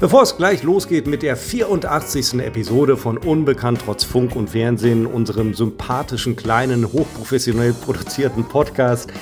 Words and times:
Bevor 0.00 0.22
es 0.22 0.38
gleich 0.38 0.62
losgeht 0.62 1.06
mit 1.06 1.22
der 1.22 1.36
84. 1.36 2.40
Episode 2.40 2.96
von 2.96 3.18
Unbekannt 3.18 3.82
trotz 3.84 4.02
Funk 4.02 4.34
und 4.34 4.48
Fernsehen, 4.48 5.04
unserem 5.04 5.52
sympathischen, 5.52 6.36
kleinen, 6.36 6.90
hochprofessionell 6.90 7.74
produzierten 7.74 8.44
Podcast, 8.48 9.12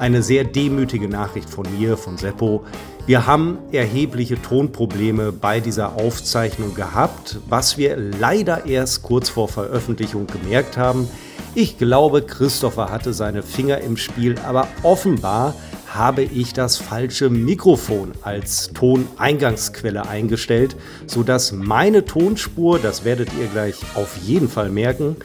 eine 0.00 0.24
sehr 0.24 0.42
demütige 0.42 1.08
Nachricht 1.08 1.48
von 1.48 1.64
mir, 1.78 1.96
von 1.96 2.18
Seppo. 2.18 2.64
Wir 3.06 3.28
haben 3.28 3.58
erhebliche 3.70 4.42
Tonprobleme 4.42 5.30
bei 5.30 5.60
dieser 5.60 5.94
Aufzeichnung 5.94 6.74
gehabt, 6.74 7.38
was 7.48 7.78
wir 7.78 7.96
leider 7.96 8.66
erst 8.66 9.04
kurz 9.04 9.28
vor 9.28 9.46
Veröffentlichung 9.46 10.26
gemerkt 10.26 10.76
haben. 10.76 11.08
Ich 11.54 11.78
glaube, 11.78 12.22
Christopher 12.22 12.90
hatte 12.90 13.12
seine 13.12 13.44
Finger 13.44 13.78
im 13.82 13.96
Spiel, 13.96 14.34
aber 14.44 14.66
offenbar 14.82 15.54
habe 15.94 16.22
ich 16.22 16.52
das 16.52 16.76
falsche 16.76 17.30
Mikrofon 17.30 18.12
als 18.22 18.72
Toneingangsquelle 18.74 20.08
eingestellt, 20.08 20.74
sodass 21.06 21.52
meine 21.52 22.04
Tonspur, 22.04 22.80
das 22.80 23.04
werdet 23.04 23.28
ihr 23.40 23.46
gleich 23.46 23.76
auf 23.94 24.16
jeden 24.16 24.48
Fall 24.48 24.70
merken, 24.70 25.16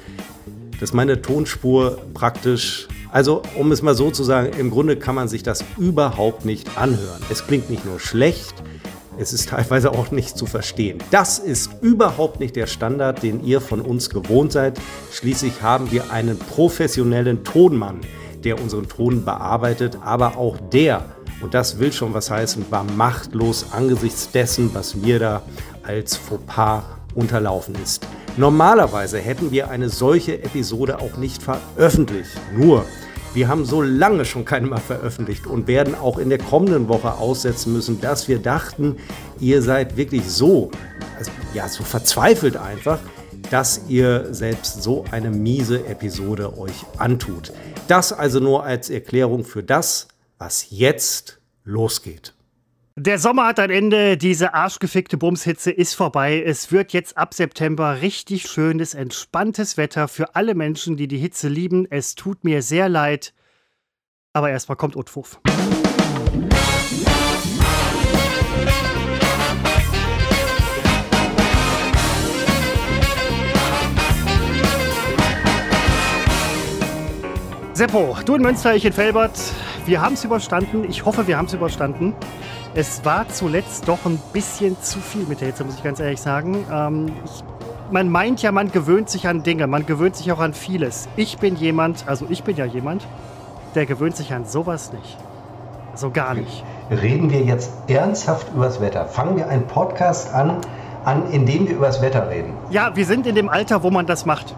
dass 0.79 0.93
meine 0.93 1.21
Tonspur 1.21 1.97
praktisch, 2.13 2.87
also 3.11 3.41
um 3.57 3.71
es 3.71 3.81
mal 3.81 3.95
so 3.95 4.11
zu 4.11 4.23
sagen, 4.23 4.51
im 4.59 4.69
Grunde 4.69 4.95
kann 4.95 5.15
man 5.15 5.27
sich 5.27 5.41
das 5.41 5.65
überhaupt 5.77 6.45
nicht 6.45 6.77
anhören. 6.77 7.21
Es 7.31 7.47
klingt 7.47 7.71
nicht 7.71 7.85
nur 7.85 7.99
schlecht, 7.99 8.53
es 9.17 9.33
ist 9.33 9.49
teilweise 9.49 9.91
auch 9.91 10.11
nicht 10.11 10.37
zu 10.37 10.45
verstehen. 10.45 10.99
Das 11.09 11.39
ist 11.39 11.71
überhaupt 11.81 12.39
nicht 12.39 12.55
der 12.55 12.67
Standard, 12.67 13.23
den 13.23 13.43
ihr 13.43 13.59
von 13.59 13.81
uns 13.81 14.09
gewohnt 14.09 14.51
seid. 14.51 14.79
Schließlich 15.11 15.61
haben 15.61 15.91
wir 15.91 16.11
einen 16.11 16.37
professionellen 16.37 17.43
Tonmann 17.43 17.99
der 18.43 18.61
unseren 18.61 18.87
Ton 18.87 19.25
bearbeitet, 19.25 19.97
aber 20.03 20.37
auch 20.37 20.57
der, 20.71 21.05
und 21.41 21.53
das 21.53 21.79
will 21.79 21.91
schon 21.91 22.13
was 22.13 22.29
heißen, 22.29 22.65
war 22.69 22.83
machtlos 22.83 23.67
angesichts 23.71 24.31
dessen, 24.31 24.73
was 24.73 24.95
mir 24.95 25.19
da 25.19 25.41
als 25.83 26.15
Fauxpas 26.15 26.83
unterlaufen 27.15 27.75
ist. 27.83 28.05
Normalerweise 28.37 29.17
hätten 29.19 29.51
wir 29.51 29.69
eine 29.69 29.89
solche 29.89 30.41
Episode 30.43 30.99
auch 30.99 31.17
nicht 31.17 31.41
veröffentlicht. 31.41 32.31
Nur, 32.55 32.85
wir 33.33 33.47
haben 33.47 33.65
so 33.65 33.81
lange 33.81 34.25
schon 34.25 34.45
keine 34.45 34.67
mehr 34.67 34.79
veröffentlicht 34.79 35.45
und 35.45 35.67
werden 35.67 35.95
auch 35.95 36.17
in 36.17 36.29
der 36.29 36.37
kommenden 36.39 36.87
Woche 36.87 37.13
aussetzen 37.13 37.73
müssen, 37.73 38.01
dass 38.01 38.27
wir 38.27 38.39
dachten, 38.39 38.97
ihr 39.39 39.61
seid 39.61 39.97
wirklich 39.97 40.23
so, 40.25 40.71
also, 41.17 41.31
ja, 41.53 41.67
so 41.67 41.83
verzweifelt 41.83 42.57
einfach, 42.57 42.99
dass 43.51 43.81
ihr 43.87 44.33
selbst 44.33 44.83
so 44.83 45.05
eine 45.11 45.29
miese 45.29 45.85
Episode 45.85 46.57
euch 46.57 46.85
antut. 46.97 47.51
Das 47.89 48.13
also 48.13 48.39
nur 48.39 48.63
als 48.63 48.91
Erklärung 48.91 49.43
für 49.43 49.63
das, 49.63 50.09
was 50.37 50.67
jetzt 50.69 51.41
losgeht. 51.63 52.35
Der 52.95 53.17
Sommer 53.17 53.47
hat 53.47 53.59
ein 53.59 53.71
Ende, 53.71 54.15
diese 54.15 54.53
arschgefickte 54.53 55.17
Bumshitze 55.17 55.71
ist 55.71 55.95
vorbei. 55.95 56.43
Es 56.45 56.71
wird 56.71 56.93
jetzt 56.93 57.17
ab 57.17 57.33
September 57.33 58.03
richtig 58.03 58.43
schönes, 58.47 58.93
entspanntes 58.93 59.75
Wetter 59.75 60.07
für 60.07 60.35
alle 60.35 60.53
Menschen, 60.53 60.97
die 60.97 61.07
die 61.07 61.17
Hitze 61.17 61.47
lieben. 61.47 61.87
Es 61.89 62.13
tut 62.13 62.43
mir 62.43 62.61
sehr 62.61 62.89
leid, 62.89 63.33
aber 64.33 64.51
erstmal 64.51 64.75
kommt 64.75 64.95
Utfuff. 64.95 65.41
Seppo, 77.79 78.13
du 78.25 78.35
in 78.35 78.41
Münster, 78.41 78.75
ich 78.75 78.83
in 78.83 78.91
Felbert. 78.91 79.39
Wir 79.85 80.01
haben 80.01 80.15
es 80.15 80.25
überstanden. 80.25 80.83
Ich 80.89 81.05
hoffe, 81.05 81.27
wir 81.27 81.37
haben 81.37 81.45
es 81.45 81.53
überstanden. 81.53 82.13
Es 82.75 83.05
war 83.05 83.29
zuletzt 83.29 83.87
doch 83.87 83.99
ein 84.05 84.19
bisschen 84.33 84.75
zu 84.81 84.99
viel 84.99 85.23
mit 85.23 85.39
der 85.39 85.47
Hitze, 85.47 85.63
muss 85.63 85.75
ich 85.75 85.83
ganz 85.83 86.01
ehrlich 86.01 86.19
sagen. 86.19 86.65
Ähm, 86.69 87.05
ich, 87.23 87.41
man 87.89 88.09
meint 88.09 88.41
ja, 88.41 88.51
man 88.51 88.69
gewöhnt 88.69 89.09
sich 89.09 89.29
an 89.29 89.43
Dinge, 89.43 89.65
man 89.65 89.85
gewöhnt 89.85 90.17
sich 90.17 90.29
auch 90.33 90.39
an 90.39 90.53
vieles. 90.53 91.07
Ich 91.15 91.37
bin 91.37 91.55
jemand, 91.55 92.05
also 92.05 92.25
ich 92.27 92.43
bin 92.43 92.57
ja 92.57 92.65
jemand, 92.65 93.07
der 93.75 93.85
gewöhnt 93.85 94.17
sich 94.17 94.33
an 94.33 94.43
sowas 94.43 94.91
nicht. 94.91 95.17
So 95.95 96.09
gar 96.09 96.33
nicht. 96.33 96.65
Reden 96.91 97.31
wir 97.31 97.43
jetzt 97.43 97.71
ernsthaft 97.87 98.47
übers 98.53 98.81
Wetter? 98.81 99.05
Fangen 99.05 99.37
wir 99.37 99.47
einen 99.47 99.67
Podcast 99.67 100.33
an, 100.33 100.57
an 101.05 101.31
in 101.31 101.45
dem 101.45 101.69
wir 101.69 101.77
übers 101.77 102.01
Wetter 102.01 102.29
reden? 102.29 102.51
Ja, 102.71 102.93
wir 102.97 103.05
sind 103.05 103.25
in 103.25 103.35
dem 103.35 103.47
Alter, 103.47 103.83
wo 103.83 103.89
man 103.89 104.05
das 104.05 104.25
macht. 104.25 104.53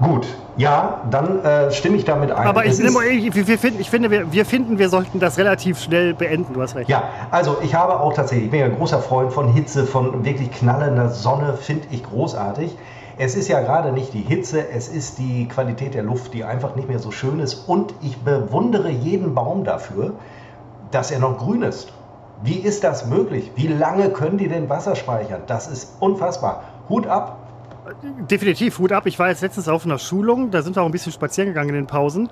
Gut, 0.00 0.28
ja, 0.56 1.02
dann 1.10 1.44
äh, 1.44 1.70
stimme 1.70 1.96
ich 1.96 2.04
damit 2.04 2.30
ein. 2.30 2.46
Aber 2.46 2.64
ich, 2.64 2.80
ich, 2.80 3.46
wir 3.46 3.58
finden, 3.58 3.80
ich 3.80 3.90
finde, 3.90 4.10
wir, 4.10 4.32
wir, 4.32 4.46
finden, 4.46 4.78
wir 4.78 4.88
sollten 4.88 5.20
das 5.20 5.36
relativ 5.36 5.78
schnell 5.78 6.14
beenden. 6.14 6.54
Du 6.54 6.62
hast 6.62 6.74
recht. 6.76 6.88
Ja, 6.88 7.04
also 7.30 7.58
ich 7.62 7.74
habe 7.74 8.00
auch 8.00 8.14
tatsächlich, 8.14 8.46
ich 8.46 8.50
bin 8.50 8.60
ja 8.60 8.66
ein 8.66 8.76
großer 8.76 9.00
Freund 9.00 9.32
von 9.32 9.52
Hitze, 9.52 9.84
von 9.84 10.24
wirklich 10.24 10.50
knallender 10.50 11.10
Sonne, 11.10 11.54
finde 11.54 11.88
ich 11.90 12.02
großartig. 12.02 12.76
Es 13.18 13.34
ist 13.34 13.48
ja 13.48 13.60
gerade 13.60 13.92
nicht 13.92 14.12
die 14.14 14.20
Hitze, 14.20 14.68
es 14.70 14.88
ist 14.88 15.18
die 15.18 15.48
Qualität 15.48 15.94
der 15.94 16.02
Luft, 16.02 16.34
die 16.34 16.44
einfach 16.44 16.74
nicht 16.74 16.88
mehr 16.88 16.98
so 16.98 17.10
schön 17.10 17.40
ist. 17.40 17.66
Und 17.66 17.94
ich 18.02 18.18
bewundere 18.18 18.90
jeden 18.90 19.34
Baum 19.34 19.64
dafür, 19.64 20.12
dass 20.90 21.10
er 21.10 21.18
noch 21.18 21.38
grün 21.38 21.62
ist. 21.62 21.92
Wie 22.42 22.58
ist 22.58 22.84
das 22.84 23.06
möglich? 23.06 23.52
Wie 23.56 23.68
lange 23.68 24.10
können 24.10 24.36
die 24.36 24.48
denn 24.48 24.68
Wasser 24.68 24.96
speichern? 24.96 25.42
Das 25.46 25.66
ist 25.66 25.94
unfassbar. 26.00 26.64
Hut 26.88 27.06
ab, 27.06 27.38
Definitiv, 28.02 28.78
Hut 28.78 28.92
ab. 28.92 29.06
Ich 29.06 29.18
war 29.18 29.28
jetzt 29.28 29.42
letztens 29.42 29.68
auf 29.68 29.84
einer 29.84 29.98
Schulung, 29.98 30.50
da 30.50 30.62
sind 30.62 30.76
wir 30.76 30.82
auch 30.82 30.86
ein 30.86 30.92
bisschen 30.92 31.12
spazieren 31.12 31.48
gegangen 31.48 31.70
in 31.70 31.74
den 31.76 31.86
Pausen 31.86 32.28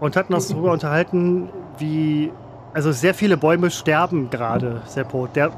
und 0.00 0.16
hatten 0.16 0.32
uns 0.32 0.48
darüber 0.48 0.72
unterhalten, 0.72 1.48
wie, 1.78 2.30
also 2.72 2.92
sehr 2.92 3.14
viele 3.14 3.36
Bäume 3.36 3.70
sterben 3.70 4.30
gerade, 4.30 4.82
Seppo. 4.86 5.26
Der, 5.26 5.50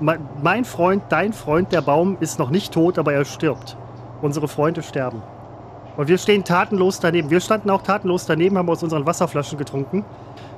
mein 0.42 0.64
Freund, 0.64 1.02
dein 1.10 1.32
Freund, 1.32 1.72
der 1.72 1.82
Baum 1.82 2.16
ist 2.20 2.38
noch 2.38 2.50
nicht 2.50 2.72
tot, 2.72 2.98
aber 2.98 3.12
er 3.12 3.24
stirbt. 3.24 3.76
Unsere 4.22 4.48
Freunde 4.48 4.82
sterben. 4.82 5.22
Und 5.96 6.08
wir 6.08 6.18
stehen 6.18 6.44
tatenlos 6.44 7.00
daneben. 7.00 7.30
Wir 7.30 7.40
standen 7.40 7.68
auch 7.68 7.82
tatenlos 7.82 8.24
daneben, 8.24 8.56
haben 8.56 8.70
aus 8.70 8.82
unseren 8.82 9.04
Wasserflaschen 9.06 9.58
getrunken 9.58 10.04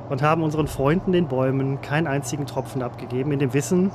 und 0.09 0.23
haben 0.23 0.43
unseren 0.43 0.69
Freunden, 0.69 1.13
den 1.13 1.27
Bäumen, 1.27 1.81
keinen 1.81 2.07
einzigen 2.07 2.47
Tropfen 2.47 2.83
abgegeben, 2.83 3.33
in 3.33 3.41
dem 3.41 3.53
Wissen, 3.53 3.91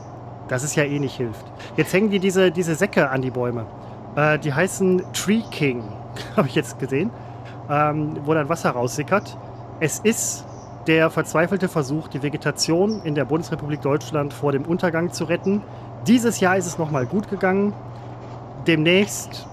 dass 0.49 0.63
es 0.63 0.75
ja 0.75 0.83
eh 0.83 0.99
nicht 0.99 1.15
hilft. 1.15 1.45
Jetzt 1.77 1.93
hängen 1.93 2.09
die 2.09 2.19
diese, 2.19 2.51
diese 2.51 2.75
Säcke 2.75 3.09
an 3.09 3.21
die 3.21 3.31
Bäume. 3.31 3.65
Äh, 4.17 4.39
die 4.39 4.53
heißen 4.53 5.03
Tree 5.13 5.43
King, 5.51 5.83
habe 6.35 6.47
ich 6.47 6.55
jetzt 6.55 6.79
gesehen, 6.79 7.11
ähm, 7.69 8.17
wo 8.25 8.33
dann 8.33 8.49
Wasser 8.49 8.71
raussickert. 8.71 9.37
Es 9.79 9.99
ist 9.99 10.43
der 10.87 11.09
verzweifelte 11.11 11.69
Versuch, 11.69 12.07
die 12.07 12.23
Vegetation 12.23 13.01
in 13.03 13.13
der 13.13 13.25
Bundesrepublik 13.25 13.81
Deutschland 13.81 14.33
vor 14.33 14.51
dem 14.51 14.65
Untergang 14.65 15.11
zu 15.11 15.25
retten. 15.25 15.61
Dieses 16.07 16.39
Jahr 16.39 16.57
ist 16.57 16.65
es 16.65 16.77
nochmal 16.79 17.05
gut 17.05 17.29
gegangen. 17.29 17.73
Demnächst 18.65 19.47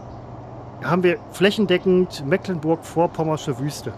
haben 0.83 1.03
wir 1.03 1.19
flächendeckend 1.33 2.25
Mecklenburg-Vorpommersche 2.27 3.59
Wüste. 3.59 3.93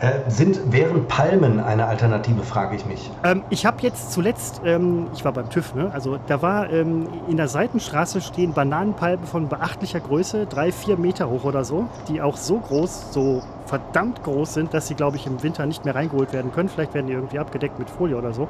Äh, 0.00 0.30
sind, 0.30 0.72
wären 0.72 1.06
Palmen 1.08 1.60
eine 1.60 1.86
Alternative, 1.86 2.42
frage 2.42 2.74
ich 2.74 2.86
mich. 2.86 3.10
Ähm, 3.22 3.42
ich 3.50 3.66
habe 3.66 3.82
jetzt 3.82 4.12
zuletzt, 4.12 4.62
ähm, 4.64 5.08
ich 5.14 5.26
war 5.26 5.32
beim 5.32 5.50
TÜV, 5.50 5.74
ne? 5.74 5.90
also 5.92 6.18
da 6.26 6.40
war 6.40 6.70
ähm, 6.70 7.06
in 7.28 7.36
der 7.36 7.48
Seitenstraße 7.48 8.22
stehen 8.22 8.54
Bananenpalmen 8.54 9.26
von 9.26 9.50
beachtlicher 9.50 10.00
Größe, 10.00 10.46
drei, 10.46 10.72
vier 10.72 10.96
Meter 10.96 11.28
hoch 11.28 11.44
oder 11.44 11.64
so, 11.64 11.86
die 12.08 12.22
auch 12.22 12.38
so 12.38 12.60
groß, 12.60 13.12
so 13.12 13.42
verdammt 13.66 14.22
groß 14.24 14.54
sind, 14.54 14.72
dass 14.72 14.88
sie, 14.88 14.94
glaube 14.94 15.18
ich, 15.18 15.26
im 15.26 15.42
Winter 15.42 15.66
nicht 15.66 15.84
mehr 15.84 15.94
reingeholt 15.94 16.32
werden 16.32 16.50
können. 16.50 16.70
Vielleicht 16.70 16.94
werden 16.94 17.08
die 17.08 17.12
irgendwie 17.12 17.38
abgedeckt 17.38 17.78
mit 17.78 17.90
Folie 17.90 18.16
oder 18.16 18.32
so. 18.32 18.48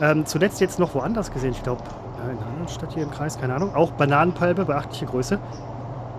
Ähm, 0.00 0.26
zuletzt 0.26 0.60
jetzt 0.60 0.78
noch 0.78 0.94
woanders 0.94 1.32
gesehen, 1.32 1.50
ich 1.50 1.62
glaube, 1.64 1.82
in 2.22 2.38
einer 2.38 2.46
anderen 2.46 2.68
Stadt 2.68 2.92
hier 2.92 3.02
im 3.02 3.10
Kreis, 3.10 3.36
keine 3.40 3.54
Ahnung, 3.54 3.74
auch 3.74 3.90
Bananenpalme, 3.90 4.64
beachtliche 4.64 5.06
Größe. 5.06 5.40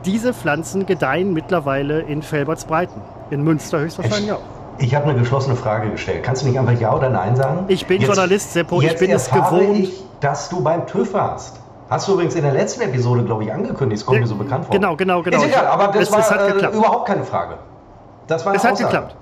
Diese 0.06 0.34
Pflanzen 0.34 0.86
gedeihen 0.86 1.34
mittlerweile 1.34 2.02
in 2.02 2.22
Felbertsbreiten. 2.22 3.02
In 3.30 3.44
Münster 3.44 3.80
höchstwahrscheinlich 3.80 4.32
auch. 4.32 4.40
Ich 4.78 4.96
habe 4.96 5.10
eine 5.10 5.20
geschlossene 5.20 5.58
Frage 5.58 5.90
gestellt. 5.90 6.24
Kannst 6.24 6.42
du 6.44 6.48
nicht 6.48 6.58
einfach 6.58 6.80
Ja 6.80 6.96
oder 6.96 7.10
Nein 7.10 7.36
sagen? 7.36 7.66
Ich 7.68 7.86
bin 7.86 8.00
jetzt, 8.00 8.08
Journalist, 8.08 8.54
Seppo. 8.54 8.82
Ich 8.82 8.96
bin 8.98 9.12
es 9.12 9.30
gewohnt. 9.30 9.78
Ich, 9.78 10.04
dass 10.22 10.48
du 10.50 10.64
beim 10.64 10.88
TÜV 10.88 11.14
warst. 11.14 11.60
Hast 11.90 12.08
du 12.08 12.14
übrigens 12.14 12.36
in 12.36 12.44
der 12.44 12.54
letzten 12.54 12.82
Episode, 12.82 13.24
glaube 13.24 13.44
ich, 13.44 13.52
angekündigt. 13.52 14.02
Das 14.02 14.06
kommt 14.06 14.22
mir 14.22 14.28
so 14.28 14.36
bekannt 14.36 14.66
vor. 14.66 14.74
Genau, 14.74 14.96
genau, 14.96 15.22
genau. 15.22 15.38
Ist 15.38 15.48
egal, 15.48 15.66
aber 15.68 15.88
das 15.88 16.04
es, 16.04 16.12
war 16.12 16.20
es 16.20 16.62
äh, 16.62 16.68
überhaupt 16.68 17.08
keine 17.08 17.24
Frage. 17.24 17.56
Das 18.28 18.46
war 18.46 18.52
eine 18.52 18.58
es 18.58 18.64
hat 18.64 18.74
Aussage. 18.74 18.90
geklappt. 18.92 19.16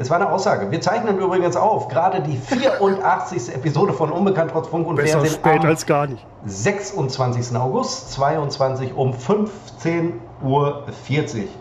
Es 0.00 0.08
war 0.08 0.16
eine 0.16 0.32
Aussage. 0.32 0.70
Wir 0.70 0.80
zeichnen 0.80 1.18
übrigens 1.18 1.56
auf, 1.56 1.88
gerade 1.88 2.22
die 2.22 2.38
84. 2.38 3.54
Episode 3.54 3.92
von 3.92 4.10
Unbekannt 4.10 4.50
trotz 4.50 4.68
Funk 4.68 4.86
und 4.86 4.96
Besser 4.96 5.20
Fernsehen 5.20 5.34
spät 5.34 5.62
als 5.62 5.84
gar 5.84 6.06
nicht. 6.06 6.24
26. 6.46 7.54
August 7.54 8.10
22 8.12 8.94
um 8.94 9.12
15.40 9.12 10.14
Uhr. 10.42 10.84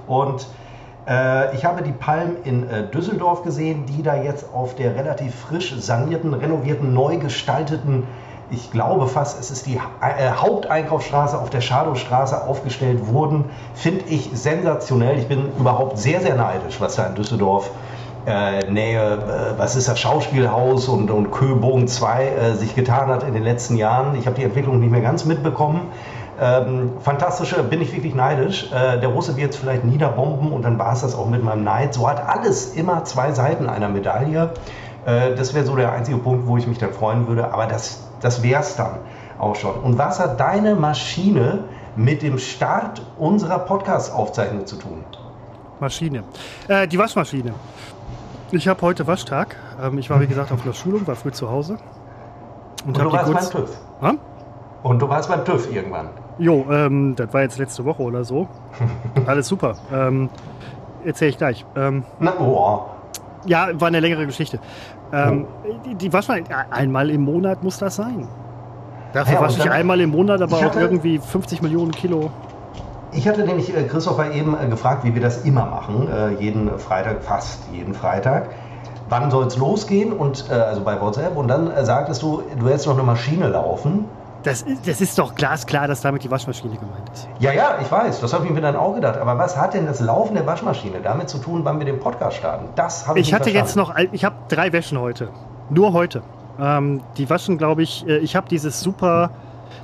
Und 0.07 0.47
äh, 1.05 1.53
ich 1.53 1.65
habe 1.65 1.81
die 1.81 1.91
Palm 1.91 2.37
in 2.45 2.69
äh, 2.69 2.89
Düsseldorf 2.89 3.43
gesehen, 3.43 3.85
die 3.87 4.03
da 4.03 4.15
jetzt 4.15 4.45
auf 4.53 4.73
der 4.73 4.95
relativ 4.95 5.35
frisch 5.35 5.75
sanierten, 5.77 6.33
renovierten, 6.33 6.93
neu 6.93 7.17
gestalteten 7.17 8.07
ich 8.51 8.71
glaube 8.71 9.05
fast, 9.05 9.39
es 9.39 9.51
ist 9.51 9.67
die 9.67 9.75
äh, 9.75 10.31
Haupteinkaufsstraße 10.31 11.37
auf 11.37 11.51
der 11.51 11.61
Schadowstraße 11.61 12.47
aufgestellt 12.47 13.05
wurden, 13.05 13.45
finde 13.75 14.05
ich 14.07 14.31
sensationell. 14.33 15.19
Ich 15.19 15.27
bin 15.27 15.51
überhaupt 15.59 15.99
sehr, 15.99 16.19
sehr 16.21 16.33
neidisch, 16.35 16.81
was 16.81 16.95
da 16.95 17.05
in 17.05 17.13
Düsseldorf 17.13 17.67
äh, 17.67 17.88
Nähe, 18.25 18.99
äh, 18.99 19.57
was 19.57 19.75
ist 19.75 19.87
das 19.87 19.99
Schauspielhaus 19.99 20.87
und, 20.87 21.09
und 21.11 21.31
Köbogen 21.31 21.87
2 21.87 22.25
äh, 22.25 22.53
sich 22.55 22.75
getan 22.75 23.07
hat 23.07 23.23
in 23.23 23.33
den 23.33 23.43
letzten 23.43 23.75
Jahren. 23.77 24.15
Ich 24.15 24.25
habe 24.25 24.35
die 24.35 24.43
Entwicklung 24.43 24.79
nicht 24.79 24.91
mehr 24.91 25.01
ganz 25.01 25.25
mitbekommen. 25.25 25.87
Ähm, 26.41 26.91
fantastische, 27.01 27.61
bin 27.63 27.81
ich 27.81 27.93
wirklich 27.93 28.15
neidisch. 28.15 28.71
Äh, 28.71 28.99
der 28.99 29.09
Russe 29.09 29.35
wird 29.35 29.51
es 29.51 29.57
vielleicht 29.57 29.83
niederbomben 29.83 30.53
und 30.53 30.63
dann 30.63 30.79
war 30.79 30.93
es 30.93 31.01
das 31.01 31.15
auch 31.15 31.27
mit 31.27 31.43
meinem 31.43 31.63
Neid. 31.63 31.93
So 31.93 32.07
hat 32.07 32.25
alles 32.27 32.73
immer 32.75 33.03
zwei 33.03 33.31
Seiten 33.31 33.67
einer 33.67 33.89
Medaille. 33.89 34.51
Äh, 35.05 35.35
das 35.35 35.53
wäre 35.53 35.65
so 35.65 35.75
der 35.75 35.91
einzige 35.91 36.17
Punkt, 36.17 36.47
wo 36.47 36.57
ich 36.57 36.65
mich 36.65 36.77
dann 36.77 36.93
freuen 36.93 37.27
würde. 37.27 37.53
Aber 37.53 37.65
das, 37.65 38.07
das 38.21 38.41
wäre 38.41 38.61
es 38.61 38.75
dann 38.75 38.99
auch 39.37 39.55
schon. 39.55 39.75
Und 39.75 39.97
was 39.97 40.19
hat 40.19 40.39
deine 40.39 40.75
Maschine 40.75 41.65
mit 41.95 42.21
dem 42.21 42.37
Start 42.37 43.01
unserer 43.17 43.59
Podcast-Aufzeichnung 43.59 44.65
zu 44.65 44.77
tun? 44.77 45.03
Maschine. 45.79 46.23
Äh, 46.67 46.87
die 46.87 46.97
Waschmaschine. 46.97 47.53
Ich 48.51 48.67
habe 48.67 48.81
heute 48.81 49.05
Waschtag. 49.05 49.55
Ähm, 49.81 49.99
ich 49.99 50.09
war, 50.09 50.19
wie 50.21 50.27
gesagt, 50.27 50.51
auf 50.51 50.63
einer 50.63 50.73
Schulung, 50.73 51.05
war 51.05 51.15
früh 51.15 51.31
zu 51.31 51.51
Hause. 51.51 51.77
Und, 52.85 52.97
und 52.97 53.05
du 53.05 53.11
warst 53.11 53.31
kurz... 53.31 53.51
beim 53.51 53.65
TÜV? 53.65 53.77
Ha? 54.01 54.13
Und 54.81 55.01
du 55.01 55.09
warst 55.09 55.29
beim 55.29 55.45
TÜV 55.45 55.71
irgendwann? 55.71 56.09
Jo, 56.39 56.65
ähm, 56.71 57.15
das 57.15 57.31
war 57.33 57.41
jetzt 57.41 57.59
letzte 57.59 57.85
Woche 57.85 58.01
oder 58.01 58.23
so. 58.23 58.47
Alles 59.27 59.47
super. 59.47 59.75
Ähm, 59.93 60.29
Erzähle 61.05 61.29
ich 61.29 61.37
gleich. 61.37 61.65
Ähm, 61.75 62.03
Na, 62.19 62.33
oh. 62.39 62.85
Ja, 63.45 63.69
war 63.79 63.87
eine 63.87 63.99
längere 63.99 64.25
Geschichte. 64.25 64.59
Ähm, 65.13 65.45
oh. 65.63 65.75
Die, 65.85 65.95
die 65.95 66.11
Waschmaschine, 66.11 66.71
einmal 66.71 67.09
im 67.09 67.21
Monat 67.21 67.63
muss 67.63 67.77
das 67.77 67.97
sein. 67.97 68.27
Dafür 69.13 69.35
ja, 69.35 69.41
wasche 69.41 69.59
ich 69.59 69.69
einmal 69.69 69.99
im 70.01 70.09
Monat, 70.09 70.41
aber 70.41 70.57
auch 70.57 70.75
irgendwie 70.75 71.19
50 71.19 71.61
Millionen 71.61 71.91
Kilo. 71.91 72.31
Ich 73.11 73.27
hatte 73.27 73.43
nämlich 73.43 73.75
äh, 73.75 73.83
Christopher 73.83 74.31
eben 74.31 74.55
äh, 74.59 74.67
gefragt, 74.67 75.03
wie 75.03 75.13
wir 75.15 75.21
das 75.21 75.43
immer 75.43 75.65
machen, 75.65 76.07
äh, 76.11 76.29
jeden 76.41 76.77
Freitag, 76.77 77.23
fast 77.23 77.61
jeden 77.71 77.93
Freitag. 77.93 78.49
Wann 79.09 79.31
soll 79.31 79.47
es 79.47 79.57
losgehen? 79.57 80.13
Und 80.13 80.51
also 80.51 80.81
bei 80.81 81.01
WhatsApp. 81.01 81.35
Und 81.35 81.47
dann 81.47 81.71
sagtest 81.83 82.21
du, 82.21 82.43
du 82.59 82.67
hättest 82.67 82.85
noch 82.85 82.93
eine 82.93 83.01
Maschine 83.01 83.47
laufen. 83.47 84.05
Das 84.43 84.61
ist, 84.61 84.87
das 84.87 85.01
ist 85.01 85.17
doch 85.17 85.33
glasklar, 85.33 85.87
dass 85.87 86.01
damit 86.01 86.23
die 86.23 86.29
Waschmaschine 86.29 86.75
gemeint 86.75 87.09
ist. 87.11 87.27
Ja, 87.39 87.51
ja, 87.51 87.79
ich 87.81 87.91
weiß. 87.91 88.21
Das 88.21 88.33
habe 88.33 88.45
ich 88.45 88.51
mir 88.51 88.61
dann 88.61 88.75
auch 88.75 88.93
gedacht. 88.93 89.17
Aber 89.17 89.35
was 89.39 89.57
hat 89.57 89.73
denn 89.73 89.87
das 89.87 89.99
Laufen 89.99 90.35
der 90.35 90.45
Waschmaschine 90.45 90.99
damit 91.03 91.27
zu 91.27 91.39
tun, 91.39 91.61
wann 91.65 91.79
wir 91.79 91.87
den 91.87 91.99
Podcast 91.99 92.37
starten? 92.37 92.67
Das 92.75 93.07
habe 93.07 93.19
ich 93.19 93.29
Ich 93.29 93.33
hatte 93.33 93.49
verstanden. 93.49 93.65
jetzt 93.67 93.75
noch, 93.75 94.13
ich 94.13 94.23
habe 94.23 94.35
drei 94.47 94.71
Wäschen 94.73 94.99
heute. 94.99 95.29
Nur 95.71 95.91
heute. 95.93 96.21
Ähm, 96.59 97.01
die 97.17 97.27
waschen, 97.31 97.57
glaube 97.57 97.81
ich, 97.81 98.05
ich 98.07 98.35
habe 98.35 98.47
dieses 98.47 98.79
super, 98.79 99.31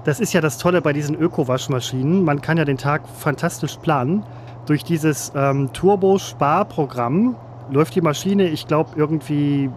das 0.06 0.20
ist 0.20 0.34
ja 0.34 0.42
das 0.42 0.60
Tolle 0.60 0.82
bei 0.82 0.94
diesen 0.94 1.16
Öko-Waschmaschinen. 1.16 2.24
Man 2.24 2.40
kann 2.42 2.58
ja 2.58 2.66
den 2.66 2.78
Tag 2.78 3.10
fantastisch 3.10 3.78
planen. 3.78 4.24
Durch 4.68 4.84
dieses 4.84 5.32
ähm, 5.36 5.74
Turbo-Sparprogramm 5.74 7.36
läuft 7.72 7.96
die 7.96 8.02
Maschine, 8.02 8.48
ich 8.48 8.68
glaube, 8.68 8.92
irgendwie 8.96 9.72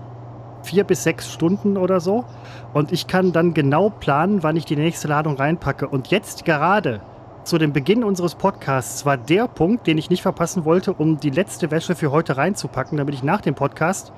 vier 0.62 0.84
bis 0.84 1.02
sechs 1.02 1.32
Stunden 1.32 1.78
oder 1.78 2.00
so. 2.00 2.26
Und 2.74 2.92
ich 2.92 3.06
kann 3.06 3.32
dann 3.32 3.54
genau 3.54 3.88
planen, 3.88 4.42
wann 4.42 4.56
ich 4.56 4.66
die 4.66 4.76
nächste 4.76 5.08
Ladung 5.08 5.36
reinpacke. 5.36 5.88
Und 5.88 6.08
jetzt 6.08 6.44
gerade 6.44 7.00
zu 7.44 7.56
dem 7.56 7.72
Beginn 7.72 8.04
unseres 8.04 8.34
Podcasts 8.34 9.06
war 9.06 9.16
der 9.16 9.48
Punkt, 9.48 9.86
den 9.86 9.96
ich 9.96 10.10
nicht 10.10 10.20
verpassen 10.20 10.66
wollte, 10.66 10.92
um 10.92 11.18
die 11.18 11.30
letzte 11.30 11.70
Wäsche 11.70 11.94
für 11.94 12.10
heute 12.10 12.36
reinzupacken, 12.36 12.98
damit 12.98 13.14
ich 13.14 13.22
nach 13.22 13.40
dem 13.40 13.54
Podcast 13.54 14.12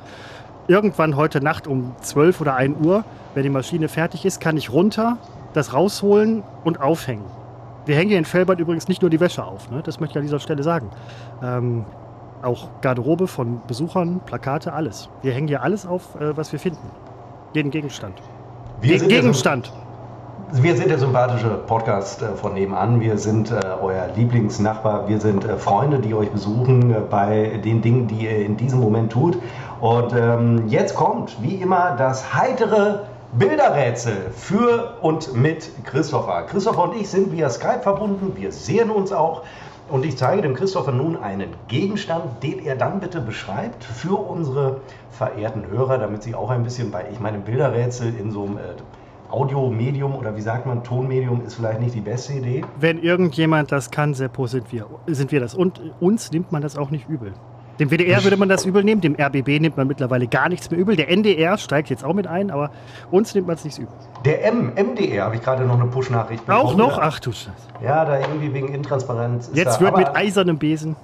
irgendwann 0.67 1.15
heute 1.15 1.41
Nacht 1.41 1.69
um 1.69 1.95
12 2.01 2.41
oder 2.41 2.57
1 2.57 2.85
Uhr, 2.85 3.05
wenn 3.35 3.45
die 3.45 3.51
Maschine 3.51 3.89
fertig 3.89 4.25
ist, 4.25 4.41
kann 4.41 4.57
ich 4.57 4.73
runter, 4.73 5.19
das 5.53 5.75
rausholen 5.75 6.43
und 6.65 6.81
aufhängen. 6.81 7.25
Wir 7.87 7.97
hängen 7.97 8.11
hier 8.11 8.19
in 8.19 8.25
Felbert 8.25 8.61
übrigens 8.61 8.89
nicht 8.89 9.03
nur 9.03 9.11
die 9.11 9.21
Wäsche 9.21 9.45
auf, 9.45 9.71
ne? 9.71 9.83
das 9.83 10.01
möchte 10.01 10.13
ich 10.15 10.19
an 10.19 10.25
dieser 10.25 10.41
Stelle 10.41 10.63
sagen. 10.63 10.91
Ähm, 11.43 11.85
auch 12.43 12.69
Garderobe 12.81 13.27
von 13.27 13.61
Besuchern, 13.67 14.21
Plakate, 14.25 14.73
alles. 14.73 15.09
Wir 15.23 15.33
hängen 15.33 15.49
hier 15.49 15.63
alles 15.63 15.87
auf, 15.87 16.15
äh, 16.21 16.37
was 16.37 16.53
wir 16.53 16.59
finden. 16.59 16.91
Jeden 17.53 17.71
Gegenstand. 17.71 18.15
Wir 18.81 18.99
Ge 18.99 19.09
Gegenstand. 19.09 19.73
Wir 20.53 20.75
sind 20.75 20.91
der 20.91 20.99
sympathische 20.99 21.49
Podcast 21.67 22.23
äh, 22.23 22.35
von 22.35 22.55
nebenan. 22.55 23.01
Wir 23.01 23.19
sind 23.19 23.51
äh, 23.51 23.61
euer 23.81 24.09
Lieblingsnachbar. 24.17 25.09
Wir 25.09 25.21
sind 25.21 25.45
äh, 25.45 25.57
Freunde, 25.57 26.01
die 26.01 26.15
euch 26.15 26.31
besuchen 26.31 26.91
äh, 26.91 27.01
bei 27.01 27.61
den 27.65 27.83
Dingen, 27.83 28.09
die 28.09 28.25
ihr 28.25 28.45
in 28.45 28.57
diesem 28.57 28.81
Moment 28.81 29.13
tut. 29.13 29.39
Und 29.81 30.13
ähm, 30.13 30.69
jetzt 30.69 30.95
kommt, 30.95 31.37
wie 31.41 31.57
immer, 31.57 31.95
das 31.97 32.35
heitere 32.35 33.03
Bilderrätsel 33.33 34.31
für 34.35 34.99
und 35.03 35.37
mit 35.37 35.71
Christopher. 35.85 36.43
Christopher 36.47 36.83
und 36.83 36.97
ich 37.01 37.09
sind 37.09 37.31
via 37.31 37.49
Skype 37.49 37.81
verbunden. 37.83 38.33
Wir 38.35 38.51
sehen 38.51 38.91
uns 38.91 39.13
auch. 39.13 39.43
Und 39.89 40.05
ich 40.05 40.17
zeige 40.17 40.43
dem 40.43 40.55
Christopher 40.55 40.93
nun 40.93 41.17
einen 41.17 41.51
Gegenstand, 41.69 42.43
den 42.43 42.65
er 42.65 42.77
dann 42.77 42.99
bitte 43.01 43.21
beschreibt 43.21 43.85
für 43.85 44.15
unsere 44.15 44.81
verehrten 45.11 45.67
Hörer, 45.69 45.99
damit 45.99 46.23
sie 46.25 46.35
auch 46.35 46.51
ein 46.51 46.65
bisschen 46.65 46.91
bei, 46.91 47.07
ich 47.13 47.21
meine, 47.21 47.39
Bilderrätsel 47.39 48.15
in 48.17 48.31
so 48.33 48.45
einem 48.45 48.59
äh, 48.59 48.61
Audiomedium 49.31 50.17
oder 50.17 50.37
wie 50.37 50.41
sagt 50.41 50.67
man, 50.67 50.83
Tonmedium 50.83 51.45
ist 51.45 51.55
vielleicht 51.55 51.81
nicht 51.81 51.95
die 51.95 52.01
beste 52.01 52.33
Idee. 52.35 52.65
Wenn 52.79 52.99
irgendjemand 52.99 53.71
das 53.71 53.91
kann, 53.91 54.15
Seppo, 54.15 54.49
sind 54.49 54.73
wir, 54.73 54.87
sind 55.07 55.31
wir 55.31 55.41
das. 55.41 55.55
Und 55.55 55.81
uns 56.01 56.33
nimmt 56.33 56.51
man 56.51 56.63
das 56.63 56.77
auch 56.77 56.91
nicht 56.91 57.09
übel. 57.09 57.33
Dem 57.81 57.91
WDR 57.91 58.23
würde 58.23 58.37
man 58.37 58.51
das 58.51 58.67
übel 58.67 58.85
nehmen, 58.85 59.01
dem 59.01 59.17
RBB 59.19 59.59
nimmt 59.59 59.79
man 59.79 59.87
mittlerweile 59.87 60.27
gar 60.27 60.51
nichts 60.51 60.71
mehr 60.71 60.79
übel. 60.79 60.97
Der 60.97 61.09
NDR 61.09 61.57
steigt 61.57 61.89
jetzt 61.89 62.05
auch 62.05 62.13
mit 62.13 62.27
ein, 62.27 62.51
aber 62.51 62.71
uns 63.11 63.35
nimmt 63.35 63.47
man 63.47 63.57
es 63.57 63.65
nicht 63.65 63.79
übel. 63.79 63.95
Der 64.27 64.45
M, 64.45 64.75
MDR, 64.75 65.25
habe 65.25 65.37
ich 65.37 65.43
gerade 65.43 65.65
noch 65.65 65.81
eine 65.81 65.87
Push-Nachricht 65.87 66.45
bekommen. 66.45 66.67
Auch 66.67 66.77
noch? 66.77 66.99
Ach 66.99 67.19
du 67.21 67.33
Scheiße. 67.33 67.51
Ja, 67.83 68.05
da 68.05 68.21
irgendwie 68.21 68.53
wegen 68.53 68.69
Intransparenz. 68.69 69.51
Jetzt 69.55 69.81
wird 69.81 69.97
mit 69.97 70.15
eisernem 70.15 70.59
Besen. 70.59 70.95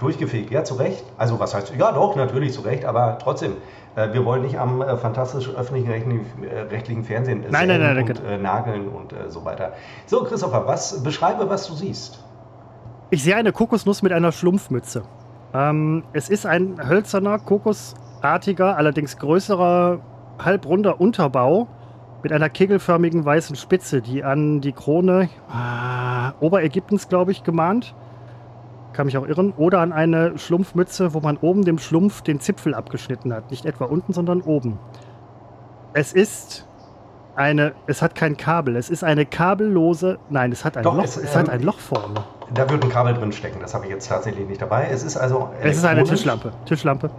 Durchgefegt, 0.00 0.50
ja, 0.50 0.64
zu 0.64 0.74
Recht. 0.74 1.02
Also, 1.16 1.40
was 1.40 1.54
heißt, 1.54 1.72
ja, 1.78 1.92
doch, 1.92 2.14
natürlich 2.14 2.52
zu 2.52 2.60
Recht, 2.60 2.84
aber 2.84 3.18
trotzdem. 3.18 3.52
Äh, 3.94 4.12
wir 4.12 4.24
wollen 4.24 4.42
nicht 4.42 4.58
am 4.58 4.82
äh, 4.82 4.96
fantastischen 4.96 5.54
öffentlich-rechtlichen 5.54 6.44
äh, 6.44 6.60
rechtlichen 6.60 7.04
Fernsehen 7.04 7.44
nein, 7.50 7.68
nein, 7.68 7.80
nein, 7.80 7.98
und 7.98 8.22
äh, 8.24 8.38
nageln 8.38 8.88
und 8.88 9.12
äh, 9.12 9.30
so 9.30 9.44
weiter. 9.44 9.72
So, 10.06 10.24
Christopher, 10.24 10.66
was, 10.66 11.02
beschreibe, 11.02 11.48
was 11.48 11.68
du 11.68 11.74
siehst. 11.74 12.22
Ich 13.10 13.22
sehe 13.22 13.36
eine 13.36 13.52
Kokosnuss 13.52 14.02
mit 14.02 14.12
einer 14.12 14.32
Schlumpfmütze. 14.32 15.02
Ähm, 15.54 16.04
es 16.12 16.28
ist 16.28 16.46
ein 16.46 16.88
hölzerner, 16.88 17.38
kokosartiger, 17.38 18.76
allerdings 18.76 19.18
größerer, 19.18 20.00
halbrunder 20.38 21.00
Unterbau 21.00 21.68
mit 22.22 22.32
einer 22.32 22.48
kegelförmigen 22.48 23.24
weißen 23.24 23.56
Spitze, 23.56 24.00
die 24.00 24.24
an 24.24 24.60
die 24.60 24.72
Krone 24.72 25.28
äh, 25.50 26.44
Oberägyptens, 26.44 27.08
glaube 27.08 27.32
ich, 27.32 27.42
gemahnt. 27.42 27.94
Kann 28.92 29.06
mich 29.06 29.16
auch 29.16 29.26
irren. 29.26 29.52
Oder 29.56 29.80
an 29.80 29.92
eine 29.92 30.38
Schlumpfmütze, 30.38 31.14
wo 31.14 31.20
man 31.20 31.36
oben 31.38 31.64
dem 31.64 31.78
Schlumpf 31.78 32.22
den 32.22 32.40
Zipfel 32.40 32.74
abgeschnitten 32.74 33.32
hat. 33.32 33.50
Nicht 33.50 33.64
etwa 33.64 33.86
unten, 33.86 34.12
sondern 34.12 34.42
oben. 34.42 34.78
Es 35.94 36.12
ist 36.12 36.66
eine, 37.36 37.72
es 37.86 38.02
hat 38.02 38.14
kein 38.14 38.36
Kabel. 38.36 38.76
Es 38.76 38.90
ist 38.90 39.04
eine 39.04 39.26
kabellose, 39.26 40.18
nein, 40.30 40.52
es 40.52 40.64
hat 40.64 40.76
ein 40.76 40.82
Doch, 40.82 40.96
Loch. 40.96 41.04
Es, 41.04 41.16
es 41.16 41.34
ähm, 41.34 41.40
hat 41.40 41.48
ein 41.50 41.62
Loch 41.62 41.78
vorne. 41.78 42.24
Da 42.54 42.68
wird 42.68 42.84
ein 42.84 42.90
Kabel 42.90 43.14
drin 43.14 43.32
stecken. 43.32 43.60
Das 43.60 43.74
habe 43.74 43.86
ich 43.86 43.90
jetzt 43.90 44.08
tatsächlich 44.08 44.46
nicht 44.46 44.60
dabei. 44.60 44.88
Es 44.90 45.02
ist 45.02 45.16
also. 45.16 45.48
Es 45.62 45.78
ist 45.78 45.84
eine 45.84 46.04
Tischlampe. 46.04 46.52
Tischlampe. 46.66 47.10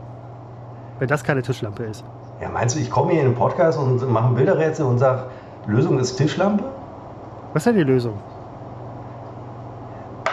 Wenn 1.00 1.08
das 1.08 1.24
keine 1.24 1.42
Tischlampe 1.42 1.84
ist. 1.84 2.04
Ja, 2.42 2.50
meinst 2.50 2.76
du, 2.76 2.80
ich 2.80 2.92
komme 2.92 3.14
hier 3.14 3.22
in 3.22 3.30
den 3.30 3.36
Podcast 3.36 3.80
und 3.80 4.08
mache 4.10 4.28
ein 4.28 4.36
Bilderrätsel 4.36 4.86
und 4.86 5.00
sage, 5.00 5.26
Lösung 5.66 6.00
ist 6.00 6.16
Tischlampe? 6.16 6.64
Was 7.54 7.62
ist 7.62 7.68
denn 7.68 7.76
die 7.76 7.84
Lösung? 7.84 8.20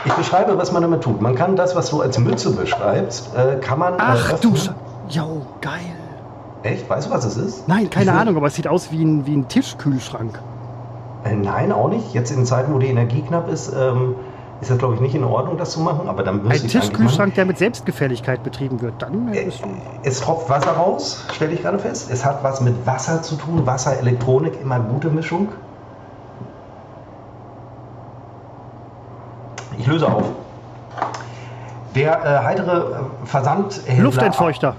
Ich 0.05 0.13
beschreibe, 0.15 0.57
was 0.57 0.73
man 0.73 0.83
damit 0.83 1.03
tut. 1.03 1.21
Man 1.21 1.35
kann 1.35 1.57
das, 1.57 1.77
was 1.77 1.91
du 1.91 2.01
als 2.01 2.19
Mütze 2.19 2.51
beschreibst, 2.53 3.35
äh, 3.37 3.57
kann 3.61 3.79
man. 3.79 3.95
Ach 3.99 4.39
du, 4.41 4.55
jo, 5.09 5.47
geil. 5.61 6.00
Echt? 6.63 6.89
Weißt 6.89 7.09
du, 7.09 7.11
was 7.11 7.25
es 7.25 7.37
ist? 7.37 7.69
Nein, 7.69 7.89
keine 7.89 8.13
Ahnung, 8.13 8.37
aber 8.37 8.49
es 8.49 8.55
sieht 8.55 8.69
aus 8.69 8.93
wie 8.93 9.03
ein, 9.03 9.27
wie 9.27 9.37
ein 9.37 9.49
Tischkühlschrank. 9.49 10.39
Äh, 11.25 11.35
nein, 11.35 11.73
auch 11.73 11.89
nicht. 11.89 12.13
Jetzt 12.13 12.31
in 12.31 12.45
Zeiten, 12.45 12.73
wo 12.75 12.79
die 12.79 12.89
Energie 12.89 13.23
knapp 13.23 13.51
ist, 13.51 13.73
ähm, 13.75 14.15
ist 14.61 14.71
das, 14.71 14.79
glaube 14.79 14.95
ich, 14.95 15.01
nicht 15.01 15.15
in 15.15 15.25
Ordnung, 15.25 15.57
das 15.57 15.71
zu 15.71 15.81
machen. 15.81 16.09
Aber 16.09 16.23
dann 16.23 16.47
Ein 16.47 16.67
Tischkühlschrank, 16.67 17.35
der 17.35 17.47
mit 17.47 17.59
Selbstgefälligkeit 17.59 18.43
betrieben 18.43 18.83
wird, 18.83 18.95
dann. 18.99 19.33
Äh, 19.33 19.51
es 20.03 20.21
tropft 20.21 20.51
Wasser 20.51 20.73
raus, 20.73 21.25
stelle 21.33 21.53
ich 21.53 21.63
gerade 21.63 21.79
fest. 21.79 22.11
Es 22.11 22.25
hat 22.25 22.43
was 22.45 22.61
mit 22.61 22.87
Wasser 22.87 23.23
zu 23.23 23.37
tun. 23.37 23.67
Wasser, 23.67 23.99
Elektronik, 23.99 24.61
immer 24.61 24.81
gute 24.81 25.09
Mischung. 25.09 25.49
Ich 29.79 29.87
löse 29.87 30.07
auf. 30.07 30.25
Der 31.95 32.23
äh, 32.23 32.45
heitere 32.45 33.01
äh, 33.23 33.27
Versand. 33.27 33.81
Luftentfeuchter. 33.99 34.77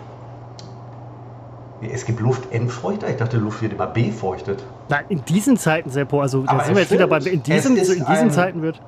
Es 1.82 2.06
gibt 2.06 2.20
Luftentfeuchter? 2.20 3.10
Ich 3.10 3.18
dachte, 3.18 3.38
Luft 3.38 3.62
wird 3.62 3.74
immer 3.74 3.88
befeuchtet. 3.88 4.64
Nein, 4.90 5.06
in 5.10 5.26
diesen 5.26 5.58
Zeiten, 5.58 5.90
Seppo, 5.90 6.22
also 6.22 6.44
da 6.44 6.64
sind 6.64 6.76
wir 6.76 6.82
jetzt 6.82 6.92
wieder 6.92 7.08
bei. 7.08 7.18
In, 7.18 7.42
diesem, 7.42 7.76
in 7.76 8.06
diesen 8.06 8.32
Zeiten 8.32 8.62
wird. 8.62 8.80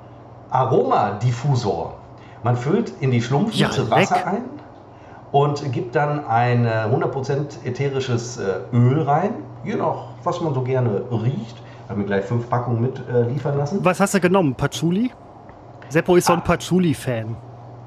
Aromadiffusor. 0.51 1.95
Man 2.43 2.57
füllt 2.57 2.93
in 2.99 3.11
die 3.11 3.21
Schlumpfmütze 3.21 3.81
ja, 3.83 3.89
Wasser 3.89 4.27
ein 4.27 4.43
und 5.31 5.71
gibt 5.71 5.95
dann 5.95 6.25
ein 6.27 6.67
100% 6.67 7.65
ätherisches 7.65 8.37
äh, 8.37 8.59
Öl 8.71 9.01
rein, 9.01 9.31
je 9.63 9.75
nach 9.75 10.09
was 10.23 10.41
man 10.41 10.53
so 10.53 10.61
gerne 10.61 11.03
riecht. 11.11 11.55
Ich 11.83 11.89
habe 11.89 11.99
mir 11.99 12.05
gleich 12.05 12.25
fünf 12.25 12.49
Packungen 12.49 12.81
mit 12.81 13.01
äh, 13.09 13.23
liefern 13.23 13.57
lassen. 13.57 13.79
Was 13.83 13.99
hast 13.99 14.13
du 14.13 14.19
genommen? 14.19 14.55
Patchouli? 14.55 15.11
Seppo 15.89 16.15
ist 16.15 16.27
so 16.27 16.33
ein 16.33 16.39
ah. 16.39 16.43
Patchouli-Fan. 16.43 17.35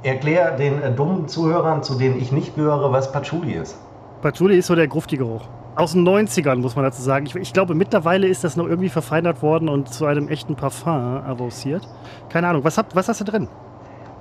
erklär 0.03 0.53
den 0.53 0.83
äh, 0.83 0.93
dummen 0.93 1.29
Zuhörern, 1.29 1.83
zu 1.83 1.97
denen 1.97 2.19
ich 2.21 2.33
nicht 2.33 2.55
gehöre, 2.55 2.93
was 2.93 3.13
Patchouli 3.13 3.53
ist. 3.53 3.77
Patchouli 4.23 4.57
ist 4.57 4.67
so 4.67 4.75
der 4.75 4.89
Grufti-Geruch. 4.89 5.43
Aus 5.75 5.93
den 5.93 6.09
90ern, 6.09 6.57
muss 6.57 6.75
man 6.75 6.85
dazu 6.85 7.03
sagen. 7.03 7.27
Ich, 7.27 7.35
ich, 7.35 7.53
glaube, 7.53 7.75
mittlerweile 7.75 8.27
ist 8.27 8.45
das 8.45 8.57
noch 8.57 8.67
irgendwie 8.67 8.89
verfeinert 8.89 9.43
worden 9.43 9.69
und 9.69 9.93
zu 9.93 10.07
einem 10.07 10.29
echten 10.29 10.57
Parfum 10.57 10.93
avanciert. 10.93 11.87
Keine 12.31 12.49
Ahnung. 12.49 12.65
Was, 12.65 12.79
habt, 12.79 12.97
was 12.97 13.09
hast 13.09 13.21
du 13.21 13.25
drin? 13.25 13.49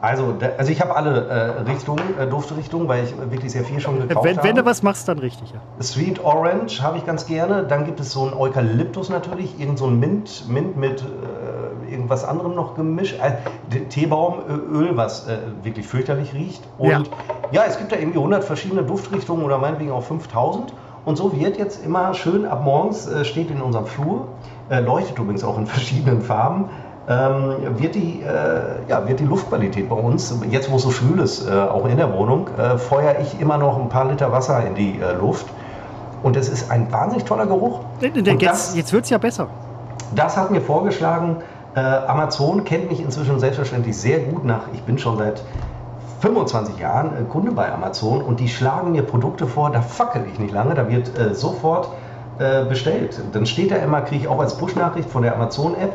Also, 0.05 0.35
also 0.59 0.71
ich 0.71 0.81
habe 0.81 0.95
alle 0.95 1.27
äh, 1.27 1.61
Richtungen, 1.71 2.03
äh, 2.19 2.27
Duftrichtungen, 2.27 2.87
weil 2.87 3.05
ich 3.05 3.31
wirklich 3.31 3.51
sehr 3.51 3.63
viel 3.63 3.79
schon 3.79 4.07
gekauft 4.07 4.23
wenn, 4.23 4.37
habe. 4.37 4.47
Wenn 4.47 4.55
du 4.55 4.63
was 4.63 4.83
machst, 4.83 5.07
dann 5.07 5.17
richtig, 5.17 5.51
ja. 5.51 5.59
Sweet 5.81 6.23
Orange 6.23 6.79
habe 6.83 6.99
ich 6.99 7.05
ganz 7.07 7.25
gerne. 7.25 7.63
Dann 7.63 7.85
gibt 7.85 7.99
es 7.99 8.11
so 8.11 8.27
ein 8.27 8.33
Eukalyptus 8.33 9.09
natürlich, 9.09 9.59
irgend 9.59 9.79
so 9.79 9.87
ein 9.87 9.99
Mint, 9.99 10.47
Mint 10.47 10.77
mit 10.77 11.01
äh, 11.01 11.91
irgendwas 11.91 12.23
anderem 12.23 12.53
noch 12.53 12.75
gemischt. 12.75 13.15
Äh, 13.19 13.79
Teebaumöl, 13.89 14.95
was 14.95 15.27
äh, 15.27 15.39
wirklich 15.63 15.87
fürchterlich 15.87 16.35
riecht. 16.35 16.61
Und 16.77 16.89
ja. 16.89 17.03
ja, 17.51 17.63
es 17.67 17.79
gibt 17.79 17.91
da 17.91 17.95
irgendwie 17.95 18.19
100 18.19 18.43
verschiedene 18.43 18.83
Duftrichtungen 18.83 19.43
oder 19.43 19.57
meinetwegen 19.57 19.91
auch 19.91 20.03
5000. 20.03 20.71
Und 21.03 21.15
so 21.17 21.35
wird 21.35 21.57
jetzt 21.57 21.83
immer 21.83 22.13
schön 22.13 22.45
ab 22.45 22.63
morgens, 22.63 23.07
äh, 23.07 23.25
steht 23.25 23.49
in 23.49 23.59
unserem 23.59 23.87
Flur, 23.87 24.27
leuchtet 24.69 25.19
übrigens 25.19 25.43
auch 25.43 25.59
in 25.59 25.67
verschiedenen 25.67 26.21
Farben, 26.21 26.69
ähm, 27.07 27.77
wird, 27.77 27.95
die, 27.95 28.21
äh, 28.21 28.89
ja, 28.89 29.07
wird 29.07 29.19
die 29.19 29.25
Luftqualität 29.25 29.89
bei 29.89 29.95
uns, 29.95 30.35
jetzt 30.49 30.71
wo 30.71 30.77
es 30.77 30.83
so 30.83 30.91
schwül 30.91 31.19
ist, 31.19 31.47
äh, 31.47 31.51
auch 31.51 31.85
in 31.85 31.97
der 31.97 32.11
Wohnung, 32.11 32.47
äh, 32.57 32.77
feuere 32.77 33.19
ich 33.21 33.39
immer 33.39 33.57
noch 33.57 33.79
ein 33.79 33.89
paar 33.89 34.09
Liter 34.09 34.31
Wasser 34.31 34.65
in 34.65 34.73
die 34.73 34.99
äh, 34.99 35.13
Luft. 35.13 35.45
Und 36.23 36.35
es 36.35 36.49
ist 36.49 36.71
ein 36.71 36.91
wahnsinnig 36.91 37.25
toller 37.25 37.45
Geruch. 37.45 37.81
Und 38.01 38.41
jetzt 38.41 38.75
jetzt 38.75 38.93
wird 38.93 39.03
es 39.03 39.11
ja 39.11 39.19
besser. 39.19 39.47
Das 40.15 40.35
hat 40.35 40.49
mir 40.49 40.61
vorgeschlagen, 40.61 41.37
äh, 41.75 41.79
Amazon 41.79 42.63
kennt 42.63 42.89
mich 42.89 43.01
inzwischen 43.01 43.39
selbstverständlich 43.39 43.95
sehr 43.95 44.19
gut 44.19 44.43
nach, 44.43 44.61
ich 44.73 44.81
bin 44.81 44.97
schon 44.97 45.19
seit 45.19 45.43
25 46.21 46.79
Jahren 46.79 47.11
äh, 47.15 47.23
Kunde 47.29 47.51
bei 47.51 47.71
Amazon 47.71 48.23
und 48.23 48.39
die 48.39 48.47
schlagen 48.47 48.93
mir 48.93 49.03
Produkte 49.03 49.45
vor, 49.45 49.69
da 49.69 49.81
fackel 49.81 50.25
ich 50.31 50.39
nicht 50.39 50.53
lange, 50.53 50.73
da 50.73 50.89
wird 50.89 51.11
sofort 51.33 51.89
bestellt. 52.67 53.17
Dann 53.31 53.45
steht 53.45 53.71
da 53.71 53.77
immer, 53.77 54.01
kriege 54.01 54.23
ich 54.23 54.27
auch 54.27 54.41
als 54.41 54.57
Push-Nachricht 54.57 55.09
von 55.09 55.21
der 55.21 55.35
Amazon-App, 55.35 55.93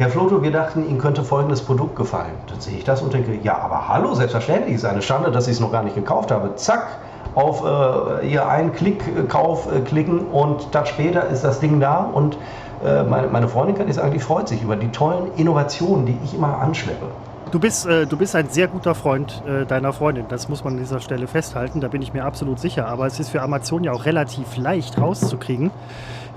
Herr 0.00 0.08
Floto, 0.08 0.42
wir 0.42 0.50
dachten, 0.50 0.88
Ihnen 0.88 0.96
könnte 0.96 1.22
folgendes 1.22 1.60
Produkt 1.60 1.94
gefallen. 1.94 2.32
Dann 2.46 2.58
sehe 2.58 2.78
ich 2.78 2.84
das 2.84 3.02
und 3.02 3.12
denke, 3.12 3.38
ja, 3.42 3.58
aber 3.58 3.86
hallo, 3.86 4.14
selbstverständlich, 4.14 4.76
ist 4.76 4.86
eine 4.86 5.02
Schande, 5.02 5.30
dass 5.30 5.46
ich 5.46 5.52
es 5.52 5.60
noch 5.60 5.70
gar 5.70 5.82
nicht 5.82 5.94
gekauft 5.94 6.30
habe. 6.30 6.56
Zack, 6.56 6.86
auf 7.34 7.62
äh, 7.62 8.26
Ihr 8.26 8.48
einen 8.48 8.72
Klick-Kauf 8.72 9.70
äh, 9.70 9.80
klicken 9.80 10.20
und 10.28 10.72
Tag 10.72 10.88
später 10.88 11.28
ist 11.28 11.44
das 11.44 11.60
Ding 11.60 11.80
da 11.80 11.98
und 11.98 12.38
äh, 12.82 13.02
meine, 13.02 13.26
meine, 13.26 13.46
Freundin 13.46 13.76
kann 13.76 13.90
ich 13.90 13.96
sagen, 13.96 14.10
die 14.12 14.20
freut 14.20 14.48
sich 14.48 14.62
über 14.62 14.74
die 14.74 14.88
tollen 14.88 15.34
Innovationen, 15.36 16.06
die 16.06 16.16
ich 16.24 16.32
immer 16.32 16.56
anschleppe. 16.62 17.04
Du 17.50 17.60
bist, 17.60 17.84
äh, 17.84 18.06
du 18.06 18.16
bist 18.16 18.34
ein 18.34 18.48
sehr 18.48 18.68
guter 18.68 18.94
Freund 18.94 19.42
äh, 19.46 19.66
deiner 19.66 19.92
Freundin, 19.92 20.24
das 20.30 20.48
muss 20.48 20.64
man 20.64 20.72
an 20.72 20.78
dieser 20.78 21.00
Stelle 21.00 21.26
festhalten, 21.26 21.82
da 21.82 21.88
bin 21.88 22.00
ich 22.00 22.14
mir 22.14 22.24
absolut 22.24 22.58
sicher. 22.58 22.86
Aber 22.88 23.04
es 23.04 23.20
ist 23.20 23.28
für 23.28 23.42
Amazon 23.42 23.84
ja 23.84 23.92
auch 23.92 24.06
relativ 24.06 24.56
leicht 24.56 24.98
rauszukriegen 24.98 25.70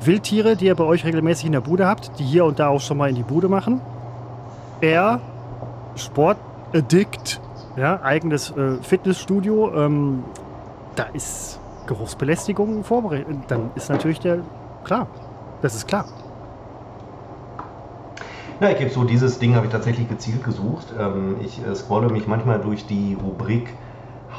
Wildtiere, 0.06 0.56
die 0.56 0.66
ihr 0.66 0.76
bei 0.76 0.84
euch 0.84 1.06
regelmäßig 1.06 1.46
in 1.46 1.52
der 1.52 1.62
Bude 1.62 1.88
habt, 1.88 2.20
die 2.20 2.24
hier 2.24 2.46
und 2.46 2.60
da 2.60 2.70
auch 2.70 2.82
schon 2.82 2.98
mal 2.98 3.10
in 3.10 3.16
die 3.16 3.24
Bude 3.24 3.48
machen. 3.48 3.82
Er, 4.82 5.22
Sportaddict, 5.96 7.40
ja, 7.78 8.02
eigenes 8.02 8.52
äh, 8.52 8.78
Fitnessstudio. 8.82 9.74
Ähm, 9.76 10.24
da 10.96 11.04
ist 11.04 11.60
Geruchsbelästigung 11.88 12.84
vorbereitet. 12.84 13.38
Dann 13.48 13.72
ist 13.76 13.90
natürlich 13.90 14.20
der 14.20 14.40
klar. 14.84 15.08
Das 15.62 15.76
ist 15.76 15.88
klar. 15.88 16.06
Ja, 18.60 18.70
ich 18.70 18.78
gebe 18.78 18.92
so, 18.92 19.04
dieses 19.04 19.40
Ding 19.40 19.56
habe 19.56 19.66
ich 19.66 19.72
tatsächlich 19.72 20.08
gezielt 20.08 20.44
gesucht. 20.44 20.94
Ähm, 20.98 21.38
ich 21.42 21.66
äh, 21.66 21.76
scrolle 21.76 22.10
mich 22.10 22.28
manchmal 22.28 22.60
durch 22.60 22.86
die 22.86 23.18
Rubrik 23.22 23.70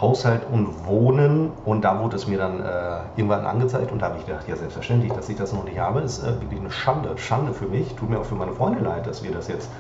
Haushalt 0.05 0.43
und 0.53 0.87
Wohnen 0.87 1.51
und 1.65 1.83
da 1.83 1.99
wurde 1.99 2.17
es 2.17 2.27
mir 2.27 2.37
dann 2.37 2.61
äh, 2.61 2.99
irgendwann 3.17 3.47
angezeigt 3.47 3.91
und 3.91 4.03
da 4.03 4.07
habe 4.07 4.19
ich 4.19 4.27
gedacht, 4.27 4.47
ja 4.47 4.55
selbstverständlich, 4.55 5.11
dass 5.13 5.31
ich 5.31 5.37
das 5.37 5.55
noch 5.55 5.65
nicht 5.65 5.79
habe, 5.79 6.01
ist 6.01 6.23
äh, 6.23 6.39
wirklich 6.43 6.61
eine 6.61 6.71
Schande, 6.71 7.17
Schande 7.17 7.55
für 7.55 7.65
mich, 7.65 7.95
tut 7.95 8.11
mir 8.11 8.19
auch 8.19 8.25
für 8.27 8.35
meine 8.35 8.53
Freunde 8.53 8.85
leid, 8.85 9.07
dass 9.07 9.25
wir 9.25 9.31
das 9.31 9.49
jetzt 9.49 9.71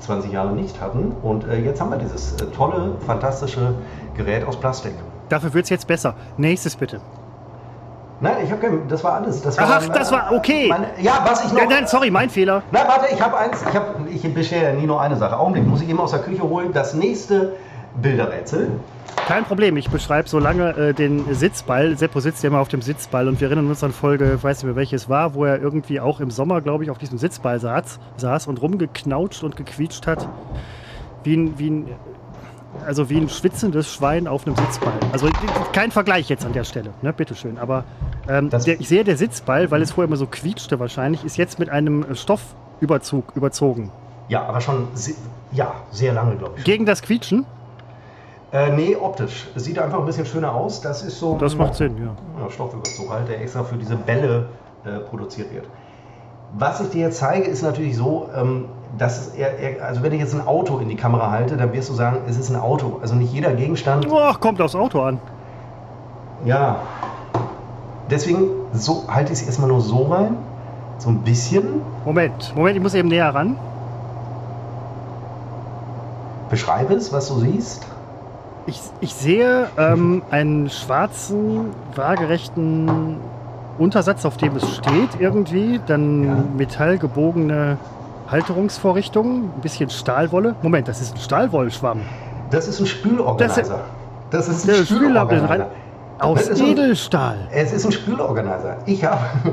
20 0.00 0.32
Jahre 0.32 0.52
nicht 0.52 0.82
hatten 0.82 1.12
und 1.22 1.48
äh, 1.48 1.60
jetzt 1.60 1.80
haben 1.80 1.90
wir 1.90 1.96
dieses 1.96 2.34
äh, 2.34 2.46
tolle, 2.54 2.96
fantastische 3.06 3.74
Gerät 4.14 4.46
aus 4.46 4.58
Plastik. 4.58 4.92
Dafür 5.30 5.54
wird 5.54 5.64
es 5.64 5.70
jetzt 5.70 5.86
besser. 5.86 6.14
Nächstes 6.36 6.76
bitte. 6.76 7.00
Nein, 8.20 8.36
ich 8.44 8.50
habe 8.50 8.60
kein, 8.60 8.86
das 8.86 9.02
war 9.02 9.14
alles. 9.14 9.40
Das 9.40 9.56
war 9.56 9.66
Ach, 9.66 9.80
mein, 9.80 9.96
das 9.96 10.12
war 10.12 10.30
okay. 10.32 10.68
Meine, 10.68 10.88
ja, 11.00 11.24
was 11.24 11.42
ich 11.42 11.52
noch. 11.52 11.60
Nein, 11.60 11.68
nein, 11.70 11.86
sorry, 11.86 12.10
mein 12.10 12.28
Fehler. 12.28 12.62
Nein, 12.70 12.84
warte, 12.86 13.14
ich 13.14 13.22
habe 13.22 13.38
eins. 13.38 13.62
Ich 13.66 13.74
habe, 13.74 13.86
ich 14.10 14.34
beschere 14.34 14.64
ja 14.64 14.72
nie 14.74 14.86
nur 14.86 15.00
eine 15.00 15.16
Sache. 15.16 15.38
Augenblick, 15.38 15.66
muss 15.66 15.80
ich 15.80 15.88
eben 15.88 15.98
aus 15.98 16.10
der 16.10 16.20
Küche 16.20 16.42
holen. 16.42 16.70
Das 16.74 16.92
nächste 16.92 17.54
Bilderrätsel. 17.94 18.72
Kein 19.30 19.44
Problem, 19.44 19.76
ich 19.76 19.88
beschreibe 19.88 20.28
so 20.28 20.40
lange 20.40 20.76
äh, 20.76 20.92
den 20.92 21.34
Sitzball. 21.34 21.96
Seppo 21.96 22.18
sitzt 22.18 22.42
ja 22.42 22.48
immer 22.48 22.58
auf 22.58 22.68
dem 22.68 22.82
Sitzball 22.82 23.28
und 23.28 23.40
wir 23.40 23.46
erinnern 23.46 23.68
uns 23.68 23.84
an 23.84 23.92
Folge, 23.92 24.34
ich 24.34 24.42
weiß 24.42 24.58
nicht 24.58 24.64
mehr 24.64 24.74
welches 24.74 25.08
war, 25.08 25.34
wo 25.34 25.44
er 25.44 25.60
irgendwie 25.60 26.00
auch 26.00 26.18
im 26.18 26.32
Sommer, 26.32 26.60
glaube 26.60 26.82
ich, 26.82 26.90
auf 26.90 26.98
diesem 26.98 27.16
Sitzball 27.16 27.60
saß, 27.60 28.00
saß 28.16 28.48
und 28.48 28.60
rumgeknautscht 28.60 29.44
und 29.44 29.56
gequietscht 29.56 30.08
hat. 30.08 30.28
Wie 31.22 31.36
ein, 31.36 31.58
wie 31.58 31.70
ein, 31.70 31.88
also 32.84 33.08
wie 33.08 33.18
ein 33.18 33.28
schwitzendes 33.28 33.92
Schwein 33.92 34.26
auf 34.26 34.46
einem 34.46 34.56
Sitzball. 34.56 34.94
Also 35.12 35.28
kein 35.72 35.92
Vergleich 35.92 36.28
jetzt 36.28 36.44
an 36.44 36.52
der 36.52 36.64
Stelle, 36.64 36.90
ne? 37.02 37.12
bitteschön. 37.12 37.56
Aber 37.58 37.84
ähm, 38.28 38.50
der, 38.50 38.80
ich 38.80 38.88
sehe, 38.88 39.04
der 39.04 39.16
Sitzball, 39.16 39.70
weil 39.70 39.80
es 39.82 39.92
vorher 39.92 40.08
immer 40.08 40.16
so 40.16 40.26
quietschte 40.26 40.80
wahrscheinlich, 40.80 41.24
ist 41.24 41.36
jetzt 41.36 41.60
mit 41.60 41.70
einem 41.70 42.16
Stoffüberzug 42.16 43.36
überzogen. 43.36 43.92
Ja, 44.28 44.42
aber 44.44 44.60
schon, 44.60 44.88
ja, 45.52 45.74
sehr 45.92 46.14
lange, 46.14 46.36
glaube 46.36 46.54
ich. 46.58 46.64
Gegen 46.64 46.84
das 46.84 47.02
Quietschen? 47.02 47.46
Äh, 48.52 48.70
nee, 48.72 48.96
optisch. 48.96 49.46
Es 49.54 49.64
sieht 49.64 49.78
einfach 49.78 50.00
ein 50.00 50.06
bisschen 50.06 50.26
schöner 50.26 50.52
aus. 50.52 50.80
Das 50.80 51.02
ist 51.02 51.18
so. 51.20 51.36
Das 51.38 51.56
macht 51.56 51.74
Sinn, 51.74 51.96
ja. 51.98 52.42
ja 52.42 52.50
Stoffüberzug 52.50 53.10
halt, 53.10 53.28
der 53.28 53.40
extra 53.40 53.62
für 53.62 53.76
diese 53.76 53.96
Bälle 53.96 54.46
äh, 54.84 54.98
produziert 54.98 55.52
wird. 55.54 55.66
Was 56.58 56.80
ich 56.80 56.90
dir 56.90 57.02
jetzt 57.02 57.18
zeige, 57.18 57.46
ist 57.46 57.62
natürlich 57.62 57.96
so, 57.96 58.28
ähm, 58.34 58.64
dass 58.98 59.28
er, 59.34 59.56
er, 59.58 59.86
also 59.86 60.02
wenn 60.02 60.12
ich 60.12 60.18
jetzt 60.18 60.34
ein 60.34 60.44
Auto 60.44 60.78
in 60.78 60.88
die 60.88 60.96
Kamera 60.96 61.30
halte, 61.30 61.56
dann 61.56 61.72
wirst 61.72 61.90
du 61.90 61.94
sagen, 61.94 62.22
es 62.28 62.36
ist 62.36 62.50
ein 62.50 62.56
Auto. 62.56 62.98
Also 63.00 63.14
nicht 63.14 63.32
jeder 63.32 63.52
Gegenstand. 63.52 64.08
Ach, 64.12 64.40
kommt 64.40 64.60
aufs 64.60 64.74
Auto 64.74 65.00
an. 65.00 65.20
Ja. 66.44 66.80
Deswegen 68.10 68.48
so, 68.72 69.04
halte 69.06 69.32
ich 69.32 69.40
es 69.40 69.46
erstmal 69.46 69.68
nur 69.68 69.80
so 69.80 70.04
rein. 70.06 70.36
So 70.98 71.08
ein 71.10 71.18
bisschen. 71.18 71.82
Moment, 72.04 72.52
Moment, 72.56 72.76
ich 72.76 72.82
muss 72.82 72.94
eben 72.94 73.08
näher 73.08 73.32
ran. 73.32 73.56
Beschreibe 76.50 76.94
es, 76.94 77.12
was 77.12 77.28
du 77.28 77.38
siehst. 77.38 77.86
Ich, 78.70 78.80
ich 79.00 79.14
sehe 79.14 79.66
ähm, 79.76 80.22
einen 80.30 80.70
schwarzen, 80.70 81.70
waagerechten 81.96 83.16
Untersatz, 83.80 84.24
auf 84.24 84.36
dem 84.36 84.54
es 84.54 84.76
steht 84.76 85.18
irgendwie. 85.18 85.80
Dann 85.88 86.24
ja. 86.24 86.44
metallgebogene 86.56 87.78
Halterungsvorrichtungen, 88.28 89.50
ein 89.56 89.60
bisschen 89.60 89.90
Stahlwolle. 89.90 90.54
Moment, 90.62 90.86
das 90.86 91.00
ist 91.00 91.16
ein 91.16 91.20
Stahlwollschwamm. 91.20 92.02
Das 92.52 92.68
ist 92.68 92.78
ein 92.78 92.86
Spülorganizer. 92.86 93.80
Das, 94.30 94.46
ist 94.46 94.70
ein 94.70 94.86
Spülorganizer. 94.86 95.66
Aus 96.20 96.48
Edelstahl. 96.48 97.38
Ein, 97.50 97.64
es 97.64 97.72
ist 97.72 97.86
ein 97.86 97.90
Spülorganizer. 97.90 98.76
Ich 98.86 99.04
habe, 99.04 99.18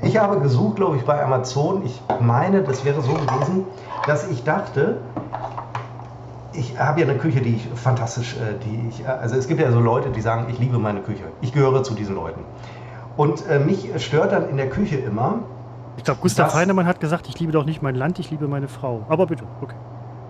ich 0.00 0.16
habe 0.16 0.40
gesucht, 0.40 0.76
glaube 0.76 0.96
ich, 0.96 1.04
bei 1.04 1.22
Amazon. 1.22 1.84
Ich 1.84 2.00
meine, 2.18 2.62
das 2.62 2.82
wäre 2.82 3.02
so 3.02 3.12
gewesen, 3.12 3.66
dass 4.06 4.26
ich 4.30 4.42
dachte, 4.42 4.96
ich 6.56 6.78
habe 6.78 7.00
ja 7.00 7.08
eine 7.08 7.18
Küche, 7.18 7.40
die 7.40 7.56
ich 7.56 7.68
fantastisch, 7.74 8.36
äh, 8.36 8.54
die 8.64 8.88
ich, 8.88 9.04
äh, 9.04 9.08
also 9.08 9.36
es 9.36 9.48
gibt 9.48 9.60
ja 9.60 9.70
so 9.70 9.80
Leute, 9.80 10.10
die 10.10 10.20
sagen, 10.20 10.46
ich 10.48 10.58
liebe 10.58 10.78
meine 10.78 11.00
Küche. 11.00 11.24
Ich 11.40 11.52
gehöre 11.52 11.82
zu 11.82 11.94
diesen 11.94 12.14
Leuten. 12.14 12.40
Und 13.16 13.46
äh, 13.48 13.58
mich 13.58 13.90
stört 14.02 14.32
dann 14.32 14.48
in 14.48 14.56
der 14.56 14.68
Küche 14.68 14.96
immer. 14.96 15.40
Ich 15.96 16.04
glaube, 16.04 16.20
Gustav 16.20 16.54
Heinemann 16.54 16.86
hat 16.86 17.00
gesagt, 17.00 17.28
ich 17.28 17.38
liebe 17.38 17.52
doch 17.52 17.64
nicht 17.64 17.82
mein 17.82 17.94
Land, 17.94 18.18
ich 18.18 18.30
liebe 18.30 18.48
meine 18.48 18.68
Frau. 18.68 19.02
Aber 19.08 19.26
bitte, 19.26 19.44
okay. 19.62 19.74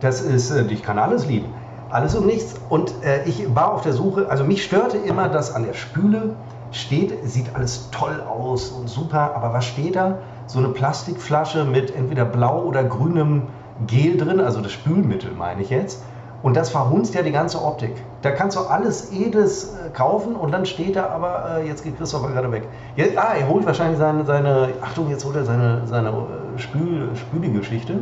Das 0.00 0.21
ist, 0.21 0.50
äh, 0.50 0.64
ich 0.64 0.83
kann 0.83 0.99
alles 0.99 1.26
lieben. 1.26 1.47
Alles 1.90 2.14
und 2.14 2.26
nichts. 2.26 2.54
Und 2.69 2.93
äh, 3.02 3.25
ich 3.25 3.54
war 3.54 3.73
auf 3.73 3.83
der 3.83 3.93
Suche, 3.93 4.28
also 4.28 4.45
mich 4.45 4.64
störte 4.64 4.97
immer, 4.97 5.28
dass 5.28 5.54
an 5.54 5.64
der 5.64 5.75
Spüle 5.75 6.37
steht, 6.73 7.14
sieht 7.25 7.54
alles 7.54 7.90
toll 7.90 8.21
aus 8.21 8.71
und 8.71 8.88
super, 8.88 9.35
aber 9.35 9.52
was 9.52 9.64
steht 9.64 9.97
da? 9.97 10.19
So 10.47 10.59
eine 10.59 10.69
Plastikflasche 10.69 11.64
mit 11.64 11.95
entweder 11.95 12.25
blau 12.25 12.64
oder 12.64 12.83
grünem 12.83 13.45
Gel 13.87 14.16
drin, 14.16 14.40
also 14.40 14.61
das 14.61 14.73
Spülmittel 14.73 15.33
meine 15.33 15.62
ich 15.62 15.71
jetzt. 15.71 16.02
Und 16.45 16.59
das 16.59 16.69
verhunzt 16.69 17.15
ja 17.15 17.23
die 17.23 17.33
ganze 17.33 17.65
Optik. 17.65 17.95
Da 18.21 18.31
kannst 18.31 18.59
du 18.59 18.61
alles 18.61 19.11
Edles 19.11 19.73
äh, 19.73 19.89
kaufen 19.89 20.37
und 20.37 20.53
dann 20.53 20.67
steht 20.67 20.95
da 20.95 21.07
aber, 21.07 21.57
äh, 21.57 21.67
jetzt 21.67 21.83
geht 21.83 21.97
Christopher 21.97 22.29
gerade 22.29 22.53
weg. 22.53 22.65
Jetzt, 22.97 23.17
ah, 23.17 23.33
er 23.35 23.49
holt 23.49 23.65
wahrscheinlich 23.65 23.99
seine, 23.99 24.27
seine, 24.27 24.69
Achtung, 24.83 25.09
jetzt 25.09 25.25
holt 25.25 25.37
er 25.37 25.47
seine, 25.47 25.87
seine 25.87 26.11
äh, 26.11 26.59
Spül, 26.59 27.09
Spüli-Geschichte. 27.17 28.01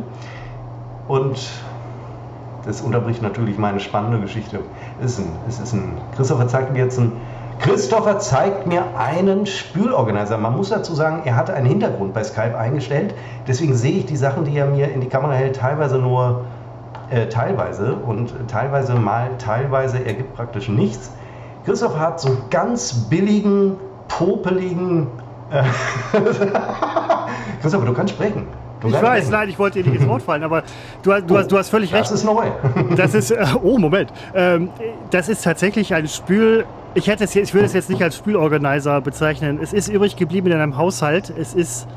Und 1.07 1.39
das 2.65 2.81
unterbricht 2.81 3.21
natürlich 3.21 3.57
meine 3.57 3.79
spannende 3.79 4.19
Geschichte. 4.19 4.59
Es 5.01 5.13
ist 5.13 5.19
ein, 5.19 5.31
es 5.47 5.59
ist 5.61 5.71
ein, 5.71 5.93
Christopher 6.13 6.49
zeigt 6.49 6.73
mir 6.73 6.79
jetzt 6.79 6.99
ein, 6.99 7.13
Christopher 7.59 8.19
zeigt 8.19 8.67
mir 8.67 8.83
einen 8.97 9.45
Spülorganizer. 9.45 10.37
Man 10.37 10.57
muss 10.57 10.67
dazu 10.67 10.93
sagen, 10.95 11.21
er 11.23 11.37
hatte 11.37 11.53
einen 11.53 11.67
Hintergrund 11.67 12.13
bei 12.13 12.25
Skype 12.25 12.57
eingestellt. 12.57 13.15
Deswegen 13.47 13.73
sehe 13.73 13.99
ich 13.99 14.05
die 14.05 14.17
Sachen, 14.17 14.43
die 14.43 14.57
er 14.57 14.65
mir 14.65 14.91
in 14.91 14.99
die 14.99 15.07
Kamera 15.07 15.31
hält, 15.31 15.55
teilweise 15.55 15.97
nur 15.97 16.41
äh, 17.13 17.29
teilweise 17.29 17.93
und 17.93 18.33
teilweise 18.47 18.95
mal 18.95 19.29
teilweise 19.37 20.03
ergibt 20.03 20.35
praktisch 20.35 20.67
nichts. 20.67 21.11
Christoph 21.65 21.97
hat 21.97 22.19
so 22.19 22.37
ganz 22.49 22.93
billigen, 23.09 23.77
popeligen. 24.07 25.07
Äh 25.51 25.63
Christoph, 27.61 27.85
du 27.85 27.93
kannst 27.93 28.13
sprechen. 28.13 28.47
Du 28.81 28.89
ich 28.89 29.01
weiß, 29.01 29.29
nein, 29.29 29.47
ich 29.47 29.57
wollte 29.57 29.81
dir 29.81 29.89
nicht 29.89 30.01
ins 30.01 30.09
Wort 30.09 30.23
fallen, 30.23 30.43
aber 30.43 30.63
du, 31.03 31.11
du, 31.21 31.35
oh, 31.35 31.37
hast, 31.37 31.51
du 31.51 31.57
hast 31.57 31.69
völlig 31.69 31.93
recht. 31.93 32.03
Das 32.09 32.11
ist 32.11 32.25
neu. 32.25 32.47
das 32.97 33.13
ist, 33.13 33.33
oh, 33.63 33.77
Moment. 33.77 34.11
Ähm, 34.35 34.69
das 35.09 35.29
ist 35.29 35.43
tatsächlich 35.43 35.93
ein 35.93 36.07
Spül. 36.09 36.65
Ich, 36.95 37.07
hätte 37.07 37.23
es, 37.23 37.33
ich 37.33 37.53
würde 37.53 37.65
es 37.65 37.73
jetzt 37.73 37.89
nicht 37.89 38.03
als 38.03 38.17
Spülorganizer 38.17 38.99
bezeichnen. 38.99 39.59
Es 39.61 39.71
ist 39.71 39.87
übrig 39.87 40.17
geblieben 40.17 40.47
in 40.47 40.59
einem 40.59 40.75
Haushalt. 40.75 41.29
Es 41.29 41.53
ist 41.53 41.87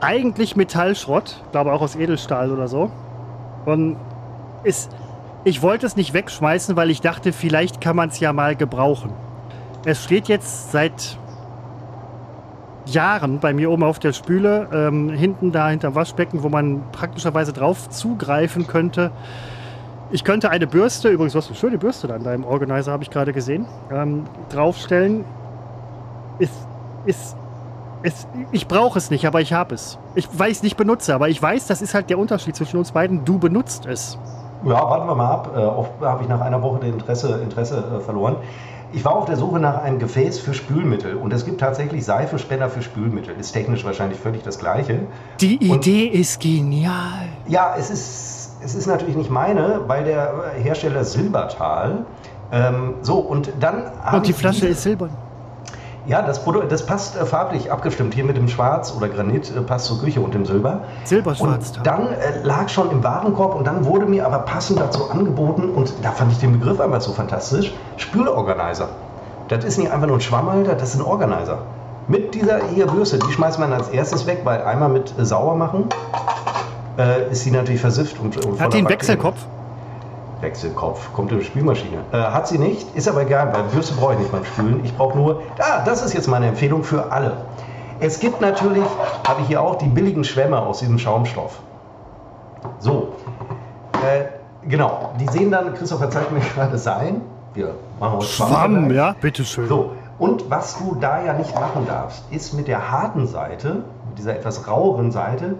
eigentlich 0.00 0.56
Metallschrott, 0.56 1.42
glaube 1.52 1.72
auch 1.72 1.80
aus 1.80 1.94
Edelstahl 1.94 2.50
oder 2.50 2.66
so. 2.66 2.90
Und 3.66 3.96
ist, 4.66 4.90
ich 5.44 5.62
wollte 5.62 5.86
es 5.86 5.96
nicht 5.96 6.12
wegschmeißen, 6.12 6.76
weil 6.76 6.90
ich 6.90 7.00
dachte, 7.00 7.32
vielleicht 7.32 7.80
kann 7.80 7.96
man 7.96 8.08
es 8.08 8.20
ja 8.20 8.32
mal 8.32 8.56
gebrauchen. 8.56 9.12
Es 9.84 10.02
steht 10.02 10.28
jetzt 10.28 10.72
seit 10.72 11.16
Jahren 12.86 13.38
bei 13.40 13.52
mir 13.52 13.70
oben 13.70 13.82
auf 13.82 13.98
der 13.98 14.12
Spüle, 14.12 14.68
ähm, 14.72 15.10
hinten 15.10 15.52
da 15.52 15.68
hinterm 15.68 15.94
Waschbecken, 15.94 16.42
wo 16.42 16.48
man 16.48 16.82
praktischerweise 16.92 17.52
drauf 17.52 17.88
zugreifen 17.90 18.66
könnte. 18.66 19.10
Ich 20.10 20.24
könnte 20.24 20.50
eine 20.50 20.66
Bürste, 20.66 21.08
übrigens, 21.08 21.32
du 21.32 21.38
hast 21.38 21.48
eine 21.48 21.56
schöne 21.56 21.78
Bürste 21.78 22.06
da 22.06 22.16
in 22.16 22.24
deinem 22.24 22.44
Organizer, 22.44 22.92
habe 22.92 23.02
ich 23.02 23.10
gerade 23.10 23.32
gesehen, 23.32 23.66
ähm, 23.90 24.24
draufstellen. 24.50 25.24
Ist, 26.38 26.52
ist, 27.06 27.36
ist, 28.02 28.28
ich 28.52 28.68
brauche 28.68 28.98
es 28.98 29.10
nicht, 29.10 29.26
aber 29.26 29.40
ich 29.40 29.52
habe 29.52 29.74
es. 29.74 29.98
Ich, 30.14 30.28
weil 30.32 30.50
ich 30.50 30.58
es 30.58 30.62
nicht 30.62 30.76
benutze, 30.76 31.14
aber 31.14 31.28
ich 31.28 31.42
weiß, 31.42 31.66
das 31.66 31.82
ist 31.82 31.94
halt 31.94 32.08
der 32.10 32.18
Unterschied 32.18 32.54
zwischen 32.54 32.76
uns 32.76 32.92
beiden. 32.92 33.24
Du 33.24 33.38
benutzt 33.38 33.86
es. 33.86 34.18
Ja, 34.64 34.74
warten 34.74 35.06
wir 35.06 35.14
mal 35.14 35.30
ab. 35.30 35.50
Äh, 35.54 35.60
oft 35.60 35.90
habe 36.00 36.22
ich 36.22 36.28
nach 36.28 36.40
einer 36.40 36.62
Woche 36.62 36.80
das 36.80 36.88
Interesse, 36.88 37.40
Interesse 37.42 37.84
äh, 37.96 38.00
verloren. 38.00 38.36
Ich 38.92 39.04
war 39.04 39.16
auf 39.16 39.24
der 39.24 39.36
Suche 39.36 39.58
nach 39.58 39.82
einem 39.82 39.98
Gefäß 39.98 40.38
für 40.38 40.54
Spülmittel 40.54 41.16
und 41.16 41.32
es 41.32 41.44
gibt 41.44 41.60
tatsächlich 41.60 42.04
Seifenspender 42.04 42.68
für 42.70 42.82
Spülmittel. 42.82 43.34
Ist 43.38 43.52
technisch 43.52 43.84
wahrscheinlich 43.84 44.18
völlig 44.18 44.42
das 44.42 44.58
Gleiche. 44.58 45.00
Die 45.40 45.56
Idee 45.56 46.08
und, 46.08 46.14
ist 46.14 46.40
genial. 46.40 47.28
Ja, 47.48 47.74
es 47.76 47.90
ist, 47.90 48.56
es 48.62 48.74
ist 48.74 48.86
natürlich 48.86 49.16
nicht 49.16 49.30
meine, 49.30 49.82
weil 49.86 50.04
der 50.04 50.52
Hersteller 50.62 51.04
Silbertal. 51.04 52.06
Ähm, 52.52 52.94
so, 53.02 53.18
und 53.18 53.52
dann. 53.58 53.90
Und 54.12 54.26
die 54.26 54.32
Flasche 54.32 54.68
ist 54.68 54.82
silbern. 54.82 55.10
Ja, 56.06 56.22
das, 56.22 56.42
Produkt, 56.42 56.70
das 56.70 56.86
passt 56.86 57.16
äh, 57.16 57.26
farblich 57.26 57.72
abgestimmt. 57.72 58.14
Hier 58.14 58.24
mit 58.24 58.36
dem 58.36 58.48
Schwarz 58.48 58.94
oder 58.96 59.08
Granit 59.08 59.50
äh, 59.54 59.60
passt 59.60 59.86
zur 59.86 60.00
Küche 60.00 60.20
und 60.20 60.34
dem 60.34 60.46
Silber. 60.46 60.82
Silberschwarz. 61.04 61.72
Und 61.76 61.86
dann 61.86 62.12
äh, 62.12 62.42
lag 62.44 62.68
schon 62.68 62.90
im 62.92 63.02
Warenkorb 63.02 63.56
und 63.56 63.66
dann 63.66 63.84
wurde 63.84 64.06
mir 64.06 64.24
aber 64.24 64.38
passend 64.40 64.78
dazu 64.78 65.10
angeboten 65.10 65.70
und 65.70 65.92
da 66.02 66.12
fand 66.12 66.30
ich 66.32 66.38
den 66.38 66.52
Begriff 66.52 66.80
einfach 66.80 67.00
so 67.00 67.12
fantastisch: 67.12 67.74
Spülorganizer. 67.96 68.88
Das 69.48 69.64
ist 69.64 69.78
nicht 69.78 69.90
einfach 69.90 70.06
nur 70.06 70.18
ein 70.18 70.20
Schwammhalter, 70.20 70.74
das 70.74 70.94
ist 70.94 71.00
ein 71.00 71.04
Organizer. 71.04 71.58
Mit 72.08 72.34
dieser 72.34 72.64
hier 72.66 72.86
Bürste, 72.86 73.18
die 73.18 73.32
schmeißt 73.32 73.58
man 73.58 73.72
als 73.72 73.88
erstes 73.88 74.26
weg, 74.26 74.42
weil 74.44 74.62
einmal 74.62 74.88
mit 74.88 75.12
äh, 75.18 75.24
sauer 75.24 75.56
machen 75.56 75.88
äh, 76.98 77.30
ist 77.30 77.42
sie 77.42 77.50
natürlich 77.50 77.80
versifft 77.80 78.20
und, 78.20 78.44
und 78.44 78.60
Hat 78.60 78.72
die 78.72 78.78
einen 78.78 78.88
Wechselkopf? 78.88 79.38
Wechselkopf, 80.40 81.12
kommt 81.12 81.32
in 81.32 81.38
die 81.38 81.44
Spülmaschine. 81.44 81.98
Äh, 82.12 82.16
hat 82.16 82.48
sie 82.48 82.58
nicht, 82.58 82.94
ist 82.94 83.08
aber 83.08 83.22
egal, 83.22 83.52
weil 83.54 83.62
Bürste 83.64 83.94
brauche 83.94 84.14
ich 84.14 84.18
nicht 84.20 84.32
beim 84.32 84.44
Spülen. 84.44 84.84
Ich 84.84 84.94
brauche 84.96 85.16
nur, 85.16 85.42
ah, 85.58 85.82
das 85.84 86.04
ist 86.04 86.12
jetzt 86.12 86.28
meine 86.28 86.48
Empfehlung 86.48 86.84
für 86.84 87.10
alle. 87.10 87.38
Es 88.00 88.20
gibt 88.20 88.40
natürlich, 88.40 88.84
habe 89.26 89.40
ich 89.42 89.48
hier 89.48 89.62
auch, 89.62 89.76
die 89.76 89.86
billigen 89.86 90.24
Schwämme 90.24 90.58
aus 90.58 90.80
diesem 90.80 90.98
Schaumstoff. 90.98 91.58
So, 92.78 93.14
äh, 93.94 94.24
genau, 94.68 95.12
die 95.18 95.26
sehen 95.28 95.50
dann, 95.50 95.74
Christopher 95.74 96.10
zeigt 96.10 96.32
mir 96.32 96.40
gerade 96.54 96.76
sein. 96.76 97.22
Wir 97.54 97.74
machen 97.98 98.18
uns 98.18 98.28
Schwamm, 98.28 98.50
Schwamm 98.50 98.90
ja, 98.90 99.14
bitteschön. 99.18 99.66
So, 99.68 99.92
und 100.18 100.50
was 100.50 100.78
du 100.78 100.96
da 101.00 101.24
ja 101.24 101.32
nicht 101.32 101.54
machen 101.54 101.86
darfst, 101.86 102.24
ist 102.30 102.52
mit 102.52 102.68
der 102.68 102.90
harten 102.90 103.26
Seite, 103.26 103.84
mit 104.08 104.18
dieser 104.18 104.36
etwas 104.36 104.68
raueren 104.68 105.10
Seite, 105.10 105.56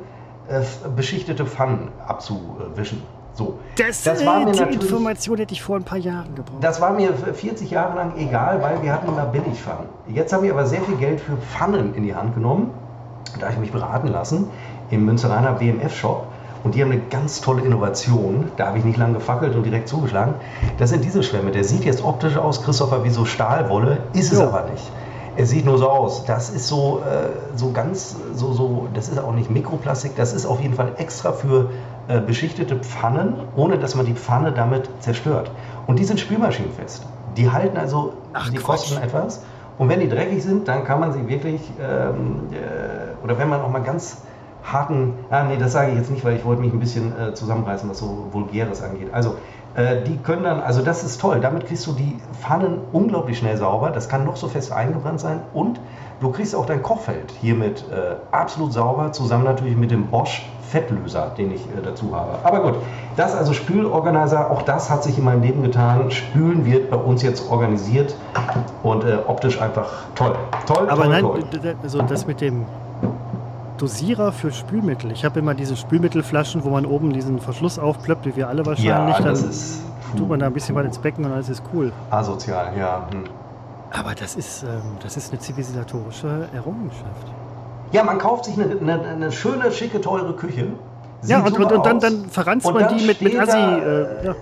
äh, 0.48 0.60
beschichtete 0.94 1.46
Pfannen 1.46 1.88
abzuwischen. 2.06 3.02
So. 3.36 3.58
Das, 3.76 4.02
das 4.02 4.24
war 4.24 4.40
mir 4.40 4.52
die 4.52 4.74
Information 4.74 5.36
hätte 5.36 5.52
ich 5.52 5.62
vor 5.62 5.76
ein 5.76 5.84
paar 5.84 5.98
Jahren 5.98 6.34
gebraucht. 6.34 6.62
Das 6.62 6.80
war 6.80 6.92
mir 6.94 7.12
40 7.12 7.70
Jahre 7.70 7.94
lang 7.94 8.14
egal, 8.16 8.62
weil 8.62 8.82
wir 8.82 8.92
hatten 8.92 9.08
immer 9.08 9.26
Billigpfannen. 9.26 9.86
Jetzt 10.08 10.32
habe 10.32 10.46
ich 10.46 10.52
aber 10.52 10.66
sehr 10.66 10.80
viel 10.80 10.96
Geld 10.96 11.20
für 11.20 11.36
Pfannen 11.36 11.94
in 11.94 12.02
die 12.02 12.14
Hand 12.14 12.34
genommen. 12.34 12.70
Da 13.38 13.46
habe 13.46 13.54
ich 13.54 13.60
mich 13.60 13.72
beraten 13.72 14.08
lassen 14.08 14.48
im 14.90 15.04
Münsteraner 15.04 15.60
WMF-Shop. 15.60 16.28
Und 16.64 16.74
die 16.74 16.82
haben 16.82 16.90
eine 16.90 17.02
ganz 17.10 17.42
tolle 17.42 17.62
Innovation. 17.62 18.50
Da 18.56 18.68
habe 18.68 18.78
ich 18.78 18.84
nicht 18.84 18.96
lange 18.96 19.14
gefackelt 19.14 19.54
und 19.54 19.64
direkt 19.64 19.88
zugeschlagen. 19.88 20.34
Das 20.78 20.90
sind 20.90 21.04
diese 21.04 21.22
Schwämme. 21.22 21.50
Der 21.50 21.62
sieht 21.62 21.84
jetzt 21.84 22.02
optisch 22.02 22.38
aus, 22.38 22.64
Christopher, 22.64 23.04
wie 23.04 23.10
so 23.10 23.26
Stahlwolle, 23.26 23.98
ist 24.14 24.32
es 24.32 24.38
jo. 24.38 24.46
aber 24.46 24.70
nicht. 24.70 24.90
Er 25.36 25.44
sieht 25.44 25.66
nur 25.66 25.76
so 25.76 25.90
aus. 25.90 26.24
Das 26.24 26.48
ist 26.48 26.66
so, 26.66 27.02
äh, 27.04 27.56
so 27.56 27.70
ganz, 27.72 28.16
so, 28.34 28.54
so, 28.54 28.88
das 28.94 29.08
ist 29.08 29.18
auch 29.18 29.32
nicht 29.32 29.50
Mikroplastik, 29.50 30.16
das 30.16 30.32
ist 30.32 30.46
auf 30.46 30.60
jeden 30.60 30.74
Fall 30.74 30.94
extra 30.96 31.32
für 31.32 31.70
äh, 32.08 32.20
beschichtete 32.20 32.76
Pfannen, 32.76 33.34
ohne 33.56 33.78
dass 33.78 33.94
man 33.94 34.06
die 34.06 34.14
Pfanne 34.14 34.52
damit 34.52 34.88
zerstört. 35.00 35.50
Und 35.86 35.98
die 35.98 36.04
sind 36.04 36.20
spülmaschinenfest. 36.20 37.06
Die 37.36 37.50
halten 37.50 37.76
also, 37.76 38.14
Ach, 38.32 38.48
die 38.48 38.56
Quatsch. 38.56 38.66
kosten 38.66 39.02
etwas. 39.02 39.44
Und 39.78 39.88
wenn 39.88 40.00
die 40.00 40.08
dreckig 40.08 40.42
sind, 40.42 40.68
dann 40.68 40.84
kann 40.84 41.00
man 41.00 41.12
sie 41.12 41.28
wirklich, 41.28 41.60
ähm, 41.80 42.48
äh, 42.52 43.24
oder 43.24 43.38
wenn 43.38 43.48
man 43.48 43.60
auch 43.60 43.70
mal 43.70 43.82
ganz 43.82 44.22
harten, 44.62 45.14
ah 45.30 45.44
nee, 45.44 45.56
das 45.58 45.72
sage 45.72 45.92
ich 45.92 45.98
jetzt 45.98 46.10
nicht, 46.10 46.24
weil 46.24 46.36
ich 46.36 46.44
wollte 46.44 46.62
mich 46.62 46.72
ein 46.72 46.80
bisschen 46.80 47.12
äh, 47.18 47.34
zusammenreißen, 47.34 47.88
was 47.88 47.98
so 47.98 48.28
Vulgäres 48.32 48.82
angeht. 48.82 49.08
Also 49.12 49.36
äh, 49.74 50.02
die 50.02 50.16
können 50.16 50.44
dann, 50.44 50.60
also 50.60 50.82
das 50.82 51.04
ist 51.04 51.20
toll, 51.20 51.40
damit 51.40 51.66
kriegst 51.66 51.86
du 51.86 51.92
die 51.92 52.18
Pfannen 52.40 52.78
unglaublich 52.92 53.38
schnell 53.38 53.56
sauber, 53.56 53.90
das 53.90 54.08
kann 54.08 54.24
noch 54.24 54.36
so 54.36 54.48
fest 54.48 54.72
eingebrannt 54.72 55.20
sein 55.20 55.40
und 55.54 55.78
du 56.20 56.30
kriegst 56.30 56.54
auch 56.54 56.66
dein 56.66 56.82
Kochfeld 56.82 57.30
hiermit 57.40 57.84
äh, 57.92 58.16
absolut 58.34 58.72
sauber, 58.72 59.12
zusammen 59.12 59.44
natürlich 59.44 59.76
mit 59.76 59.90
dem 59.90 60.06
Bosch 60.06 60.46
Fettlöser, 60.70 61.32
den 61.36 61.52
ich 61.52 61.62
äh, 61.62 61.82
dazu 61.82 62.14
habe. 62.14 62.38
Aber 62.42 62.60
gut, 62.60 62.74
das 63.16 63.34
also 63.34 63.52
Spülorganizer, 63.52 64.50
auch 64.50 64.62
das 64.62 64.90
hat 64.90 65.04
sich 65.04 65.18
in 65.18 65.24
meinem 65.24 65.42
Leben 65.42 65.62
getan. 65.62 66.10
Spülen 66.10 66.64
wird 66.64 66.90
bei 66.90 66.96
uns 66.96 67.22
jetzt 67.22 67.50
organisiert 67.50 68.14
und 68.82 69.04
äh, 69.04 69.18
optisch 69.26 69.60
einfach 69.60 69.90
toll. 70.14 70.34
Toll, 70.66 70.88
Aber 70.88 71.02
toll, 71.02 71.08
nein, 71.08 71.22
toll. 71.22 71.76
also 71.82 72.02
das 72.02 72.26
mit 72.26 72.40
dem 72.40 72.66
Dosierer 73.78 74.32
für 74.32 74.52
Spülmittel. 74.52 75.12
Ich 75.12 75.24
habe 75.24 75.38
immer 75.38 75.54
diese 75.54 75.76
Spülmittelflaschen, 75.76 76.64
wo 76.64 76.70
man 76.70 76.86
oben 76.86 77.12
diesen 77.12 77.38
Verschluss 77.38 77.78
aufplöppt, 77.78 78.26
wie 78.26 78.36
wir 78.36 78.48
alle 78.48 78.64
wahrscheinlich. 78.64 79.18
Ja, 79.18 79.22
das 79.22 79.40
dann 79.40 79.50
ist, 79.50 79.82
tut 80.16 80.28
man 80.28 80.40
da 80.40 80.46
ein 80.46 80.52
bisschen 80.52 80.74
was 80.74 80.86
ins 80.86 80.98
Becken 80.98 81.24
und 81.24 81.32
alles 81.32 81.48
ist 81.48 81.62
cool. 81.74 81.92
Asozial, 82.10 82.72
ja. 82.78 83.06
Hm. 83.10 83.24
Aber 83.92 84.14
das 84.14 84.34
ist, 84.34 84.62
ähm, 84.62 84.96
das 85.02 85.16
ist 85.16 85.30
eine 85.30 85.40
zivilisatorische 85.40 86.48
Errungenschaft. 86.54 87.32
Ja, 87.92 88.04
man 88.04 88.18
kauft 88.18 88.46
sich 88.46 88.54
eine, 88.58 88.78
eine, 88.80 89.00
eine 89.02 89.32
schöne, 89.32 89.70
schicke, 89.70 90.00
teure 90.00 90.34
Küche. 90.34 90.68
ja, 91.24 91.44
und, 91.44 91.58
und, 91.58 91.72
und 91.72 91.86
dann, 91.86 92.00
dann 92.00 92.26
verranzt 92.26 92.70
man 92.70 92.88
die 92.96 93.06
mit, 93.06 93.20
mit 93.20 93.38
Assi. 93.38 93.56
Äh, 93.56 94.26
ja. 94.26 94.34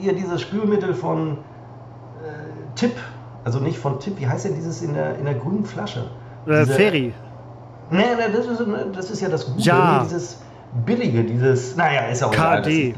Hier 0.00 0.12
dieses 0.14 0.40
Spülmittel 0.40 0.94
von 0.94 1.32
äh, 1.32 2.74
Tipp. 2.74 2.92
Also 3.44 3.58
nicht 3.58 3.78
von 3.78 4.00
Tipp, 4.00 4.14
wie 4.18 4.26
heißt 4.26 4.44
denn 4.44 4.54
dieses 4.54 4.82
in 4.82 4.94
der, 4.94 5.18
in 5.18 5.24
der 5.24 5.34
grünen 5.34 5.64
Flasche? 5.64 6.10
Äh, 6.46 6.66
Ferry. 6.66 7.14
Nee, 7.90 7.98
nee, 8.16 8.36
das 8.36 8.46
ist, 8.46 8.62
das 8.94 9.10
ist 9.10 9.20
ja 9.20 9.28
das 9.28 9.46
Gute. 9.46 9.62
Ja. 9.62 10.02
Dieses 10.04 10.40
billige, 10.84 11.24
dieses, 11.24 11.76
naja, 11.76 12.06
ist 12.08 12.22
auch 12.22 12.30
KD. 12.30 12.94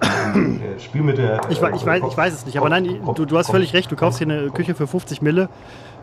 Spülmittel. 0.78 1.40
Ich, 1.48 1.56
ich, 1.56 1.62
weiß, 1.62 2.02
ich 2.08 2.16
weiß 2.16 2.34
es 2.34 2.46
nicht, 2.46 2.58
aber 2.58 2.68
nein, 2.68 3.00
du, 3.14 3.24
du 3.24 3.38
hast 3.38 3.50
völlig 3.50 3.72
recht. 3.72 3.90
Du 3.90 3.96
kaufst 3.96 4.18
hier 4.18 4.28
eine 4.28 4.50
Küche 4.50 4.74
für 4.74 4.86
50 4.86 5.22
Mille 5.22 5.48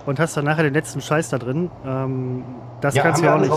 und 0.06 0.20
hast 0.20 0.36
dann 0.38 0.46
nachher 0.46 0.64
den 0.64 0.74
letzten 0.74 1.02
Scheiß 1.02 1.30
da 1.30 1.38
drin. 1.38 1.70
Ähm, 1.86 2.44
das 2.82 2.96
ja, 2.96 3.04
kannst 3.04 3.22
du 3.22 3.26
ja 3.26 3.36
auch 3.36 3.40
nicht 3.40 3.52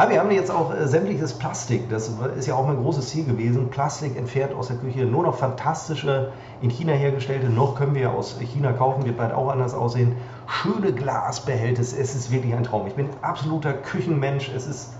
ah, 0.00 0.08
wir 0.08 0.18
haben 0.18 0.30
jetzt 0.30 0.50
auch 0.50 0.74
äh, 0.74 0.86
sämtliches 0.86 1.34
Plastik. 1.34 1.90
Das 1.90 2.10
ist 2.38 2.46
ja 2.46 2.54
auch 2.54 2.66
mein 2.66 2.76
großes 2.76 3.08
Ziel 3.08 3.24
gewesen. 3.24 3.68
Plastik 3.68 4.16
entfernt 4.16 4.54
aus 4.54 4.68
der 4.68 4.76
Küche. 4.76 5.04
Nur 5.04 5.24
noch 5.24 5.36
fantastische, 5.36 6.32
in 6.62 6.70
China 6.70 6.92
hergestellte. 6.92 7.48
Noch 7.48 7.74
können 7.74 7.94
wir 7.94 8.12
aus 8.12 8.38
China 8.40 8.72
kaufen. 8.72 9.04
Wird 9.04 9.18
bald 9.18 9.32
auch 9.34 9.50
anders 9.50 9.74
aussehen. 9.74 10.16
Schöne 10.46 10.92
Glasbehältnisse. 10.92 11.98
Es 11.98 12.14
ist 12.14 12.30
wirklich 12.30 12.54
ein 12.54 12.64
Traum. 12.64 12.86
Ich 12.86 12.94
bin 12.94 13.10
absoluter 13.22 13.72
Küchenmensch. 13.72 14.50
Es 14.54 14.66
ist, 14.66 14.94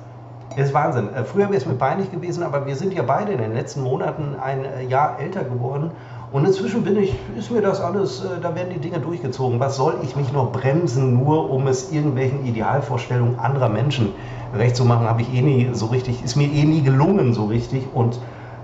es 0.56 0.68
ist 0.68 0.74
Wahnsinn. 0.74 1.12
Äh, 1.14 1.24
früher 1.24 1.46
wäre 1.46 1.56
es 1.56 1.66
mir 1.66 1.74
peinlich 1.74 2.10
gewesen, 2.10 2.42
aber 2.42 2.66
wir 2.66 2.76
sind 2.76 2.92
ja 2.92 3.02
beide 3.02 3.32
in 3.32 3.38
den 3.38 3.54
letzten 3.54 3.82
Monaten 3.82 4.36
ein 4.40 4.64
äh, 4.64 4.82
Jahr 4.84 5.18
älter 5.18 5.44
geworden. 5.44 5.92
Und 6.32 6.44
inzwischen 6.44 6.84
bin 6.84 6.96
ich, 6.96 7.14
ist 7.36 7.50
mir 7.50 7.60
das 7.60 7.80
alles, 7.80 8.20
äh, 8.20 8.40
da 8.40 8.54
werden 8.54 8.68
die 8.72 8.78
Dinge 8.78 9.00
durchgezogen. 9.00 9.58
Was 9.58 9.76
soll 9.76 9.96
ich 10.02 10.14
mich 10.14 10.32
noch 10.32 10.52
bremsen, 10.52 11.14
nur 11.14 11.50
um 11.50 11.66
es 11.66 11.90
irgendwelchen 11.90 12.46
Idealvorstellungen 12.46 13.38
anderer 13.38 13.68
Menschen 13.68 14.10
recht 14.56 14.76
zu 14.76 14.84
machen, 14.84 15.08
habe 15.08 15.22
ich 15.22 15.34
eh 15.34 15.42
nie 15.42 15.70
so 15.72 15.86
richtig, 15.86 16.22
ist 16.24 16.36
mir 16.36 16.46
eh 16.46 16.64
nie 16.64 16.82
gelungen 16.82 17.34
so 17.34 17.46
richtig 17.46 17.86
und 17.94 18.18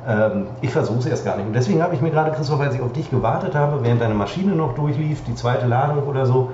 ähm, 0.07 0.47
ich 0.61 0.71
versuche 0.71 1.01
es 1.01 1.07
erst 1.07 1.25
gar 1.25 1.37
nicht. 1.37 1.47
Und 1.47 1.55
deswegen 1.55 1.83
habe 1.83 1.95
ich 1.95 2.01
mir 2.01 2.11
gerade, 2.11 2.31
Christoph, 2.33 2.61
als 2.61 2.75
ich 2.75 2.81
auf 2.81 2.93
dich 2.93 3.11
gewartet 3.11 3.57
habe, 3.57 3.83
während 3.83 4.01
deine 4.01 4.15
Maschine 4.15 4.53
noch 4.53 4.75
durchlief, 4.75 5.25
die 5.25 5.35
zweite 5.35 5.67
Ladung 5.67 6.05
oder 6.05 6.25
so, 6.25 6.51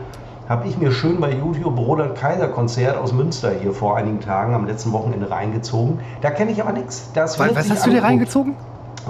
habe 0.48 0.66
ich 0.66 0.78
mir 0.78 0.92
schön 0.92 1.20
bei 1.20 1.32
YouTube 1.32 1.78
Roland 1.78 2.14
Kaiser 2.14 2.48
Konzert 2.48 2.96
aus 2.96 3.12
Münster 3.12 3.52
hier 3.52 3.72
vor 3.72 3.96
einigen 3.96 4.20
Tagen 4.20 4.54
am 4.54 4.66
letzten 4.66 4.92
Wochenende 4.92 5.30
reingezogen. 5.30 6.00
Da 6.22 6.30
kenne 6.30 6.52
ich 6.52 6.62
aber 6.62 6.72
nichts. 6.72 7.10
Was 7.14 7.38
hast 7.38 7.86
du 7.86 7.90
dir 7.90 8.02
reingezogen? 8.02 8.54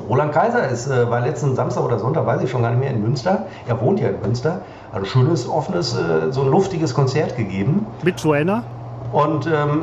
Roland 0.08 0.32
Kaiser 0.32 0.68
ist, 0.68 0.88
äh, 0.88 1.10
war 1.10 1.20
letzten 1.20 1.54
Samstag 1.54 1.84
oder 1.84 1.98
Sonntag, 1.98 2.26
weiß 2.26 2.42
ich 2.42 2.50
schon 2.50 2.62
gar 2.62 2.70
nicht 2.70 2.80
mehr, 2.80 2.90
in 2.90 3.02
Münster. 3.02 3.46
Er 3.66 3.80
wohnt 3.80 4.00
ja 4.00 4.08
in 4.08 4.20
Münster. 4.20 4.62
Hat 4.92 5.00
ein 5.00 5.06
schönes, 5.06 5.48
offenes, 5.48 5.96
äh, 5.96 6.30
so 6.32 6.42
ein 6.42 6.48
luftiges 6.48 6.94
Konzert 6.94 7.36
gegeben. 7.36 7.86
Mit 8.02 8.20
Joanna? 8.20 8.64
Und 9.12 9.46
ähm, 9.46 9.82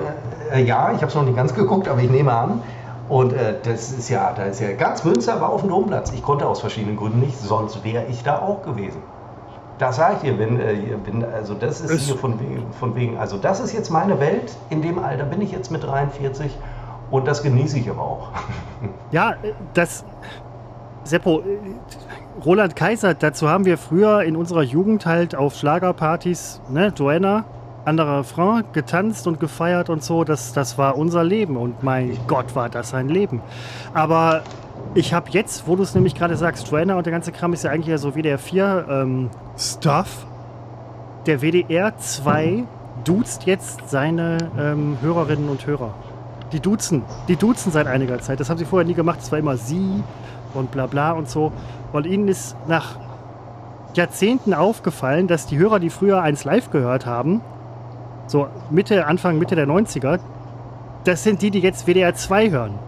äh, 0.52 0.64
ja, 0.64 0.92
ich 0.92 0.98
habe 0.98 1.08
es 1.08 1.16
noch 1.16 1.24
nicht 1.24 1.36
ganz 1.36 1.54
geguckt, 1.54 1.88
aber 1.88 2.02
ich 2.02 2.10
nehme 2.10 2.34
an. 2.34 2.62
Und 3.08 3.34
äh, 3.34 3.56
das 3.64 3.92
ist 3.92 4.10
ja, 4.10 4.34
da 4.36 4.44
ist 4.44 4.62
ja 4.62 4.72
ganz 4.74 5.04
Münster 5.04 5.42
war 5.42 5.50
auf 5.50 5.62
dem 5.62 5.70
Domplatz. 5.70 6.12
Ich 6.12 6.24
konnte 6.24 6.48
aus 6.48 6.62
verschiedenen 6.62 6.96
Gründen 6.96 7.20
nicht, 7.20 7.40
sonst 7.40 7.84
wäre 7.84 8.06
ich 8.10 8.24
da 8.24 8.40
auch 8.40 8.64
gewesen. 8.64 9.02
Das 9.80 9.96
sage 9.96 10.16
ich 10.16 10.22
dir, 10.22 10.40
wenn, 10.40 10.60
äh, 10.60 10.76
wenn, 11.06 11.24
also 11.24 11.54
das 11.54 11.82
ist 11.82 12.02
hier 12.02 12.16
von 12.16 12.40
wegen, 12.40 12.66
von 12.80 12.96
wegen, 12.96 13.18
also 13.18 13.38
das 13.38 13.60
ist 13.60 13.74
jetzt 13.74 13.90
meine 13.90 14.20
Welt. 14.20 14.56
In 14.70 14.82
dem 14.82 15.00
Alter 15.00 15.24
bin 15.24 15.42
ich 15.42 15.52
jetzt 15.52 15.72
mit 15.72 15.84
43 15.84 16.56
und 17.12 17.28
das 17.28 17.44
genieße 17.44 17.80
ich 17.80 17.90
aber 17.90 18.02
auch. 18.02 18.30
Ja, 19.12 19.36
das, 19.74 20.06
Seppo, 21.04 21.42
Roland 22.46 22.76
Kaiser, 22.76 23.14
dazu 23.14 23.50
haben 23.50 23.66
wir 23.66 23.78
früher 23.78 24.22
in 24.24 24.36
unserer 24.36 24.64
Jugend 24.64 25.06
halt 25.06 25.36
auf 25.36 25.56
Schlagerpartys, 25.56 26.62
ne, 26.70 26.94
Joanna, 26.96 27.46
anderer 27.86 28.20
Refrain, 28.20 28.64
getanzt 28.74 29.28
und 29.28 29.40
gefeiert 29.40 29.90
und 29.90 30.04
so. 30.04 30.24
Das, 30.24 30.54
das 30.54 30.78
war 30.78 30.98
unser 30.98 31.24
Leben 31.24 31.58
und 31.58 31.84
mein 31.84 32.18
Gott, 32.28 32.56
war 32.56 32.70
das 32.70 32.94
ein 32.94 33.10
Leben. 33.10 33.42
Aber 33.94 34.44
ich 34.94 35.14
habe 35.14 35.30
jetzt, 35.32 35.68
wo 35.68 35.76
du 35.76 35.84
es 35.84 35.96
nämlich 35.96 36.16
gerade 36.16 36.38
sagst, 36.38 36.70
Joanna 36.70 36.96
und 36.96 37.06
der 37.06 37.12
ganze 37.12 37.32
Kram 37.32 37.54
ist 37.54 37.64
ja 37.64 37.72
eigentlich 37.72 37.88
ja 37.88 37.98
so 37.98 38.16
WDR 38.16 38.38
4 38.38 38.86
ähm, 38.90 39.30
Stuff. 39.58 40.26
Der 41.26 41.42
WDR 41.42 41.98
2 41.98 42.64
duzt 43.04 43.46
jetzt 43.46 43.90
seine 43.90 44.38
ähm, 44.58 44.98
Hörerinnen 45.02 45.50
und 45.50 45.66
Hörer. 45.66 45.94
Die 46.52 46.60
duzen. 46.60 47.04
Die 47.28 47.36
duzen 47.36 47.72
seit 47.72 47.88
einiger 47.88 48.20
Zeit. 48.20 48.40
Das 48.40 48.50
haben 48.50 48.58
sie 48.58 48.66
vorher 48.66 48.88
nie 48.88 48.94
gemacht. 48.94 49.20
Es 49.22 49.32
war 49.32 49.40
immer 49.40 49.58
sie 49.58 50.04
und 50.54 50.72
bla 50.72 50.88
bla 50.88 51.12
und 51.12 51.30
so. 51.30 51.52
Und 51.94 52.06
ihnen 52.06 52.28
ist 52.28 52.56
nach 52.68 52.98
Jahrzehnten 53.94 54.54
aufgefallen, 54.54 55.28
dass 55.28 55.46
die 55.46 55.58
Hörer, 55.58 55.80
die 55.80 55.90
früher 55.90 56.22
eins 56.22 56.44
live 56.44 56.72
gehört 56.72 57.06
haben, 57.06 57.42
so 58.28 58.48
Mitte, 58.70 59.08
Anfang, 59.08 59.40
Mitte 59.40 59.56
der 59.56 59.68
90er, 59.68 60.20
das 61.04 61.24
sind 61.24 61.42
die, 61.42 61.52
die 61.52 61.60
jetzt 61.60 61.88
WDR 61.88 62.14
2 62.14 62.52
hören. 62.52 62.80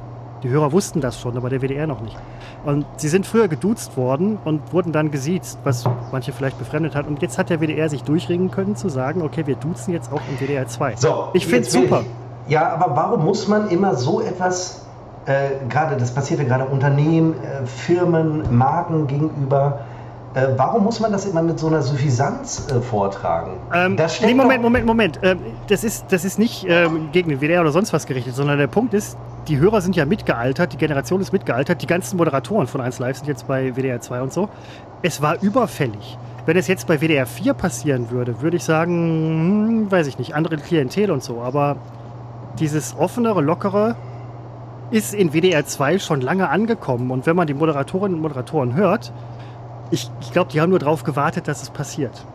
Die 0.43 0.49
Hörer 0.49 0.71
wussten 0.71 1.01
das 1.01 1.19
schon, 1.19 1.37
aber 1.37 1.49
der 1.49 1.61
WDR 1.61 1.85
noch 1.85 2.01
nicht. 2.01 2.17
Und 2.65 2.85
sie 2.97 3.09
sind 3.09 3.25
früher 3.25 3.47
geduzt 3.47 3.95
worden 3.95 4.37
und 4.43 4.73
wurden 4.73 4.91
dann 4.91 5.11
gesiezt, 5.11 5.59
was 5.63 5.85
manche 6.11 6.31
vielleicht 6.31 6.57
befremdet 6.57 6.95
hat. 6.95 7.07
Und 7.07 7.21
jetzt 7.21 7.37
hat 7.37 7.49
der 7.49 7.61
WDR 7.61 7.89
sich 7.89 8.03
durchringen 8.03 8.49
können 8.49 8.75
zu 8.75 8.89
sagen, 8.89 9.21
okay, 9.21 9.45
wir 9.45 9.55
duzen 9.55 9.93
jetzt 9.93 10.11
auch 10.11 10.21
im 10.29 10.37
WDR 10.37 10.67
2. 10.67 10.95
So, 10.95 11.29
ich 11.33 11.45
finde 11.45 11.67
es 11.67 11.71
super. 11.71 12.01
Ich, 12.01 12.30
ja, 12.51 12.67
aber 12.67 12.93
warum 12.97 13.23
muss 13.23 13.47
man 13.47 13.69
immer 13.69 13.95
so 13.95 14.19
etwas, 14.19 14.81
äh, 15.25 15.65
gerade, 15.69 15.95
das 15.95 16.13
passiert 16.13 16.41
ja 16.41 16.45
gerade 16.45 16.65
Unternehmen, 16.65 17.33
äh, 17.41 17.65
Firmen, 17.65 18.43
Marken 18.57 19.07
gegenüber, 19.07 19.79
äh, 20.33 20.47
warum 20.57 20.83
muss 20.83 20.99
man 20.99 21.13
das 21.13 21.25
immer 21.25 21.41
mit 21.41 21.59
so 21.59 21.67
einer 21.67 21.81
Suffisanz 21.81 22.67
äh, 22.69 22.81
vortragen? 22.81 23.53
Ähm, 23.73 23.95
nee, 24.25 24.33
Moment, 24.33 24.61
Moment, 24.61 24.85
Moment. 24.85 25.19
Ähm, 25.23 25.39
das, 25.69 25.85
ist, 25.85 26.07
das 26.09 26.25
ist 26.25 26.39
nicht 26.39 26.65
ähm, 26.67 27.07
gegen 27.13 27.29
den 27.29 27.39
WDR 27.39 27.61
oder 27.61 27.71
sonst 27.71 27.93
was 27.93 28.05
gerichtet, 28.05 28.35
sondern 28.35 28.57
der 28.57 28.67
Punkt 28.67 28.93
ist, 28.93 29.17
die 29.47 29.57
Hörer 29.57 29.79
sind 29.79 29.95
ja 29.95 30.05
mitgealtert, 30.05 30.73
die 30.73 30.77
Generation 30.77 31.21
ist 31.21 31.31
mitgealtert, 31.31 31.81
die 31.81 31.87
ganzen 31.87 32.17
Moderatoren 32.17 32.67
von 32.67 32.81
1 32.81 32.99
Live 32.99 33.15
sind 33.15 33.29
jetzt 33.29 33.47
bei 33.47 33.77
WDR 33.77 34.01
2 34.01 34.21
und 34.23 34.33
so. 34.33 34.49
Es 35.01 35.21
war 35.21 35.41
überfällig. 35.41 36.17
Wenn 36.45 36.57
es 36.57 36.67
jetzt 36.67 36.85
bei 36.85 36.99
WDR 36.99 37.25
4 37.25 37.53
passieren 37.53 38.11
würde, 38.11 38.41
würde 38.41 38.57
ich 38.57 38.65
sagen, 38.65 39.85
hm, 39.85 39.91
weiß 39.91 40.07
ich 40.07 40.19
nicht, 40.19 40.35
andere 40.35 40.57
Klientel 40.57 41.11
und 41.11 41.23
so, 41.23 41.39
aber 41.41 41.77
dieses 42.59 42.95
offenere, 42.97 43.41
lockere 43.41 43.95
ist 44.91 45.13
in 45.13 45.31
WDR 45.31 45.65
2 45.65 45.99
schon 45.99 46.21
lange 46.21 46.49
angekommen 46.49 47.11
und 47.11 47.25
wenn 47.25 47.35
man 47.35 47.47
die 47.47 47.53
Moderatorinnen 47.53 48.15
und 48.15 48.21
Moderatoren 48.21 48.75
hört, 48.75 49.13
ich, 49.89 50.09
ich 50.21 50.31
glaube, 50.31 50.51
die 50.51 50.61
haben 50.61 50.69
nur 50.69 50.79
darauf 50.79 51.03
gewartet, 51.03 51.47
dass 51.47 51.61
es 51.61 51.69
passiert. 51.69 52.25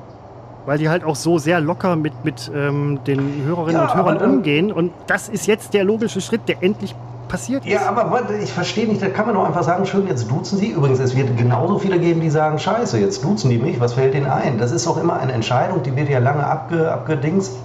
Weil 0.67 0.79
die 0.79 0.89
halt 0.89 1.05
auch 1.05 1.17
so 1.17 1.39
sehr 1.39 1.61
locker 1.61 1.97
mit, 1.97 2.25
mit 2.25 2.51
ähm, 2.55 3.01
den 3.07 3.45
Hörerinnen 3.45 3.81
ja, 3.81 3.89
und 3.89 3.95
Hörern 3.95 4.19
umgehen. 4.19 4.73
Und 4.73 4.93
das 5.07 5.29
ist 5.29 5.47
jetzt 5.47 5.75
der 5.75 5.85
logische 5.85 6.21
Schritt, 6.21 6.49
der 6.49 6.63
endlich 6.63 6.95
passiert 7.29 7.65
ist. 7.65 7.73
Ja, 7.73 7.89
aber 7.89 8.23
ich 8.43 8.53
verstehe 8.53 8.87
nicht, 8.87 9.01
da 9.01 9.09
kann 9.09 9.27
man 9.27 9.35
doch 9.37 9.45
einfach 9.45 9.63
sagen, 9.63 9.87
schön, 9.87 10.07
jetzt 10.09 10.31
duzen 10.31 10.59
sie. 10.59 10.71
Übrigens, 10.71 10.99
es 10.99 11.17
wird 11.17 11.37
genauso 11.37 11.79
viele 11.79 11.99
geben, 11.99 12.21
die 12.21 12.31
sagen, 12.31 12.59
scheiße, 12.59 12.99
jetzt 12.99 13.25
duzen 13.25 13.51
die 13.51 13.59
mich, 13.59 13.81
was 13.81 13.95
fällt 13.95 14.15
denen 14.15 14.27
ein? 14.27 14.59
Das 14.59 14.73
ist 14.73 14.87
auch 14.87 14.97
immer 14.97 15.19
eine 15.19 15.33
Entscheidung, 15.33 15.83
die 15.83 15.95
wird 15.95 16.09
ja 16.09 16.19
lange 16.19 16.47
abge, 16.47 16.91
abgedingst. 16.91 17.57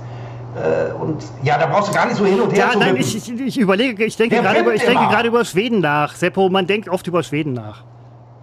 Äh, 0.56 0.94
und 0.94 1.24
ja, 1.44 1.58
da 1.58 1.68
brauchst 1.68 1.90
du 1.90 1.94
gar 1.94 2.06
nicht 2.08 2.18
so 2.18 2.26
hin 2.26 2.40
und 2.40 2.52
her. 2.52 2.70
Ja, 2.74 2.78
nein, 2.78 2.98
ich, 2.98 3.16
ich, 3.16 3.40
ich, 3.40 3.58
überlege, 3.58 4.04
ich 4.04 4.18
denke 4.18 4.36
gerade 4.38 4.60
über, 4.60 4.74
denke 4.74 5.28
über 5.28 5.46
Schweden 5.46 5.80
nach. 5.80 6.16
Seppo, 6.16 6.50
man 6.50 6.68
denkt 6.68 6.90
oft 6.90 7.08
über 7.08 7.24
Schweden 7.24 7.54
nach. 7.54 7.84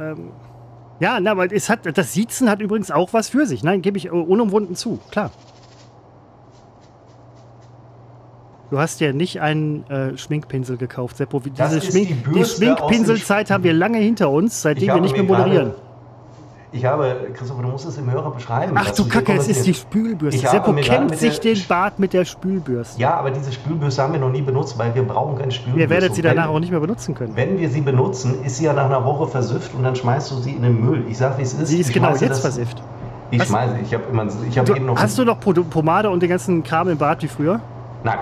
Ähm, 0.00 0.30
ja, 1.00 1.20
na, 1.20 1.32
aber 1.32 1.52
es 1.52 1.68
hat, 1.68 1.80
das 1.96 2.12
Siezen 2.12 2.48
hat 2.48 2.60
übrigens 2.60 2.90
auch 2.90 3.12
was 3.12 3.28
für 3.28 3.46
sich. 3.46 3.62
Nein, 3.62 3.82
gebe 3.82 3.98
ich 3.98 4.10
unumwunden 4.10 4.74
zu, 4.74 4.98
klar. 5.10 5.30
Du 8.70 8.78
hast 8.78 9.00
ja 9.00 9.12
nicht 9.12 9.40
einen 9.40 9.88
äh, 9.88 10.16
Schminkpinsel 10.18 10.76
gekauft, 10.76 11.16
Seppo. 11.16 11.40
Diese 11.40 11.80
Schmink 11.80 12.08
die, 12.08 12.32
die 12.38 12.44
Schminkpinselzeit 12.44 13.50
haben 13.50 13.64
wir 13.64 13.72
lange 13.72 13.98
hinter 13.98 14.30
uns, 14.30 14.60
seitdem 14.60 14.88
wir 14.88 15.00
nicht 15.00 15.14
mehr 15.14 15.22
moderieren. 15.24 15.72
Ich 16.70 16.84
habe, 16.84 17.28
Christopher, 17.32 17.62
du 17.62 17.68
musst 17.68 17.86
es 17.86 17.96
im 17.96 18.10
Hörer 18.10 18.30
beschreiben. 18.30 18.74
Ach 18.76 18.90
du 18.90 19.08
Kacke, 19.08 19.32
es 19.32 19.48
ist 19.48 19.64
die 19.64 19.72
Spülbürste. 19.72 20.46
Seppo 20.46 20.74
kennt 20.74 21.16
sich 21.16 21.40
den 21.40 21.58
Bart 21.66 21.98
mit 21.98 22.12
der 22.12 22.26
Spülbürste. 22.26 23.00
Ja, 23.00 23.14
aber 23.14 23.30
diese 23.30 23.52
Spülbürste 23.52 24.02
haben 24.02 24.12
wir 24.12 24.20
noch 24.20 24.30
nie 24.30 24.42
benutzt, 24.42 24.78
weil 24.78 24.94
wir 24.94 25.02
brauchen 25.02 25.38
keine 25.38 25.50
Spülbürste. 25.50 25.80
Ihr 25.80 25.88
werdet 25.88 26.14
sie 26.14 26.20
danach 26.20 26.48
auch 26.48 26.60
nicht 26.60 26.70
mehr 26.70 26.80
benutzen 26.80 27.14
können. 27.14 27.34
Wenn 27.34 27.58
wir 27.58 27.70
sie 27.70 27.80
benutzen, 27.80 28.44
ist 28.44 28.58
sie 28.58 28.64
ja 28.64 28.74
nach 28.74 28.84
einer 28.84 29.02
Woche 29.02 29.28
versüfft 29.28 29.74
und 29.74 29.82
dann 29.82 29.96
schmeißt 29.96 30.30
du 30.30 30.36
sie 30.36 30.52
in 30.52 30.62
den 30.62 30.78
Müll. 30.84 31.04
Ich 31.08 31.16
sag, 31.16 31.38
wie 31.38 31.42
es 31.42 31.54
ist. 31.54 31.68
Sie 31.68 31.80
ist 31.80 31.92
genau 31.92 32.14
jetzt 32.14 32.40
versifft. 32.40 32.82
Ich 33.30 33.40
Was? 33.40 33.48
schmeiße, 33.48 33.78
ich 33.82 33.94
habe 33.94 34.04
immer, 34.10 34.26
ich 34.48 34.58
habe 34.58 34.76
eben 34.76 34.86
noch... 34.86 34.98
Hast 34.98 35.16
du 35.18 35.24
noch 35.24 35.40
Pomade 35.40 36.10
und 36.10 36.22
den 36.22 36.28
ganzen 36.28 36.62
Kram 36.62 36.88
im 36.88 36.98
Bad 36.98 37.22
wie 37.22 37.28
früher? 37.28 37.60
Nein. 38.04 38.18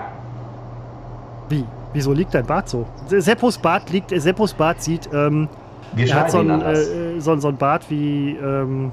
Wie? 1.49 1.65
Wieso 1.93 2.13
liegt 2.13 2.33
dein 2.33 2.45
Bart 2.45 2.69
so? 2.69 2.85
Seppos 3.07 3.57
Bart 3.57 3.89
liegt, 3.89 4.11
Seppos 4.21 4.53
Bart 4.53 4.81
sieht... 4.81 5.09
Ähm, 5.13 5.49
wir 5.93 6.07
er 6.07 6.15
hat 6.15 6.31
so 6.31 6.39
ein, 6.39 6.61
äh, 6.61 7.19
so, 7.19 7.35
so 7.37 7.47
ein 7.49 7.57
Bart 7.57 7.89
wie... 7.89 8.35
Ähm, 8.37 8.91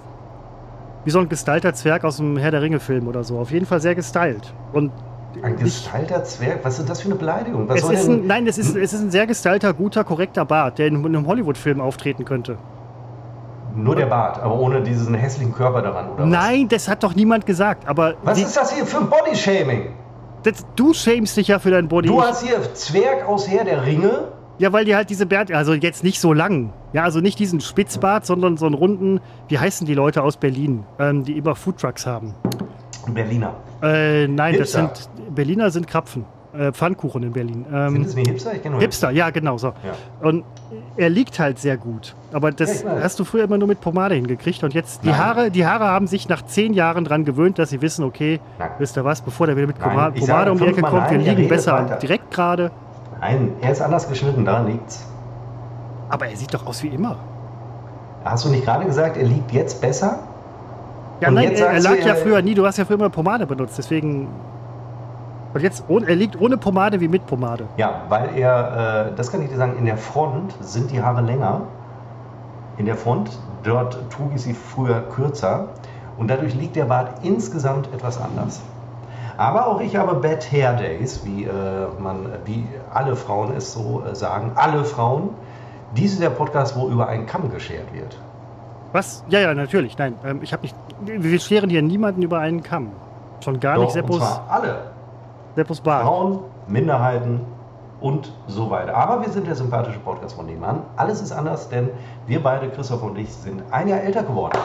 wie 1.05 1.11
so 1.11 1.19
ein 1.19 1.29
gestylter 1.29 1.75
Zwerg 1.75 2.05
aus 2.05 2.17
dem 2.17 2.37
Herr 2.37 2.51
der 2.51 2.63
Ringe-Film 2.63 3.09
oder 3.09 3.25
so. 3.25 3.39
Auf 3.39 3.51
jeden 3.51 3.67
Fall 3.67 3.81
sehr 3.81 3.95
gestylt. 3.95 4.55
Und 4.73 4.91
ein 5.43 5.57
gestylter 5.57 6.25
Zwerg? 6.25 6.61
Was 6.63 6.79
ist 6.79 6.89
das 6.89 7.01
für 7.01 7.09
eine 7.09 7.17
Beleidigung? 7.17 7.69
es 7.71 7.83
ist 7.83 8.09
ein, 8.09 8.27
nein, 8.27 8.47
es 8.47 8.59
ist, 8.59 8.77
es 8.77 8.93
ist 8.93 9.01
ein 9.01 9.11
sehr 9.11 9.27
gestylter, 9.27 9.75
guter, 9.75 10.05
korrekter 10.05 10.45
Bart, 10.45 10.79
der 10.79 10.87
in 10.87 11.05
einem 11.05 11.27
Hollywood-Film 11.27 11.81
auftreten 11.81 12.25
könnte. 12.25 12.57
Nur 13.75 13.97
der 13.97 14.07
Bart, 14.07 14.39
aber 14.39 14.57
ohne 14.59 14.83
diesen 14.83 15.15
hässlichen 15.15 15.53
Körper 15.53 15.83
daran, 15.83 16.11
oder? 16.11 16.27
Nein, 16.27 16.65
was? 16.65 16.69
das 16.69 16.89
hat 16.89 17.03
doch 17.03 17.15
niemand 17.15 17.45
gesagt. 17.45 17.89
Aber 17.89 18.15
was 18.23 18.41
ist 18.41 18.57
das 18.57 18.73
hier 18.73 18.87
für 18.87 18.99
ein 18.99 19.11
Bodyshaming? 19.11 19.89
du 20.77 20.93
schämst 20.93 21.37
dich 21.39 21.49
ja 21.49 21.59
für 21.59 21.71
dein 21.71 21.89
Body. 21.89 22.09
Du 22.09 22.23
hast 22.23 22.45
hier 22.45 22.75
Zwerg 22.75 23.27
aus 23.27 23.49
Herr 23.49 23.65
der 23.65 23.85
Ringe 23.85 24.29
ja, 24.59 24.73
weil 24.73 24.85
die 24.85 24.95
halt 24.95 25.11
diese 25.11 25.27
Bärte, 25.27 25.57
also 25.57 25.75
jetzt 25.75 26.05
nicht 26.05 26.21
so 26.21 26.33
lang. 26.33 26.73
Ja, 26.93 27.03
also 27.03 27.21
nicht 27.21 27.39
diesen 27.39 27.61
Spitzbart, 27.61 28.25
sondern 28.25 28.57
so 28.57 28.67
einen 28.67 28.75
runden, 28.75 29.21
wie 29.49 29.59
heißen 29.59 29.87
die 29.87 29.95
Leute 29.95 30.23
aus 30.23 30.37
Berlin, 30.37 30.85
ähm, 30.99 31.25
die 31.25 31.37
immer 31.37 31.55
Foodtrucks 31.55 32.07
haben? 32.07 32.35
Berliner. 33.13 33.55
Äh, 33.83 34.29
nein, 34.29 34.55
Hipster. 34.55 34.83
das 34.83 35.09
sind, 35.17 35.35
Berliner 35.35 35.71
sind 35.71 35.87
Krapfen. 35.87 36.25
Äh, 36.57 36.71
Pfannkuchen 36.71 37.25
in 37.25 37.33
Berlin. 37.33 37.67
Ähm, 37.73 37.95
sind 37.95 38.07
das 38.07 38.17
wie 38.17 38.23
Hipster? 38.23 38.55
Ich 38.55 38.63
kenne 38.63 38.79
Hipster. 38.79 39.09
Hipster, 39.09 39.11
ja, 39.11 39.31
genau 39.31 39.59
so. 39.59 39.69
Ja. 39.69 39.95
Und 40.21 40.45
er 40.97 41.11
liegt 41.11 41.41
halt 41.41 41.59
sehr 41.59 41.77
gut. 41.77 42.15
Aber 42.33 42.53
das 42.53 42.85
ja, 42.85 43.01
hast 43.03 43.19
du 43.19 43.25
früher 43.25 43.43
immer 43.43 43.59
nur 43.59 43.67
mit 43.67 43.81
Pomade 43.81 44.15
hingekriegt. 44.15 44.63
Und 44.63 44.73
jetzt, 44.73 45.03
die 45.03 45.13
Haare, 45.13 45.51
die 45.51 45.67
Haare 45.67 45.87
haben 45.87 46.07
sich 46.07 46.29
nach 46.29 46.43
zehn 46.43 46.73
Jahren 46.73 47.05
daran 47.05 47.25
gewöhnt, 47.25 47.59
dass 47.59 47.71
sie 47.71 47.83
wissen, 47.83 48.05
okay, 48.05 48.39
nein. 48.61 48.71
wisst 48.79 48.97
ihr 48.97 49.05
was, 49.05 49.21
bevor 49.21 49.49
der 49.49 49.57
wieder 49.57 49.67
mit 49.67 49.81
Pomade, 49.81 50.21
Pomade 50.21 50.53
um 50.53 50.59
die 50.59 50.67
Ecke 50.67 50.83
kommt, 50.83 51.11
wir 51.11 51.19
liegen 51.19 51.49
besser 51.49 51.99
direkt 52.01 52.31
gerade. 52.31 52.71
Nein, 53.25 53.53
er 53.63 53.73
ist 53.73 53.81
anders 53.81 54.07
geschnitten, 54.07 54.45
da 54.45 54.61
liegt's. 54.61 55.07
Aber 56.11 56.27
er 56.27 56.37
sieht 56.37 56.53
doch 56.53 56.67
aus 56.67 56.83
wie 56.83 56.89
immer. 56.89 57.17
Hast 58.23 58.45
du 58.45 58.51
nicht 58.51 58.67
gerade 58.67 58.85
gesagt, 58.85 59.17
er 59.17 59.25
liegt 59.25 59.51
jetzt 59.51 59.81
besser? 59.81 60.19
Ja, 61.23 61.29
Und 61.29 61.35
nein, 61.35 61.53
er, 61.53 61.69
er, 61.69 61.81
lag 61.81 61.97
ja 62.05 62.17
früher 62.17 62.43
nie. 62.43 62.55
Du 62.55 62.67
hast 62.67 62.77
ja 62.77 62.85
früher 62.85 62.99
immer 62.99 63.09
Pomade 63.09 63.47
benutzt, 63.47 63.79
deswegen. 63.79 64.29
Und 65.55 65.63
jetzt, 65.63 65.85
er 65.89 66.17
liegt 66.17 66.39
ohne 66.39 66.59
Pomade 66.59 67.01
wie 67.01 67.09
mit 67.09 67.27
Pomade. 67.27 67.65
Ja, 67.79 68.03
weil 68.11 68.37
er, 68.37 69.07
äh, 69.09 69.17
das 69.17 69.33
kann 69.33 69.41
ich 69.41 69.49
dir 69.49 69.57
sagen, 69.57 69.79
in 69.79 69.87
der 69.87 69.97
Front 69.97 70.55
sind 70.61 70.91
die 70.91 71.01
Haare 71.03 71.23
länger. 71.23 71.63
In 72.77 72.85
der 72.85 72.97
Front, 72.97 73.31
dort 73.63 74.11
trug 74.11 74.33
ich 74.35 74.43
sie 74.43 74.53
früher 74.53 75.01
kürzer. 75.01 75.69
Und 76.19 76.29
dadurch 76.29 76.55
liegt 76.55 76.77
der 76.77 76.85
Bart 76.85 77.25
insgesamt 77.25 77.89
etwas 77.95 78.21
anders. 78.21 78.61
Aber 79.37 79.67
auch 79.67 79.81
ich 79.81 79.97
habe 79.97 80.15
Bad 80.15 80.51
Hair 80.51 80.75
Days, 80.75 81.25
wie, 81.25 81.45
äh, 81.45 81.51
man, 81.99 82.27
wie 82.45 82.67
alle 82.93 83.17
Frauen 83.17 83.55
es 83.57 83.73
so 83.73 84.03
äh, 84.05 84.15
sagen. 84.15 84.53
Alle 84.55 84.85
Frauen. 84.85 85.31
Dies 85.97 86.13
ist 86.13 86.23
der 86.23 86.31
Podcast, 86.31 86.77
wo 86.77 86.89
über 86.89 87.09
einen 87.09 87.27
Kamm 87.27 87.51
geschert 87.51 87.93
wird. 87.93 88.17
Was? 88.93 89.25
Ja, 89.29 89.41
ja, 89.41 89.55
natürlich. 89.55 89.99
Nein, 89.99 90.15
ähm, 90.25 90.41
ich 90.43 90.53
habe 90.53 90.63
nicht. 90.63 90.77
Wir 91.05 91.41
scheren 91.41 91.69
hier 91.69 91.83
niemanden 91.83 92.23
über 92.23 92.39
einen 92.39 92.63
Kamm. 92.63 92.91
Schon 93.41 93.59
gar 93.59 93.75
Doch, 93.77 93.83
nicht 93.83 93.93
Seppos. 93.93 94.17
Und 94.17 94.23
zwar 94.23 94.47
alle. 94.49 94.77
Seppos 95.57 95.81
Bar. 95.81 96.03
Frauen, 96.03 96.41
Minderheiten 96.69 97.41
und 98.01 98.33
so 98.47 98.71
weiter. 98.71 98.95
Aber 98.95 99.21
wir 99.23 99.29
sind 99.31 99.47
der 99.47 99.55
sympathische 99.55 99.99
Podcast 99.99 100.37
von 100.37 100.47
nebenan. 100.47 100.83
Alles 100.97 101.21
ist 101.21 101.33
anders, 101.33 101.69
denn 101.69 101.91
wir 102.27 102.43
beide, 102.43 102.69
Christoph 102.71 103.03
und 103.03 103.19
ich, 103.19 103.33
sind 103.33 103.63
ein 103.71 103.89
Jahr 103.89 104.01
älter 104.01 104.23
geworden. 104.23 104.59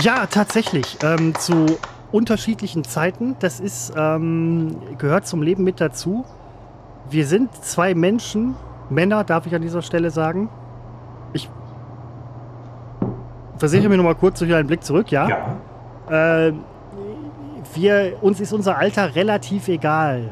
Ja, 0.00 0.26
tatsächlich. 0.26 0.96
Ähm, 1.02 1.34
zu 1.34 1.66
unterschiedlichen 2.12 2.84
Zeiten. 2.84 3.36
Das 3.40 3.60
ist, 3.60 3.92
ähm, 3.96 4.76
gehört 4.98 5.26
zum 5.26 5.42
Leben 5.42 5.64
mit 5.64 5.80
dazu. 5.80 6.24
Wir 7.10 7.26
sind 7.26 7.54
zwei 7.64 7.94
Menschen, 7.94 8.54
Männer, 8.90 9.24
darf 9.24 9.46
ich 9.46 9.54
an 9.54 9.62
dieser 9.62 9.82
Stelle 9.82 10.10
sagen. 10.10 10.48
Ich 11.32 11.48
versichere 13.58 13.88
mir 13.88 13.96
noch 13.96 14.04
mal 14.04 14.14
kurz 14.14 14.38
durch 14.38 14.54
einen 14.54 14.66
Blick 14.66 14.84
zurück, 14.84 15.10
ja? 15.10 15.28
Ja. 16.08 16.46
Äh, 16.46 16.52
wir, 17.74 18.18
uns 18.22 18.40
ist 18.40 18.52
unser 18.52 18.78
Alter 18.78 19.14
relativ 19.14 19.68
egal. 19.68 20.30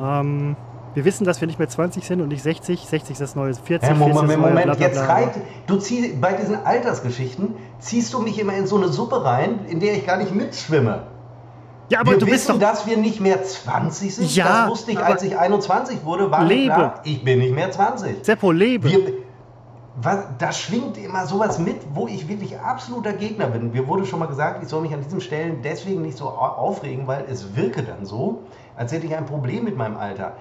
Ähm, 0.00 0.56
wir 0.94 1.04
wissen, 1.04 1.24
dass 1.24 1.40
wir 1.40 1.46
nicht 1.48 1.58
mehr 1.58 1.68
20 1.68 2.04
sind 2.06 2.20
und 2.20 2.28
nicht 2.28 2.42
60. 2.42 2.80
60 2.80 3.10
ist 3.12 3.20
das 3.20 3.34
neue 3.34 3.54
40. 3.54 3.88
Hey, 3.88 3.96
40 3.96 3.98
Moment, 3.98 4.14
ist 4.14 4.20
das 4.20 4.28
neue 4.28 4.36
Moment, 4.38 4.64
bla, 4.66 4.74
bla, 4.74 4.86
jetzt 4.86 5.04
bla. 5.04 5.12
reit, 5.14 5.30
du 5.66 5.76
ziehst, 5.76 6.20
bei 6.20 6.32
diesen 6.34 6.64
Altersgeschichten 6.64 7.54
ziehst 7.80 8.12
du 8.14 8.20
mich 8.20 8.38
immer 8.38 8.54
in 8.54 8.66
so 8.66 8.76
eine 8.76 8.88
Suppe 8.88 9.24
rein, 9.24 9.60
in 9.68 9.80
der 9.80 9.94
ich 9.94 10.06
gar 10.06 10.16
nicht 10.16 10.34
mitschwimme. 10.34 11.02
Ja, 11.90 12.00
aber 12.00 12.12
wir 12.12 12.18
du 12.18 12.24
bist 12.26 12.48
wissen, 12.48 12.58
doch. 12.60 12.68
dass 12.68 12.86
wir 12.86 12.96
nicht 12.96 13.20
mehr 13.20 13.42
20 13.42 14.14
sind. 14.14 14.34
Ja, 14.34 14.62
das 14.62 14.70
wusste 14.70 14.92
ich, 14.92 14.98
als 14.98 15.22
ich 15.22 15.36
21 15.38 16.04
wurde, 16.04 16.30
war 16.30 16.42
Lebe. 16.44 16.72
klar, 16.72 17.00
ich 17.04 17.22
bin 17.22 17.40
nicht 17.40 17.54
mehr 17.54 17.70
20. 17.70 18.24
Seppo, 18.24 18.52
lebe. 18.52 18.88
Wir, 18.88 19.12
was, 19.96 20.18
da 20.38 20.50
schwingt 20.50 20.96
immer 20.96 21.26
sowas 21.26 21.58
mit, 21.58 21.76
wo 21.92 22.08
ich 22.08 22.26
wirklich 22.26 22.58
absoluter 22.58 23.12
Gegner 23.12 23.46
bin. 23.48 23.70
Mir 23.70 23.86
wurde 23.86 24.06
schon 24.06 24.18
mal 24.18 24.26
gesagt, 24.26 24.62
ich 24.62 24.68
soll 24.68 24.80
mich 24.82 24.92
an 24.94 25.02
diesen 25.02 25.20
Stellen 25.20 25.60
deswegen 25.62 26.02
nicht 26.02 26.16
so 26.16 26.24
au- 26.26 26.30
aufregen, 26.56 27.06
weil 27.06 27.26
es 27.30 27.54
wirke 27.54 27.82
dann 27.82 28.04
so, 28.06 28.40
als 28.76 28.90
hätte 28.92 29.06
ich 29.06 29.14
ein 29.14 29.26
Problem 29.26 29.64
mit 29.64 29.76
meinem 29.76 29.96
Alter. 29.96 30.32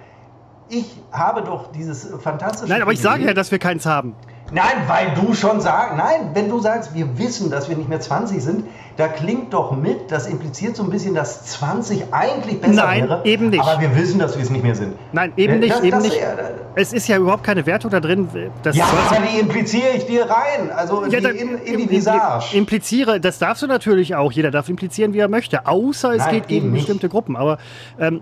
Ich 0.70 0.86
habe 1.12 1.42
doch 1.44 1.72
dieses 1.72 2.08
fantastische. 2.22 2.72
Nein, 2.72 2.82
aber 2.82 2.92
ich 2.94 3.02
sage 3.02 3.24
ja, 3.26 3.34
dass 3.34 3.52
wir 3.52 3.60
keins 3.60 3.86
haben. 3.86 4.16
Nein, 4.52 4.84
weil 4.88 5.14
du 5.16 5.34
schon 5.34 5.62
sagst, 5.62 5.98
nein, 5.98 6.30
wenn 6.34 6.48
du 6.48 6.60
sagst, 6.60 6.94
wir 6.94 7.18
wissen, 7.18 7.50
dass 7.50 7.70
wir 7.70 7.76
nicht 7.78 7.90
mehr 7.90 8.00
20 8.02 8.44
sind, 8.44 8.66
da 8.98 9.08
klingt 9.08 9.52
doch 9.52 9.72
mit, 9.72 10.12
das 10.12 10.28
impliziert 10.28 10.76
so 10.76 10.84
ein 10.84 10.92
bisschen, 10.92 11.16
dass 11.16 11.44
20 11.46 12.14
eigentlich 12.14 12.62
besser 12.62 12.74
Nein, 12.86 13.10
wäre. 13.10 13.22
eben 13.26 13.50
nicht. 13.50 13.60
Aber 13.64 13.82
wir 13.82 13.96
wissen, 13.96 14.20
dass 14.20 14.36
wir 14.38 14.44
es 14.44 14.52
nicht 14.52 14.64
mehr 14.64 14.76
sind. 14.76 14.94
Nein, 15.12 15.34
eben 15.38 15.54
Äh, 15.54 15.58
nicht, 15.58 15.74
das, 15.74 15.82
eben 15.82 15.92
das, 15.92 16.04
nicht. 16.04 16.18
Ja, 16.22 16.36
Es 16.76 16.94
ist 16.94 17.08
ja 17.08 17.18
überhaupt 17.18 17.44
keine 17.44 17.66
Wertung 17.66 17.90
da 17.90 18.00
drin. 18.00 18.28
dass 18.62 18.76
ja 18.76 18.86
20 18.86 19.18
aber 19.18 19.26
die 19.34 19.40
impliziere 19.40 19.90
ich 19.96 20.06
dir 20.06 20.26
rein. 20.30 20.70
Also 20.76 21.04
Ja, 21.08 21.20
die 21.20 21.26
in, 21.40 21.58
in 21.58 21.78
die 21.80 21.90
Visage. 21.90 22.56
Impliziere, 22.56 23.20
das 23.20 23.40
darfst 23.40 23.64
du 23.64 23.68
natürlich 23.68 24.14
auch. 24.14 24.32
Jeder 24.32 24.52
darf 24.52 24.70
implizieren, 24.70 25.14
wie 25.14 25.20
er 25.20 25.30
möchte. 25.30 25.66
Außer 25.66 26.12
es 26.12 26.18
Nein, 26.20 26.32
geht 26.36 26.48
gegen 26.48 26.66
eben 26.66 26.74
nicht. 26.74 26.82
bestimmte 26.84 27.10
Gruppen. 27.10 27.36
Aber 27.38 27.58
ähm, 28.00 28.22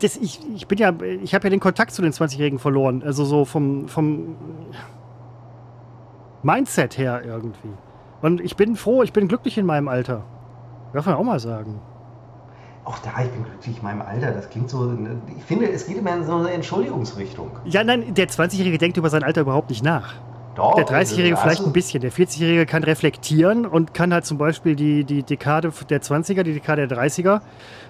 das, 0.00 0.16
ich, 0.16 0.40
ich 0.54 0.66
bin 0.66 0.78
ja, 0.78 0.92
ich 1.22 1.34
habe 1.34 1.44
ja 1.44 1.50
den 1.50 1.60
Kontakt 1.60 1.92
zu 1.92 2.02
den 2.02 2.12
20-Jährigen 2.12 2.58
verloren. 2.58 3.02
Also 3.04 3.24
so 3.24 3.44
vom, 3.44 3.88
vom 3.88 4.36
Mindset 6.42 6.98
her 6.98 7.22
irgendwie. 7.24 7.72
Und 8.20 8.40
ich 8.40 8.56
bin 8.56 8.76
froh, 8.76 9.02
ich 9.02 9.12
bin 9.12 9.28
glücklich 9.28 9.58
in 9.58 9.66
meinem 9.66 9.88
Alter. 9.88 10.22
Darf 10.92 11.06
man 11.06 11.14
auch 11.14 11.24
mal 11.24 11.40
sagen. 11.40 11.80
Auch 12.84 12.98
da, 12.98 13.10
ich 13.22 13.30
bin 13.30 13.44
glücklich 13.44 13.78
in 13.78 13.82
meinem 13.84 14.02
Alter. 14.02 14.32
Das 14.32 14.50
klingt 14.50 14.68
so. 14.68 14.92
Ich 15.36 15.44
finde, 15.44 15.70
es 15.70 15.86
geht 15.86 15.98
immer 15.98 16.14
in 16.16 16.24
so 16.24 16.34
eine 16.34 16.50
Entschuldigungsrichtung. 16.50 17.50
Ja, 17.64 17.84
nein, 17.84 18.14
der 18.14 18.28
20-Jährige 18.28 18.78
denkt 18.78 18.96
über 18.96 19.08
sein 19.10 19.22
Alter 19.22 19.42
überhaupt 19.42 19.70
nicht 19.70 19.84
nach. 19.84 20.14
Doch, 20.54 20.74
Der 20.74 20.86
30-Jährige 20.86 21.36
hast 21.36 21.42
vielleicht 21.42 21.64
ein 21.64 21.72
bisschen. 21.72 22.00
Der 22.02 22.12
40-Jährige 22.12 22.66
kann 22.66 22.84
reflektieren 22.84 23.64
und 23.64 23.94
kann 23.94 24.12
halt 24.12 24.26
zum 24.26 24.36
Beispiel 24.36 24.76
die, 24.76 25.04
die 25.04 25.22
Dekade 25.22 25.72
der 25.88 26.02
20er, 26.02 26.42
die 26.42 26.52
Dekade 26.52 26.86
der 26.86 26.98
30er 26.98 27.40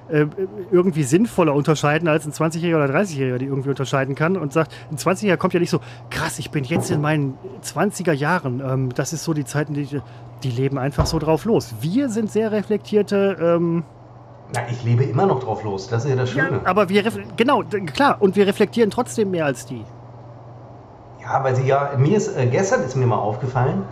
äh, 0.08 0.26
irgendwie 0.70 1.04
sinnvoller 1.04 1.54
unterscheiden 1.54 2.08
als 2.08 2.26
ein 2.26 2.32
20-Jähriger 2.32 2.84
oder 2.84 2.94
30-Jähriger, 2.94 3.38
die 3.38 3.46
irgendwie 3.46 3.70
unterscheiden 3.70 4.14
kann 4.14 4.36
und 4.36 4.52
sagt, 4.52 4.72
ein 4.90 4.96
20-Jähriger 4.96 5.36
kommt 5.36 5.54
ja 5.54 5.60
nicht 5.60 5.70
so, 5.70 5.80
krass, 6.10 6.38
ich 6.38 6.50
bin 6.50 6.64
jetzt 6.64 6.90
in 6.90 7.00
meinen 7.00 7.38
20er 7.64 8.12
Jahren. 8.12 8.60
Ähm, 8.60 8.94
das 8.94 9.12
ist 9.12 9.24
so 9.24 9.32
die 9.32 9.44
Zeiten, 9.44 9.74
die, 9.74 10.00
die 10.42 10.50
leben 10.50 10.78
einfach 10.78 11.06
so 11.06 11.18
drauf 11.18 11.44
los. 11.44 11.74
Wir 11.80 12.08
sind 12.08 12.30
sehr 12.30 12.52
reflektierte, 12.52 13.36
ähm, 13.40 13.84
Na, 14.54 14.60
ich 14.70 14.84
lebe 14.84 15.04
immer 15.04 15.26
noch 15.26 15.40
drauf 15.40 15.64
los. 15.64 15.88
Das 15.88 16.04
ist 16.04 16.10
ja 16.10 16.16
das 16.16 16.34
ja, 16.34 16.46
Schöne. 16.46 16.60
aber 16.64 16.88
wir, 16.88 17.04
genau, 17.36 17.62
klar, 17.62 18.16
und 18.20 18.36
wir 18.36 18.46
reflektieren 18.46 18.90
trotzdem 18.90 19.30
mehr 19.30 19.46
als 19.46 19.66
die. 19.66 19.84
Ja, 21.22 21.44
weil 21.44 21.54
sie 21.54 21.64
ja, 21.64 21.92
mir 21.96 22.16
ist, 22.16 22.36
äh, 22.36 22.46
gestern 22.46 22.82
ist 22.82 22.96
mir 22.96 23.06
mal 23.06 23.16
aufgefallen, 23.16 23.84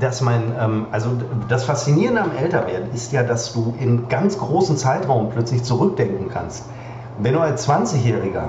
dass 0.00 0.20
mein, 0.20 0.52
ähm, 0.58 0.86
also 0.90 1.10
das 1.48 1.64
Faszinierende 1.64 2.22
am 2.22 2.32
Älterwerden 2.36 2.92
ist 2.92 3.12
ja, 3.12 3.22
dass 3.22 3.52
du 3.52 3.74
in 3.78 4.08
ganz 4.08 4.38
großen 4.38 4.76
Zeitraum 4.76 5.30
plötzlich 5.30 5.64
zurückdenken 5.64 6.28
kannst. 6.32 6.64
Wenn 7.18 7.34
du 7.34 7.40
als 7.40 7.68
20-Jähriger 7.68 8.48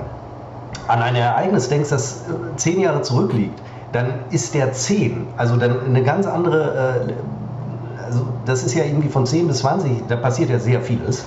an 0.88 1.02
ein 1.02 1.14
Ereignis 1.16 1.68
denkst, 1.68 1.90
das 1.90 2.22
äh, 2.22 2.56
zehn 2.56 2.80
Jahre 2.80 3.02
zurückliegt, 3.02 3.60
dann 3.92 4.24
ist 4.30 4.54
der 4.54 4.72
10, 4.72 5.28
also 5.36 5.56
dann 5.56 5.84
eine 5.84 6.02
ganz 6.02 6.26
andere, 6.26 7.06
äh, 7.08 8.02
also 8.04 8.26
das 8.44 8.64
ist 8.64 8.74
ja 8.74 8.84
irgendwie 8.84 9.08
von 9.08 9.26
10 9.26 9.46
bis 9.46 9.58
20, 9.58 10.06
da 10.08 10.16
passiert 10.16 10.50
ja 10.50 10.58
sehr 10.58 10.80
vieles. 10.80 11.24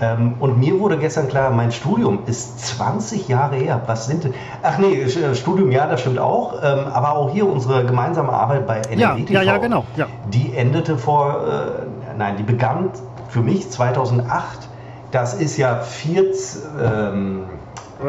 Ähm, 0.00 0.34
und 0.40 0.58
mir 0.58 0.78
wurde 0.80 0.98
gestern 0.98 1.28
klar, 1.28 1.50
mein 1.50 1.70
Studium 1.70 2.20
ist 2.26 2.66
20 2.66 3.28
Jahre 3.28 3.56
her. 3.56 3.80
Was 3.86 4.06
sind 4.06 4.24
denn? 4.24 4.34
Ach 4.62 4.78
nee, 4.78 5.02
äh, 5.02 5.34
Studium 5.36 5.70
ja, 5.70 5.86
das 5.86 6.00
stimmt 6.00 6.18
auch. 6.18 6.54
Ähm, 6.62 6.86
aber 6.92 7.12
auch 7.16 7.30
hier 7.30 7.48
unsere 7.48 7.84
gemeinsame 7.84 8.32
Arbeit 8.32 8.66
bei 8.66 8.82
Ja, 8.96 9.14
NRW 9.14 9.32
ja, 9.32 9.42
ja, 9.42 9.58
genau. 9.58 9.84
Ja. 9.96 10.06
Die 10.32 10.52
endete 10.56 10.98
vor, 10.98 11.36
äh, 11.46 12.16
nein, 12.18 12.36
die 12.36 12.42
begann 12.42 12.90
für 13.28 13.40
mich 13.40 13.70
2008. 13.70 14.68
Das 15.12 15.34
ist 15.34 15.56
ja 15.58 15.76
14, 15.80 16.62
ähm, 16.82 17.44
Äh, 18.00 18.04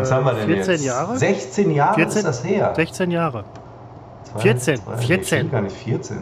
was 0.00 0.10
haben 0.10 0.24
wir 0.24 0.32
denn 0.32 0.46
14 0.46 0.72
jetzt? 0.72 0.84
Jahre? 0.86 1.18
16 1.18 1.70
Jahre 1.70 1.94
14? 1.96 2.18
ist 2.20 2.26
das 2.26 2.44
her. 2.44 2.72
16 2.74 3.10
Jahre. 3.10 3.44
Zwei- 4.32 4.40
14, 4.40 4.76
zwei- 4.76 4.92
nee, 4.96 5.02
14. 5.06 5.24
stimmt 5.38 5.52
gar 5.52 5.60
nicht 5.60 5.76
14. 5.76 6.18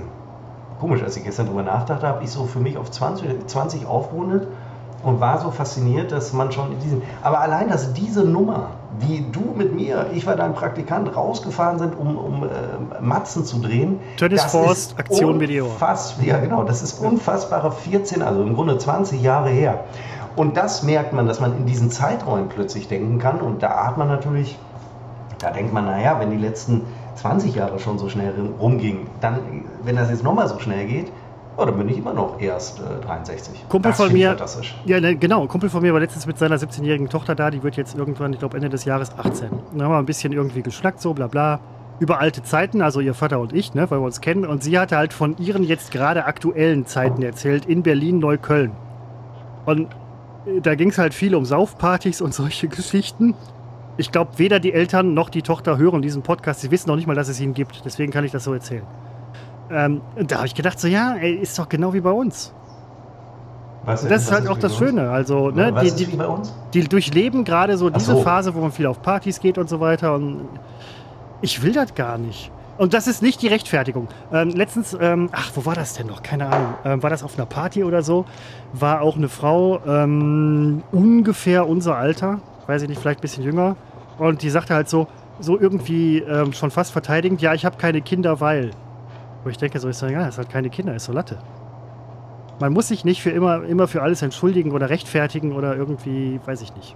Komisch, 0.80 1.02
als 1.04 1.16
ich 1.16 1.24
gestern 1.24 1.46
drüber 1.46 1.62
nachdachte, 1.62 2.06
habe 2.06 2.24
ich 2.24 2.30
so 2.30 2.44
für 2.46 2.58
mich 2.58 2.76
auf 2.76 2.90
20, 2.90 3.46
20 3.46 3.86
aufgerundet 3.86 4.48
und 5.02 5.20
war 5.20 5.40
so 5.40 5.50
fasziniert, 5.50 6.10
dass 6.12 6.32
man 6.32 6.50
schon 6.52 6.72
in 6.72 6.78
diesem. 6.80 7.02
Aber 7.22 7.40
allein, 7.40 7.68
dass 7.68 7.92
diese 7.92 8.24
Nummer, 8.24 8.70
wie 8.98 9.24
du 9.32 9.54
mit 9.56 9.74
mir, 9.74 10.06
ich 10.12 10.26
war 10.26 10.34
dein 10.36 10.54
Praktikant, 10.54 11.14
rausgefahren 11.16 11.78
sind, 11.78 11.94
um, 11.98 12.16
um 12.18 12.44
äh, 12.44 12.48
Matzen 13.00 13.44
zu 13.44 13.60
drehen. 13.60 14.00
Force, 14.50 14.78
ist 14.78 14.98
Aktion 14.98 15.38
unfass- 15.66 16.14
Ja, 16.22 16.38
genau, 16.38 16.64
das 16.64 16.82
ist 16.82 17.00
unfassbare 17.00 17.70
14, 17.72 18.22
also 18.22 18.42
im 18.42 18.54
Grunde 18.54 18.76
20 18.78 19.22
Jahre 19.22 19.50
her. 19.50 19.84
Und 20.36 20.56
das 20.56 20.82
merkt 20.82 21.12
man, 21.12 21.26
dass 21.26 21.40
man 21.40 21.56
in 21.56 21.66
diesen 21.66 21.90
Zeiträumen 21.90 22.48
plötzlich 22.48 22.88
denken 22.88 23.18
kann. 23.18 23.40
Und 23.40 23.62
da 23.62 23.86
hat 23.86 23.98
man 23.98 24.08
natürlich 24.08 24.58
da 25.40 25.50
denkt 25.52 25.72
man, 25.72 25.84
naja, 25.84 26.18
wenn 26.18 26.32
die 26.32 26.36
letzten 26.36 26.82
20 27.14 27.54
Jahre 27.54 27.78
schon 27.78 27.96
so 27.98 28.08
schnell 28.08 28.34
rumgingen, 28.60 29.06
dann, 29.20 29.38
wenn 29.84 29.94
das 29.94 30.10
jetzt 30.10 30.24
nochmal 30.24 30.48
so 30.48 30.58
schnell 30.58 30.84
geht, 30.86 31.12
oh, 31.58 31.64
dann 31.64 31.76
bin 31.76 31.88
ich 31.88 31.98
immer 31.98 32.14
noch 32.14 32.40
erst 32.40 32.78
äh, 32.78 33.04
63. 33.04 33.68
Kumpel 33.68 33.90
das 33.90 34.00
von 34.00 34.12
mir-. 34.12 34.36
Ja, 34.86 35.00
ne, 35.00 35.16
genau. 35.16 35.46
Kumpel 35.46 35.68
von 35.68 35.82
mir 35.82 35.92
war 35.92 36.00
letztens 36.00 36.26
mit 36.26 36.38
seiner 36.38 36.56
17-jährigen 36.56 37.08
Tochter 37.08 37.34
da. 37.34 37.50
Die 37.50 37.62
wird 37.62 37.76
jetzt 37.76 37.96
irgendwann, 37.96 38.32
ich 38.32 38.38
glaube, 38.38 38.56
Ende 38.56 38.68
des 38.68 38.84
Jahres 38.84 39.10
18. 39.18 39.50
Dann 39.72 39.82
haben 39.82 39.90
wir 39.90 39.98
ein 39.98 40.06
bisschen 40.06 40.32
irgendwie 40.32 40.62
geschnackt, 40.62 41.00
so 41.00 41.12
bla 41.14 41.26
bla. 41.26 41.60
Über 41.98 42.20
alte 42.20 42.44
Zeiten, 42.44 42.80
also 42.80 43.00
ihr 43.00 43.12
Vater 43.12 43.40
und 43.40 43.52
ich, 43.52 43.74
ne, 43.74 43.90
weil 43.90 43.98
wir 43.98 44.04
uns 44.04 44.20
kennen. 44.20 44.46
Und 44.46 44.62
sie 44.62 44.78
hatte 44.78 44.96
halt 44.96 45.12
von 45.12 45.36
ihren 45.38 45.64
jetzt 45.64 45.90
gerade 45.90 46.26
aktuellen 46.26 46.86
Zeiten 46.86 47.22
erzählt 47.22 47.66
in 47.66 47.82
Berlin, 47.82 48.20
Neukölln. 48.20 48.70
Und 49.66 49.88
äh, 50.46 50.60
da 50.62 50.76
ging 50.76 50.90
es 50.90 50.98
halt 50.98 51.12
viel 51.12 51.34
um 51.34 51.44
Saufpartys 51.44 52.20
und 52.20 52.32
solche 52.34 52.68
Geschichten. 52.68 53.34
Ich 53.96 54.12
glaube, 54.12 54.38
weder 54.38 54.60
die 54.60 54.72
Eltern 54.72 55.12
noch 55.12 55.28
die 55.28 55.42
Tochter 55.42 55.76
hören 55.76 56.02
diesen 56.02 56.22
Podcast. 56.22 56.60
Sie 56.60 56.70
wissen 56.70 56.88
noch 56.88 56.94
nicht 56.94 57.08
mal, 57.08 57.16
dass 57.16 57.28
es 57.28 57.40
ihn 57.40 57.52
gibt. 57.52 57.84
Deswegen 57.84 58.12
kann 58.12 58.24
ich 58.24 58.30
das 58.30 58.44
so 58.44 58.54
erzählen. 58.54 58.84
Ähm, 59.70 60.00
und 60.16 60.30
da 60.30 60.36
habe 60.36 60.46
ich 60.46 60.54
gedacht, 60.54 60.78
so 60.80 60.88
ja, 60.88 61.14
ey, 61.14 61.34
ist 61.34 61.58
doch 61.58 61.68
genau 61.68 61.92
wie 61.92 62.00
bei 62.00 62.10
uns. 62.10 62.52
Was, 63.84 64.06
Das 64.06 64.24
ist 64.24 64.32
halt 64.32 64.48
auch 64.48 64.58
das? 64.58 64.76
Schöne. 64.76 65.10
Also, 65.10 65.50
ne, 65.50 65.72
die, 65.82 66.06
die, 66.06 66.16
bei 66.16 66.26
uns? 66.26 66.54
die 66.74 66.84
durchleben 66.84 67.44
gerade 67.44 67.76
so 67.78 67.88
diese 67.90 68.12
so. 68.12 68.22
Phase, 68.22 68.54
wo 68.54 68.60
man 68.60 68.72
viel 68.72 68.86
auf 68.86 69.00
Partys 69.00 69.40
geht 69.40 69.56
und 69.56 69.68
so 69.68 69.80
weiter. 69.80 70.14
Und 70.14 70.48
ich 71.40 71.62
will 71.62 71.72
das 71.72 71.94
gar 71.94 72.18
nicht. 72.18 72.50
Und 72.76 72.94
das 72.94 73.08
ist 73.08 73.22
nicht 73.22 73.42
die 73.42 73.48
Rechtfertigung. 73.48 74.06
Ähm, 74.32 74.50
letztens, 74.50 74.96
ähm, 75.00 75.30
ach, 75.32 75.50
wo 75.54 75.66
war 75.66 75.74
das 75.74 75.94
denn 75.94 76.06
noch? 76.06 76.22
Keine 76.22 76.46
Ahnung. 76.46 76.74
Ähm, 76.84 77.02
war 77.02 77.10
das 77.10 77.24
auf 77.24 77.36
einer 77.36 77.46
Party 77.46 77.82
oder 77.82 78.02
so? 78.02 78.24
War 78.72 79.00
auch 79.00 79.16
eine 79.16 79.28
Frau 79.28 79.80
ähm, 79.84 80.82
ungefähr 80.92 81.68
unser 81.68 81.96
Alter, 81.96 82.40
weiß 82.66 82.82
ich 82.82 82.88
nicht, 82.88 83.00
vielleicht 83.00 83.18
ein 83.18 83.22
bisschen 83.22 83.42
jünger. 83.42 83.74
Und 84.18 84.42
die 84.42 84.50
sagte 84.50 84.74
halt 84.74 84.88
so, 84.88 85.08
so 85.40 85.58
irgendwie 85.58 86.18
ähm, 86.18 86.52
schon 86.52 86.70
fast 86.70 86.92
verteidigend, 86.92 87.40
ja, 87.42 87.52
ich 87.54 87.64
habe 87.64 87.76
keine 87.78 88.00
Kinder, 88.00 88.40
weil. 88.40 88.70
Wo 89.48 89.50
ich 89.50 89.56
denke, 89.56 89.80
so 89.80 89.88
ist 89.88 90.02
ja, 90.02 90.28
es 90.28 90.36
hat 90.36 90.50
keine 90.50 90.68
Kinder, 90.68 90.94
ist 90.94 91.06
so 91.06 91.12
Latte. 91.14 91.38
Man 92.60 92.74
muss 92.74 92.88
sich 92.88 93.06
nicht 93.06 93.22
für 93.22 93.30
immer, 93.30 93.64
immer 93.64 93.88
für 93.88 94.02
alles 94.02 94.20
entschuldigen 94.20 94.72
oder 94.72 94.90
rechtfertigen 94.90 95.56
oder 95.56 95.74
irgendwie, 95.74 96.38
weiß 96.44 96.60
ich 96.60 96.76
nicht. 96.76 96.94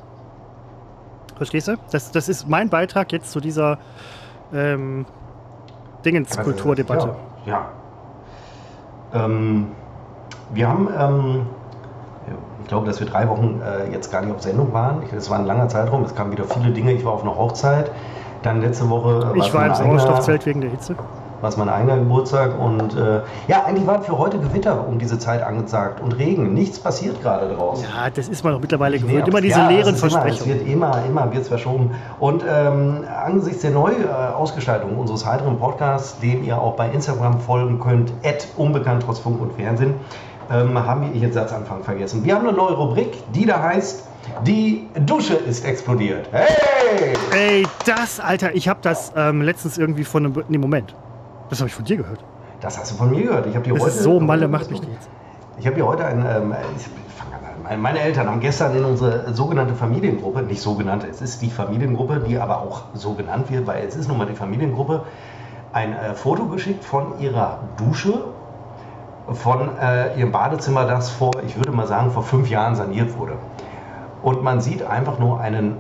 Verstehst 1.35 1.69
du? 1.69 1.77
Das, 1.93 2.13
das 2.13 2.29
ist 2.29 2.51
mein 2.51 2.69
Beitrag 2.69 3.11
jetzt 3.11 3.33
zu 3.33 3.41
dieser 3.41 3.79
ähm, 4.53 5.07
Dingenskulturdebatte. 6.05 7.15
Ja. 7.47 7.65
ja. 9.15 9.25
Ähm, 9.25 9.69
wir 10.53 10.69
haben, 10.69 10.89
ähm, 10.99 11.47
Ich 12.61 12.69
glaube, 12.69 12.87
dass 12.87 13.01
wir 13.01 13.07
drei 13.07 13.31
Wochen 13.31 13.63
äh, 13.63 13.91
jetzt 13.91 14.13
gar 14.13 14.21
nicht 14.21 14.35
auf 14.35 14.43
Sendung 14.43 14.75
waren. 14.75 15.03
Es 15.17 15.31
war 15.31 15.39
ein 15.39 15.47
langer 15.47 15.71
Zeitraum, 15.71 16.05
es 16.05 16.15
kamen 16.15 16.33
wieder 16.33 16.45
viele 16.45 16.71
Dinge. 16.71 16.93
Ich 16.93 17.03
war 17.03 17.15
auf 17.15 17.23
einer 17.23 17.35
Hochzeit. 17.35 17.91
Dann 18.43 18.61
letzte 18.61 18.91
Woche. 18.91 19.33
Ich 19.37 19.55
war 19.55 19.69
im 19.69 19.75
Sauerstoffzelt 19.75 20.45
wegen 20.45 20.61
der 20.61 20.69
Hitze 20.69 20.97
war 21.43 21.49
es 21.49 21.57
mein 21.57 21.69
eigener 21.69 21.99
Geburtstag. 21.99 22.59
Und 22.59 22.97
äh, 22.97 23.21
ja, 23.49 23.65
eigentlich 23.65 23.87
war 23.87 24.03
für 24.03 24.17
heute 24.17 24.39
Gewitter 24.39 24.87
um 24.87 24.99
diese 24.99 25.19
Zeit 25.19 25.43
angesagt 25.43 26.01
und 26.01 26.13
Regen. 26.13 26.55
Nichts 26.55 26.79
passiert 26.79 27.21
gerade 27.21 27.55
draußen. 27.55 27.85
Ja, 27.85 28.09
das 28.11 28.29
ist 28.29 28.45
man 28.45 28.55
doch 28.55 28.61
mittlerweile 28.61 28.99
gewöhnt. 28.99 29.29
Immer 29.29 29.41
diese 29.41 29.59
ja, 29.59 29.69
leeren 29.69 29.97
Versprechungen. 29.97 30.53
Es 30.53 30.61
wird 30.61 30.69
immer, 30.69 31.03
immer 31.07 31.33
wird 31.33 31.43
es 31.43 31.49
verschoben. 31.49 31.91
Und 32.21 32.45
ähm, 32.49 33.05
angesichts 33.25 33.63
der 33.63 33.73
Neuausgestaltung 33.73 34.97
unseres 34.97 35.27
heiteren 35.27 35.59
Podcasts, 35.59 36.19
dem 36.21 36.45
ihr 36.45 36.59
auch 36.59 36.77
bei 36.77 36.89
Instagram 36.91 37.41
folgen 37.41 37.81
könnt, 37.81 38.13
unbekannt 38.57 39.03
trotz 39.05 39.19
Funk 39.19 39.41
und 39.41 39.53
Fernsehen, 39.55 39.95
ähm, 40.51 40.79
haben 40.87 41.03
wir 41.03 41.21
ihren 41.21 41.33
Satzanfang 41.33 41.83
vergessen. 41.83 42.25
Wir 42.25 42.35
haben 42.35 42.47
eine 42.47 42.57
neue 42.57 42.75
Rubrik, 42.75 43.15
die 43.33 43.47
da 43.47 43.61
heißt 43.63 44.09
die 44.47 44.89
Dusche 45.01 45.35
ist 45.35 45.65
explodiert. 45.65 46.29
Hey! 46.33 47.15
Ey, 47.33 47.67
das, 47.87 48.21
Alter, 48.21 48.55
ich 48.55 48.69
habe 48.69 48.81
das 48.83 49.13
ähm, 49.17 49.43
letztens 49.43 49.79
irgendwie 49.79 50.05
von 50.05 50.27
einem. 50.27 50.45
Nee, 50.49 50.59
Moment. 50.59 50.95
Das 51.53 51.61
habe 51.61 51.69
ich 51.69 51.75
von 51.75 51.85
dir 51.85 51.99
gehört. 51.99 52.25
Das 52.63 52.79
hast 52.79 52.93
du 52.93 52.95
von 52.95 53.11
mir 53.11 53.25
gehört. 53.25 53.47
Ich 53.47 53.55
habe 53.55 53.63
dir 53.63 53.75
das 53.75 53.83
heute. 53.83 53.93
Ist 53.93 54.03
so 54.05 54.19
Malle 54.19 54.49
macht 54.49 54.71
mich 54.71 54.81
jetzt. 54.81 55.11
Ich 55.59 55.67
habe 55.67 55.77
hier 55.77 55.87
heute 55.87 56.07
ein. 56.07 56.25
Ähm, 56.27 56.55
meine 57.77 58.01
Eltern 58.01 58.27
haben 58.27 58.41
gestern 58.41 58.75
in 58.75 58.83
unsere 58.83 59.35
sogenannte 59.35 59.75
Familiengruppe, 59.75 60.41
nicht 60.45 60.63
sogenannte, 60.63 61.09
es 61.09 61.21
ist 61.21 61.43
die 61.43 61.51
Familiengruppe, 61.51 62.21
die 62.27 62.39
aber 62.39 62.63
auch 62.63 62.85
so 62.95 63.13
genannt 63.13 63.51
wird, 63.51 63.67
weil 63.67 63.85
es 63.87 63.97
ist 63.97 64.09
nun 64.09 64.17
mal 64.17 64.27
die 64.27 64.35
Familiengruppe, 64.35 65.03
ein 65.75 65.93
äh, 65.93 66.15
Foto 66.15 66.47
geschickt 66.47 66.85
von 66.85 67.21
ihrer 67.21 67.59
Dusche, 67.77 68.25
von 69.31 69.77
äh, 69.79 70.19
ihrem 70.19 70.33
Badezimmer, 70.33 70.87
das 70.87 71.11
vor, 71.11 71.33
ich 71.47 71.57
würde 71.57 71.71
mal 71.71 71.87
sagen, 71.87 72.13
vor 72.13 72.23
fünf 72.23 72.49
Jahren 72.49 72.77
saniert 72.77 73.19
wurde. 73.19 73.35
Und 74.23 74.43
man 74.43 74.63
sieht 74.63 74.83
einfach 74.85 75.19
nur 75.19 75.39
einen, 75.39 75.77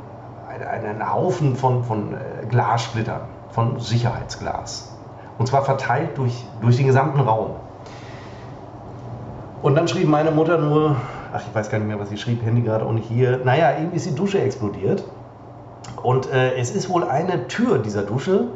einen 0.70 1.10
Haufen 1.10 1.56
von, 1.56 1.82
von 1.82 2.12
äh, 2.12 2.44
Glassplittern, 2.46 3.22
von 3.52 3.80
Sicherheitsglas. 3.80 4.91
Und 5.42 5.46
zwar 5.48 5.64
verteilt 5.64 6.16
durch, 6.18 6.46
durch 6.60 6.76
den 6.76 6.86
gesamten 6.86 7.18
Raum. 7.18 7.56
Und 9.60 9.74
dann 9.74 9.88
schrieb 9.88 10.06
meine 10.06 10.30
Mutter 10.30 10.56
nur, 10.56 10.94
ach, 11.32 11.40
ich 11.44 11.52
weiß 11.52 11.68
gar 11.68 11.78
nicht 11.78 11.88
mehr, 11.88 11.98
was 11.98 12.10
sie 12.10 12.16
schrieb, 12.16 12.44
Handy 12.44 12.62
gerade 12.62 12.86
auch 12.86 12.92
nicht 12.92 13.08
hier. 13.08 13.40
Naja, 13.44 13.76
eben 13.76 13.90
ist 13.90 14.06
die 14.06 14.14
Dusche 14.14 14.40
explodiert. 14.40 15.02
Und 16.00 16.30
äh, 16.30 16.54
es 16.54 16.70
ist 16.70 16.88
wohl 16.88 17.02
eine 17.02 17.48
Tür 17.48 17.78
dieser 17.78 18.02
Dusche, 18.02 18.50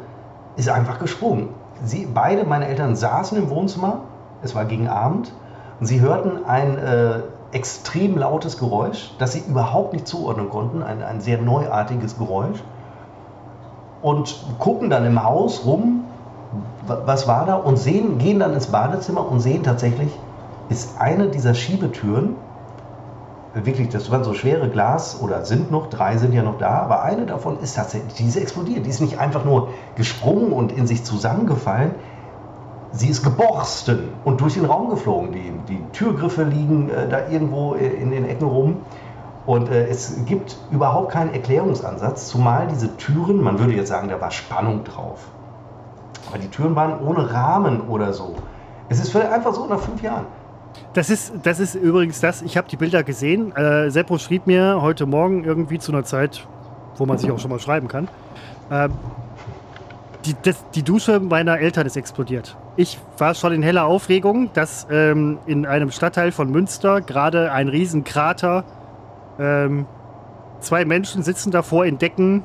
ist 0.55 0.69
einfach 0.69 0.97
gesprungen. 0.97 1.49
Sie, 1.83 2.05
beide, 2.05 2.45
meine 2.45 2.69
Eltern, 2.69 2.95
saßen 2.95 3.37
im 3.37 3.49
Wohnzimmer, 3.49 4.03
es 4.41 4.55
war 4.55 4.63
gegen 4.63 4.87
Abend, 4.87 5.33
und 5.81 5.87
sie 5.87 5.99
hörten 5.99 6.45
ein 6.45 6.77
äh, 6.77 7.19
extrem 7.51 8.17
lautes 8.17 8.59
Geräusch, 8.59 9.11
das 9.19 9.33
sie 9.33 9.43
überhaupt 9.45 9.91
nicht 9.91 10.07
zuordnen 10.07 10.49
konnten, 10.49 10.83
ein, 10.83 11.03
ein 11.03 11.19
sehr 11.19 11.41
neuartiges 11.41 12.17
Geräusch. 12.17 12.63
Und 14.01 14.41
gucken 14.57 14.89
dann 14.89 15.05
im 15.05 15.21
Haus 15.21 15.65
rum, 15.65 16.05
was 16.87 17.27
war 17.27 17.45
da 17.45 17.55
und 17.55 17.77
sehen, 17.77 18.17
gehen 18.17 18.39
dann 18.39 18.53
ins 18.53 18.67
Badezimmer 18.67 19.29
und 19.29 19.39
sehen 19.39 19.63
tatsächlich, 19.63 20.11
ist 20.69 20.99
eine 20.99 21.27
dieser 21.27 21.53
Schiebetüren, 21.53 22.35
wirklich, 23.53 23.89
das 23.89 24.11
waren 24.11 24.23
so 24.23 24.33
schwere 24.33 24.69
Glas 24.69 25.19
oder 25.21 25.45
sind 25.45 25.71
noch, 25.71 25.89
drei 25.89 26.17
sind 26.17 26.33
ja 26.33 26.43
noch 26.43 26.57
da, 26.57 26.79
aber 26.81 27.03
eine 27.03 27.25
davon 27.25 27.59
ist 27.59 27.75
tatsächlich, 27.75 28.13
die 28.15 28.25
ist 28.25 28.35
explodiert. 28.35 28.85
Die 28.85 28.89
ist 28.89 29.01
nicht 29.01 29.19
einfach 29.19 29.45
nur 29.45 29.69
gesprungen 29.95 30.51
und 30.51 30.71
in 30.71 30.87
sich 30.87 31.03
zusammengefallen, 31.03 31.91
sie 32.91 33.09
ist 33.09 33.23
geborsten 33.23 34.09
und 34.25 34.41
durch 34.41 34.55
den 34.55 34.65
Raum 34.65 34.89
geflogen. 34.89 35.31
Die, 35.31 35.51
die 35.69 35.81
Türgriffe 35.91 36.43
liegen 36.43 36.89
äh, 36.89 37.07
da 37.09 37.29
irgendwo 37.29 37.73
in 37.73 38.11
den 38.11 38.25
Ecken 38.25 38.47
rum. 38.47 38.77
Und 39.45 39.69
äh, 39.69 39.87
es 39.87 40.25
gibt 40.25 40.57
überhaupt 40.71 41.11
keinen 41.11 41.33
Erklärungsansatz, 41.33 42.27
zumal 42.27 42.67
diese 42.67 42.97
Türen, 42.97 43.41
man 43.41 43.59
würde 43.59 43.73
jetzt 43.73 43.87
sagen, 43.87 44.09
da 44.09 44.19
war 44.19 44.31
Spannung 44.31 44.83
drauf. 44.83 45.25
Aber 46.27 46.37
die 46.37 46.49
Türen 46.49 46.75
waren 46.75 46.99
ohne 46.99 47.31
Rahmen 47.31 47.81
oder 47.81 48.13
so. 48.13 48.35
Es 48.89 48.99
ist 48.99 49.15
einfach 49.15 49.53
so 49.53 49.67
nach 49.67 49.79
fünf 49.79 50.01
Jahren. 50.01 50.25
Das 50.93 51.09
ist, 51.09 51.33
das 51.43 51.59
ist 51.59 51.75
übrigens 51.75 52.19
das, 52.21 52.41
ich 52.41 52.57
habe 52.57 52.67
die 52.69 52.75
Bilder 52.77 53.03
gesehen. 53.03 53.55
Äh, 53.55 53.89
Seppo 53.89 54.17
schrieb 54.17 54.47
mir 54.47 54.81
heute 54.81 55.05
Morgen 55.05 55.43
irgendwie 55.43 55.79
zu 55.79 55.91
einer 55.91 56.03
Zeit, 56.03 56.47
wo 56.97 57.05
man 57.05 57.17
sich 57.17 57.31
auch 57.31 57.39
schon 57.39 57.51
mal 57.51 57.59
schreiben 57.59 57.87
kann. 57.87 58.07
Äh, 58.69 58.89
die, 60.25 60.35
das, 60.41 60.63
die 60.75 60.83
Dusche 60.83 61.19
meiner 61.19 61.59
Eltern 61.59 61.85
ist 61.85 61.95
explodiert. 61.95 62.57
Ich 62.75 62.99
war 63.17 63.33
schon 63.33 63.53
in 63.53 63.63
heller 63.63 63.85
Aufregung, 63.85 64.51
dass 64.53 64.87
ähm, 64.91 65.39
in 65.45 65.65
einem 65.65 65.91
Stadtteil 65.91 66.31
von 66.31 66.51
Münster 66.51 67.01
gerade 67.01 67.51
ein 67.51 67.69
Riesenkrater, 67.69 68.63
ähm, 69.39 69.85
zwei 70.59 70.85
Menschen 70.85 71.23
sitzen 71.23 71.51
davor 71.51 71.85
in 71.85 71.97
Decken, 71.97 72.43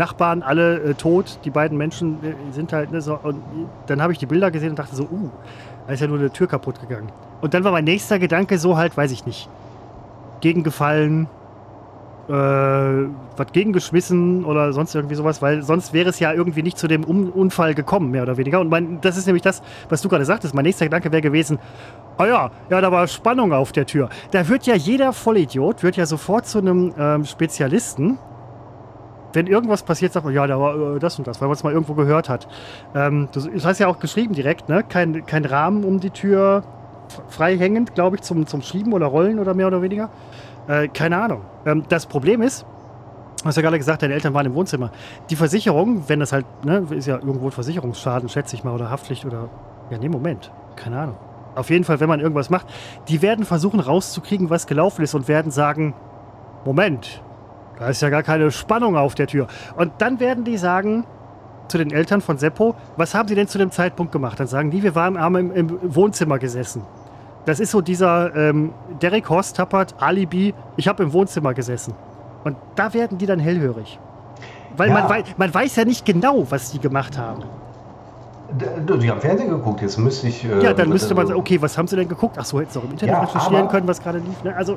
Nachbarn 0.00 0.42
alle 0.42 0.80
äh, 0.80 0.94
tot, 0.94 1.38
die 1.44 1.50
beiden 1.50 1.76
Menschen 1.76 2.14
äh, 2.24 2.34
sind 2.52 2.72
halt, 2.72 2.90
ne, 2.90 3.00
so, 3.02 3.18
und 3.22 3.40
dann 3.86 4.02
habe 4.02 4.12
ich 4.12 4.18
die 4.18 4.26
Bilder 4.26 4.50
gesehen 4.50 4.70
und 4.70 4.78
dachte 4.78 4.96
so, 4.96 5.04
uh, 5.04 5.30
da 5.86 5.92
ist 5.92 6.00
ja 6.00 6.06
nur 6.06 6.18
eine 6.18 6.30
Tür 6.30 6.48
kaputt 6.48 6.80
gegangen. 6.80 7.12
Und 7.40 7.54
dann 7.54 7.64
war 7.64 7.72
mein 7.72 7.84
nächster 7.84 8.18
Gedanke 8.18 8.58
so 8.58 8.76
halt, 8.76 8.96
weiß 8.96 9.12
ich 9.12 9.26
nicht, 9.26 9.48
gegengefallen, 10.40 11.28
äh, 12.28 12.32
was 12.32 13.52
gegengeschmissen 13.52 14.44
oder 14.44 14.72
sonst 14.72 14.94
irgendwie 14.94 15.16
sowas, 15.16 15.42
weil 15.42 15.62
sonst 15.62 15.92
wäre 15.92 16.08
es 16.08 16.18
ja 16.18 16.32
irgendwie 16.32 16.62
nicht 16.62 16.78
zu 16.78 16.88
dem 16.88 17.04
um 17.04 17.28
Unfall 17.30 17.74
gekommen, 17.74 18.10
mehr 18.10 18.22
oder 18.22 18.36
weniger. 18.38 18.60
Und 18.60 18.70
mein, 18.70 19.00
das 19.02 19.18
ist 19.18 19.26
nämlich 19.26 19.42
das, 19.42 19.62
was 19.88 20.00
du 20.00 20.08
gerade 20.08 20.24
sagtest. 20.24 20.54
Mein 20.54 20.64
nächster 20.64 20.86
Gedanke 20.86 21.12
wäre 21.12 21.22
gewesen, 21.22 21.58
oh 22.18 22.24
ja, 22.24 22.50
ja, 22.70 22.80
da 22.80 22.90
war 22.90 23.06
Spannung 23.06 23.52
auf 23.52 23.72
der 23.72 23.84
Tür. 23.84 24.08
Da 24.30 24.48
wird 24.48 24.66
ja 24.66 24.76
jeder 24.76 25.12
Vollidiot, 25.12 25.82
wird 25.82 25.96
ja 25.96 26.06
sofort 26.06 26.46
zu 26.46 26.58
einem 26.58 26.94
ähm, 26.98 27.24
Spezialisten 27.24 28.18
wenn 29.32 29.46
irgendwas 29.46 29.82
passiert, 29.82 30.12
sagt 30.12 30.24
man, 30.24 30.34
ja, 30.34 30.46
da 30.46 30.58
war 30.58 30.96
äh, 30.96 30.98
das 30.98 31.18
und 31.18 31.26
das, 31.26 31.40
weil 31.40 31.48
man 31.48 31.54
es 31.54 31.62
mal 31.62 31.72
irgendwo 31.72 31.94
gehört 31.94 32.28
hat. 32.28 32.48
Ähm, 32.94 33.28
das, 33.32 33.48
das 33.52 33.64
heißt 33.64 33.80
ja 33.80 33.88
auch 33.88 33.98
geschrieben 33.98 34.34
direkt, 34.34 34.68
ne? 34.68 34.82
Kein, 34.82 35.24
kein 35.26 35.44
Rahmen 35.44 35.84
um 35.84 36.00
die 36.00 36.10
Tür 36.10 36.64
frei 37.28 37.56
hängend, 37.56 37.94
glaube 37.94 38.16
ich, 38.16 38.22
zum, 38.22 38.46
zum 38.46 38.62
Schieben 38.62 38.92
oder 38.92 39.06
Rollen 39.06 39.38
oder 39.38 39.54
mehr 39.54 39.66
oder 39.66 39.82
weniger. 39.82 40.10
Äh, 40.68 40.88
keine 40.88 41.20
Ahnung. 41.20 41.42
Ähm, 41.66 41.84
das 41.88 42.06
Problem 42.06 42.42
ist, 42.42 42.66
hast 43.44 43.56
ja 43.56 43.62
gerade 43.62 43.78
gesagt, 43.78 44.02
deine 44.02 44.14
Eltern 44.14 44.34
waren 44.34 44.46
im 44.46 44.54
Wohnzimmer. 44.54 44.90
Die 45.30 45.36
Versicherung, 45.36 46.08
wenn 46.08 46.20
das 46.20 46.32
halt, 46.32 46.46
ne, 46.64 46.86
ist 46.90 47.06
ja 47.06 47.16
irgendwo 47.16 47.46
ein 47.46 47.52
Versicherungsschaden, 47.52 48.28
schätze 48.28 48.54
ich 48.56 48.64
mal, 48.64 48.74
oder 48.74 48.90
Haftpflicht 48.90 49.24
oder. 49.24 49.48
Ja, 49.90 49.98
nee, 49.98 50.08
Moment. 50.08 50.52
Keine 50.76 51.00
Ahnung. 51.00 51.16
Auf 51.56 51.70
jeden 51.70 51.84
Fall, 51.84 51.98
wenn 51.98 52.08
man 52.08 52.20
irgendwas 52.20 52.48
macht, 52.48 52.66
die 53.08 53.22
werden 53.22 53.44
versuchen 53.44 53.80
rauszukriegen, 53.80 54.50
was 54.50 54.66
gelaufen 54.66 55.02
ist 55.02 55.14
und 55.14 55.26
werden 55.26 55.50
sagen: 55.50 55.94
Moment, 56.64 57.22
da 57.80 57.88
ist 57.88 58.02
ja 58.02 58.10
gar 58.10 58.22
keine 58.22 58.50
Spannung 58.50 58.96
auf 58.96 59.14
der 59.14 59.26
Tür. 59.26 59.46
Und 59.74 59.92
dann 59.98 60.20
werden 60.20 60.44
die 60.44 60.58
sagen 60.58 61.04
zu 61.66 61.78
den 61.78 61.90
Eltern 61.92 62.20
von 62.20 62.36
Seppo, 62.36 62.74
was 62.96 63.14
haben 63.14 63.26
sie 63.26 63.34
denn 63.34 63.48
zu 63.48 63.56
dem 63.56 63.70
Zeitpunkt 63.70 64.12
gemacht? 64.12 64.38
Dann 64.38 64.46
sagen 64.46 64.70
die, 64.70 64.82
wir 64.82 64.94
waren 64.94 65.16
im, 65.16 65.52
im 65.52 65.94
Wohnzimmer 65.94 66.38
gesessen. 66.38 66.82
Das 67.46 67.58
ist 67.58 67.70
so 67.70 67.80
dieser 67.80 68.36
ähm, 68.36 68.74
Derek 69.00 69.30
Horst 69.30 69.56
Tappert 69.56 69.94
Alibi, 69.98 70.52
ich 70.76 70.88
habe 70.88 71.02
im 71.02 71.12
Wohnzimmer 71.14 71.54
gesessen. 71.54 71.94
Und 72.44 72.58
da 72.76 72.92
werden 72.92 73.16
die 73.16 73.24
dann 73.24 73.38
hellhörig. 73.38 73.98
Weil 74.76 74.88
ja. 74.88 74.94
man, 74.94 75.08
wei 75.08 75.24
man 75.38 75.52
weiß 75.52 75.76
ja 75.76 75.86
nicht 75.86 76.04
genau, 76.04 76.50
was 76.50 76.72
die 76.72 76.80
gemacht 76.80 77.16
haben. 77.16 77.44
Die 78.52 79.10
haben 79.10 79.20
Fernsehen 79.20 79.48
geguckt, 79.48 79.80
jetzt 79.80 79.96
müsste 79.96 80.28
ich. 80.28 80.44
Äh, 80.44 80.62
ja, 80.62 80.74
dann 80.74 80.90
müsste 80.90 81.14
man 81.14 81.26
sagen, 81.26 81.38
okay, 81.38 81.62
was 81.62 81.78
haben 81.78 81.86
sie 81.86 81.96
denn 81.96 82.08
geguckt? 82.08 82.36
Ach 82.38 82.44
so, 82.44 82.60
hätten 82.60 82.70
sie 82.70 82.78
auch 82.78 82.84
im 82.84 82.90
Internet 82.90 83.14
ja, 83.14 83.20
recherchieren 83.22 83.68
können, 83.68 83.88
was 83.88 84.02
gerade 84.02 84.18
lief. 84.18 84.42
Ne? 84.42 84.54
Also, 84.54 84.76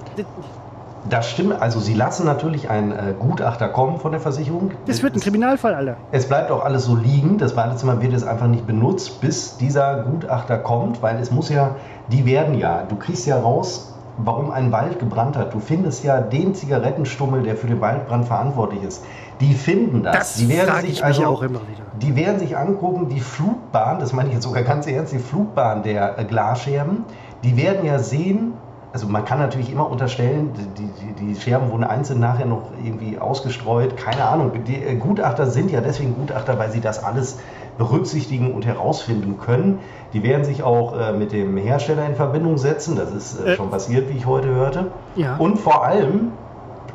das 1.10 1.30
stimmt. 1.30 1.62
Also 1.62 1.80
Sie 1.80 1.94
lassen 1.94 2.26
natürlich 2.26 2.70
einen 2.70 2.92
äh, 2.92 3.14
Gutachter 3.18 3.68
kommen 3.68 4.00
von 4.00 4.12
der 4.12 4.22
Versicherung. 4.22 4.72
Das 4.86 5.04
wird 5.04 5.16
ein 5.16 5.20
Kriminalfall, 5.20 5.74
Alter. 5.74 5.98
Es 6.12 6.28
bleibt 6.28 6.52
auch 6.52 6.64
alles 6.64 6.86
so 6.86 6.96
liegen. 6.96 7.38
Das 7.38 7.56
Badezimmer 7.56 8.02
wird 8.02 8.14
jetzt 8.14 8.28
einfach 8.28 8.48
nicht 8.48 8.66
benutzt, 8.66 9.22
bis 9.22 9.58
dieser 9.58 10.04
Gutachter 10.04 10.58
kommt, 10.58 11.02
weil 11.02 11.18
es 11.18 11.32
muss 11.32 11.50
ja, 11.50 11.76
die 12.12 12.26
werden 12.26 12.56
ja, 12.56 12.84
du 12.88 12.96
kriegst 12.96 13.26
ja 13.28 13.40
raus, 13.40 13.94
warum 14.18 14.52
ein 14.52 14.72
Wald 14.72 15.00
gebrannt 15.00 15.38
hat. 15.38 15.54
Du 15.54 15.60
findest 15.60 16.04
ja 16.04 16.22
den 16.22 16.54
Zigarettenstummel, 16.54 17.44
der 17.44 17.56
für 17.56 17.68
den 17.68 17.82
Waldbrand 17.82 18.26
verantwortlich 18.26 18.84
ist. 18.84 19.04
Die 19.42 19.54
finden 19.54 20.04
das. 20.04 20.16
Das 20.16 20.36
die 20.36 20.50
werden 20.50 20.82
sich 20.82 20.92
ich 20.92 21.04
also, 21.04 21.26
auch 21.26 21.42
immer 21.42 21.62
wieder. 21.62 21.84
Die 22.02 22.16
werden 22.16 22.40
sich 22.40 22.56
angucken, 22.56 23.10
die 23.10 23.20
Flugbahn, 23.20 24.00
das 24.00 24.14
meine 24.14 24.30
ich 24.30 24.36
jetzt 24.36 24.44
sogar 24.44 24.64
ganz 24.64 24.88
ernst, 24.88 25.14
die 25.14 25.20
Flugbahn 25.20 25.84
der 25.84 26.20
äh, 26.20 26.26
Glasscherben, 26.26 27.06
die 27.44 27.58
werden 27.58 27.86
ja 27.86 28.00
sehen, 28.00 28.54
also 28.94 29.08
man 29.08 29.26
kann 29.26 29.40
natürlich 29.40 29.72
immer 29.72 29.90
unterstellen, 29.90 30.52
die, 30.78 30.86
die, 30.86 31.34
die, 31.34 31.42
Scherben 31.42 31.72
wurden 31.72 31.84
einzeln 31.84 32.20
nachher 32.20 32.46
noch 32.46 32.70
irgendwie 32.84 33.18
ausgestreut, 33.18 33.98
keine 33.98 34.24
Ahnung. 34.26 34.52
Die 34.68 34.76
äh, 34.76 34.96
Gutachter 34.96 35.48
sind 35.48 35.72
ja 35.72 35.82
deswegen 35.82 36.14
Gutachter, 36.14 36.60
weil 36.60 36.70
sie 36.70 36.80
das 36.80 37.04
alles 37.04 37.40
berücksichtigen 37.80 38.54
und 38.54 38.68
herausfinden 38.68 39.40
können. 39.40 39.80
Die 40.14 40.22
werden 40.22 40.44
sich 40.44 40.62
auch 40.62 40.96
äh, 40.96 41.12
mit 41.12 41.32
dem 41.32 41.58
Hersteller 41.58 42.06
in 42.06 42.16
Verbindung 42.16 42.60
setzen, 42.60 42.96
das 42.96 43.12
ist 43.12 43.40
äh, 43.40 43.54
äh. 43.54 43.56
schon 43.56 43.72
passiert, 43.72 44.10
wie 44.10 44.18
ich 44.18 44.28
heute 44.28 44.50
hörte. 44.50 44.92
Ja. 45.16 45.38
Und 45.38 45.58
vor 45.58 45.84
allem, 45.84 46.32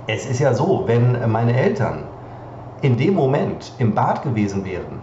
es 0.07 0.25
ist 0.25 0.39
ja 0.39 0.55
so, 0.55 0.85
wenn 0.87 1.29
meine 1.29 1.61
Eltern 1.61 2.05
in 2.81 2.97
dem 2.97 3.15
Moment 3.15 3.73
im 3.79 3.97
Bad 3.97 4.23
gewesen 4.23 4.65
wären, 4.65 5.03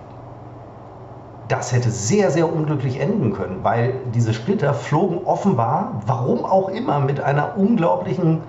das 1.48 1.72
hätte 1.72 1.92
sehr, 1.92 2.32
sehr 2.32 2.52
unglücklich 2.52 3.00
enden 3.00 3.34
können, 3.34 3.60
weil 3.62 3.94
diese 4.14 4.34
Splitter 4.34 4.74
flogen 4.74 5.26
offenbar, 5.26 6.02
warum 6.06 6.44
auch 6.44 6.70
immer, 6.70 7.00
mit 7.00 7.20
einer 7.20 7.58
unglaublichen, 7.58 8.42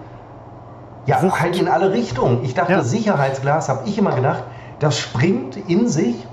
ja, 1.05 1.22
Wucht. 1.22 1.40
halt 1.40 1.61
in 1.61 1.68
alle 1.68 1.92
Richtungen. 1.92 2.42
Ich 2.42 2.55
dachte, 2.55 2.72
ja. 2.72 2.82
Sicherheitsglas, 2.82 3.68
habe 3.68 3.86
ich 3.86 3.99
immer 3.99 4.14
gedacht, 4.14 4.44
das 4.78 4.99
springt 4.99 5.57
in 5.68 5.88
sich 5.88 6.26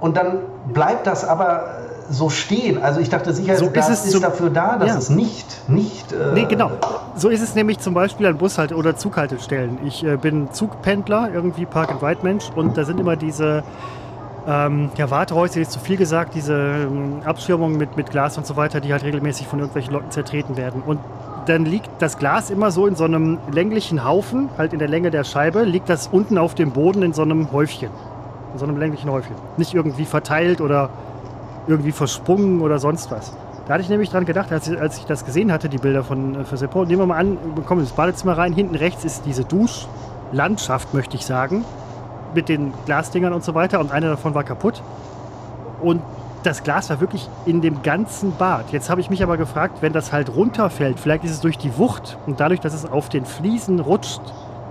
und 0.00 0.16
dann 0.16 0.38
bleibt 0.72 1.06
das 1.06 1.26
aber 1.26 1.64
so 2.08 2.28
stehen. 2.28 2.82
Also 2.82 3.00
ich 3.00 3.08
dachte, 3.08 3.32
Sicherheitsglas 3.32 3.86
so 3.86 3.92
ist, 3.92 4.14
ist 4.14 4.22
dafür 4.22 4.50
da, 4.50 4.76
dass 4.76 4.88
ja. 4.88 4.98
es 4.98 5.10
nicht, 5.10 5.68
nicht. 5.68 6.12
Äh 6.12 6.34
nee, 6.34 6.44
genau. 6.44 6.70
So 7.16 7.28
ist 7.30 7.42
es 7.42 7.54
nämlich 7.54 7.78
zum 7.78 7.94
Beispiel 7.94 8.26
an 8.26 8.38
Bushalt- 8.38 8.72
oder 8.72 8.96
Zughaltestellen. 8.96 9.78
Ich 9.84 10.04
äh, 10.04 10.16
bin 10.16 10.52
Zugpendler, 10.52 11.30
irgendwie 11.32 11.66
Park-and-Ride-Mensch 11.66 12.50
und 12.54 12.76
da 12.76 12.84
sind 12.84 13.00
immer 13.00 13.16
diese 13.16 13.64
ähm, 14.46 14.90
ja, 14.96 15.10
Wartehäuser 15.10 15.60
ist 15.60 15.72
zu 15.72 15.80
viel 15.80 15.96
gesagt, 15.96 16.34
diese 16.34 16.54
ähm, 16.54 17.22
Abschirmungen 17.24 17.76
mit, 17.76 17.96
mit 17.96 18.10
Glas 18.10 18.38
und 18.38 18.46
so 18.46 18.56
weiter, 18.56 18.80
die 18.80 18.92
halt 18.92 19.02
regelmäßig 19.02 19.48
von 19.48 19.58
irgendwelchen 19.58 19.92
Leuten 19.92 20.10
zertreten 20.12 20.56
werden. 20.56 20.82
Und 20.86 21.00
dann 21.46 21.64
liegt 21.64 21.90
das 21.98 22.16
Glas 22.16 22.50
immer 22.50 22.70
so 22.70 22.86
in 22.86 22.94
so 22.94 23.04
einem 23.04 23.38
länglichen 23.50 24.04
Haufen, 24.04 24.48
halt 24.56 24.72
in 24.72 24.78
der 24.78 24.88
Länge 24.88 25.10
der 25.10 25.24
Scheibe, 25.24 25.64
liegt 25.64 25.88
das 25.88 26.08
unten 26.08 26.38
auf 26.38 26.54
dem 26.54 26.70
Boden 26.70 27.02
in 27.02 27.12
so 27.12 27.22
einem 27.22 27.50
Häufchen. 27.50 27.90
In 28.52 28.58
so 28.58 28.66
einem 28.66 28.78
länglichen 28.78 29.10
Häufchen. 29.10 29.34
Nicht 29.56 29.74
irgendwie 29.74 30.04
verteilt 30.04 30.60
oder 30.60 30.90
irgendwie 31.66 31.92
versprungen 31.92 32.60
oder 32.60 32.78
sonst 32.78 33.10
was. 33.10 33.36
Da 33.66 33.74
hatte 33.74 33.82
ich 33.82 33.88
nämlich 33.88 34.10
dran 34.10 34.26
gedacht, 34.26 34.52
als 34.52 34.68
ich, 34.68 34.80
als 34.80 34.98
ich 34.98 35.06
das 35.06 35.24
gesehen 35.24 35.50
hatte, 35.50 35.68
die 35.68 35.78
Bilder 35.78 36.04
von 36.04 36.36
äh. 36.36 36.86
Nehmen 36.86 37.00
wir 37.00 37.06
mal 37.06 37.18
an, 37.18 37.36
wir 37.56 37.64
kommen 37.64 37.80
ins 37.80 37.90
Badezimmer 37.90 38.38
rein. 38.38 38.52
Hinten 38.52 38.76
rechts 38.76 39.04
ist 39.04 39.26
diese 39.26 39.44
Duschlandschaft, 39.44 40.94
möchte 40.94 41.16
ich 41.16 41.26
sagen 41.26 41.64
mit 42.36 42.48
den 42.48 42.72
Glasdingern 42.84 43.32
und 43.32 43.42
so 43.42 43.54
weiter 43.54 43.80
und 43.80 43.90
einer 43.90 44.10
davon 44.10 44.34
war 44.34 44.44
kaputt. 44.44 44.82
Und 45.82 46.02
das 46.44 46.62
Glas 46.62 46.90
war 46.90 47.00
wirklich 47.00 47.28
in 47.44 47.60
dem 47.60 47.82
ganzen 47.82 48.36
Bad. 48.36 48.70
Jetzt 48.70 48.88
habe 48.88 49.00
ich 49.00 49.10
mich 49.10 49.22
aber 49.24 49.36
gefragt, 49.36 49.78
wenn 49.80 49.92
das 49.92 50.12
halt 50.12 50.34
runterfällt, 50.34 51.00
vielleicht 51.00 51.24
ist 51.24 51.32
es 51.32 51.40
durch 51.40 51.58
die 51.58 51.76
Wucht 51.76 52.18
und 52.26 52.38
dadurch, 52.38 52.60
dass 52.60 52.72
es 52.72 52.86
auf 52.86 53.08
den 53.08 53.24
Fliesen 53.24 53.80
rutscht, 53.80 54.20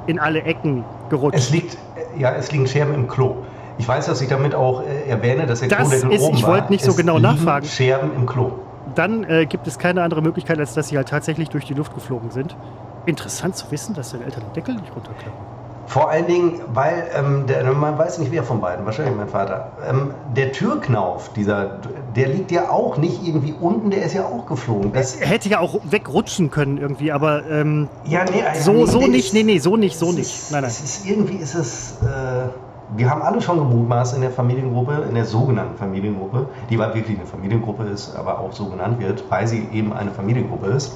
in 0.07 0.20
alle 0.20 0.43
Ecken 0.43 0.86
gerutscht. 1.09 1.38
Es 1.38 1.49
liegt, 1.49 1.78
ja, 2.18 2.32
es 2.32 2.51
liegen 2.51 2.68
Scherben 2.68 2.93
im 2.93 3.07
Klo. 3.07 3.38
Ich 3.78 3.88
weiß, 3.88 4.05
dass 4.05 4.22
ich 4.22 4.30
damit 4.30 4.55
auch 4.55 4.84
äh, 4.84 5.09
erwähne, 5.09 5.45
dass 5.47 5.59
der 5.59 5.68
das 5.68 5.89
Klodeckel 5.89 6.11
ist, 6.13 6.22
oben 6.22 6.38
Ich 6.38 6.47
wollte 6.47 6.72
nicht 6.72 6.86
so 6.86 6.91
es 6.91 6.97
genau 6.97 7.20
nachfragen. 7.20 7.66
Scherben 7.66 8.11
im 8.16 8.26
Klo. 8.26 8.53
Dann 8.93 9.26
äh, 9.26 9.45
gibt 9.45 9.68
es 9.68 9.78
keine 9.78 10.03
andere 10.03 10.22
Möglichkeit, 10.22 10.59
als 10.59 10.74
dass 10.76 10.88
sie 10.88 10.97
halt 10.97 11.09
tatsächlich 11.09 11.49
durch 11.49 11.66
die 11.66 11.74
Luft 11.74 11.93
geflogen 11.93 12.32
sind. 12.32 12.55
Interessant 13.05 13.57
zu 13.57 13.70
wissen, 13.72 13.93
dass 13.93 14.11
deine 14.11 14.24
Eltern 14.26 14.43
den 14.43 14.53
Deckel 14.53 14.76
nicht 14.76 14.95
runterklappen. 14.95 15.54
Vor 15.88 16.09
allen 16.09 16.27
Dingen, 16.27 16.61
weil 16.73 17.09
ähm, 17.15 17.45
der, 17.47 17.71
man 17.73 17.97
weiß 17.97 18.17
nicht, 18.19 18.31
wer 18.31 18.43
von 18.43 18.59
beiden, 18.59 18.86
wahrscheinlich 18.86 19.15
mein 19.15 19.27
Vater. 19.27 19.71
Ähm, 19.88 20.11
der 20.36 20.51
Türknauf, 20.51 21.31
dieser, 21.33 21.79
der 22.15 22.27
liegt 22.27 22.51
ja 22.51 22.69
auch 22.69 22.97
nicht 22.97 23.25
irgendwie 23.25 23.53
unten, 23.59 23.91
der 23.91 24.03
ist 24.03 24.13
ja 24.13 24.25
auch 24.25 24.47
geflogen. 24.47 24.93
Das 24.93 25.15
er 25.15 25.27
hätte 25.27 25.49
ja 25.49 25.59
auch 25.59 25.79
wegrutschen 25.83 26.49
können 26.49 26.77
irgendwie, 26.77 27.11
aber 27.11 27.45
ähm, 27.49 27.88
ja, 28.05 28.23
nee, 28.23 28.43
so, 28.59 28.73
nee, 28.73 28.86
so 28.86 29.07
nicht, 29.07 29.33
nee, 29.33 29.43
nee, 29.43 29.59
so 29.59 29.77
nicht, 29.77 29.97
so 29.97 30.11
nicht. 30.11 30.21
Ist, 30.21 30.51
nein, 30.51 30.61
nein. 30.61 30.71
Es 30.71 30.81
ist, 30.81 31.05
irgendwie 31.05 31.38
ist 31.38 31.53
es. 31.55 31.97
Äh, 32.01 32.49
wir 32.95 33.09
haben 33.09 33.23
alle 33.23 33.41
schon 33.41 33.57
gemutmaßt 33.57 34.15
in 34.15 34.21
der 34.21 34.29
Familiengruppe, 34.29 35.05
in 35.09 35.15
der 35.15 35.25
sogenannten 35.25 35.75
Familiengruppe, 35.75 36.47
die 36.69 36.77
wirklich 36.77 37.17
eine 37.17 37.25
Familiengruppe 37.25 37.83
ist, 37.86 38.15
aber 38.15 38.39
auch 38.39 38.51
so 38.51 38.67
genannt 38.67 38.99
wird, 38.99 39.23
weil 39.29 39.47
sie 39.47 39.67
eben 39.73 39.91
eine 39.91 40.11
Familiengruppe 40.11 40.67
ist 40.67 40.93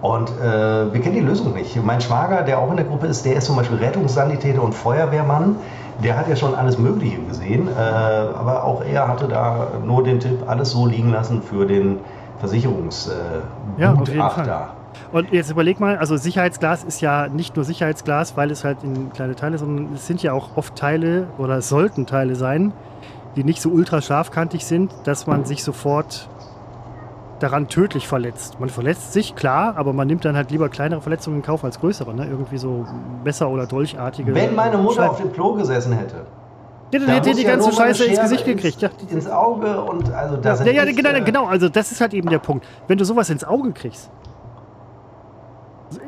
und 0.00 0.30
äh, 0.30 0.92
wir 0.92 1.00
kennen 1.00 1.16
die 1.16 1.20
Lösung 1.20 1.54
nicht. 1.54 1.82
Mein 1.84 2.00
Schwager, 2.00 2.42
der 2.42 2.58
auch 2.58 2.70
in 2.70 2.76
der 2.76 2.86
Gruppe 2.86 3.06
ist, 3.06 3.24
der 3.24 3.36
ist 3.36 3.46
zum 3.46 3.56
Beispiel 3.56 3.78
Rettungssanitäter 3.78 4.62
und 4.62 4.74
Feuerwehrmann. 4.74 5.56
Der 6.02 6.16
hat 6.16 6.28
ja 6.28 6.36
schon 6.36 6.54
alles 6.54 6.78
Mögliche 6.78 7.20
gesehen, 7.22 7.66
äh, 7.66 7.80
aber 7.80 8.62
auch 8.62 8.84
er 8.84 9.08
hatte 9.08 9.26
da 9.26 9.66
nur 9.84 10.04
den 10.04 10.20
Tipp, 10.20 10.44
alles 10.46 10.70
so 10.70 10.86
liegen 10.86 11.10
lassen 11.10 11.42
für 11.42 11.66
den 11.66 11.98
Versicherungsgutachter. 12.38 13.76
Äh, 13.76 13.82
ja, 13.82 13.92
auf 13.94 14.08
jeden 14.08 14.30
Fall. 14.30 14.68
Und 15.10 15.32
jetzt 15.32 15.50
überleg 15.50 15.80
mal, 15.80 15.96
also 15.96 16.16
Sicherheitsglas 16.16 16.84
ist 16.84 17.00
ja 17.00 17.28
nicht 17.28 17.56
nur 17.56 17.64
Sicherheitsglas, 17.64 18.36
weil 18.36 18.50
es 18.50 18.64
halt 18.64 18.84
in 18.84 19.12
kleine 19.12 19.34
Teile, 19.34 19.58
sondern 19.58 19.94
es 19.94 20.06
sind 20.06 20.22
ja 20.22 20.32
auch 20.32 20.50
oft 20.56 20.76
Teile 20.76 21.26
oder 21.38 21.58
es 21.58 21.68
sollten 21.68 22.06
Teile 22.06 22.36
sein, 22.36 22.72
die 23.36 23.42
nicht 23.42 23.60
so 23.60 23.70
ultra 23.70 24.00
scharfkantig 24.00 24.64
sind, 24.64 24.92
dass 25.04 25.26
man 25.26 25.44
sich 25.44 25.64
sofort 25.64 26.28
daran 27.38 27.68
tödlich 27.68 28.08
verletzt. 28.08 28.58
Man 28.60 28.68
verletzt 28.68 29.12
sich, 29.12 29.36
klar, 29.36 29.76
aber 29.76 29.92
man 29.92 30.06
nimmt 30.06 30.24
dann 30.24 30.36
halt 30.36 30.50
lieber 30.50 30.68
kleinere 30.68 31.00
Verletzungen 31.00 31.36
in 31.36 31.42
Kauf 31.42 31.64
als 31.64 31.80
größere. 31.80 32.14
Ne? 32.14 32.26
Irgendwie 32.26 32.58
so 32.58 32.86
Messer- 33.24 33.48
oder 33.48 33.66
Dolchartige. 33.66 34.34
Wenn 34.34 34.54
meine 34.54 34.76
Mutter 34.78 35.02
Schein. 35.02 35.10
auf 35.10 35.20
dem 35.20 35.32
Klo 35.32 35.54
gesessen 35.54 35.92
hätte. 35.92 36.26
Ja, 36.90 37.00
dann 37.00 37.08
hätte 37.10 37.34
die 37.34 37.42
ja 37.42 37.50
ganze 37.50 37.72
Scheiße 37.72 38.04
ins 38.06 38.20
Gesicht 38.20 38.44
gekriegt. 38.44 38.80
Ja. 38.80 38.88
Ins 39.10 39.28
Auge 39.28 39.80
und 39.82 40.10
also 40.12 40.36
da 40.38 40.54
ja, 40.64 40.84
ja, 40.84 40.84
genau, 40.84 41.10
äh, 41.10 41.20
genau, 41.20 41.46
also 41.46 41.68
das 41.68 41.92
ist 41.92 42.00
halt 42.00 42.14
eben 42.14 42.30
der 42.30 42.38
Punkt. 42.38 42.66
Wenn 42.86 42.96
du 42.96 43.04
sowas 43.04 43.28
ins 43.28 43.44
Auge 43.44 43.72
kriegst, 43.72 44.10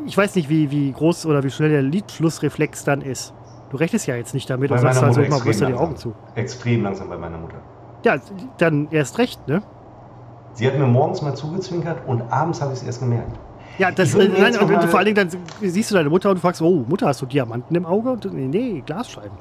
ich 0.07 0.17
weiß 0.17 0.35
nicht, 0.37 0.49
wie, 0.49 0.71
wie 0.71 0.93
groß 0.93 1.27
oder 1.27 1.43
wie 1.43 1.51
schnell 1.51 1.71
der 1.71 1.83
Lidschlussreflex 1.83 2.85
dann 2.85 3.03
ist. 3.03 3.35
Du 3.71 3.77
rechnest 3.77 4.07
ja 4.07 4.17
jetzt 4.17 4.35
nicht 4.35 4.49
damit 4.51 4.71
und 4.71 4.79
sagst 4.79 5.03
also 5.03 5.21
immer, 5.21 5.45
wirst 5.45 5.61
du 5.61 5.67
die 5.67 5.75
Augen 5.75 5.97
zu. 5.97 6.15
Extrem 6.35 6.83
langsam 6.83 7.09
bei 7.09 7.17
meiner 7.17 7.39
Mutter. 7.39 7.59
Ja, 8.05 8.17
dann 8.59 8.89
erst 8.91 9.19
recht, 9.19 9.47
ne? 9.47 9.63
Sie 10.61 10.67
hat 10.67 10.77
mir 10.77 10.87
morgens 10.87 11.23
mal 11.23 11.35
zugezwinkert 11.35 12.07
und 12.07 12.21
abends 12.31 12.61
habe 12.61 12.75
ich 12.75 12.81
es 12.81 12.85
erst 12.85 13.01
gemerkt. 13.01 13.35
Ja, 13.79 13.91
das, 13.91 14.15
äh, 14.15 14.29
nein, 14.29 14.55
und, 14.59 14.85
vor 14.91 14.99
allen 14.99 15.07
Dingen 15.07 15.31
dann 15.31 15.41
siehst 15.63 15.91
du 15.91 15.95
deine 15.95 16.11
Mutter 16.11 16.29
und 16.29 16.35
du 16.35 16.43
fragst, 16.43 16.61
oh, 16.61 16.85
Mutter, 16.87 17.07
hast 17.07 17.23
du 17.23 17.25
Diamanten 17.25 17.75
im 17.75 17.87
Auge? 17.87 18.11
Und, 18.11 18.31
nee, 18.31 18.47
nee, 18.47 18.83
Glasscheiben. 18.85 19.39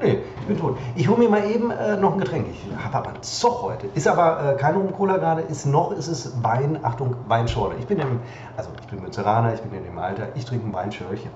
Nee, 0.00 0.20
ich 0.40 0.46
bin 0.46 0.56
tot. 0.56 0.78
Ich 0.96 1.06
hole 1.06 1.18
mir 1.18 1.28
mal 1.28 1.44
eben 1.44 1.70
äh, 1.70 1.98
noch 1.98 2.14
ein 2.14 2.20
Getränk. 2.20 2.46
Ich 2.50 2.74
habe 2.82 2.96
aber 2.96 3.08
einen 3.10 3.22
Zoch 3.22 3.64
heute. 3.64 3.86
Ist 3.94 4.08
aber 4.08 4.54
äh, 4.54 4.56
kein 4.56 4.74
Rum-Cola 4.74 5.18
gerade, 5.18 5.42
ist 5.42 5.66
noch 5.66 5.92
ist 5.92 6.08
es 6.08 6.42
Wein, 6.42 6.78
Achtung, 6.82 7.16
Weinschorle. 7.28 7.74
Ich 7.78 7.86
bin 7.86 7.98
im, 7.98 8.20
also 8.56 8.70
ich 8.80 8.86
bin 8.86 9.02
Münzeraner, 9.02 9.52
ich 9.52 9.60
bin 9.60 9.74
in 9.74 9.84
dem 9.84 9.98
Alter, 9.98 10.28
ich 10.36 10.46
trinke 10.46 10.66
ein 10.66 10.72
Weinschörchen. 10.72 11.30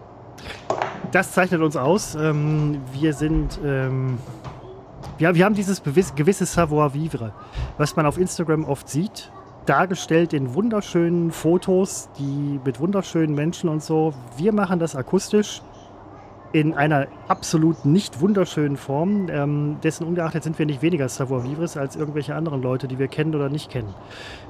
Das 1.12 1.32
zeichnet 1.32 1.60
uns 1.60 1.76
aus. 1.76 2.14
Ähm, 2.14 2.80
wir 2.94 3.12
sind 3.12 3.60
ähm, 3.62 4.16
wir, 5.18 5.34
wir 5.34 5.44
haben 5.44 5.54
dieses 5.54 5.82
gewisse 5.82 6.46
Savoir-vivre, 6.46 7.32
was 7.78 7.96
man 7.96 8.06
auf 8.06 8.18
Instagram 8.18 8.64
oft 8.64 8.88
sieht, 8.88 9.30
dargestellt 9.66 10.32
in 10.32 10.54
wunderschönen 10.54 11.30
Fotos, 11.30 12.08
die 12.18 12.60
mit 12.64 12.80
wunderschönen 12.80 13.34
Menschen 13.34 13.68
und 13.68 13.82
so. 13.82 14.14
Wir 14.36 14.52
machen 14.52 14.78
das 14.78 14.94
akustisch 14.94 15.62
in 16.52 16.74
einer 16.74 17.06
absolut 17.28 17.84
nicht 17.84 18.20
wunderschönen 18.20 18.76
Form. 18.76 19.28
Ähm, 19.30 19.76
dessen 19.82 20.06
ungeachtet 20.06 20.44
sind 20.44 20.58
wir 20.58 20.66
nicht 20.66 20.82
weniger 20.82 21.08
Savoir-vivres 21.08 21.76
als 21.76 21.96
irgendwelche 21.96 22.34
anderen 22.34 22.62
Leute, 22.62 22.88
die 22.88 22.98
wir 22.98 23.08
kennen 23.08 23.34
oder 23.34 23.48
nicht 23.48 23.70
kennen. 23.70 23.94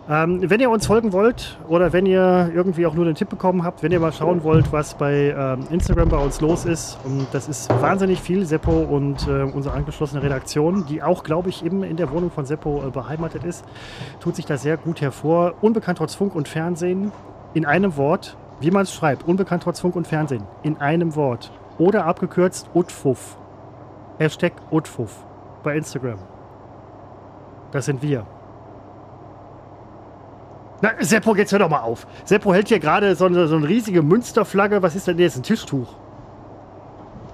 Ähm, 0.08 0.48
wenn 0.48 0.60
ihr 0.60 0.70
uns 0.70 0.86
folgen 0.86 1.12
wollt 1.12 1.58
oder 1.68 1.92
wenn 1.92 2.06
ihr 2.06 2.52
irgendwie 2.54 2.86
auch 2.86 2.94
nur 2.94 3.04
den 3.04 3.16
Tipp 3.16 3.28
bekommen 3.28 3.64
habt, 3.64 3.82
wenn 3.82 3.90
ihr 3.90 3.98
mal 3.98 4.12
schauen 4.12 4.44
wollt, 4.44 4.72
was 4.72 4.94
bei 4.94 5.34
ähm, 5.36 5.66
Instagram 5.70 6.08
bei 6.08 6.18
uns 6.18 6.40
los 6.40 6.64
ist, 6.64 6.98
und 7.04 7.26
das 7.32 7.48
ist 7.48 7.68
wahnsinnig 7.80 8.20
viel, 8.20 8.46
Seppo 8.46 8.70
und 8.70 9.26
äh, 9.26 9.42
unsere 9.42 9.74
angeschlossene 9.74 10.22
Redaktion, 10.22 10.86
die 10.86 11.02
auch, 11.02 11.24
glaube 11.24 11.48
ich, 11.48 11.64
eben 11.64 11.82
in 11.82 11.96
der 11.96 12.10
Wohnung 12.12 12.30
von 12.30 12.46
Seppo 12.46 12.84
äh, 12.86 12.90
beheimatet 12.90 13.42
ist, 13.44 13.64
tut 14.20 14.36
sich 14.36 14.46
da 14.46 14.56
sehr 14.56 14.76
gut 14.76 15.00
hervor. 15.00 15.54
Unbekannt 15.60 15.98
trotz 15.98 16.14
Funk 16.14 16.36
und 16.36 16.46
Fernsehen 16.46 17.10
in 17.54 17.66
einem 17.66 17.96
Wort, 17.96 18.36
wie 18.60 18.70
man 18.70 18.82
es 18.82 18.94
schreibt, 18.94 19.26
unbekannt 19.26 19.64
trotz 19.64 19.80
Funk 19.80 19.96
und 19.96 20.06
Fernsehen, 20.06 20.44
in 20.62 20.76
einem 20.76 21.16
Wort. 21.16 21.50
Oder 21.78 22.06
abgekürzt 22.06 22.68
UTFUF. 22.74 23.36
Hashtag 24.18 24.52
UTFUF 24.70 25.12
bei 25.62 25.76
Instagram. 25.76 26.18
Das 27.72 27.84
sind 27.84 28.00
wir. 28.02 28.26
Na, 30.80 30.90
Seppo, 31.00 31.34
jetzt 31.34 31.52
hör 31.52 31.58
doch 31.58 31.68
mal 31.68 31.80
auf. 31.80 32.06
Seppo 32.24 32.52
hält 32.52 32.68
hier 32.68 32.78
gerade 32.78 33.14
so 33.14 33.26
eine, 33.26 33.46
so 33.46 33.56
eine 33.56 33.68
riesige 33.68 34.02
Münsterflagge. 34.02 34.82
Was 34.82 34.94
ist 34.94 35.06
denn 35.06 35.18
das? 35.18 35.36
Ein 35.36 35.42
Tischtuch. 35.42 35.88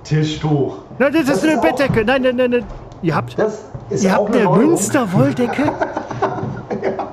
Tischtuch. 0.05 0.79
Nein, 0.99 1.13
das, 1.13 1.27
das 1.27 1.37
ist 1.39 1.45
eine 1.45 1.55
ist 1.55 1.63
Bettdecke. 1.63 2.05
Nein, 2.05 2.23
nein, 2.23 2.37
nein, 2.37 2.51
nein. 2.51 2.65
Ihr 3.03 3.15
habt, 3.15 3.37
ihr 3.91 4.13
habt 4.13 4.35
eine 4.35 4.49
Münsterwolldecke? 4.49 5.65
ja. 6.83 7.09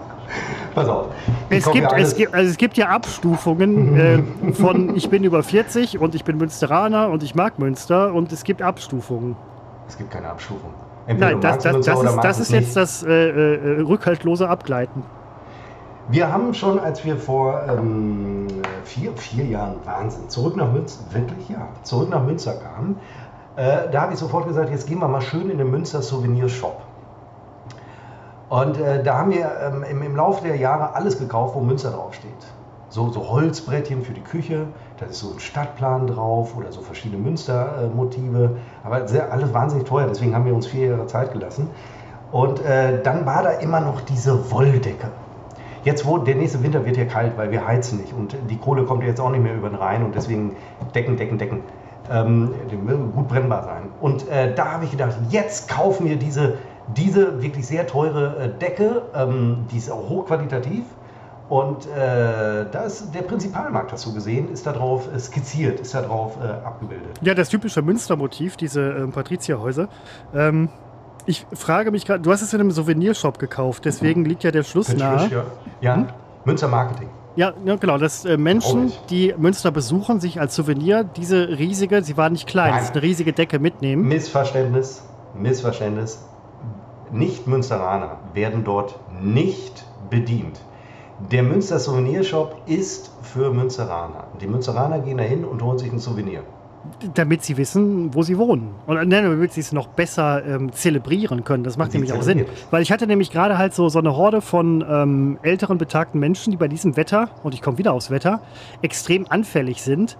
Pass 0.75 0.87
auf. 0.87 1.07
Es 1.49 1.71
gibt, 1.71 1.91
es, 1.93 2.15
gibt, 2.15 2.33
also 2.33 2.49
es 2.49 2.57
gibt 2.57 2.77
ja 2.77 2.89
Abstufungen 2.89 3.97
äh, 3.97 4.53
von 4.53 4.95
ich 4.95 5.09
bin 5.09 5.23
über 5.23 5.41
40 5.41 5.99
und 5.99 6.13
ich 6.15 6.23
bin 6.23 6.37
Münsteraner 6.37 7.09
und 7.09 7.23
ich 7.23 7.33
mag 7.33 7.57
Münster 7.57 8.13
und 8.13 8.31
es 8.31 8.43
gibt 8.43 8.61
Abstufungen. 8.61 9.35
Es 9.87 9.97
gibt 9.97 10.11
keine 10.11 10.29
Abstufung. 10.29 10.71
Entweder 11.07 11.31
Nein, 11.31 11.41
das, 11.41 11.63
das, 11.63 11.85
das 11.85 12.03
ist, 12.03 12.15
das 12.17 12.39
ist 12.39 12.51
jetzt 12.51 12.75
das 12.75 13.03
äh, 13.03 13.09
äh, 13.09 13.81
rückhaltlose 13.81 14.47
Abgleiten. 14.47 15.01
Wir 16.09 16.31
haben 16.31 16.53
schon, 16.53 16.79
als 16.79 17.03
wir 17.03 17.17
vor 17.17 17.61
ähm, 17.67 18.47
vier, 18.83 19.11
vier 19.13 19.45
Jahren, 19.45 19.75
Wahnsinn, 19.85 20.29
zurück 20.29 20.55
nach 20.55 20.71
Münster, 20.71 21.03
wirklich 21.13 21.49
ja, 21.49 21.67
zurück 21.83 22.09
nach 22.09 22.23
Münster 22.23 22.53
kamen, 22.53 22.95
äh, 23.55 23.89
da 23.91 24.01
habe 24.01 24.13
ich 24.13 24.19
sofort 24.19 24.47
gesagt, 24.47 24.69
jetzt 24.69 24.87
gehen 24.87 24.99
wir 24.99 25.07
mal 25.07 25.21
schön 25.21 25.49
in 25.49 25.57
den 25.57 25.69
Münster 25.69 26.01
Souvenir 26.01 26.47
Shop. 26.47 26.81
Und 28.49 28.79
äh, 28.79 29.03
da 29.03 29.19
haben 29.19 29.31
wir 29.31 29.51
ähm, 29.61 29.83
im, 29.83 30.01
im 30.01 30.15
Laufe 30.15 30.45
der 30.45 30.55
Jahre 30.55 30.95
alles 30.95 31.19
gekauft, 31.19 31.55
wo 31.55 31.61
Münster 31.61 31.91
draufsteht. 31.91 32.31
So, 32.89 33.11
so 33.11 33.29
Holzbrettchen 33.29 34.01
für 34.01 34.13
die 34.13 34.21
Küche, 34.21 34.65
da 34.97 35.05
ist 35.05 35.19
so 35.19 35.31
ein 35.31 35.39
Stadtplan 35.39 36.07
drauf 36.07 36.57
oder 36.57 36.71
so 36.71 36.81
verschiedene 36.81 37.21
Münstermotive. 37.21 38.45
Äh, 38.45 38.87
Aber 38.87 39.07
sehr, 39.07 39.31
alles 39.31 39.53
wahnsinnig 39.53 39.87
teuer, 39.87 40.07
deswegen 40.07 40.33
haben 40.33 40.45
wir 40.45 40.55
uns 40.55 40.65
vier 40.65 40.87
Jahre 40.87 41.05
Zeit 41.05 41.31
gelassen. 41.31 41.69
Und 42.31 42.63
äh, 42.65 43.01
dann 43.03 43.27
war 43.27 43.43
da 43.43 43.51
immer 43.51 43.79
noch 43.79 44.01
diese 44.01 44.51
Wolldecke. 44.51 45.09
Jetzt, 45.83 46.05
wo 46.05 46.17
der 46.17 46.35
nächste 46.35 46.61
Winter 46.61 46.85
wird 46.85 46.97
ja 46.97 47.05
kalt, 47.05 47.37
weil 47.37 47.51
wir 47.51 47.65
heizen 47.65 48.01
nicht 48.01 48.13
und 48.13 48.35
die 48.49 48.57
Kohle 48.57 48.83
kommt 48.83 49.03
jetzt 49.03 49.21
auch 49.21 49.29
nicht 49.29 49.43
mehr 49.43 49.55
über 49.55 49.69
den 49.69 49.77
Rhein 49.77 50.03
und 50.03 50.13
deswegen 50.13 50.55
Decken, 50.93 51.15
Decken, 51.15 51.37
Decken. 51.37 51.61
Ähm, 52.11 52.53
die 52.69 52.75
müssen 52.75 53.13
gut 53.13 53.27
brennbar 53.27 53.63
sein. 53.63 53.83
Und 54.01 54.27
äh, 54.29 54.53
da 54.53 54.73
habe 54.73 54.85
ich 54.85 54.91
gedacht, 54.91 55.15
jetzt 55.29 55.69
kaufen 55.69 56.07
wir 56.07 56.17
diese, 56.17 56.55
diese 56.95 57.41
wirklich 57.41 57.67
sehr 57.67 57.87
teure 57.87 58.37
äh, 58.37 58.49
Decke, 58.49 59.03
ähm, 59.13 59.65
die 59.71 59.77
ist 59.77 59.91
auch 59.91 60.09
hochqualitativ. 60.09 60.83
Und 61.49 61.87
äh, 61.87 62.65
da 62.71 62.83
ist 62.85 63.13
der 63.15 63.23
Prinzipalmarkt, 63.23 63.91
hast 63.91 64.05
du 64.05 64.13
gesehen, 64.13 64.51
ist 64.51 64.67
darauf 64.67 65.11
äh, 65.11 65.17
skizziert, 65.19 65.79
ist 65.79 65.95
darauf 65.95 66.37
äh, 66.37 66.47
abgebildet. 66.47 67.19
Ja, 67.21 67.33
das 67.33 67.49
typische 67.49 67.81
Münstermotiv, 67.81 68.55
diese 68.55 68.81
ähm, 68.81 69.11
Patrizierhäuser. 69.11 69.89
Ähm, 70.33 70.69
ich 71.25 71.47
frage 71.53 71.89
mich 71.89 72.05
gerade, 72.05 72.21
du 72.21 72.31
hast 72.31 72.41
es 72.41 72.53
in 72.53 72.59
einem 72.59 72.71
Souvenirshop 72.71 73.39
gekauft, 73.39 73.85
deswegen 73.85 74.25
liegt 74.25 74.43
ja 74.43 74.51
der 74.51 74.63
Schluss 74.63 74.95
nahe. 74.95 75.27
Ja, 75.31 75.43
ja. 75.81 75.95
Hm? 75.95 76.07
Münster 76.45 76.67
Marketing. 76.67 77.09
Ja, 77.35 77.53
ja, 77.65 77.75
genau, 77.75 77.97
dass 77.97 78.25
äh, 78.25 78.37
Menschen, 78.37 78.91
die 79.09 79.33
Münster 79.37 79.71
besuchen, 79.71 80.19
sich 80.19 80.39
als 80.39 80.55
Souvenir 80.55 81.03
diese 81.03 81.49
riesige, 81.57 82.03
sie 82.03 82.17
war 82.17 82.29
nicht 82.29 82.47
klein, 82.47 82.71
Nein. 82.71 82.83
ist 82.83 82.91
eine 82.91 83.01
riesige 83.01 83.33
Decke 83.33 83.59
mitnehmen. 83.59 84.07
Missverständnis, 84.07 85.03
Missverständnis. 85.35 86.23
Nicht-Münsteraner 87.11 88.17
werden 88.33 88.63
dort 88.63 88.99
nicht 89.21 89.85
bedient. 90.09 90.59
Der 91.31 91.43
Münster 91.43 91.79
Souvenirshop 91.79 92.61
ist 92.65 93.11
für 93.23 93.51
Münsteraner. 93.51 94.27
Die 94.39 94.47
Münsteraner 94.47 94.99
gehen 94.99 95.17
dahin 95.17 95.43
und 95.43 95.61
holen 95.61 95.77
sich 95.77 95.91
ein 95.91 95.99
Souvenir. 95.99 96.43
Damit 97.13 97.43
sie 97.43 97.57
wissen, 97.57 98.13
wo 98.13 98.23
sie 98.23 98.37
wohnen. 98.37 98.73
Und 98.87 98.95
nein, 98.95 99.23
damit 99.25 99.51
sie 99.51 99.59
es 99.59 99.73
noch 99.73 99.87
besser 99.87 100.45
ähm, 100.45 100.71
zelebrieren 100.71 101.43
können. 101.43 101.65
Das 101.65 101.77
macht 101.77 101.93
nämlich 101.93 102.13
auch 102.13 102.21
Sinn. 102.21 102.45
Weil 102.71 102.81
ich 102.81 102.91
hatte 102.91 103.05
nämlich 103.05 103.31
gerade 103.31 103.57
halt 103.57 103.73
so, 103.73 103.89
so 103.89 103.99
eine 103.99 104.15
Horde 104.15 104.39
von 104.39 104.83
ähm, 104.89 105.37
älteren, 105.41 105.77
betagten 105.77 106.21
Menschen, 106.21 106.51
die 106.51 106.57
bei 106.57 106.69
diesem 106.69 106.95
Wetter, 106.95 107.29
und 107.43 107.53
ich 107.53 107.61
komme 107.61 107.77
wieder 107.77 107.91
aufs 107.91 108.11
Wetter, 108.11 108.41
extrem 108.81 109.27
anfällig 109.29 109.81
sind. 109.81 110.17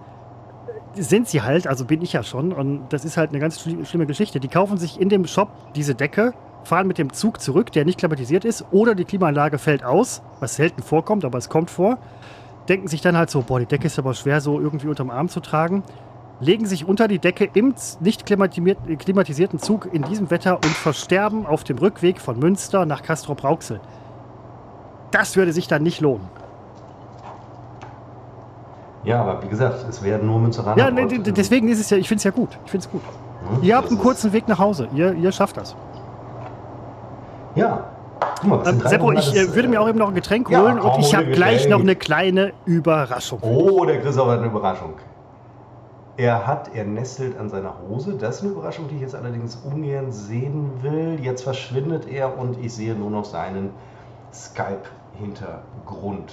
Sind 0.94 1.28
sie 1.28 1.40
halt, 1.40 1.66
also 1.66 1.86
bin 1.86 2.02
ich 2.02 2.12
ja 2.12 2.22
schon. 2.22 2.52
Und 2.52 2.88
das 2.90 3.06
ist 3.06 3.16
halt 3.16 3.30
eine 3.30 3.38
ganz 3.38 3.58
schlimme 3.60 4.06
Geschichte. 4.06 4.38
Die 4.38 4.48
kaufen 4.48 4.76
sich 4.76 5.00
in 5.00 5.08
dem 5.08 5.26
Shop 5.26 5.48
diese 5.74 5.94
Decke 5.94 6.34
fahren 6.64 6.86
mit 6.86 6.98
dem 6.98 7.12
Zug 7.12 7.40
zurück, 7.40 7.72
der 7.72 7.84
nicht 7.84 7.98
klimatisiert 7.98 8.44
ist, 8.44 8.64
oder 8.70 8.94
die 8.94 9.04
Klimaanlage 9.04 9.58
fällt 9.58 9.84
aus, 9.84 10.22
was 10.40 10.56
selten 10.56 10.82
vorkommt, 10.82 11.24
aber 11.24 11.38
es 11.38 11.48
kommt 11.48 11.70
vor. 11.70 11.98
Denken 12.68 12.88
sich 12.88 13.00
dann 13.00 13.16
halt 13.16 13.30
so, 13.30 13.42
boah, 13.42 13.58
die 13.58 13.66
Decke 13.66 13.86
ist 13.86 13.98
aber 13.98 14.14
schwer 14.14 14.40
so 14.40 14.60
irgendwie 14.60 14.88
unterm 14.88 15.10
Arm 15.10 15.28
zu 15.28 15.40
tragen. 15.40 15.82
Legen 16.40 16.66
sich 16.66 16.86
unter 16.86 17.08
die 17.08 17.18
Decke 17.18 17.50
im 17.52 17.74
nicht 18.00 18.24
klimatisierten 18.24 19.58
Zug 19.58 19.88
in 19.92 20.02
diesem 20.02 20.30
Wetter 20.30 20.56
und 20.56 20.66
versterben 20.66 21.46
auf 21.46 21.64
dem 21.64 21.78
Rückweg 21.78 22.20
von 22.20 22.38
Münster 22.38 22.86
nach 22.86 23.02
Castrop-Rauxel. 23.02 23.80
Das 25.10 25.36
würde 25.36 25.52
sich 25.52 25.66
dann 25.68 25.82
nicht 25.82 26.00
lohnen. 26.00 26.28
Ja, 29.04 29.22
aber 29.22 29.42
wie 29.42 29.48
gesagt, 29.48 29.86
es 29.88 30.02
werden 30.02 30.26
nur 30.26 30.38
Münsteraner. 30.38 30.78
Ja, 30.78 30.90
ne, 30.90 31.06
deswegen 31.06 31.68
ist 31.68 31.80
es 31.80 31.90
ja, 31.90 31.96
ich 31.96 32.08
finde 32.08 32.18
es 32.18 32.24
ja 32.24 32.30
gut. 32.30 32.50
Ich 32.64 32.70
finde 32.70 32.86
es 32.86 32.92
gut. 32.92 33.02
Hm, 33.56 33.62
ihr 33.62 33.76
habt 33.76 33.88
einen 33.88 33.98
kurzen 33.98 34.32
Weg 34.32 34.46
nach 34.46 34.58
Hause. 34.58 34.88
Ihr, 34.94 35.14
ihr 35.14 35.32
schafft 35.32 35.56
das. 35.56 35.74
Ja. 37.54 37.84
Mal, 38.42 38.66
ähm, 38.66 38.80
Seppo, 38.80 39.12
ich 39.12 39.34
äh, 39.34 39.54
würde 39.54 39.68
mir 39.68 39.80
auch 39.80 39.88
eben 39.88 39.98
noch 39.98 40.08
ein 40.08 40.14
Getränk 40.14 40.48
holen 40.48 40.76
ja, 40.76 40.82
und 40.82 41.00
ich 41.00 41.14
habe 41.14 41.30
gleich 41.30 41.68
noch 41.68 41.80
eine 41.80 41.96
kleine 41.96 42.52
Überraschung. 42.64 43.40
Oh, 43.42 43.84
der 43.84 44.00
Christoph 44.00 44.28
hat 44.28 44.38
eine 44.38 44.48
Überraschung. 44.48 44.94
Er 46.16 46.46
hat, 46.46 46.74
er 46.74 46.84
nestelt 46.84 47.38
an 47.38 47.48
seiner 47.48 47.74
Hose. 47.88 48.14
Das 48.14 48.36
ist 48.36 48.42
eine 48.42 48.52
Überraschung, 48.52 48.88
die 48.88 48.96
ich 48.96 49.00
jetzt 49.00 49.14
allerdings 49.14 49.56
ungern 49.56 50.12
sehen 50.12 50.70
will. 50.82 51.18
Jetzt 51.22 51.42
verschwindet 51.42 52.06
er 52.06 52.38
und 52.38 52.62
ich 52.62 52.74
sehe 52.74 52.94
nur 52.94 53.10
noch 53.10 53.24
seinen 53.24 53.70
Skype-Hintergrund. 54.32 56.30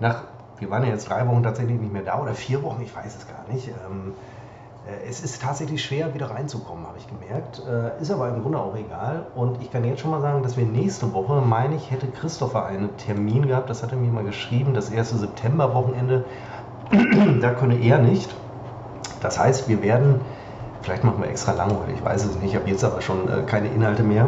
Nach, 0.00 0.24
wir 0.58 0.68
waren 0.70 0.82
ja 0.82 0.90
jetzt 0.90 1.08
drei 1.08 1.26
Wochen 1.26 1.42
tatsächlich 1.42 1.80
nicht 1.80 1.92
mehr 1.92 2.02
da 2.02 2.20
oder 2.20 2.34
vier 2.34 2.62
Wochen, 2.62 2.82
ich 2.82 2.94
weiß 2.94 3.16
es 3.16 3.26
gar 3.26 3.46
nicht. 3.52 3.68
Ähm, 3.68 4.12
äh, 4.12 4.12
es 5.08 5.22
ist 5.22 5.40
tatsächlich 5.40 5.84
schwer, 5.84 6.12
wieder 6.12 6.30
reinzukommen, 6.30 6.86
habe 6.86 6.98
ich 6.98 7.06
gemerkt. 7.06 7.62
Äh, 7.68 8.02
ist 8.02 8.10
aber 8.10 8.28
im 8.28 8.42
Grunde 8.42 8.58
auch 8.58 8.74
egal. 8.76 9.26
Und 9.34 9.62
ich 9.62 9.70
kann 9.70 9.84
jetzt 9.84 10.00
schon 10.00 10.10
mal 10.10 10.20
sagen, 10.20 10.42
dass 10.42 10.56
wir 10.56 10.64
nächste 10.64 11.12
Woche, 11.12 11.40
meine 11.40 11.76
ich, 11.76 11.90
hätte 11.90 12.08
Christopher 12.08 12.66
einen 12.66 12.96
Termin 12.96 13.46
gehabt. 13.46 13.70
Das 13.70 13.82
hat 13.82 13.92
er 13.92 13.98
mir 13.98 14.10
mal 14.10 14.24
geschrieben, 14.24 14.74
das 14.74 14.90
erste 14.90 15.16
Septemberwochenende. 15.16 16.24
da 17.40 17.50
könne 17.50 17.78
er 17.80 17.98
nicht. 17.98 18.34
Das 19.20 19.38
heißt, 19.38 19.68
wir 19.68 19.82
werden, 19.82 20.20
vielleicht 20.82 21.04
machen 21.04 21.22
wir 21.22 21.30
extra 21.30 21.52
lang 21.52 21.70
heute, 21.78 21.92
ich 21.92 22.04
weiß 22.04 22.24
es 22.24 22.34
nicht, 22.40 22.50
ich 22.52 22.56
habe 22.56 22.68
jetzt 22.68 22.82
aber 22.82 23.00
schon 23.00 23.28
äh, 23.28 23.42
keine 23.42 23.68
Inhalte 23.68 24.02
mehr. 24.02 24.26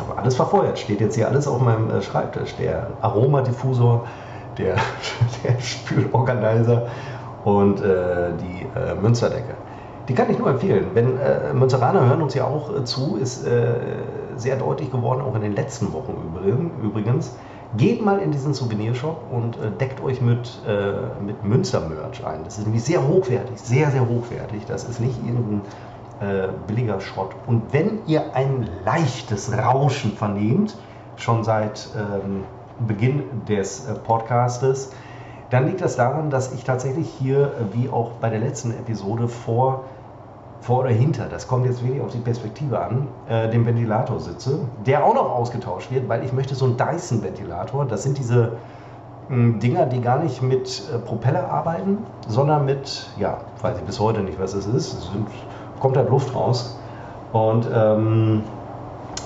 Aber 0.00 0.18
alles 0.18 0.36
verfeuert, 0.36 0.78
steht 0.78 1.00
jetzt 1.00 1.16
hier 1.16 1.26
alles 1.26 1.48
auf 1.48 1.60
meinem 1.60 2.00
Schreibtisch. 2.00 2.54
Der 2.56 2.90
Aromadiffusor, 3.00 4.06
der, 4.56 4.76
der 5.42 5.58
Spülorganizer 5.58 6.86
und 7.48 7.80
äh, 7.80 8.32
die 8.40 8.78
äh, 8.78 8.94
Münsterdecke. 9.00 9.54
Die 10.08 10.14
kann 10.14 10.30
ich 10.30 10.38
nur 10.38 10.50
empfehlen. 10.50 10.88
Wenn 10.94 11.18
äh, 11.18 11.52
Münsteraner 11.54 12.06
hören 12.06 12.22
uns 12.22 12.34
ja 12.34 12.44
auch 12.44 12.74
äh, 12.74 12.84
zu, 12.84 13.16
ist 13.16 13.46
äh, 13.46 13.74
sehr 14.36 14.56
deutlich 14.56 14.90
geworden, 14.90 15.22
auch 15.22 15.34
in 15.34 15.40
den 15.40 15.54
letzten 15.54 15.92
Wochen 15.92 16.14
übrigens. 16.82 17.36
Geht 17.76 18.02
mal 18.02 18.18
in 18.18 18.30
diesen 18.30 18.54
Souvenirshop 18.54 19.20
und 19.30 19.56
äh, 19.56 19.70
deckt 19.78 20.02
euch 20.02 20.22
mit, 20.22 20.62
mit 21.24 21.44
Münster-Merch 21.44 22.24
ein. 22.24 22.44
Das 22.44 22.58
ist 22.58 22.64
nämlich 22.64 22.84
sehr 22.84 23.06
hochwertig, 23.06 23.58
sehr, 23.58 23.90
sehr 23.90 24.08
hochwertig. 24.08 24.64
Das 24.66 24.84
ist 24.84 25.00
nicht 25.00 25.16
irgendein 25.26 25.62
billiger 26.66 27.00
Schrott. 27.00 27.30
Und 27.46 27.72
wenn 27.72 28.00
ihr 28.08 28.34
ein 28.34 28.68
leichtes 28.84 29.56
Rauschen 29.56 30.12
vernehmt, 30.12 30.76
schon 31.14 31.44
seit 31.44 31.88
ähm, 31.96 32.42
Beginn 32.88 33.22
des 33.48 33.86
Podcastes, 34.04 34.90
dann 35.50 35.66
liegt 35.66 35.80
das 35.80 35.96
daran, 35.96 36.30
dass 36.30 36.52
ich 36.52 36.64
tatsächlich 36.64 37.08
hier, 37.18 37.44
äh, 37.46 37.48
wie 37.72 37.88
auch 37.88 38.12
bei 38.20 38.30
der 38.30 38.38
letzten 38.38 38.72
Episode, 38.72 39.28
vor, 39.28 39.84
vor 40.60 40.80
oder 40.80 40.90
hinter, 40.90 41.26
das 41.26 41.46
kommt 41.48 41.66
jetzt 41.66 41.82
wirklich 41.82 42.02
auf 42.02 42.10
die 42.10 42.18
Perspektive 42.18 42.80
an, 42.80 43.08
äh, 43.28 43.48
dem 43.48 43.64
Ventilator 43.64 44.20
sitze, 44.20 44.58
der 44.86 45.04
auch 45.04 45.14
noch 45.14 45.30
ausgetauscht 45.30 45.90
wird, 45.90 46.08
weil 46.08 46.24
ich 46.24 46.32
möchte 46.32 46.54
so 46.54 46.66
einen 46.66 46.76
Dyson-Ventilator, 46.76 47.86
das 47.86 48.02
sind 48.02 48.18
diese 48.18 48.52
mh, 49.28 49.34
hm, 49.34 49.60
Dinger, 49.60 49.86
die 49.86 50.00
gar 50.00 50.18
nicht 50.18 50.42
mit 50.42 50.82
äh, 50.92 50.98
Propeller 50.98 51.50
arbeiten, 51.50 51.98
sondern 52.26 52.64
mit, 52.64 53.08
ja, 53.18 53.38
weiß 53.62 53.78
ich 53.78 53.84
bis 53.84 54.00
heute 54.00 54.20
nicht, 54.20 54.38
was 54.38 54.54
es 54.54 54.66
ist, 54.66 54.92
es 54.92 55.10
sind, 55.12 55.28
kommt 55.80 55.96
halt 55.96 56.10
Luft 56.10 56.34
raus. 56.34 56.78
Und 57.32 57.68
ähm, 57.72 58.42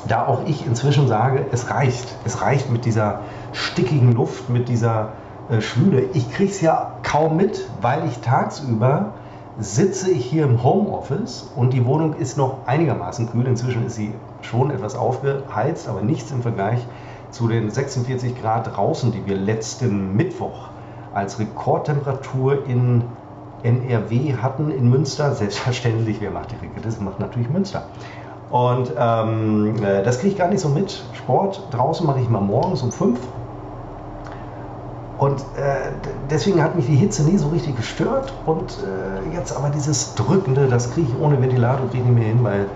da 0.09 0.27
auch 0.27 0.41
ich 0.47 0.67
inzwischen 0.67 1.07
sage, 1.07 1.47
es 1.53 1.71
reicht. 1.71 2.17
Es 2.25 2.43
reicht 2.43 2.71
mit 2.71 2.85
dieser 2.85 3.21
stickigen 3.53 4.13
Luft, 4.13 4.49
mit 4.49 4.69
dieser 4.69 5.11
äh. 5.51 6.09
Ich 6.13 6.33
kriege 6.33 6.51
es 6.51 6.61
ja 6.61 6.97
kaum 7.03 7.37
mit, 7.37 7.69
weil 7.81 8.07
ich 8.07 8.19
tagsüber 8.19 9.13
sitze 9.59 10.11
ich 10.11 10.25
hier 10.25 10.45
im 10.45 10.63
Homeoffice 10.63 11.51
und 11.57 11.73
die 11.73 11.85
Wohnung 11.85 12.15
ist 12.15 12.39
noch 12.39 12.67
einigermaßen 12.67 13.31
kühl. 13.31 13.47
Inzwischen 13.47 13.87
ist 13.87 13.97
sie 13.97 14.15
schon 14.41 14.71
etwas 14.71 14.95
aufgeheizt, 14.95 15.89
aber 15.89 16.03
nichts 16.03 16.31
im 16.31 16.43
Vergleich 16.43 16.81
zu 17.31 17.49
den 17.49 17.71
46 17.71 18.41
Grad 18.41 18.77
draußen, 18.77 19.13
die 19.13 19.27
wir 19.27 19.37
letzten 19.37 20.17
Mittwoch 20.17 20.69
als 21.15 21.39
Rekordtemperatur 21.39 22.67
in 22.67 23.05
NRW 23.63 24.35
hatten 24.41 24.71
in 24.71 24.89
Münster. 24.89 25.35
Selbstverständlich, 25.35 26.21
wer 26.21 26.31
macht 26.31 26.53
die 26.53 26.57
Regel? 26.57 26.83
Das 26.83 27.01
macht 27.01 27.21
natürlich 27.21 27.51
Münster. 27.51 27.85
Und 28.51 28.93
ähm, 28.99 29.83
äh, 29.83 30.03
das 30.03 30.19
kriege 30.19 30.33
ich 30.33 30.39
gar 30.39 30.49
nicht 30.49 30.61
so 30.61 30.69
mit. 30.69 31.05
Sport 31.15 31.69
draußen 31.71 32.07
mache 32.07 32.21
ich 32.21 32.29
mal 32.29 32.41
morgens 32.41 32.83
um 32.83 32.93
5 32.93 33.19
und 35.23 35.39
äh, 35.57 35.93
deswegen 36.29 36.61
hat 36.61 36.75
mich 36.75 36.87
die 36.87 36.97
Hitze 36.97 37.23
nie 37.23 37.39
so 37.39 37.47
richtig 37.51 37.77
gestört. 37.77 38.33
Und 38.45 38.77
äh, 38.83 39.33
jetzt 39.37 39.57
aber 39.57 39.71
dieses 39.71 40.17
Drückende, 40.17 40.67
das 40.67 40.93
kriege 40.93 41.07
ich 41.13 41.23
ohne 41.23 41.41
Ventilator 41.41 41.87
nicht 41.93 42.05
mehr 42.05 42.25
hin, 42.25 42.43
weil 42.43 42.67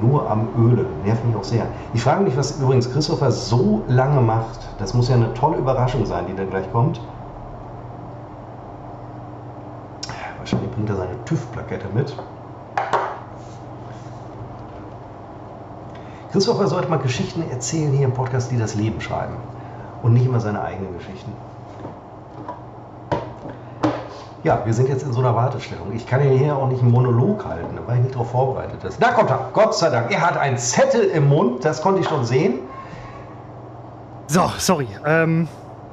nur 0.00 0.30
am 0.30 0.46
Öle. 0.56 0.86
Nervt 1.04 1.24
mich 1.24 1.34
auch 1.34 1.42
sehr. 1.42 1.66
Ich 1.94 2.00
frage 2.00 2.22
mich, 2.22 2.36
was 2.36 2.60
übrigens 2.60 2.92
Christopher 2.92 3.32
so 3.32 3.82
lange 3.88 4.20
macht. 4.20 4.60
Das 4.78 4.94
muss 4.94 5.08
ja 5.08 5.16
eine 5.16 5.34
tolle 5.34 5.56
Überraschung 5.56 6.06
sein, 6.06 6.26
die 6.28 6.36
dann 6.36 6.48
gleich 6.48 6.70
kommt. 6.70 7.00
Wahrscheinlich 10.38 10.70
bringt 10.70 10.90
er 10.90 10.96
seine 10.96 11.24
TÜV-Plakette 11.24 11.86
mit. 11.92 12.14
Christopher 16.30 16.68
sollte 16.68 16.88
mal 16.88 17.00
Geschichten 17.00 17.42
erzählen 17.50 17.90
hier 17.90 18.06
im 18.06 18.14
Podcast, 18.14 18.52
die 18.52 18.58
das 18.58 18.76
Leben 18.76 19.00
schreiben. 19.00 19.34
Und 20.02 20.14
nicht 20.14 20.26
immer 20.26 20.40
seine 20.40 20.62
eigenen 20.62 20.96
Geschichten. 20.96 21.32
Ja, 24.44 24.62
wir 24.64 24.72
sind 24.72 24.88
jetzt 24.88 25.02
in 25.02 25.12
so 25.12 25.20
einer 25.20 25.34
Wartestellung. 25.34 25.92
Ich 25.94 26.06
kann 26.06 26.22
ja 26.24 26.30
hier 26.30 26.56
auch 26.56 26.68
nicht 26.68 26.80
einen 26.80 26.92
Monolog 26.92 27.44
halten, 27.44 27.76
da 27.76 27.86
war 27.86 27.96
ich 27.96 28.02
nicht 28.02 28.14
darauf 28.14 28.30
vorbereitet. 28.30 28.78
Da 29.00 29.10
kommt 29.10 29.30
er, 29.30 29.48
Gott 29.52 29.74
sei 29.74 29.90
Dank. 29.90 30.12
Er 30.12 30.20
hat 30.20 30.36
einen 30.38 30.56
Zettel 30.58 31.02
im 31.02 31.28
Mund, 31.28 31.64
das 31.64 31.82
konnte 31.82 32.00
ich 32.00 32.08
schon 32.08 32.24
sehen. 32.24 32.60
So, 34.28 34.42
sorry. 34.58 34.86
Ähm, 35.04 35.48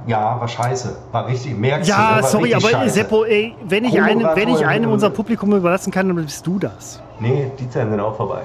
ja, 0.06 0.39
war 0.39 0.47
scheiße. 0.47 0.95
War 1.12 1.28
richtig, 1.28 1.58
merkst 1.58 1.89
Ja, 1.89 2.20
du, 2.22 2.28
sorry, 2.28 2.53
aber 2.53 2.70
scheiße. 2.70 2.93
Seppo, 2.93 3.24
ey, 3.24 3.56
wenn 3.64 3.84
ich 3.86 3.99
einem, 3.99 4.28
wenn 4.36 4.49
ich 4.49 4.66
einem 4.66 4.91
unser 4.91 5.10
Publikum 5.10 5.51
überlassen 5.53 5.91
kann, 5.91 6.08
dann 6.08 6.18
bist 6.18 6.45
du 6.45 6.60
das. 6.60 7.01
Nee, 7.20 7.51
die 7.58 7.68
Zeiten 7.70 7.89
sind 7.89 7.99
auch 7.99 8.16
vorbei. 8.16 8.41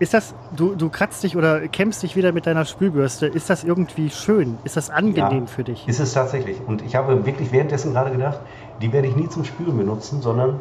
Ist 0.00 0.14
das, 0.14 0.34
du, 0.54 0.74
du 0.76 0.88
kratzt 0.90 1.22
dich 1.24 1.36
oder 1.36 1.66
kämmst 1.68 2.02
dich 2.02 2.14
wieder 2.14 2.32
mit 2.32 2.46
deiner 2.46 2.64
Spülbürste. 2.64 3.26
Ist 3.26 3.50
das 3.50 3.64
irgendwie 3.64 4.10
schön? 4.10 4.58
Ist 4.64 4.76
das 4.76 4.90
angenehm 4.90 5.40
Ja, 5.42 5.46
für 5.46 5.64
dich? 5.64 5.86
Ist 5.88 5.98
es 6.00 6.12
tatsächlich. 6.12 6.58
Und 6.66 6.82
ich 6.82 6.94
habe 6.94 7.26
wirklich 7.26 7.50
währenddessen 7.52 7.92
gerade 7.92 8.10
gedacht, 8.12 8.38
die 8.80 8.92
werde 8.92 9.08
ich 9.08 9.16
nie 9.16 9.28
zum 9.28 9.44
Spülen 9.44 9.76
benutzen, 9.76 10.22
sondern 10.22 10.60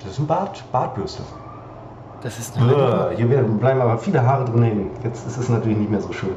das 0.00 0.12
ist 0.12 0.18
ein 0.18 0.26
Bart, 0.26 0.64
Bartbürste. 0.72 1.22
Das 2.22 2.38
ist 2.38 2.54
Bäh, 2.54 3.16
Hier 3.16 3.28
werden- 3.30 3.58
bleiben 3.58 3.80
aber 3.80 3.98
viele 3.98 4.26
Haare 4.26 4.46
drin 4.46 4.62
hängen. 4.62 4.90
Jetzt 5.04 5.26
ist 5.26 5.36
es 5.36 5.48
natürlich 5.48 5.76
nicht 5.78 5.90
mehr 5.90 6.00
so 6.00 6.12
schön. 6.12 6.30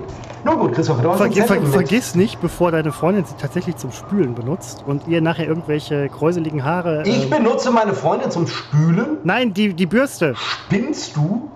Nun 0.43 0.59
gut, 0.59 0.73
Christoph, 0.73 1.01
du 1.01 1.09
hast 1.09 1.17
Vergiss, 1.17 1.45
ver, 1.45 1.61
vergiss 1.63 2.15
nicht, 2.15 2.39
bevor 2.41 2.71
deine 2.71 2.91
Freundin 2.91 3.25
sie 3.25 3.33
tatsächlich 3.39 3.77
zum 3.77 3.91
Spülen 3.91 4.35
benutzt 4.35 4.83
und 4.85 5.07
ihr 5.07 5.21
nachher 5.21 5.47
irgendwelche 5.47 6.09
kräuseligen 6.09 6.63
Haare. 6.63 7.03
Ich 7.05 7.23
ähm, 7.23 7.29
benutze 7.29 7.71
meine 7.71 7.93
Freundin 7.93 8.29
zum 8.29 8.45
Spülen. 8.47 9.17
nein, 9.23 9.53
die, 9.53 9.73
die 9.73 9.85
Bürste. 9.85 10.35
Spinnst 10.35 11.15
du? 11.15 11.49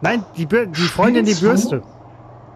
Nein, 0.00 0.24
die, 0.36 0.46
Bür 0.46 0.66
die 0.66 0.80
Freundin, 0.80 1.24
die? 1.24 1.34
Bürste. 1.34 1.82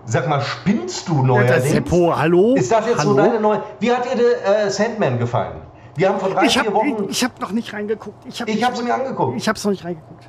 Sag 0.06 0.28
mal, 0.28 0.40
spinnst 0.42 1.08
du 1.08 1.16
Ja, 1.16 1.22
neuerdings? 1.22 1.54
das 1.56 1.70
Seppo, 1.70 2.14
hallo? 2.16 2.54
Ist 2.56 2.70
das 2.70 2.86
jetzt 2.86 2.98
hallo? 2.98 3.10
so 3.10 3.16
deine 3.16 3.40
neue... 3.40 3.62
Wie 3.80 3.90
hat 3.90 4.04
dir 4.04 4.16
der 4.16 4.66
äh, 4.66 4.70
Sandman 4.70 5.18
gefallen? 5.18 5.56
Wir 5.96 6.08
haben 6.10 6.18
vor 6.20 6.28
drei, 6.30 6.44
Ich 6.44 6.52
vier 6.52 6.64
habe 6.64 6.74
Wochen... 6.74 7.06
ich 7.08 7.24
hab 7.24 7.40
noch 7.40 7.52
nicht 7.52 7.72
reingeguckt. 7.72 8.26
Ich 8.26 8.40
habe 8.40 8.50
Ich 8.50 8.62
habe 8.64 8.74
es 8.74 8.82
mir 8.82 8.92
angeguckt. 8.94 9.36
ich 9.36 9.48
hab's 9.48 9.64
noch 9.64 9.70
nicht 9.70 9.84
reingeguckt. 9.84 10.28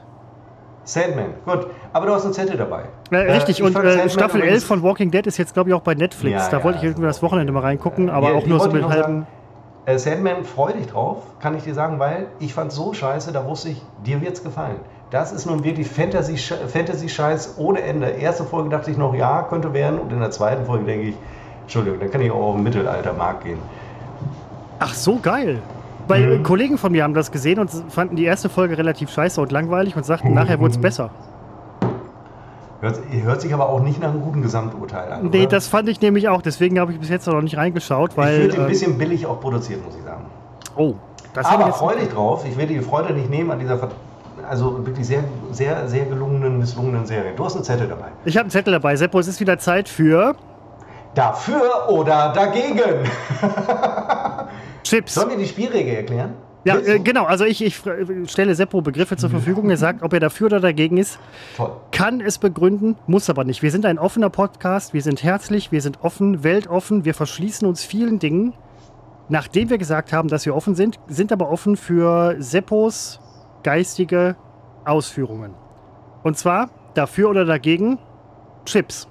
Sandman, 0.85 1.33
gut. 1.45 1.67
Aber 1.93 2.05
du 2.05 2.13
hast 2.13 2.25
einen 2.25 2.33
Zettel 2.33 2.57
dabei. 2.57 2.83
Äh, 3.11 3.17
richtig, 3.33 3.59
ich 3.59 3.65
und 3.65 3.75
äh, 3.75 4.07
Staffel 4.09 4.37
übrigens- 4.41 4.61
11 4.61 4.65
von 4.65 4.83
Walking 4.83 5.11
Dead 5.11 5.25
ist 5.25 5.37
jetzt, 5.37 5.53
glaube 5.55 5.69
ich, 5.69 5.73
auch 5.73 5.81
bei 5.81 5.95
Netflix. 5.95 6.43
Ja, 6.43 6.49
da 6.49 6.57
ja, 6.59 6.63
wollte 6.63 6.77
ich 6.77 6.83
irgendwie 6.85 7.07
das 7.07 7.21
Wochenende 7.23 7.51
mal 7.51 7.61
reingucken, 7.61 8.09
aber 8.09 8.29
Ja, 8.31 8.35
auch 8.37 8.45
nur 8.45 8.59
so 8.59 8.67
ich 8.67 8.73
mit 8.73 8.87
halben. 8.87 9.25
Äh, 9.87 9.97
Sandman, 9.97 10.45
freu 10.45 10.71
dich 10.73 10.87
drauf, 10.87 11.17
kann 11.41 11.55
ich 11.57 11.63
dir 11.63 11.73
sagen, 11.73 11.99
weil 11.99 12.27
ich 12.39 12.53
fand 12.53 12.71
so 12.71 12.93
scheiße, 12.93 13.31
da 13.33 13.45
wusste 13.45 13.69
ich, 13.69 13.81
dir 14.05 14.21
wird's 14.21 14.43
gefallen. 14.43 14.77
Das 15.11 15.31
ist 15.31 15.45
nun 15.45 15.63
wirklich 15.63 15.87
Fantasy-Scheiß 15.87 16.71
Fantasy 16.71 17.05
-Scheiß 17.07 17.49
ohne 17.57 17.81
Ende. 17.81 18.07
Erste 18.07 18.43
Folge 18.43 18.69
dachte 18.69 18.91
ich 18.91 18.97
noch, 18.97 19.13
ja, 19.13 19.43
könnte 19.43 19.73
werden. 19.73 19.99
Und 19.99 20.11
in 20.11 20.19
der 20.19 20.31
zweiten 20.31 20.65
Folge 20.65 20.85
denke 20.85 21.07
ich, 21.09 21.15
Entschuldigung, 21.61 21.99
dann 21.99 22.11
kann 22.11 22.21
ich 22.21 22.31
auch 22.31 22.41
auf 22.49 22.55
den 22.55 22.63
Mittelaltermarkt 22.63 23.43
gehen. 23.43 23.59
Ach 24.79 24.93
so, 24.93 25.17
geil. 25.21 25.59
Weil 26.07 26.39
Mhm. 26.39 26.43
Kollegen 26.43 26.77
von 26.77 26.91
mir 26.91 27.03
haben 27.03 27.13
das 27.13 27.31
gesehen 27.31 27.59
und 27.59 27.71
fanden 27.89 28.15
die 28.15 28.25
erste 28.25 28.49
Folge 28.49 28.77
relativ 28.77 29.09
scheiße 29.09 29.39
und 29.41 29.51
langweilig 29.51 29.95
und 29.95 30.05
sagten, 30.05 30.33
nachher 30.33 30.57
Mhm. 30.57 30.61
wurde 30.61 30.71
es 30.71 30.77
besser. 30.81 31.09
Hört, 32.81 32.99
hört 33.23 33.41
sich 33.41 33.53
aber 33.53 33.69
auch 33.69 33.79
nicht 33.81 33.99
nach 34.01 34.09
einem 34.09 34.21
guten 34.21 34.41
Gesamturteil 34.41 35.11
an. 35.11 35.29
Nee, 35.31 35.41
oder? 35.41 35.47
das 35.47 35.67
fand 35.67 35.87
ich 35.89 36.01
nämlich 36.01 36.29
auch. 36.29 36.41
Deswegen 36.41 36.79
habe 36.79 36.91
ich 36.91 36.99
bis 36.99 37.09
jetzt 37.09 37.25
noch 37.25 37.41
nicht 37.41 37.57
reingeschaut, 37.57 38.11
ich 38.11 38.17
weil. 38.17 38.41
finde 38.41 38.55
ein 38.55 38.61
ähm, 38.63 38.67
bisschen 38.67 38.97
billig 38.97 39.25
auch 39.25 39.39
produziert, 39.39 39.83
muss 39.83 39.95
ich 39.95 40.03
sagen. 40.03 40.25
oh, 40.75 40.93
das 41.33 41.45
Aber 41.47 41.69
ich 41.69 41.75
freu 41.75 41.95
dich 41.95 42.09
drauf. 42.09 42.45
Ich 42.47 42.57
werde 42.57 42.73
die 42.73 42.81
Freude 42.81 43.13
nicht 43.13 43.29
nehmen 43.29 43.49
an 43.51 43.59
dieser 43.59 43.77
also 44.47 44.85
wirklich 44.85 45.07
sehr, 45.07 45.23
sehr, 45.51 45.87
sehr 45.87 46.05
gelungenen, 46.05 46.59
misslungenen 46.59 47.05
Serie. 47.05 47.33
Du 47.35 47.45
hast 47.45 47.55
einen 47.55 47.63
Zettel 47.63 47.87
dabei. 47.87 48.07
Ich 48.25 48.35
habe 48.35 48.45
einen 48.45 48.51
Zettel 48.51 48.73
dabei. 48.73 48.95
Seppo, 48.95 49.19
es 49.19 49.27
ist 49.27 49.39
wieder 49.39 49.57
Zeit 49.57 49.89
für 49.89 50.35
Dafür 51.15 51.87
oder 51.89 52.33
dagegen? 52.33 53.09
Chips. 54.83 55.13
Sollen 55.13 55.29
wir 55.29 55.37
die 55.37 55.47
Spielregel 55.47 55.95
erklären? 55.95 56.33
Ja, 56.65 56.77
äh, 56.77 56.99
genau. 56.99 57.23
Also 57.25 57.45
ich, 57.45 57.63
ich 57.63 57.81
stelle 58.27 58.53
Seppo 58.53 58.81
Begriffe 58.81 59.15
zur 59.15 59.29
Verfügung. 59.29 59.69
Er 59.69 59.77
sagt, 59.77 60.03
ob 60.03 60.11
er 60.13 60.19
dafür 60.19 60.47
oder 60.47 60.59
dagegen 60.59 60.97
ist. 60.97 61.19
Toll. 61.55 61.71
Kann 61.91 62.19
es 62.19 62.37
begründen, 62.37 62.97
muss 63.07 63.29
aber 63.29 63.45
nicht. 63.45 63.61
Wir 63.61 63.71
sind 63.71 63.85
ein 63.85 63.97
offener 63.97 64.29
Podcast. 64.29 64.93
Wir 64.93 65.01
sind 65.01 65.23
herzlich, 65.23 65.71
wir 65.71 65.81
sind 65.81 65.99
offen, 66.03 66.43
weltoffen. 66.43 67.05
Wir 67.05 67.13
verschließen 67.13 67.67
uns 67.67 67.83
vielen 67.83 68.19
Dingen. 68.19 68.53
Nachdem 69.29 69.69
wir 69.69 69.77
gesagt 69.77 70.11
haben, 70.11 70.27
dass 70.27 70.45
wir 70.45 70.55
offen 70.55 70.75
sind, 70.75 70.99
sind 71.07 71.31
aber 71.31 71.49
offen 71.49 71.77
für 71.77 72.35
Seppos 72.39 73.21
geistige 73.65 74.35
Ausführungen. 74.85 75.55
Und 76.21 76.37
zwar 76.37 76.69
dafür 76.93 77.31
oder 77.31 77.45
dagegen 77.45 77.97
Chips. 78.65 79.07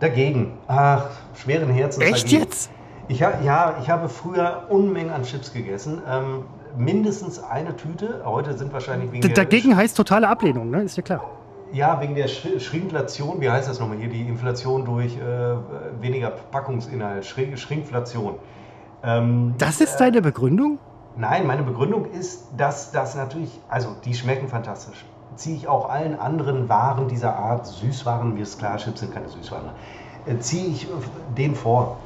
Dagegen. 0.00 0.58
Ach, 0.68 1.06
schweren 1.34 1.70
Herzens. 1.70 2.04
Echt 2.04 2.26
dagegen. 2.26 2.42
jetzt? 2.42 2.70
Ich 3.08 3.22
ha 3.22 3.32
ja, 3.42 3.76
ich 3.80 3.88
habe 3.88 4.08
früher 4.10 4.66
Unmengen 4.68 5.10
an 5.10 5.22
Chips 5.22 5.52
gegessen. 5.52 6.02
Ähm, 6.06 6.44
mindestens 6.76 7.42
eine 7.42 7.74
Tüte. 7.74 8.22
Heute 8.24 8.56
sind 8.56 8.72
wahrscheinlich 8.72 9.10
wegen 9.12 9.22
D 9.22 9.28
der 9.28 9.44
dagegen 9.44 9.76
heißt 9.76 9.96
totale 9.96 10.28
Ablehnung, 10.28 10.70
ne? 10.70 10.82
Ist 10.82 10.96
ja 10.96 11.02
klar. 11.02 11.24
Ja, 11.72 12.00
wegen 12.02 12.14
der 12.14 12.28
Sch 12.28 12.60
Schrinkflation, 12.60 13.40
wie 13.40 13.48
heißt 13.48 13.66
das 13.66 13.80
nochmal 13.80 13.96
hier? 13.96 14.08
Die 14.08 14.28
Inflation 14.28 14.84
durch 14.84 15.16
äh, 15.16 15.22
weniger 16.02 16.30
Packungsinhalt, 16.50 17.24
Schrink 17.24 17.58
Schrinkflation. 17.58 18.34
Ähm, 19.02 19.54
Das 19.56 19.80
ist 19.80 19.96
deine 19.96 20.20
Begründung? 20.20 20.78
Nein, 21.16 21.46
meine 21.46 21.62
Begründung 21.62 22.06
ist, 22.06 22.44
dass 22.56 22.90
das 22.90 23.14
natürlich, 23.14 23.60
also 23.68 23.88
die 24.04 24.14
schmecken 24.14 24.48
fantastisch. 24.48 25.04
Ziehe 25.36 25.56
ich 25.56 25.68
auch 25.68 25.88
allen 25.88 26.18
anderen 26.18 26.68
Waren 26.68 27.08
dieser 27.08 27.36
Art, 27.36 27.66
Süßwaren, 27.66 28.36
wie 28.36 28.42
es 28.42 28.58
klar, 28.58 28.76
Chips 28.76 29.00
sind 29.00 29.14
keine 29.14 29.28
Süßwaren, 29.28 29.70
äh, 30.26 30.38
ziehe 30.38 30.66
ich 30.68 30.84
äh, 30.84 30.88
den 31.36 31.54
vor. 31.54 31.98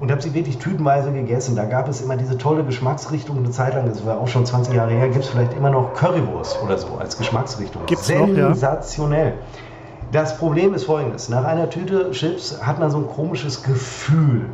Und 0.00 0.10
habe 0.10 0.20
sie 0.20 0.34
wirklich 0.34 0.58
tütenweise 0.58 1.12
gegessen. 1.12 1.54
Da 1.54 1.64
gab 1.64 1.86
es 1.86 2.00
immer 2.00 2.16
diese 2.16 2.36
tolle 2.36 2.64
Geschmacksrichtung 2.64 3.36
eine 3.36 3.50
Zeit 3.50 3.74
lang, 3.74 3.86
das 3.86 4.04
war 4.04 4.18
auch 4.18 4.26
schon 4.26 4.44
20 4.44 4.74
Jahre 4.74 4.90
her, 4.90 5.08
gibt 5.08 5.24
es 5.24 5.30
vielleicht 5.30 5.54
immer 5.54 5.70
noch 5.70 5.94
Currywurst 5.94 6.60
oder 6.62 6.76
so 6.76 6.96
als 6.98 7.16
Geschmacksrichtung. 7.16 7.86
Gibt's 7.86 8.08
noch, 8.08 8.26
ja. 8.28 8.48
Sensationell. 8.48 9.34
Das 10.10 10.38
Problem 10.38 10.74
ist 10.74 10.84
folgendes: 10.84 11.28
Nach 11.28 11.44
einer 11.44 11.70
Tüte 11.70 12.10
Chips 12.10 12.58
hat 12.60 12.80
man 12.80 12.90
so 12.90 12.98
ein 12.98 13.06
komisches 13.06 13.62
Gefühl. 13.62 14.46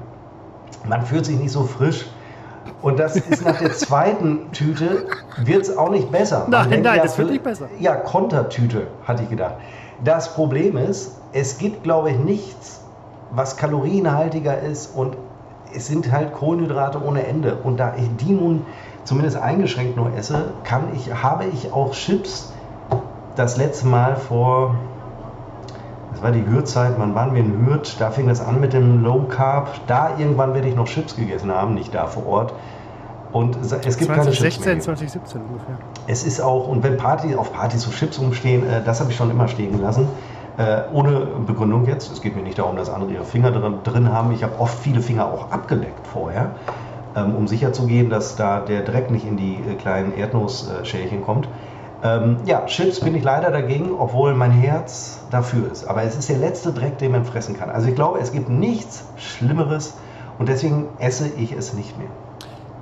Man 0.86 1.06
fühlt 1.06 1.24
sich 1.24 1.38
nicht 1.38 1.52
so 1.52 1.64
frisch. 1.64 2.06
Und 2.82 2.98
das 2.98 3.16
ist 3.16 3.44
nach 3.44 3.58
der 3.58 3.72
zweiten 3.72 4.52
Tüte, 4.52 5.06
wird 5.36 5.62
es 5.62 5.76
auch 5.76 5.90
nicht 5.90 6.10
besser. 6.10 6.46
Man 6.48 6.68
Nein, 6.68 6.82
nein, 6.82 6.96
ja, 6.96 7.02
das 7.02 7.18
wird 7.18 7.30
nicht 7.30 7.42
besser. 7.42 7.68
Ja, 7.78 7.96
Kontertüte, 7.96 8.86
hatte 9.04 9.24
ich 9.24 9.30
gedacht. 9.30 9.54
Das 10.04 10.34
Problem 10.34 10.76
ist, 10.76 11.16
es 11.32 11.58
gibt, 11.58 11.82
glaube 11.82 12.10
ich, 12.10 12.18
nichts, 12.18 12.80
was 13.30 13.56
kalorienhaltiger 13.56 14.60
ist 14.60 14.94
und 14.94 15.16
es 15.74 15.86
sind 15.86 16.10
halt 16.12 16.32
Kohlenhydrate 16.32 17.02
ohne 17.02 17.26
Ende. 17.26 17.56
Und 17.62 17.78
da 17.78 17.94
ich 17.96 18.08
die 18.16 18.32
nun 18.32 18.64
zumindest 19.04 19.36
eingeschränkt 19.36 19.96
nur 19.96 20.14
esse, 20.14 20.52
kann 20.64 20.88
ich, 20.94 21.12
habe 21.22 21.44
ich 21.46 21.72
auch 21.72 21.92
Chips 21.92 22.52
das 23.36 23.56
letzte 23.56 23.86
Mal 23.86 24.16
vor, 24.16 24.76
das 26.18 26.24
war 26.24 26.32
die 26.32 26.44
Hürdzeit, 26.44 26.94
wann 26.98 27.14
waren 27.14 27.32
wir 27.32 27.40
in 27.40 27.64
Hürth? 27.64 27.94
Da 28.00 28.10
fing 28.10 28.26
das 28.26 28.40
an 28.40 28.60
mit 28.60 28.72
dem 28.72 29.04
Low 29.04 29.26
Carb. 29.28 29.70
Da 29.86 30.18
irgendwann 30.18 30.52
werde 30.52 30.66
ich 30.66 30.74
noch 30.74 30.88
Chips 30.88 31.14
gegessen 31.14 31.52
haben, 31.52 31.74
nicht 31.74 31.94
da 31.94 32.06
vor 32.06 32.26
Ort. 32.26 32.54
Und 33.30 33.56
es 33.56 33.70
gibt 33.70 34.10
keine 34.10 34.24
Chips 34.32 34.58
2016, 34.58 34.64
mehr. 34.64 34.80
2017 34.80 35.40
ungefähr. 35.40 35.76
Es 36.08 36.24
ist 36.24 36.40
auch, 36.40 36.66
und 36.66 36.82
wenn 36.82 36.96
Party, 36.96 37.36
auf 37.36 37.52
Partys 37.52 37.82
so 37.82 37.92
Chips 37.92 38.18
rumstehen, 38.20 38.68
äh, 38.68 38.82
das 38.84 38.98
habe 38.98 39.12
ich 39.12 39.16
schon 39.16 39.30
immer 39.30 39.46
stehen 39.46 39.70
gelassen. 39.70 40.08
Äh, 40.56 40.92
ohne 40.92 41.20
Begründung 41.46 41.86
jetzt. 41.86 42.10
Es 42.10 42.20
geht 42.20 42.34
mir 42.34 42.42
nicht 42.42 42.58
darum, 42.58 42.74
dass 42.74 42.90
andere 42.90 43.12
ihre 43.12 43.24
Finger 43.24 43.52
drin, 43.52 43.74
drin 43.84 44.12
haben. 44.12 44.32
Ich 44.32 44.42
habe 44.42 44.58
oft 44.58 44.76
viele 44.76 45.00
Finger 45.00 45.26
auch 45.26 45.52
abgeleckt 45.52 46.04
vorher, 46.04 46.50
ähm, 47.14 47.36
um 47.36 47.46
sicherzugehen, 47.46 48.10
dass 48.10 48.34
da 48.34 48.58
der 48.58 48.82
Dreck 48.82 49.12
nicht 49.12 49.24
in 49.24 49.36
die 49.36 49.54
äh, 49.54 49.74
kleinen 49.76 50.16
Erdnussschälchen 50.16 51.22
kommt. 51.22 51.48
Ähm, 52.02 52.36
ja, 52.44 52.64
Chips 52.66 53.00
bin 53.00 53.14
ich 53.16 53.24
leider 53.24 53.50
dagegen, 53.50 53.90
obwohl 53.98 54.34
mein 54.34 54.52
Herz 54.52 55.18
dafür 55.30 55.70
ist. 55.72 55.86
Aber 55.88 56.02
es 56.04 56.16
ist 56.16 56.28
der 56.28 56.38
letzte 56.38 56.72
Dreck, 56.72 56.98
den 56.98 57.12
man 57.12 57.24
fressen 57.24 57.56
kann. 57.58 57.70
Also 57.70 57.88
ich 57.88 57.94
glaube, 57.96 58.20
es 58.20 58.32
gibt 58.32 58.48
nichts 58.48 59.04
Schlimmeres 59.16 59.94
und 60.38 60.48
deswegen 60.48 60.88
esse 61.00 61.28
ich 61.36 61.52
es 61.52 61.74
nicht 61.74 61.98
mehr. 61.98 62.08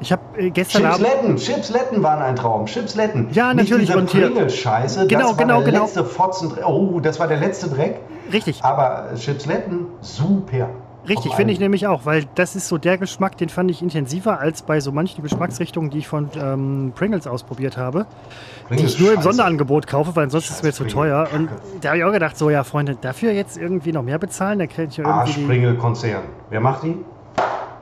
Ich 0.00 0.12
habe 0.12 0.20
äh, 0.36 0.50
gestern 0.50 0.84
Abend. 0.84 0.98
Chipsletten, 1.06 1.36
Chipsletten 1.36 2.02
waren 2.02 2.20
ein 2.20 2.36
Traum. 2.36 2.66
Chipsletten. 2.66 3.28
Ja, 3.32 3.54
Nicht 3.54 3.70
natürlich, 3.70 3.86
Diese 3.88 3.98
und 3.98 4.10
hier- 4.10 4.26
Pringles-Scheiße. 4.26 5.06
Genau, 5.06 5.20
das 5.30 5.30
war 5.30 5.36
genau, 5.46 5.60
der 5.62 5.70
genau. 5.72 5.84
letzte 5.84 6.04
Fotzen. 6.04 6.52
Oh, 6.66 7.00
das 7.00 7.18
war 7.18 7.26
der 7.28 7.38
letzte 7.38 7.70
Dreck. 7.70 8.00
Richtig, 8.30 8.62
Aber 8.62 9.06
Chipsletten, 9.16 9.86
super. 10.02 10.68
Richtig, 11.08 11.34
finde 11.34 11.52
ich 11.52 11.60
nämlich 11.60 11.86
auch, 11.86 12.04
weil 12.04 12.24
das 12.34 12.56
ist 12.56 12.68
so 12.68 12.78
der 12.78 12.98
Geschmack, 12.98 13.36
den 13.36 13.48
fand 13.48 13.70
ich 13.70 13.82
intensiver 13.82 14.40
als 14.40 14.62
bei 14.62 14.80
so 14.80 14.92
manchen 14.92 15.22
Geschmacksrichtungen, 15.22 15.90
die 15.90 15.98
ich 15.98 16.08
von 16.08 16.28
ähm, 16.40 16.92
Pringles 16.94 17.26
ausprobiert 17.26 17.76
habe, 17.76 18.06
die 18.06 18.68
Pringles 18.68 18.94
ich 18.94 19.00
nur 19.00 19.10
im 19.10 19.16
Scheiße. 19.16 19.28
Sonderangebot 19.28 19.86
kaufe, 19.86 20.14
weil 20.16 20.30
sonst 20.30 20.50
ist 20.50 20.56
es 20.56 20.62
mir 20.62 20.68
Scheiß 20.70 20.76
zu 20.76 20.84
teuer. 20.86 21.28
Und 21.34 21.48
da 21.80 21.88
habe 21.90 21.98
ich 21.98 22.04
auch 22.04 22.12
gedacht, 22.12 22.36
so 22.36 22.50
ja, 22.50 22.64
Freunde, 22.64 22.96
dafür 23.00 23.32
jetzt 23.32 23.56
irgendwie 23.56 23.92
noch 23.92 24.02
mehr 24.02 24.18
bezahlen, 24.18 24.58
da 24.58 24.66
kriege 24.66 24.88
ich 24.88 24.96
ja 24.96 25.04
irgendwie 25.04 25.32
die. 25.32 25.40
Arschpringel-Konzern. 25.40 26.22
Wer 26.50 26.60
macht 26.60 26.82
die? 26.82 26.96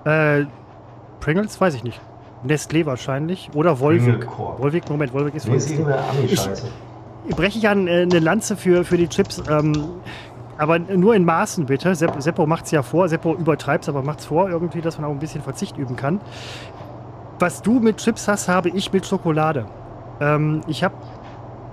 Äh, 0.08 0.46
Pringles, 1.20 1.60
weiß 1.60 1.74
ich 1.74 1.84
nicht. 1.84 2.00
Nestlé 2.46 2.84
wahrscheinlich. 2.84 3.50
Oder. 3.54 3.76
Pringlecorp. 3.76 4.60
Volvic, 4.60 4.88
Moment, 4.90 5.12
Volvic 5.12 5.34
ist 5.34 5.46
von 5.46 5.54
ist 5.54 5.70
Nestlé. 5.70 5.92
Ami-Scheiße. 6.10 6.66
breche 7.30 7.58
ich 7.58 7.68
an 7.68 7.88
äh, 7.88 8.02
eine 8.02 8.18
Lanze 8.18 8.56
für, 8.56 8.84
für 8.84 8.98
die 8.98 9.08
Chips. 9.08 9.42
Ähm, 9.50 9.72
aber 10.58 10.78
nur 10.78 11.14
in 11.14 11.24
Maßen 11.24 11.66
bitte. 11.66 11.94
Sepp, 11.94 12.20
Seppo 12.20 12.46
macht 12.46 12.66
es 12.66 12.70
ja 12.70 12.82
vor. 12.82 13.08
Seppo 13.08 13.34
übertreibt 13.34 13.84
es, 13.84 13.88
aber 13.88 14.02
macht 14.02 14.20
es 14.20 14.26
vor, 14.26 14.48
irgendwie, 14.48 14.80
dass 14.80 14.98
man 14.98 15.10
auch 15.10 15.12
ein 15.12 15.18
bisschen 15.18 15.42
Verzicht 15.42 15.76
üben 15.76 15.96
kann. 15.96 16.20
Was 17.38 17.62
du 17.62 17.80
mit 17.80 17.98
Chips 17.98 18.28
hast, 18.28 18.48
habe 18.48 18.68
ich 18.68 18.92
mit 18.92 19.06
Schokolade. 19.06 19.66
Ähm, 20.20 20.60
ich 20.66 20.84
habe. 20.84 20.94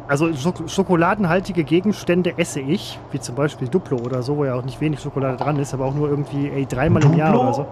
Also 0.07 0.33
Schok 0.33 0.69
schokoladenhaltige 0.69 1.63
Gegenstände 1.63 2.37
esse 2.37 2.59
ich, 2.59 2.99
wie 3.11 3.19
zum 3.21 3.35
Beispiel 3.35 3.69
Duplo 3.69 3.97
oder 3.97 4.23
so, 4.23 4.35
wo 4.35 4.43
ja 4.43 4.55
auch 4.55 4.63
nicht 4.63 4.81
wenig 4.81 4.99
Schokolade 4.99 5.37
dran 5.37 5.57
ist, 5.57 5.73
aber 5.73 5.85
auch 5.85 5.93
nur 5.93 6.09
irgendwie 6.09 6.49
ey, 6.49 6.65
dreimal 6.65 7.01
im 7.05 7.13
Jahr 7.13 7.39
oder 7.39 7.53
so. 7.53 7.65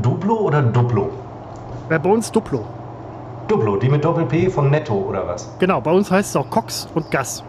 Duplo 0.00 0.36
oder 0.36 0.62
Duplo? 0.62 1.10
Bei 1.88 1.98
uns 1.98 2.30
Duplo. 2.30 2.64
Duplo, 3.48 3.76
die 3.76 3.88
mit 3.88 4.04
Doppel-P 4.04 4.50
von 4.50 4.70
Netto 4.70 4.94
oder 4.94 5.26
was? 5.26 5.52
Genau, 5.58 5.80
bei 5.80 5.90
uns 5.90 6.08
heißt 6.08 6.30
es 6.30 6.36
auch 6.36 6.48
Cox 6.48 6.88
und 6.94 7.10
Gas. 7.10 7.42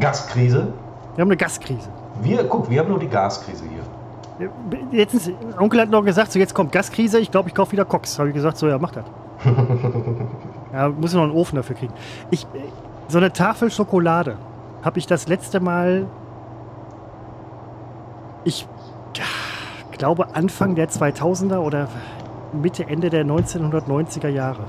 Gaskrise? 0.00 0.72
Wir 1.14 1.22
haben 1.22 1.28
eine 1.28 1.36
Gaskrise. 1.36 1.88
Wir, 2.22 2.44
guck, 2.44 2.70
wir 2.70 2.80
haben 2.80 2.88
nur 2.88 2.98
die 2.98 3.08
Gaskrise 3.08 3.64
hier. 3.68 4.48
Letztens, 4.90 5.30
Onkel 5.58 5.80
hat 5.82 5.90
noch 5.90 6.04
gesagt, 6.04 6.32
so 6.32 6.38
jetzt 6.38 6.54
kommt 6.54 6.72
Gaskrise, 6.72 7.18
ich 7.18 7.30
glaube, 7.30 7.48
ich 7.48 7.54
kaufe 7.54 7.72
wieder 7.72 7.84
Cox. 7.84 8.18
Habe 8.18 8.30
ich 8.30 8.34
gesagt, 8.34 8.56
so 8.56 8.66
ja, 8.66 8.78
mach 8.78 8.92
das. 8.92 9.04
ja, 10.72 10.88
muss 10.88 11.12
noch 11.12 11.22
einen 11.22 11.32
Ofen 11.32 11.56
dafür 11.56 11.76
kriegen. 11.76 11.92
Ich, 12.30 12.46
so 13.08 13.18
eine 13.18 13.32
Tafel 13.32 13.70
Schokolade 13.70 14.36
habe 14.82 14.98
ich 14.98 15.06
das 15.06 15.28
letzte 15.28 15.60
Mal, 15.60 16.06
ich 18.44 18.66
glaube 19.92 20.34
Anfang 20.34 20.74
der 20.74 20.88
2000er 20.88 21.58
oder 21.58 21.88
Mitte, 22.52 22.88
Ende 22.88 23.10
der 23.10 23.24
1990er 23.24 24.28
Jahre. 24.28 24.64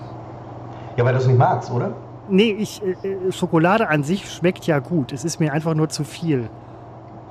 Ja, 0.97 1.05
weil 1.05 1.13
du 1.13 1.19
es 1.19 1.27
nicht 1.27 1.39
magst, 1.39 1.71
oder? 1.71 1.93
Nee, 2.29 2.51
ich, 2.51 2.81
äh, 2.83 3.31
Schokolade 3.31 3.89
an 3.89 4.03
sich 4.03 4.29
schmeckt 4.31 4.65
ja 4.65 4.79
gut. 4.79 5.11
Es 5.11 5.23
ist 5.23 5.39
mir 5.39 5.53
einfach 5.53 5.73
nur 5.73 5.89
zu 5.89 6.03
viel. 6.03 6.49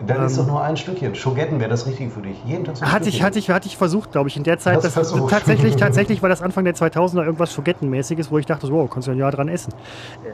Dann 0.07 0.19
ähm, 0.19 0.27
ist 0.27 0.39
doch 0.39 0.47
nur 0.47 0.63
ein 0.63 0.77
Stückchen. 0.77 1.15
Schogetten 1.15 1.61
wäre 1.61 1.71
das 1.71 1.87
richtig 1.87 2.13
für 2.13 2.23
dich. 2.23 2.43
Jeden 2.45 2.65
Tag 2.65 2.77
so 2.77 2.87
hatte 2.87 3.09
ich, 3.09 3.23
hatte 3.23 3.39
ich, 3.39 3.51
hatte 3.51 3.69
ich 3.69 3.77
versucht, 3.77 4.13
glaube 4.13 4.29
ich, 4.29 4.37
in 4.37 4.43
der 4.43 4.59
Zeit. 4.59 4.83
Das, 4.83 4.95
das 4.95 5.15
tatsächlich, 5.29 5.77
tatsächlich 5.79 6.23
war 6.23 6.29
das 6.29 6.43
Anfang 6.43 6.65
der 6.65 6.75
2000er 6.75 7.25
irgendwas 7.25 7.53
Schogettenmäßiges, 7.53 8.31
wo 8.31 8.39
ich 8.39 8.47
dachte, 8.47 8.67
so, 8.67 8.75
oh, 8.75 8.87
kannst 8.87 9.09
du 9.09 9.13
ein 9.13 9.19
Jahr 9.19 9.31
dran 9.31 9.49
essen. 9.49 9.73
Äh, 10.25 10.31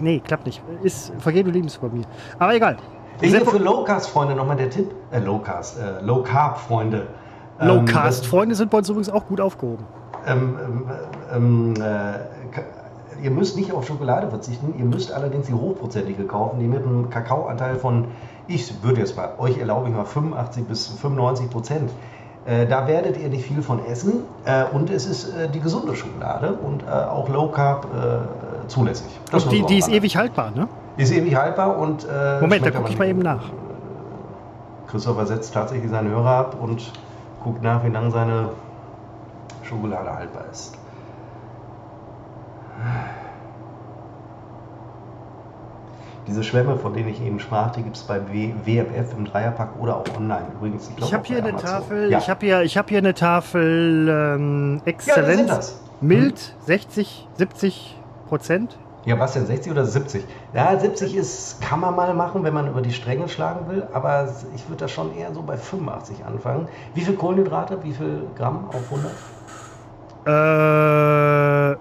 nee, 0.00 0.20
klappt 0.20 0.46
nicht. 0.46 0.62
Ist 0.82 1.12
vergebene 1.18 1.54
Liebesüber 1.54 1.88
mir. 1.88 2.04
Aber 2.38 2.54
egal. 2.54 2.76
Hier 3.20 3.44
für 3.44 3.58
Low-Cast-Freunde 3.58 4.36
nochmal 4.36 4.56
der 4.56 4.70
Tipp. 4.70 4.94
Äh, 5.10 5.18
Low-Cast, 5.18 5.78
äh, 5.78 6.04
Low-Carb-Freunde. 6.04 7.08
Low-Cast-Freunde 7.60 8.52
ähm, 8.52 8.56
sind 8.56 8.70
bei 8.70 8.78
uns 8.78 8.88
übrigens 8.88 9.10
auch 9.10 9.26
gut 9.26 9.40
aufgehoben. 9.40 9.84
Ähm, 10.26 10.56
ähm, 10.64 10.90
ähm 11.32 11.74
äh, 11.82 12.18
ihr 13.22 13.30
müsst 13.30 13.56
nicht 13.56 13.72
auf 13.72 13.86
Schokolade 13.86 14.28
verzichten, 14.28 14.74
ihr 14.78 14.84
müsst 14.84 15.12
allerdings 15.12 15.46
die 15.46 15.54
hochprozentige 15.54 16.24
kaufen, 16.24 16.60
die 16.60 16.66
mit 16.66 16.84
einem 16.84 17.10
Kakaoanteil 17.10 17.76
von 17.76 18.06
ich 18.46 18.82
würde 18.82 19.00
jetzt 19.00 19.14
bei 19.14 19.38
euch 19.38 19.58
erlaube 19.58 19.88
ich 19.88 19.94
mal 19.94 20.04
85 20.04 20.64
bis 20.64 20.86
95 20.88 21.50
Prozent. 21.50 21.90
Äh, 22.46 22.66
da 22.66 22.86
werdet 22.86 23.18
ihr 23.18 23.28
nicht 23.28 23.44
viel 23.44 23.60
von 23.60 23.84
essen 23.84 24.22
äh, 24.46 24.64
und 24.64 24.88
es 24.88 25.04
ist 25.04 25.34
äh, 25.34 25.50
die 25.50 25.60
gesunde 25.60 25.94
Schokolade 25.94 26.54
und 26.54 26.82
äh, 26.82 26.86
auch 26.86 27.28
Low 27.28 27.48
Carb 27.48 27.84
äh, 27.84 28.68
zulässig. 28.68 29.08
Das 29.30 29.44
und 29.44 29.52
die, 29.52 29.62
die 29.66 29.78
ist 29.78 29.88
ewig 29.88 30.16
haltbar, 30.16 30.50
ne? 30.52 30.66
Die 30.96 31.02
ist 31.02 31.12
ewig 31.12 31.36
haltbar 31.36 31.76
und. 31.76 32.04
Äh, 32.04 32.40
Moment, 32.40 32.64
da 32.64 32.70
gucke 32.70 32.88
ich 32.88 32.98
mal 32.98 33.06
eben 33.06 33.20
nach. 33.20 33.50
Christopher 34.86 35.26
setzt 35.26 35.52
tatsächlich 35.52 35.90
seinen 35.90 36.10
Hörer 36.10 36.30
ab 36.30 36.56
und 36.58 36.90
guckt 37.44 37.62
nach, 37.62 37.84
wie 37.84 37.90
lange 37.90 38.10
seine 38.10 38.48
Schokolade 39.62 40.14
haltbar 40.14 40.44
ist. 40.50 40.77
Diese 46.28 46.44
Schwämme, 46.44 46.76
von 46.76 46.92
denen 46.92 47.08
ich 47.08 47.22
eben 47.22 47.40
sprach, 47.40 47.70
die 47.70 47.82
gibt 47.82 47.96
es 47.96 48.02
bei 48.02 48.20
WMF 48.20 49.14
im 49.16 49.24
Dreierpack 49.24 49.70
oder 49.80 49.96
auch 49.96 50.04
online. 50.14 50.46
Übrigens, 50.56 50.90
ich, 50.94 51.02
ich 51.02 51.14
habe 51.14 51.26
hier, 51.26 51.38
eine 51.38 51.56
Tafel, 51.56 52.10
ja. 52.10 52.18
ich 52.18 52.28
hab 52.28 52.42
hier, 52.42 52.62
ich 52.62 52.76
hab 52.76 52.90
hier 52.90 52.98
eine 52.98 53.14
Tafel 53.14 54.08
ähm, 54.10 54.82
Exzellenz. 54.84 55.48
Ja, 55.48 55.60
mild, 56.02 56.38
hm. 56.38 56.66
60, 56.66 57.28
70 57.38 57.96
Prozent. 58.28 58.78
Ja, 59.06 59.18
was 59.18 59.32
denn, 59.32 59.46
60 59.46 59.72
oder 59.72 59.86
70? 59.86 60.22
Ja, 60.52 60.78
70 60.78 61.16
ist, 61.16 61.62
kann 61.62 61.80
man 61.80 61.96
mal 61.96 62.12
machen, 62.12 62.44
wenn 62.44 62.52
man 62.52 62.68
über 62.68 62.82
die 62.82 62.92
Stränge 62.92 63.26
schlagen 63.30 63.66
will, 63.70 63.86
aber 63.94 64.28
ich 64.54 64.68
würde 64.68 64.80
da 64.80 64.88
schon 64.88 65.16
eher 65.16 65.32
so 65.32 65.40
bei 65.40 65.56
85 65.56 66.26
anfangen. 66.26 66.68
Wie 66.92 67.00
viel 67.00 67.14
Kohlenhydrate, 67.14 67.82
wie 67.84 67.94
viel 67.94 68.24
Gramm 68.36 68.68
auf 68.68 68.82
100? 68.92 69.10
Äh, 70.26 71.78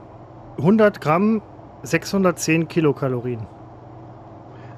100 0.58 1.01
Gramm, 1.01 1.41
610 1.84 2.68
Kilokalorien. 2.68 3.45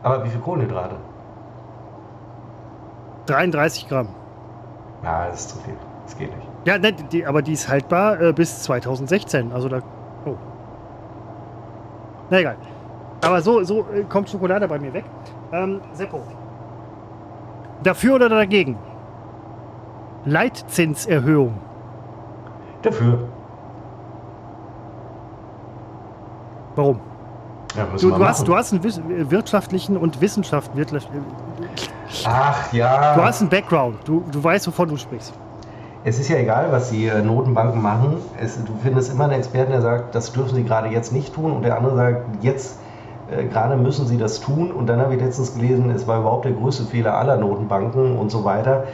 Aber 0.04 0.24
wie 0.24 0.30
viel 0.30 0.42
Kohlenhydrate? 0.42 0.96
33 3.26 3.88
Gramm. 3.88 4.08
Ja, 5.04 5.28
das 5.28 5.42
ist 5.42 5.50
zu 5.52 5.58
viel. 5.60 5.76
Das 6.04 6.18
geht 6.18 6.36
nicht. 6.36 6.48
Ja, 6.66 6.78
ne, 6.78 6.92
die, 6.94 7.26
aber 7.26 7.42
die 7.42 7.54
ist 7.54 7.70
haltbar 7.70 8.20
äh, 8.20 8.34
bis 8.34 8.64
2016. 8.64 9.52
Also 9.52 9.70
da. 9.70 9.82
Oh. 10.26 10.36
Na 12.30 12.40
egal. 12.40 12.58
Aber 13.24 13.42
so, 13.42 13.64
so 13.64 13.86
äh, 13.94 14.04
kommt 14.04 14.30
Schokolade 14.30 14.68
bei 14.68 14.80
mir 14.80 14.94
weg. 14.94 15.06
Ähm, 15.52 15.82
Seppo. 15.94 16.22
Dafür 17.84 18.16
oder 18.16 18.30
dagegen? 18.30 18.78
Leitzinserhöhung. 20.26 21.60
Dafür. 22.82 23.30
Warum? 26.76 27.00
Ja, 27.76 27.88
du, 28.00 28.10
du, 28.10 28.26
hast, 28.26 28.48
du 28.48 28.56
hast 28.56 28.74
einen 28.74 28.84
wirtschaftlichen 29.32 29.96
und 29.96 30.22
Wissenschaft. 30.22 30.72
Ach 32.26 32.74
ja. 32.74 33.16
Du 33.16 33.24
hast 33.24 33.42
einen 33.42 33.50
Background. 33.50 33.98
Du, 34.06 34.24
du 34.32 34.44
weißt, 34.44 34.68
wovon 34.68 34.90
du 34.90 34.98
sprichst. 34.98 35.34
Es 36.04 36.18
ist 36.18 36.30
ja 36.30 36.38
egal, 36.38 36.72
was 36.72 36.90
die 36.90 37.06
äh, 37.08 37.22
Notenbanken 37.22 37.82
machen. 37.82 38.18
Es, 38.42 38.64
du 38.64 38.72
findest 38.82 39.12
immer 39.12 39.26
einen 39.26 39.34
Experten, 39.34 39.72
der 39.72 39.82
sagt, 39.82 40.16
das 40.16 40.32
dürfen 40.32 40.56
sie 40.56 40.64
gerade 40.64 40.90
jetzt 40.90 41.12
nicht 41.12 41.34
tun. 41.34 41.52
Und 41.52 41.64
der 41.64 41.78
andere 41.78 41.96
sagt, 41.96 42.26
jetzt 42.42 42.78
äh, 43.30 43.44
gerade 43.46 43.76
müssen 43.76 44.08
sie 44.08 44.18
das 44.18 44.40
tun. 44.40 44.72
Und 44.72 44.88
dann 44.88 45.00
habe 45.00 45.16
ich 45.16 45.22
letztens 45.22 45.54
gelesen, 45.54 45.92
es 45.92 46.08
war 46.08 46.22
überhaupt 46.22 46.46
der 46.46 46.54
größte 46.54 46.86
Fehler 46.86 47.18
aller 47.18 47.38
Notenbanken 47.38 48.18
und 48.18 48.32
so 48.32 48.44
weiter. 48.44 48.86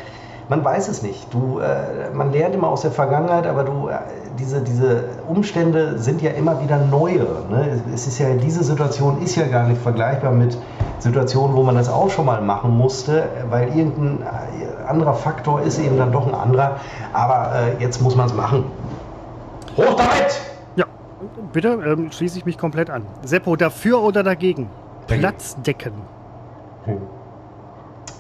Man 0.47 0.63
weiß 0.63 0.89
es 0.89 1.01
nicht. 1.01 1.33
Du, 1.33 1.59
äh, 1.59 2.13
man 2.13 2.31
lernt 2.31 2.53
immer 2.53 2.67
aus 2.67 2.81
der 2.81 2.91
Vergangenheit, 2.91 3.47
aber 3.47 3.63
du, 3.63 3.87
äh, 3.87 3.97
diese, 4.37 4.61
diese 4.61 5.05
Umstände 5.27 5.97
sind 5.97 6.21
ja 6.21 6.31
immer 6.31 6.61
wieder 6.61 6.77
neue. 6.77 7.25
Ne? 7.49 7.81
Es 7.93 8.05
ist 8.05 8.19
ja, 8.19 8.33
diese 8.35 8.63
Situation 8.63 9.21
ist 9.23 9.35
ja 9.35 9.47
gar 9.47 9.67
nicht 9.67 9.81
vergleichbar 9.81 10.31
mit 10.31 10.55
Situationen, 10.99 11.55
wo 11.55 11.63
man 11.63 11.75
das 11.75 11.89
auch 11.89 12.11
schon 12.11 12.25
mal 12.25 12.41
machen 12.41 12.77
musste, 12.77 13.27
weil 13.49 13.75
irgendein 13.75 14.21
äh, 14.21 14.87
anderer 14.87 15.15
Faktor 15.15 15.61
ist 15.61 15.79
eben 15.79 15.97
dann 15.97 16.11
doch 16.11 16.27
ein 16.27 16.35
anderer. 16.35 16.79
Aber 17.13 17.51
äh, 17.55 17.81
jetzt 17.81 18.01
muss 18.01 18.15
man 18.15 18.27
es 18.27 18.33
machen. 18.35 18.65
Hoch 19.77 19.95
damit! 19.95 20.41
Ja, 20.75 20.85
bitte 21.53 21.69
ähm, 21.69 22.11
schließe 22.11 22.37
ich 22.37 22.45
mich 22.45 22.57
komplett 22.59 22.91
an. 22.91 23.03
Seppo, 23.23 23.55
dafür 23.55 24.01
oder 24.01 24.21
dagegen? 24.21 24.69
Platzdecken. 25.07 25.93
Hm. 26.85 26.97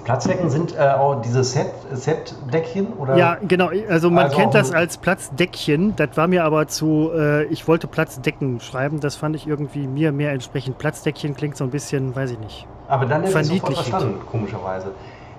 Platzdecken 0.05 0.51
sind 0.51 0.75
äh, 0.77 0.91
auch 0.91 1.21
diese 1.21 1.43
Set, 1.43 1.71
Set-Deckchen? 1.91 2.93
Oder? 2.93 3.17
Ja, 3.17 3.37
genau. 3.41 3.71
Also 3.89 4.11
man 4.11 4.25
also 4.25 4.37
kennt 4.37 4.53
das 4.53 4.71
als 4.71 4.97
Platzdeckchen. 4.97 5.95
Das 5.95 6.09
war 6.15 6.27
mir 6.27 6.43
aber 6.43 6.67
zu, 6.67 7.11
äh, 7.13 7.45
ich 7.45 7.67
wollte 7.67 7.87
Platzdecken 7.87 8.59
schreiben. 8.59 8.99
Das 8.99 9.15
fand 9.15 9.35
ich 9.35 9.47
irgendwie 9.47 9.87
mir 9.87 10.11
mehr 10.11 10.31
entsprechend. 10.31 10.77
Platzdeckchen 10.77 11.35
klingt 11.35 11.57
so 11.57 11.63
ein 11.63 11.71
bisschen, 11.71 12.15
weiß 12.15 12.31
ich 12.31 12.39
nicht. 12.39 12.67
Aber 12.87 13.07
dann 13.07 13.23
hätte 13.23 13.39
ich 13.39 13.47
sofort 13.47 13.73
verstanden, 13.73 14.21
komischerweise. 14.29 14.91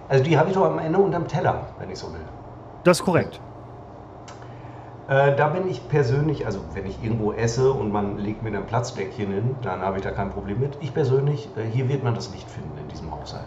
Also 0.08 0.24
die 0.24 0.36
habe 0.36 0.48
ich 0.48 0.56
doch 0.56 0.64
am 0.64 0.80
Ende 0.80 0.98
unterm 0.98 1.28
Teller, 1.28 1.60
wenn 1.78 1.90
ich 1.90 1.98
so 1.98 2.08
will. 2.08 2.20
Das 2.82 2.98
ist 2.98 3.04
korrekt. 3.04 3.40
Äh, 5.08 5.36
da 5.36 5.46
bin 5.46 5.68
ich 5.68 5.88
persönlich, 5.88 6.44
also 6.44 6.58
wenn 6.74 6.86
ich 6.86 7.00
irgendwo 7.04 7.32
esse 7.32 7.70
und 7.70 7.92
man 7.92 8.18
legt 8.18 8.42
mir 8.42 8.50
ein 8.56 8.66
Platzdeckchen 8.66 9.32
hin, 9.32 9.54
dann 9.62 9.80
habe 9.80 9.98
ich 9.98 10.02
da 10.02 10.10
kein 10.10 10.30
Problem 10.30 10.58
mit. 10.58 10.76
Ich 10.80 10.92
persönlich, 10.92 11.48
äh, 11.56 11.62
hier 11.72 11.88
wird 11.88 12.02
man 12.02 12.16
das 12.16 12.32
nicht 12.32 12.50
finden 12.50 12.76
in 12.82 12.88
diesem 12.88 13.12
Haushalt. 13.12 13.46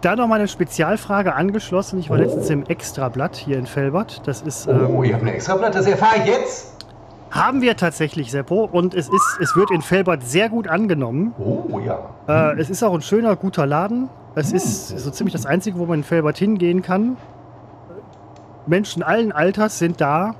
Da 0.00 0.16
noch 0.16 0.26
mal 0.26 0.36
eine 0.36 0.48
Spezialfrage 0.48 1.34
angeschlossen. 1.34 1.98
Ich 1.98 2.08
war 2.08 2.18
oh. 2.18 2.22
letztens 2.22 2.48
im 2.48 2.64
Extrablatt 2.66 3.36
hier 3.36 3.58
in 3.58 3.66
Felbert. 3.66 4.22
Das 4.26 4.42
ist. 4.42 4.66
Oh, 4.66 4.70
ähm, 4.70 5.04
ihr 5.04 5.14
habt 5.14 5.22
ein 5.22 5.28
Extrablatt, 5.28 5.74
das 5.74 5.86
erfahre 5.86 6.16
ich 6.18 6.26
jetzt. 6.26 6.76
Haben 7.30 7.62
wir 7.62 7.76
tatsächlich, 7.76 8.30
Seppo. 8.30 8.64
Und 8.64 8.94
es, 8.94 9.08
ist, 9.08 9.38
es 9.40 9.54
wird 9.54 9.70
in 9.70 9.82
Felbert 9.82 10.24
sehr 10.24 10.48
gut 10.48 10.68
angenommen. 10.68 11.32
Oh 11.38 11.78
ja. 11.78 12.10
Äh. 12.26 12.58
Es 12.58 12.70
ist 12.70 12.82
auch 12.82 12.94
ein 12.94 13.02
schöner, 13.02 13.36
guter 13.36 13.66
Laden. 13.66 14.08
Es 14.34 14.48
hm. 14.48 14.56
ist 14.56 14.88
so 14.98 15.10
ziemlich 15.10 15.32
das 15.32 15.46
Einzige, 15.46 15.78
wo 15.78 15.86
man 15.86 16.00
in 16.00 16.04
Felbert 16.04 16.38
hingehen 16.38 16.82
kann. 16.82 17.16
Menschen 18.66 19.02
allen 19.02 19.32
Alters 19.32 19.78
sind 19.78 20.00
da. 20.00 20.34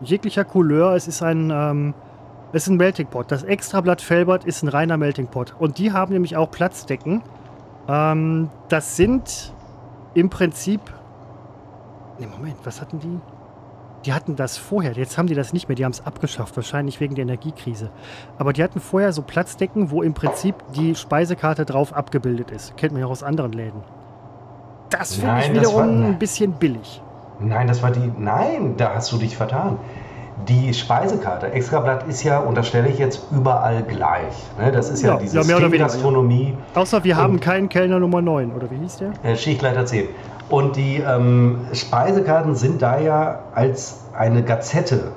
Jeglicher 0.00 0.44
Couleur. 0.44 0.94
Es 0.94 1.08
ist 1.08 1.22
ein. 1.22 1.50
Ähm, 1.50 1.94
es 2.52 2.64
ist 2.64 2.68
ein 2.68 2.76
Melting 2.76 3.08
Pot. 3.08 3.32
Das 3.32 3.42
Extrablatt 3.42 4.00
Felbert 4.00 4.44
ist 4.44 4.62
ein 4.62 4.68
reiner 4.68 4.96
Melting 4.96 5.26
Pot. 5.26 5.54
Und 5.58 5.78
die 5.78 5.92
haben 5.92 6.12
nämlich 6.12 6.36
auch 6.36 6.50
Platzdecken. 6.50 7.22
Ähm, 7.88 8.50
das 8.68 8.96
sind 8.96 9.52
im 10.14 10.30
Prinzip. 10.30 10.80
Ne, 12.18 12.26
Moment, 12.26 12.56
was 12.64 12.80
hatten 12.80 13.00
die? 13.00 13.20
Die 14.04 14.12
hatten 14.12 14.36
das 14.36 14.58
vorher, 14.58 14.92
jetzt 14.92 15.16
haben 15.16 15.28
die 15.28 15.34
das 15.34 15.54
nicht 15.54 15.68
mehr, 15.68 15.76
die 15.76 15.84
haben 15.84 15.92
es 15.92 16.04
abgeschafft, 16.04 16.54
wahrscheinlich 16.56 17.00
wegen 17.00 17.14
der 17.14 17.22
Energiekrise. 17.22 17.90
Aber 18.36 18.52
die 18.52 18.62
hatten 18.62 18.78
vorher 18.78 19.14
so 19.14 19.22
Platzdecken, 19.22 19.90
wo 19.90 20.02
im 20.02 20.12
Prinzip 20.12 20.56
die 20.74 20.94
Speisekarte 20.94 21.64
drauf 21.64 21.94
abgebildet 21.94 22.50
ist. 22.50 22.76
Kennt 22.76 22.92
man 22.92 23.00
ja 23.00 23.06
auch 23.06 23.12
aus 23.12 23.22
anderen 23.22 23.52
Läden. 23.52 23.82
Das 24.90 25.14
finde 25.14 25.40
ich 25.40 25.52
wiederum 25.54 26.02
war, 26.02 26.08
ein 26.08 26.18
bisschen 26.18 26.52
billig. 26.52 27.02
Nein, 27.40 27.66
das 27.66 27.82
war 27.82 27.90
die. 27.90 28.12
Nein, 28.18 28.76
da 28.76 28.94
hast 28.94 29.10
du 29.10 29.16
dich 29.16 29.36
vertan. 29.36 29.78
Die 30.48 30.74
Speisekarte, 30.74 31.52
Extrablatt 31.52 32.06
ist 32.08 32.22
ja, 32.24 32.38
unterstelle 32.38 32.88
ich 32.88 32.98
jetzt, 32.98 33.22
überall 33.30 33.82
gleich. 33.82 34.34
Ne? 34.58 34.72
Das 34.72 34.90
ist 34.90 35.02
ja, 35.02 35.14
ja 35.14 35.16
diese 35.18 35.40
ja, 35.40 35.68
Gastronomie. 35.68 36.54
Ja. 36.74 36.80
Außer 36.80 37.04
wir 37.04 37.16
haben 37.16 37.40
keinen 37.40 37.68
Kellner 37.68 38.00
Nummer 38.00 38.20
9, 38.20 38.52
oder 38.52 38.70
wie 38.70 38.76
hieß 38.76 38.96
der? 38.96 39.12
Äh, 39.22 39.36
Schichtleiter 39.36 39.86
10. 39.86 40.08
Und 40.50 40.76
die 40.76 40.96
ähm, 40.96 41.66
Speisekarten 41.72 42.54
sind 42.54 42.82
da 42.82 42.98
ja 42.98 43.40
als 43.54 44.00
eine 44.12 44.42
Gazette 44.42 45.12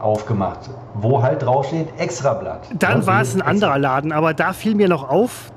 aufgemacht, 0.00 0.70
wo 0.94 1.22
halt 1.22 1.42
draufsteht 1.42 1.88
Extrablatt. 1.98 2.66
Dann 2.78 3.06
war 3.06 3.20
es 3.20 3.34
ein 3.34 3.42
anderer 3.42 3.78
Laden, 3.78 4.10
aber 4.10 4.34
da 4.34 4.52
fiel 4.52 4.74
mir 4.74 4.88
noch 4.88 5.08
auf, 5.08 5.52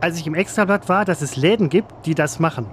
als 0.00 0.18
ich 0.18 0.26
im 0.26 0.34
Extrablatt 0.34 0.88
war, 0.88 1.04
dass 1.04 1.20
es 1.20 1.36
Läden 1.36 1.68
gibt, 1.68 2.06
die 2.06 2.14
das 2.14 2.38
machen. 2.38 2.66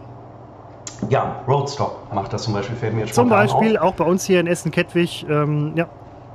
Ja, 1.10 1.42
Roadstock 1.48 2.14
macht 2.14 2.34
das 2.34 2.44
zum 2.44 2.54
Beispiel, 2.54 2.76
fällt 2.76 2.94
mir 2.94 3.06
Zum 3.06 3.30
Beispiel 3.30 3.78
auch 3.78 3.94
bei 3.94 4.04
uns 4.04 4.26
hier 4.26 4.40
in 4.40 4.48
Essen-Kettwig. 4.48 5.26
Ähm, 5.30 5.74
ja. 5.76 5.88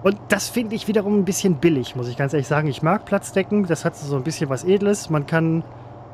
Und 0.02 0.18
das 0.28 0.48
finde 0.48 0.74
ich 0.74 0.88
wiederum 0.88 1.18
ein 1.18 1.24
bisschen 1.24 1.56
billig, 1.56 1.94
muss 1.94 2.08
ich 2.08 2.16
ganz 2.16 2.32
ehrlich 2.32 2.48
sagen. 2.48 2.68
Ich 2.68 2.82
mag 2.82 3.04
Platzdecken, 3.04 3.66
das 3.66 3.84
hat 3.84 3.96
so 3.96 4.16
ein 4.16 4.24
bisschen 4.24 4.50
was 4.50 4.64
Edles. 4.64 5.10
Man 5.10 5.26
kann 5.26 5.62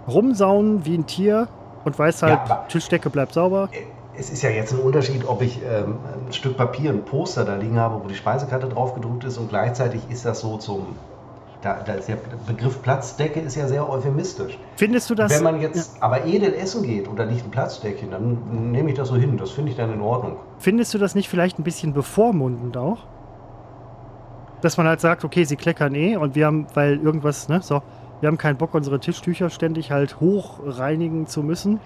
rumsauen 0.07 0.84
wie 0.84 0.96
ein 0.96 1.07
Tier 1.07 1.49
und 1.84 1.99
weiß 1.99 2.22
halt, 2.22 2.40
ja, 2.49 2.64
Tischdecke 2.68 3.11
bleibt 3.11 3.32
sauber. 3.32 3.68
Es 4.14 4.30
ist 4.30 4.42
ja 4.42 4.51
jetzt 4.51 4.72
ein 4.72 4.80
Unterschied, 4.80 5.26
ob 5.26 5.42
ich 5.42 5.61
ähm, 5.62 5.99
ein 6.26 6.32
Stück 6.32 6.57
Papier, 6.57 6.90
ein 6.90 7.05
Poster 7.05 7.44
da 7.44 7.55
liegen 7.55 7.78
habe, 7.78 8.03
wo 8.03 8.09
die 8.09 8.16
Speisekarte 8.16 8.68
drauf 8.68 8.94
gedruckt 8.94 9.24
ist 9.24 9.38
und 9.38 9.49
gleichzeitig 9.49 10.03
ist 10.11 10.24
das 10.24 10.40
so 10.40 10.57
zum 10.57 10.96
da, 11.63 11.83
da 11.85 11.95
ist 11.95 12.09
der 12.09 12.19
Begriff 12.47 12.83
Platzdecke 12.83 13.41
ist 13.41 13.57
ja 13.57 13.67
sehr 13.67 13.89
euphemistisch. 13.89 14.59
Findest 14.77 15.11
du 15.11 15.15
das? 15.15 15.35
Wenn 15.35 15.43
man 15.43 15.61
jetzt 15.61 15.97
ja. 15.97 16.03
aber 16.03 16.25
edel 16.25 16.55
essen 16.55 16.83
geht 16.85 17.09
und 17.09 17.19
da 17.19 17.25
liegt 17.25 17.45
ein 17.45 17.51
Platzdeckchen, 17.51 18.11
dann 18.11 18.71
nehme 18.71 18.91
ich 18.91 18.97
das 18.97 19.09
so 19.09 19.17
hin. 19.17 19.37
Das 19.37 19.51
finde 19.51 19.73
ich 19.73 19.77
dann 19.77 19.93
in 19.93 20.01
Ordnung. 20.01 20.37
Findest 20.59 20.95
du 20.95 20.99
das 20.99 21.15
nicht 21.15 21.29
vielleicht 21.29 21.59
ein 21.59 21.65
bisschen 21.65 21.93
bevormundend 21.93 22.77
auch? 22.77 22.99
Dass 24.61 24.77
man 24.77 24.87
halt 24.87 25.01
sagt, 25.01 25.25
okay, 25.25 25.45
sie 25.45 25.57
kleckern 25.57 25.95
eh 25.95 26.17
und 26.17 26.35
wir 26.35 26.47
haben, 26.47 26.67
weil 26.75 26.99
irgendwas, 26.99 27.49
ne, 27.49 27.61
so, 27.63 27.83
wir 28.21 28.27
haben 28.27 28.39
keinen 28.39 28.57
Bock, 28.57 28.75
unsere 28.75 28.99
Tischtücher 28.99 29.51
ständig 29.51 29.91
halt 29.91 30.21
hochreinigen 30.21 31.27
zu 31.27 31.43
müssen. 31.43 31.81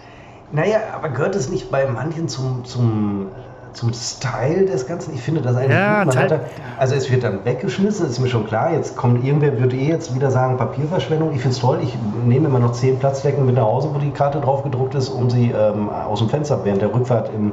Naja, 0.52 0.78
aber 0.94 1.08
gehört 1.08 1.34
es 1.34 1.50
nicht 1.50 1.70
bei 1.70 1.86
manchen 1.86 2.28
zum, 2.28 2.64
zum 2.64 3.28
zum 3.72 3.92
Style 3.92 4.66
des 4.66 4.86
Ganzen. 4.86 5.14
Ich 5.14 5.22
finde 5.22 5.40
das 5.40 5.56
eigentlich 5.56 5.76
ja, 5.76 6.04
gut. 6.04 6.14
Da, 6.14 6.40
also 6.78 6.94
es 6.94 7.10
wird 7.10 7.24
dann 7.24 7.44
weggeschmissen, 7.44 8.06
ist 8.06 8.18
mir 8.18 8.28
schon 8.28 8.46
klar. 8.46 8.72
Jetzt 8.72 8.96
kommt 8.96 9.24
irgendwer, 9.24 9.58
würde 9.58 9.76
eh 9.76 9.88
jetzt 9.88 10.14
wieder 10.14 10.30
sagen, 10.30 10.56
Papierverschwendung. 10.56 11.32
Ich 11.32 11.40
finde 11.40 11.54
es 11.54 11.60
toll. 11.60 11.78
Ich 11.82 11.96
nehme 12.24 12.48
immer 12.48 12.58
noch 12.58 12.72
zehn 12.72 12.98
Platzdecken 12.98 13.46
mit 13.46 13.56
nach 13.56 13.64
Hause, 13.64 13.90
wo 13.92 13.98
die 13.98 14.10
Karte 14.10 14.40
drauf 14.40 14.62
gedruckt 14.62 14.94
ist, 14.94 15.08
um 15.08 15.30
sie 15.30 15.50
ähm, 15.50 15.88
aus 15.88 16.18
dem 16.18 16.28
Fenster 16.28 16.60
während 16.64 16.82
der 16.82 16.92
Rückfahrt 16.92 17.30
im 17.34 17.52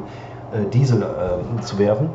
äh, 0.51 0.69
Diesel 0.71 1.03
äh, 1.03 1.61
zu 1.61 1.79
werfen. 1.79 2.09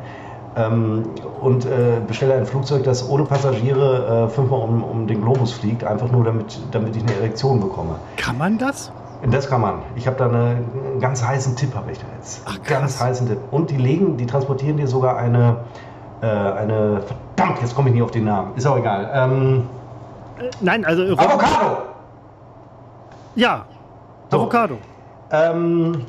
Ähm, 0.57 1.05
und 1.41 1.65
äh, 1.65 2.01
bestelle 2.07 2.35
ein 2.35 2.47
Flugzeug, 2.47 2.85
das 2.85 3.09
ohne 3.09 3.25
Passagiere 3.25 4.27
äh, 4.27 4.29
fünfmal 4.29 4.61
um, 4.61 4.85
um 4.85 5.07
den 5.07 5.21
Globus 5.21 5.53
fliegt, 5.53 5.83
einfach 5.83 6.11
nur 6.13 6.25
damit, 6.25 6.61
damit 6.71 6.95
ich 6.95 7.03
eine 7.03 7.15
Erektion 7.17 7.61
bekomme. 7.61 7.97
Kann 8.17 8.39
man 8.39 8.59
das? 8.59 8.93
Das 9.31 9.49
kann 9.49 9.61
man. 9.61 9.83
Ich 9.97 10.07
habe 10.07 10.17
da 10.17 10.27
eine, 10.27 10.39
einen 10.39 11.01
ganz 11.01 11.25
heißen 11.25 11.57
Tipp, 11.57 11.75
habe 11.75 11.91
ich 11.93 11.99
da 11.99 12.07
jetzt. 12.17 12.43
Ach, 12.47 12.63
ganz 12.63 13.01
heißen 13.01 13.27
Tipp. 13.27 13.39
Und 13.51 13.71
die 13.71 13.77
legen, 13.77 14.17
die 14.17 14.27
transportieren 14.27 14.77
dir 14.77 14.87
sogar 14.87 15.17
eine, 15.17 15.65
äh, 16.21 16.27
eine, 16.27 17.03
verdammt, 17.03 17.61
jetzt 17.61 17.75
komme 17.75 17.89
ich 17.89 17.95
nicht 17.95 18.03
auf 18.03 18.11
den 18.11 18.25
Namen. 18.25 18.55
Ist 18.57 18.67
auch 18.67 18.77
egal. 18.77 19.11
Ähm, 19.15 19.63
äh, 20.39 20.51
nein, 20.61 20.85
also. 20.85 21.03
Avocado! 21.17 21.79
Ja, 23.35 23.65
so. 24.31 24.37
Avocado. 24.37 24.79
Ähm, 25.31 26.05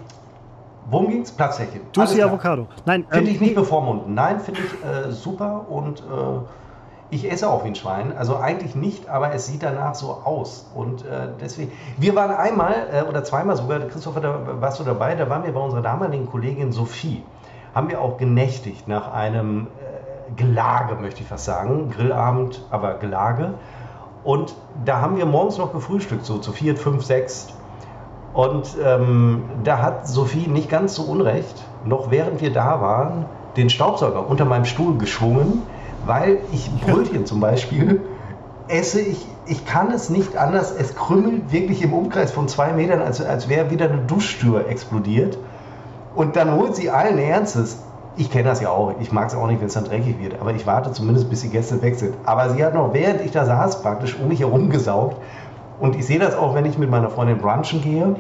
worum 0.89 1.09
ging's? 1.09 1.31
Platzhäkchen. 1.31 1.81
Juicy 1.93 2.21
Avocado. 2.21 2.67
Nein, 2.85 3.05
finde 3.09 3.29
ähm, 3.29 3.35
ich 3.35 3.41
nicht 3.41 3.55
bevormunden. 3.55 4.13
Nein, 4.13 4.39
finde 4.39 4.59
ich 4.61 5.07
äh, 5.07 5.11
super 5.11 5.65
und 5.69 5.99
äh, 5.99 6.03
ich 7.11 7.31
esse 7.31 7.49
auch 7.49 7.63
wie 7.63 7.69
ein 7.69 7.75
Schwein, 7.75 8.17
also 8.17 8.37
eigentlich 8.37 8.75
nicht, 8.75 9.09
aber 9.09 9.33
es 9.33 9.45
sieht 9.45 9.63
danach 9.63 9.95
so 9.95 10.21
aus. 10.23 10.69
Und 10.73 11.05
äh, 11.05 11.27
deswegen, 11.39 11.71
wir 11.97 12.15
waren 12.15 12.31
einmal 12.31 12.73
äh, 12.91 13.03
oder 13.03 13.23
zweimal 13.23 13.55
sogar, 13.55 13.79
Christopher, 13.81 14.21
da 14.21 14.39
warst 14.59 14.79
du 14.79 14.83
dabei, 14.83 15.15
da 15.15 15.29
waren 15.29 15.43
wir 15.43 15.53
bei 15.53 15.59
unserer 15.59 15.81
damaligen 15.81 16.25
Kollegin 16.25 16.71
Sophie. 16.71 17.23
Haben 17.75 17.89
wir 17.89 18.01
auch 18.01 18.17
genächtigt 18.17 18.87
nach 18.87 19.13
einem 19.13 19.67
äh, 19.67 20.35
Gelage, 20.35 20.95
möchte 20.95 21.21
ich 21.21 21.27
fast 21.27 21.45
sagen. 21.45 21.91
Grillabend, 21.91 22.65
aber 22.71 22.95
Gelage. 22.95 23.53
Und 24.23 24.55
da 24.83 25.01
haben 25.01 25.17
wir 25.17 25.27
morgens 25.27 25.59
noch 25.59 25.71
gefrühstückt, 25.71 26.25
so 26.25 26.39
zu 26.39 26.51
vier, 26.51 26.75
fünf, 26.75 27.03
sechs. 27.03 27.49
Und 28.33 28.75
ähm, 28.83 29.43
da 29.63 29.81
hat 29.81 30.07
Sophie 30.07 30.47
nicht 30.47 30.69
ganz 30.69 30.95
so 30.95 31.03
unrecht, 31.03 31.63
noch 31.85 32.09
während 32.09 32.41
wir 32.41 32.51
da 32.51 32.81
waren, 32.81 33.25
den 33.55 33.69
Staubsauger 33.69 34.27
unter 34.27 34.43
meinem 34.43 34.65
Stuhl 34.65 34.97
geschwungen 34.97 35.61
weil 36.05 36.39
ich 36.51 36.69
Brötchen 36.81 37.25
zum 37.25 37.39
Beispiel 37.39 38.01
esse 38.67 38.99
ich, 38.99 39.25
ich 39.45 39.65
kann 39.65 39.91
es 39.91 40.09
nicht 40.09 40.37
anders, 40.37 40.73
es 40.77 40.95
krümmelt 40.95 41.51
wirklich 41.51 41.83
im 41.83 41.93
Umkreis 41.93 42.31
von 42.31 42.47
zwei 42.47 42.73
Metern, 42.73 43.01
als, 43.01 43.21
als 43.21 43.47
wäre 43.47 43.69
wieder 43.69 43.89
eine 43.89 43.99
Duschtür 43.99 44.67
explodiert. 44.67 45.37
Und 46.15 46.35
dann 46.35 46.55
holt 46.55 46.75
sie 46.75 46.89
allen 46.89 47.17
Ernstes, 47.17 47.79
ich 48.17 48.31
kenne 48.31 48.45
das 48.45 48.61
ja 48.61 48.69
auch, 48.69 48.95
ich 48.99 49.11
mag 49.11 49.27
es 49.27 49.35
auch 49.35 49.47
nicht, 49.47 49.59
wenn 49.59 49.67
es 49.67 49.73
dann 49.73 49.83
dreckig 49.83 50.19
wird, 50.19 50.39
aber 50.39 50.53
ich 50.53 50.65
warte 50.65 50.91
zumindest, 50.93 51.29
bis 51.29 51.41
die 51.41 51.49
Gäste 51.49 51.81
weg 51.81 51.95
sind. 51.95 52.15
Aber 52.25 52.49
sie 52.49 52.63
hat 52.63 52.73
noch, 52.73 52.93
während 52.93 53.21
ich 53.21 53.31
da 53.31 53.45
saß, 53.45 53.81
praktisch 53.81 54.17
um 54.17 54.29
mich 54.29 54.39
herum 54.39 54.69
gesaugt. 54.69 55.17
Und 55.79 55.95
ich 55.95 56.05
sehe 56.05 56.19
das 56.19 56.35
auch, 56.35 56.55
wenn 56.55 56.65
ich 56.65 56.77
mit 56.77 56.89
meiner 56.89 57.09
Freundin 57.09 57.37
brunchen 57.37 57.81
gehe, 57.81 58.15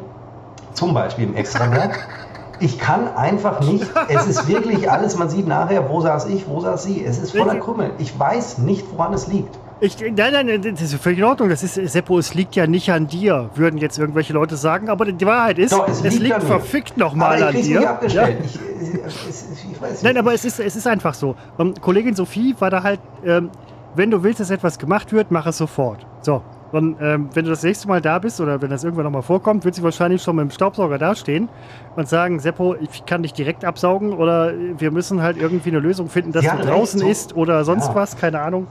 zum 0.73 0.93
Beispiel 0.93 1.25
im 1.25 1.35
Extrablatt. 1.35 1.91
Ich 2.59 2.79
kann 2.79 3.07
einfach 3.15 3.61
nicht. 3.61 3.85
Es 4.07 4.27
ist 4.27 4.47
wirklich 4.47 4.89
alles. 4.89 5.17
Man 5.17 5.29
sieht 5.29 5.47
nachher, 5.47 5.89
wo 5.89 6.01
saß 6.01 6.27
ich, 6.27 6.47
wo 6.47 6.59
saß 6.59 6.83
sie. 6.83 7.03
Es 7.03 7.17
ist 7.17 7.35
voller 7.35 7.55
Krümmel. 7.55 7.91
Ich 7.97 8.17
weiß 8.17 8.59
nicht, 8.59 8.85
woran 8.91 9.13
es 9.13 9.27
liegt. 9.27 9.57
Ich, 9.81 9.97
nein, 9.99 10.31
nein, 10.31 10.61
das 10.61 10.81
ist 10.81 10.95
völlig 10.95 11.19
in 11.19 11.25
Ordnung. 11.25 11.49
Das 11.49 11.61
ist, 11.61 11.73
Seppo, 11.73 12.17
es 12.17 12.33
liegt 12.33 12.55
ja 12.55 12.65
nicht 12.65 12.89
an 12.91 13.07
dir, 13.07 13.49
würden 13.55 13.77
jetzt 13.77 13.99
irgendwelche 13.99 14.31
Leute 14.31 14.55
sagen. 14.55 14.89
Aber 14.89 15.05
die 15.05 15.25
Wahrheit 15.25 15.59
ist, 15.59 15.73
Doch, 15.73 15.87
es, 15.87 16.03
es, 16.03 16.17
liegt, 16.17 16.23
liegt 16.23 16.43
verfickt 16.43 16.97
nochmal 16.97 17.43
an 17.43 17.55
dir. 17.55 17.81
Ja? 17.81 17.99
Ich, 18.01 18.15
es, 18.15 19.45
ich 19.71 19.81
weiß 19.81 20.03
nein, 20.03 20.17
aber 20.17 20.33
es 20.33 20.45
ist, 20.45 20.59
es 20.59 20.75
ist 20.75 20.87
einfach 20.87 21.13
so. 21.13 21.35
Um, 21.57 21.73
Kollegin 21.73 22.15
Sophie 22.15 22.55
war 22.57 22.69
da 22.69 22.83
halt, 22.83 23.01
ähm, 23.25 23.49
wenn 23.95 24.11
du 24.11 24.23
willst, 24.23 24.39
dass 24.39 24.49
etwas 24.49 24.79
gemacht 24.79 25.11
wird, 25.11 25.31
mach 25.31 25.45
es 25.45 25.57
sofort. 25.57 26.05
So, 26.21 26.41
und 26.75 26.97
ähm, 26.99 27.29
wenn 27.33 27.45
du 27.45 27.51
das 27.51 27.63
nächste 27.63 27.87
Mal 27.87 28.01
da 28.01 28.19
bist 28.19 28.41
oder 28.41 28.61
wenn 28.61 28.69
das 28.69 28.83
irgendwann 28.83 29.05
nochmal 29.05 29.21
vorkommt, 29.21 29.63
wird 29.63 29.75
sie 29.75 29.83
wahrscheinlich 29.83 30.21
schon 30.21 30.35
mit 30.35 30.43
dem 30.43 30.51
Staubsauger 30.51 30.97
dastehen 30.97 31.47
und 31.95 32.09
sagen, 32.09 32.39
Seppo, 32.41 32.75
ich 32.75 33.05
kann 33.05 33.23
dich 33.23 33.31
direkt 33.31 33.63
absaugen 33.63 34.11
oder 34.11 34.51
wir 34.77 34.91
müssen 34.91 35.21
halt 35.21 35.37
irgendwie 35.37 35.69
eine 35.69 35.79
Lösung 35.79 36.09
finden, 36.09 36.33
dass 36.33 36.43
ja, 36.43 36.57
du 36.57 36.63
draußen 36.63 36.99
so. 36.99 37.07
ist 37.07 37.33
oder 37.33 37.63
sonst 37.63 37.87
ja. 37.87 37.95
was, 37.95 38.17
keine 38.17 38.41
Ahnung. 38.41 38.67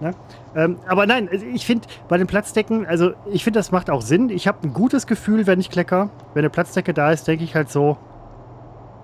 Ne? 0.00 0.14
Ähm, 0.54 0.76
aber 0.86 1.06
nein, 1.06 1.28
ich 1.52 1.66
finde 1.66 1.88
bei 2.08 2.16
den 2.16 2.28
Platzdecken, 2.28 2.86
also 2.86 3.10
ich 3.32 3.42
finde, 3.42 3.58
das 3.58 3.72
macht 3.72 3.90
auch 3.90 4.02
Sinn. 4.02 4.30
Ich 4.30 4.46
habe 4.46 4.58
ein 4.62 4.72
gutes 4.72 5.08
Gefühl, 5.08 5.48
wenn 5.48 5.58
ich 5.58 5.68
klecker. 5.68 6.10
Wenn 6.34 6.42
eine 6.42 6.50
Platzdecke 6.50 6.94
da 6.94 7.10
ist, 7.10 7.26
denke 7.26 7.42
ich 7.42 7.56
halt 7.56 7.70
so, 7.70 7.96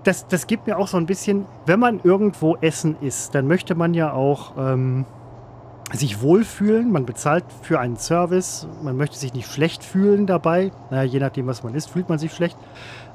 das, 0.05 0.27
das 0.27 0.47
gibt 0.47 0.67
mir 0.67 0.77
auch 0.77 0.87
so 0.87 0.95
ein 0.95 1.07
bisschen, 1.07 1.45
wenn 1.65 1.81
man 1.81 1.99
irgendwo 2.03 2.55
essen 2.61 2.95
isst, 3.01 3.35
dann 3.35 3.47
möchte 3.47 3.75
man 3.75 3.93
ja 3.93 4.13
auch 4.13 4.53
ähm, 4.57 5.05
sich 5.93 6.21
wohlfühlen, 6.21 6.91
man 6.91 7.05
bezahlt 7.05 7.45
für 7.61 7.79
einen 7.79 7.97
Service, 7.97 8.67
man 8.81 8.97
möchte 8.97 9.17
sich 9.17 9.33
nicht 9.33 9.51
schlecht 9.51 9.83
fühlen 9.83 10.25
dabei. 10.25 10.71
Naja, 10.89 11.03
je 11.03 11.19
nachdem, 11.19 11.47
was 11.47 11.63
man 11.63 11.75
isst, 11.75 11.91
fühlt 11.91 12.09
man 12.09 12.17
sich 12.17 12.33
schlecht. 12.33 12.57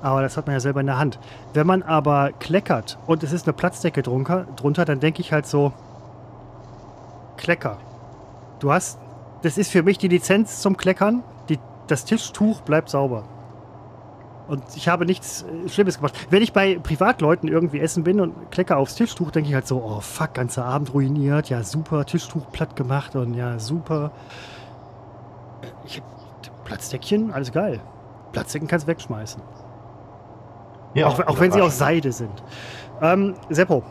Aber 0.02 0.22
das 0.22 0.36
hat 0.36 0.46
man 0.46 0.54
ja 0.54 0.60
selber 0.60 0.80
in 0.80 0.86
der 0.86 0.98
Hand. 0.98 1.18
Wenn 1.52 1.66
man 1.66 1.82
aber 1.82 2.30
kleckert 2.38 2.98
und 3.06 3.22
es 3.22 3.32
ist 3.32 3.46
eine 3.46 3.52
Platzdecke 3.52 4.02
drunter, 4.02 4.46
drunter 4.56 4.84
dann 4.84 5.00
denke 5.00 5.20
ich 5.20 5.32
halt 5.32 5.46
so, 5.46 5.72
Klecker. 7.36 7.78
Du 8.60 8.70
hast, 8.70 8.98
das 9.42 9.56
ist 9.56 9.70
für 9.70 9.82
mich 9.82 9.96
die 9.96 10.08
Lizenz 10.08 10.60
zum 10.60 10.76
Kleckern. 10.76 11.22
Die, 11.48 11.58
das 11.86 12.04
Tischtuch 12.04 12.60
bleibt 12.60 12.90
sauber. 12.90 13.24
Und 14.50 14.64
ich 14.74 14.88
habe 14.88 15.06
nichts 15.06 15.44
äh, 15.44 15.68
Schlimmes 15.68 15.98
gemacht. 15.98 16.12
Wenn 16.28 16.42
ich 16.42 16.52
bei 16.52 16.76
Privatleuten 16.76 17.48
irgendwie 17.48 17.78
essen 17.78 18.02
bin 18.02 18.20
und 18.20 18.50
klecke 18.50 18.76
aufs 18.76 18.96
Tischtuch, 18.96 19.30
denke 19.30 19.48
ich 19.48 19.54
halt 19.54 19.68
so, 19.68 19.80
oh 19.80 20.00
fuck, 20.00 20.34
ganzer 20.34 20.64
Abend 20.64 20.92
ruiniert, 20.92 21.48
ja 21.50 21.62
super, 21.62 22.04
Tischtuch 22.04 22.50
platt 22.50 22.74
gemacht 22.74 23.14
und 23.14 23.34
ja 23.34 23.60
super. 23.60 24.10
Äh, 25.62 25.66
ich, 25.86 26.02
Platzdeckchen, 26.64 27.32
alles 27.32 27.52
geil. 27.52 27.78
Platzdecken 28.32 28.66
kannst 28.66 28.88
du 28.88 28.90
wegschmeißen. 28.90 29.40
Ja, 30.94 31.06
auch, 31.06 31.20
auch 31.28 31.38
wenn 31.38 31.52
sie 31.52 31.60
aus 31.60 31.78
Seide 31.78 32.10
sind. 32.10 32.42
Ähm, 33.00 33.34
Seppo. 33.50 33.84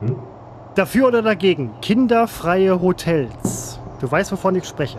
Hm? 0.00 0.16
Dafür 0.74 1.06
oder 1.06 1.22
dagegen? 1.22 1.70
Kinderfreie 1.80 2.80
Hotels. 2.82 3.78
Du 4.00 4.10
weißt, 4.10 4.32
wovon 4.32 4.56
ich 4.56 4.66
spreche. 4.66 4.98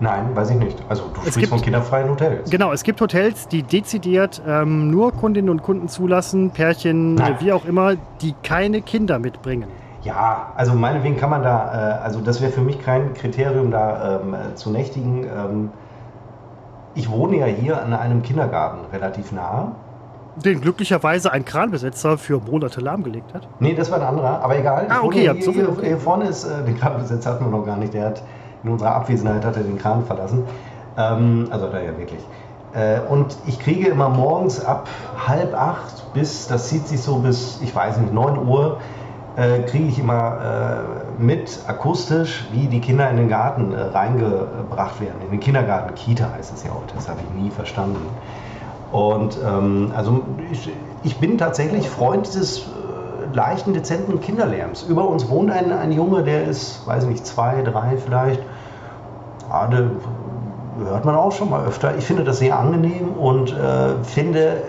Nein, 0.00 0.34
weiß 0.34 0.50
ich 0.50 0.56
nicht. 0.56 0.76
Also 0.88 1.04
du 1.04 1.08
es 1.08 1.18
sprichst 1.20 1.38
gibt, 1.38 1.50
von 1.50 1.60
kinderfreien 1.60 2.10
Hotels. 2.10 2.50
Genau, 2.50 2.72
es 2.72 2.82
gibt 2.82 3.00
Hotels, 3.00 3.48
die 3.48 3.62
dezidiert 3.62 4.42
ähm, 4.46 4.90
nur 4.90 5.12
Kundinnen 5.12 5.50
und 5.50 5.62
Kunden 5.62 5.88
zulassen, 5.88 6.50
Pärchen, 6.50 7.14
Nein. 7.14 7.36
wie 7.38 7.52
auch 7.52 7.64
immer, 7.64 7.94
die 8.20 8.34
keine 8.42 8.82
Kinder 8.82 9.18
mitbringen. 9.18 9.68
Ja, 10.02 10.52
also 10.54 10.74
meinetwegen 10.74 11.16
kann 11.16 11.30
man 11.30 11.42
da, 11.42 11.98
äh, 11.98 12.02
also 12.02 12.20
das 12.20 12.42
wäre 12.42 12.52
für 12.52 12.60
mich 12.60 12.78
kein 12.80 13.14
Kriterium, 13.14 13.70
da 13.70 14.20
ähm, 14.20 14.36
zu 14.54 14.70
nächtigen. 14.70 15.24
Ähm, 15.24 15.70
ich 16.94 17.10
wohne 17.10 17.38
ja 17.38 17.46
hier 17.46 17.82
an 17.82 17.92
einem 17.92 18.22
Kindergarten 18.22 18.84
relativ 18.92 19.32
nah. 19.32 19.72
Den 20.36 20.60
glücklicherweise 20.60 21.32
ein 21.32 21.44
Kranbesetzer 21.44 22.18
für 22.18 22.40
Monate 22.40 22.80
lahmgelegt 22.80 23.32
hat? 23.34 23.48
Nee, 23.60 23.74
das 23.74 23.90
war 23.90 23.98
ein 24.00 24.06
anderer, 24.06 24.42
aber 24.42 24.58
egal. 24.58 24.86
Ah, 24.88 25.00
okay, 25.02 25.32
hier, 25.32 25.42
so 25.42 25.52
hier, 25.52 25.68
hier, 25.80 25.96
vorne 25.96 26.26
ist, 26.26 26.44
äh, 26.44 26.64
den 26.64 26.78
Kranbesetzer 26.78 27.30
hatten 27.30 27.44
wir 27.44 27.56
noch 27.56 27.64
gar 27.64 27.76
nicht, 27.76 27.94
der 27.94 28.06
hat 28.06 28.22
in 28.64 28.70
unserer 28.70 28.94
Abwesenheit 28.94 29.44
hat 29.44 29.56
er 29.56 29.62
den 29.62 29.78
Kran 29.78 30.04
verlassen. 30.04 30.44
Ähm, 30.96 31.48
also 31.50 31.68
da 31.68 31.80
ja 31.80 31.96
wirklich. 31.96 32.20
Äh, 32.74 33.00
und 33.08 33.36
ich 33.46 33.58
kriege 33.60 33.88
immer 33.88 34.08
morgens 34.08 34.64
ab 34.64 34.88
halb 35.26 35.54
acht 35.54 36.12
bis, 36.12 36.48
das 36.48 36.68
zieht 36.68 36.88
sich 36.88 37.02
so 37.02 37.16
bis, 37.16 37.60
ich 37.62 37.74
weiß 37.74 37.98
nicht, 37.98 38.12
neun 38.12 38.48
Uhr, 38.48 38.78
äh, 39.36 39.60
kriege 39.62 39.86
ich 39.86 39.98
immer 39.98 40.84
äh, 41.18 41.22
mit 41.22 41.58
akustisch, 41.66 42.46
wie 42.52 42.66
die 42.66 42.80
Kinder 42.80 43.08
in 43.10 43.16
den 43.16 43.28
Garten 43.28 43.72
äh, 43.72 43.80
reingebracht 43.80 45.00
werden. 45.00 45.20
In 45.24 45.30
den 45.30 45.40
Kindergarten, 45.40 45.94
Kita 45.94 46.30
heißt 46.36 46.54
es 46.54 46.64
ja 46.64 46.70
heute, 46.70 46.94
das 46.94 47.08
habe 47.08 47.20
ich 47.20 47.42
nie 47.42 47.50
verstanden. 47.50 48.06
Und 48.92 49.38
ähm, 49.44 49.92
also 49.96 50.22
ich, 50.52 50.70
ich, 51.02 51.18
bin 51.18 51.36
tatsächlich 51.36 51.88
Freund 51.88 52.32
des 52.32 52.58
äh, 52.60 52.62
leichten, 53.34 53.72
dezenten 53.72 54.20
Kinderlärms. 54.20 54.84
Über 54.84 55.08
uns 55.08 55.28
wohnt 55.28 55.50
ein, 55.50 55.72
ein 55.72 55.90
Junge, 55.90 56.22
der 56.22 56.44
ist, 56.44 56.86
weiß 56.86 57.02
ich 57.04 57.10
nicht, 57.10 57.26
zwei, 57.26 57.62
drei 57.62 57.96
vielleicht. 57.96 58.40
Gerade 59.48 59.90
hört 60.84 61.04
man 61.04 61.14
auch 61.14 61.32
schon 61.32 61.50
mal 61.50 61.64
öfter. 61.64 61.96
Ich 61.96 62.04
finde 62.04 62.24
das 62.24 62.38
sehr 62.38 62.58
angenehm 62.58 63.12
und 63.12 63.52
äh, 63.52 64.02
finde 64.02 64.62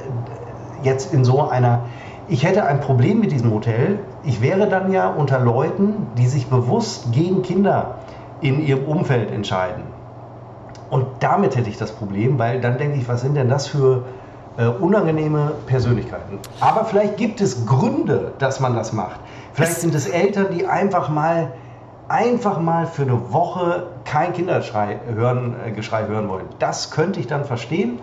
jetzt 0.84 1.14
in 1.14 1.24
so 1.24 1.50
einer 1.50 1.82
ich 2.28 2.44
hätte 2.44 2.66
ein 2.66 2.82
Problem 2.82 3.20
mit 3.20 3.32
diesem 3.32 3.54
Hotel. 3.54 4.00
Ich 4.24 4.42
wäre 4.42 4.68
dann 4.68 4.92
ja 4.92 5.10
unter 5.10 5.40
Leuten, 5.40 6.08
die 6.18 6.26
sich 6.26 6.48
bewusst 6.48 7.12
gegen 7.12 7.44
Kinder 7.44 7.96
in 8.42 8.66
ihrem 8.66 8.86
Umfeld 8.86 9.32
entscheiden. 9.32 9.84
Und 10.90 11.06
damit 11.20 11.56
hätte 11.56 11.70
ich 11.70 11.78
das 11.78 11.92
Problem, 11.92 12.40
weil 12.40 12.62
dann 12.62 12.80
denke 12.80 12.98
ich, 12.98 13.08
was 13.08 13.22
sind 13.22 13.36
denn 13.36 13.48
das 13.48 13.68
für 13.68 14.06
äh, 14.58 14.66
unangenehme 14.66 15.52
Persönlichkeiten? 15.68 16.40
Aber 16.62 16.86
vielleicht 16.86 17.18
gibt 17.18 17.42
es 17.42 17.68
Gründe, 17.68 18.32
dass 18.40 18.60
man 18.60 18.76
das 18.76 18.92
macht. 18.92 19.20
Vielleicht 19.54 19.80
sind 19.82 19.94
es 19.94 20.08
Eltern, 20.08 20.48
die 20.52 20.66
einfach 20.66 21.10
mal 21.10 21.54
einfach 22.08 22.60
mal 22.60 22.86
für 22.86 23.03
eine 23.03 23.34
Woche 23.34 23.88
kein 24.06 24.34
Kindergeschrei 24.34 24.99
hören, 25.14 25.56
äh, 25.66 25.72
Geschrei 25.72 26.08
hören 26.08 26.30
wollen. 26.30 26.45
Das 26.60 26.91
könnte 26.91 27.20
ich 27.20 27.28
dann 27.28 27.45
verstehen. 27.45 27.99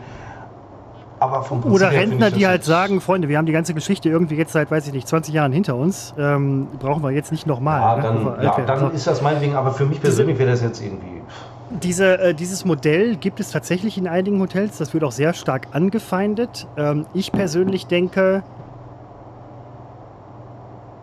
Aber 1.21 1.45
vom 1.45 1.61
Prinzip 1.61 1.77
Oder 1.77 1.93
Rentner, 1.93 2.33
die 2.33 2.49
halt 2.49 2.65
sagen, 2.65 3.01
Freunde, 3.01 3.29
wir 3.29 3.39
haben 3.39 3.47
die 3.47 3.53
ganze 3.53 3.75
Geschichte 3.75 4.09
irgendwie 4.09 4.35
jetzt 4.35 4.53
seit, 4.53 4.73
weiß 4.73 4.89
ich 4.89 4.93
nicht, 4.93 5.07
20 5.07 5.33
Jahren 5.33 5.53
hinter 5.53 5.77
uns. 5.77 6.15
Ähm, 6.19 6.67
brauchen 6.81 7.01
wir 7.05 7.13
jetzt 7.13 7.31
nicht 7.31 7.47
nochmal. 7.47 7.81
Ja, 7.81 7.97
ne? 7.97 8.03
dann, 8.03 8.45
ja, 8.45 8.61
dann 8.67 8.81
so. 8.81 8.89
ist 8.89 9.07
das 9.07 9.23
meinetwegen, 9.23 9.55
aber 9.55 9.71
für 9.71 9.85
mich 9.85 10.01
persönlich 10.01 10.37
wäre 10.41 10.51
das 10.51 10.63
jetzt 10.63 10.83
irgendwie. 10.83 11.23
Diese, 11.71 12.19
äh, 12.19 12.35
dieses 12.35 12.65
Modell 12.65 13.15
gibt 13.15 13.39
es 13.39 13.53
tatsächlich 13.53 13.97
in 13.99 14.09
einigen 14.09 14.41
Hotels. 14.41 14.79
Das 14.79 14.93
wird 14.95 15.05
auch 15.05 15.13
sehr 15.13 15.33
stark 15.33 15.69
angefeindet. 15.71 16.67
Ähm, 16.77 17.07
ich 17.15 17.31
persönlich 17.31 17.87
denke, 17.87 18.43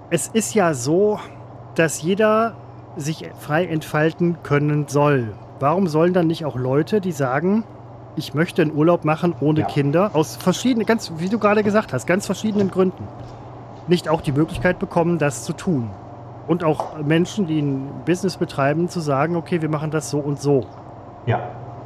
es 0.09 0.27
ist 0.27 0.53
ja 0.53 0.73
so, 0.73 1.17
dass 1.75 2.01
jeder 2.01 2.55
sich 2.99 3.29
frei 3.39 3.65
entfalten 3.65 4.37
können 4.43 4.87
soll. 4.87 5.33
Warum 5.59 5.87
sollen 5.87 6.13
dann 6.13 6.27
nicht 6.27 6.45
auch 6.45 6.55
Leute, 6.55 7.01
die 7.01 7.11
sagen, 7.11 7.63
ich 8.15 8.33
möchte 8.33 8.61
einen 8.61 8.75
Urlaub 8.75 9.05
machen 9.05 9.33
ohne 9.39 9.61
ja. 9.61 9.65
Kinder, 9.65 10.11
aus 10.13 10.35
verschiedenen, 10.35 10.85
ganz, 10.85 11.11
wie 11.17 11.29
du 11.29 11.39
gerade 11.39 11.63
gesagt 11.63 11.93
hast, 11.93 12.05
ganz 12.05 12.25
verschiedenen 12.25 12.69
Gründen, 12.71 13.07
nicht 13.87 14.09
auch 14.09 14.21
die 14.21 14.31
Möglichkeit 14.31 14.79
bekommen, 14.79 15.17
das 15.17 15.43
zu 15.43 15.53
tun. 15.53 15.89
Und 16.47 16.63
auch 16.63 16.97
Menschen, 16.99 17.47
die 17.47 17.61
ein 17.61 17.89
Business 18.05 18.37
betreiben, 18.37 18.89
zu 18.89 18.99
sagen, 18.99 19.35
okay, 19.35 19.61
wir 19.61 19.69
machen 19.69 19.91
das 19.91 20.09
so 20.09 20.19
und 20.19 20.41
so. 20.41 20.65
Ja. 21.25 21.39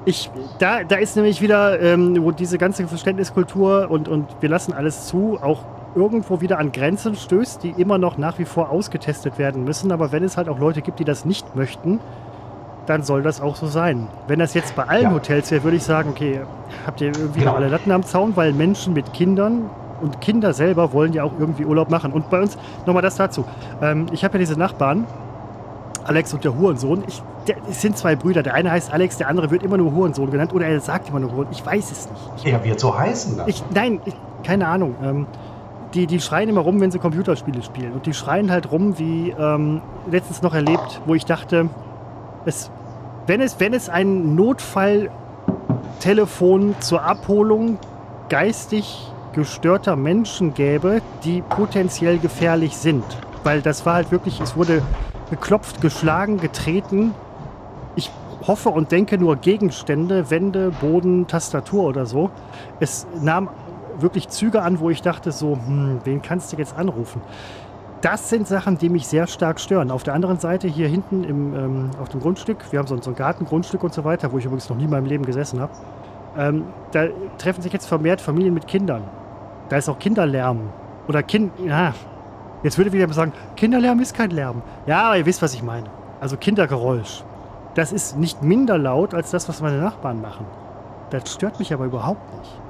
Ich, 0.05 0.32
da, 0.59 0.84
da 0.84 0.97
ist 0.97 1.16
nämlich 1.16 1.41
wieder, 1.41 1.80
ähm, 1.82 2.18
wo 2.22 2.32
diese 2.32 2.57
ganze 2.57 2.88
Verständniskultur 2.88 3.89
und, 3.89 4.07
und 4.07 4.28
wir 4.41 4.49
lassen 4.49 4.74
alles 4.74 5.07
zu, 5.07 5.38
auch 5.41 5.64
irgendwo 5.96 6.41
wieder 6.41 6.60
an 6.60 6.72
Grenzen 6.72 7.16
stößt, 7.16 7.64
die 7.64 7.72
immer 7.72 7.98
noch 7.98 8.18
nach 8.18 8.39
wie 8.39 8.46
vor 8.46 8.70
ausgetestet 8.70 9.38
werden 9.38 9.64
müssen. 9.64 9.91
Aber 9.91 10.12
wenn 10.12 10.24
es 10.24 10.38
halt 10.38 10.50
auch 10.50 10.60
Leute 10.60 10.82
gibt, 10.82 11.00
die 11.00 11.06
das 11.06 11.26
nicht 11.26 11.56
möchten, 11.56 12.00
dann 12.86 13.04
soll 13.04 13.22
das 13.22 13.41
auch 13.41 13.56
so 13.56 13.68
sein. 13.68 14.08
Wenn 14.28 14.39
das 14.39 14.54
jetzt 14.54 14.76
bei 14.76 14.84
allen 14.84 15.04
ja. 15.04 15.14
Hotels 15.14 15.52
wäre, 15.52 15.64
würde 15.64 15.78
ich 15.78 15.84
sagen, 15.84 16.10
okay, 16.10 16.41
habt 16.86 17.02
ihr 17.02 17.08
irgendwie 17.08 17.39
genau. 17.39 17.52
noch 17.52 17.58
alle 17.58 17.70
Latten 17.70 17.91
am 17.91 18.04
Zaun, 18.04 18.36
weil 18.36 18.54
Menschen 18.54 18.94
mit 18.94 19.14
Kindern 19.14 19.70
und 20.02 20.20
Kinder 20.20 20.54
selber 20.54 20.91
wollen 20.91 21.14
ja 21.14 21.24
auch 21.24 21.32
irgendwie 21.39 21.66
Urlaub 21.66 21.89
machen. 21.89 22.12
Und 22.12 22.30
bei 22.30 22.41
uns, 22.41 22.58
nochmal 22.86 23.02
das 23.02 23.16
dazu. 23.16 23.46
Ähm, 23.82 24.08
ich 24.12 24.24
habe 24.24 24.34
ja 24.36 24.39
diese 24.39 24.60
Nachbarn, 24.60 25.08
Alex 26.04 26.34
und 26.34 26.44
der 26.44 26.58
Hurensohn. 26.58 27.04
Ich, 27.08 27.24
der, 27.48 27.56
es 27.70 27.82
sind 27.82 27.98
zwei 27.98 28.16
Brüder. 28.16 28.44
Der 28.44 28.54
eine 28.54 28.72
heißt 28.72 28.91
Alex, 28.91 29.18
der 29.18 29.30
andere 29.30 29.50
wird 29.52 29.64
immer 29.64 29.78
nur 29.78 29.94
Hurensohn 29.94 30.30
genannt 30.30 30.54
oder 30.54 30.66
er 30.66 30.80
sagt 30.82 31.10
immer 31.10 31.22
nur 31.22 31.32
Hurensohn. 31.32 31.54
Ich 31.54 31.66
weiß 31.66 31.91
es 31.91 32.10
nicht. 32.10 32.22
Ich, 32.38 32.52
er 32.52 32.64
wird 32.66 32.80
so 32.80 32.98
heißen 32.98 33.38
dann. 33.38 33.48
Ich, 33.48 33.64
nein, 33.74 34.02
ich, 34.04 34.16
keine 34.44 34.68
Ahnung. 34.68 34.96
Ähm, 35.02 35.28
die, 35.94 36.08
die 36.08 36.20
schreien 36.20 36.50
immer 36.50 36.62
rum, 36.62 36.82
wenn 36.82 36.89
sie 36.91 37.00
Computerspiele 37.00 37.62
spielen. 37.62 37.94
Und 37.94 38.06
die 38.06 38.14
schreien 38.14 38.52
halt 38.52 38.70
rum, 38.72 38.98
wie 38.98 39.32
ähm, 39.32 39.82
letztens 40.10 40.41
noch 40.41 40.54
erlebt, 40.54 41.02
wo 41.06 41.16
ich 41.16 41.26
dachte, 41.26 41.70
es, 42.46 42.72
wenn, 43.28 43.41
es, 43.41 43.60
wenn 43.60 43.74
es 43.74 43.89
ein 43.89 44.36
Notfalltelefon 44.36 46.76
zur 46.80 47.04
Abholung 47.04 47.78
geistig 48.30 49.12
gestörter 49.34 49.96
Menschen 49.96 50.54
gäbe, 50.54 51.02
die 51.24 51.41
potenziell 51.41 52.20
gefährlich 52.20 52.78
sind. 52.78 53.04
Weil 53.44 53.62
das 53.62 53.84
war 53.86 53.96
halt 53.96 54.12
wirklich, 54.12 54.39
es 54.41 54.56
wurde 54.56 54.82
geklopft, 55.30 55.82
geschlagen, 55.82 56.39
getreten. 56.39 57.14
Ich 57.96 58.12
hoffe 58.48 58.70
und 58.70 58.91
denke 58.91 59.18
nur 59.18 59.38
Gegenstände, 59.38 60.30
Wände, 60.30 60.72
Boden, 60.82 61.26
Tastatur 61.28 61.86
oder 61.86 62.06
so. 62.06 62.30
Es 62.80 63.08
nahm 63.22 63.50
wirklich 64.00 64.30
Züge 64.30 64.62
an, 64.62 64.80
wo 64.80 64.89
ich 64.89 65.02
dachte 65.02 65.32
so, 65.32 65.56
hm, 65.56 66.02
wen 66.04 66.22
kannst 66.22 66.52
du 66.54 66.58
jetzt 66.58 66.76
anrufen? 66.76 67.22
das 68.04 68.30
sind 68.30 68.48
Sachen, 68.50 68.78
die 68.78 68.89
mich 68.89 69.08
sehr 69.08 69.28
stark 69.28 69.62
stören. 69.62 69.89
Auf 69.89 70.04
der 70.04 70.14
anderen 70.14 70.38
Seite 70.38 70.68
hier 70.68 70.89
hinten 70.89 71.24
im, 71.24 71.56
ähm, 71.56 71.91
auf 72.02 72.10
dem 72.10 72.20
Grundstück, 72.20 72.58
wir 72.72 72.80
haben 72.80 72.88
so, 72.88 73.02
so 73.02 73.12
ein 73.12 73.16
Gartengrundstück 73.16 73.82
und 73.82 73.94
so 73.94 74.04
weiter, 74.04 74.34
wo 74.34 74.38
ich 74.38 74.46
übrigens 74.46 74.68
noch 74.70 74.76
nie 74.76 74.84
in 74.84 74.89
meinem 74.89 75.06
Leben 75.06 75.26
gesessen 75.26 75.62
habe. 75.62 75.72
Ähm, 76.38 76.66
da 76.91 77.08
treffen 77.38 77.62
sich 77.62 77.72
jetzt 77.72 77.86
vermehrt 77.86 78.20
Familien 78.20 78.54
mit 78.54 78.68
Kindern. 78.68 79.04
Da 79.70 79.78
ist 79.78 79.88
auch 79.88 80.00
Kinderlärm. 80.00 80.70
Oder 81.08 81.24
Kind. 81.24 81.54
Ja, 81.66 81.94
jetzt 82.62 82.78
würde 82.78 82.91
wieder 82.91 83.12
sagen, 83.14 83.32
Kinderlärm 83.56 84.02
ist 84.02 84.14
kein 84.14 84.32
Lärm. 84.32 84.64
Ja, 84.86 85.04
aber 85.04 85.18
ihr 85.18 85.26
wisst, 85.26 85.41
was 85.41 85.54
ich 85.54 85.64
meine. 85.64 85.88
Also 86.20 86.36
Kindergeräusch. 86.36 87.24
Das 87.76 87.94
ist 87.94 88.18
nicht 88.18 88.44
minder 88.44 88.78
laut 88.78 89.14
als 89.14 89.32
das, 89.32 89.48
was 89.48 89.62
meine 89.62 89.80
Nachbarn 89.80 90.22
machen. 90.22 90.46
Das 91.10 91.34
stört 91.34 91.58
mich 91.58 91.74
aber 91.74 91.86
überhaupt 91.86 92.38
nicht. 92.38 92.62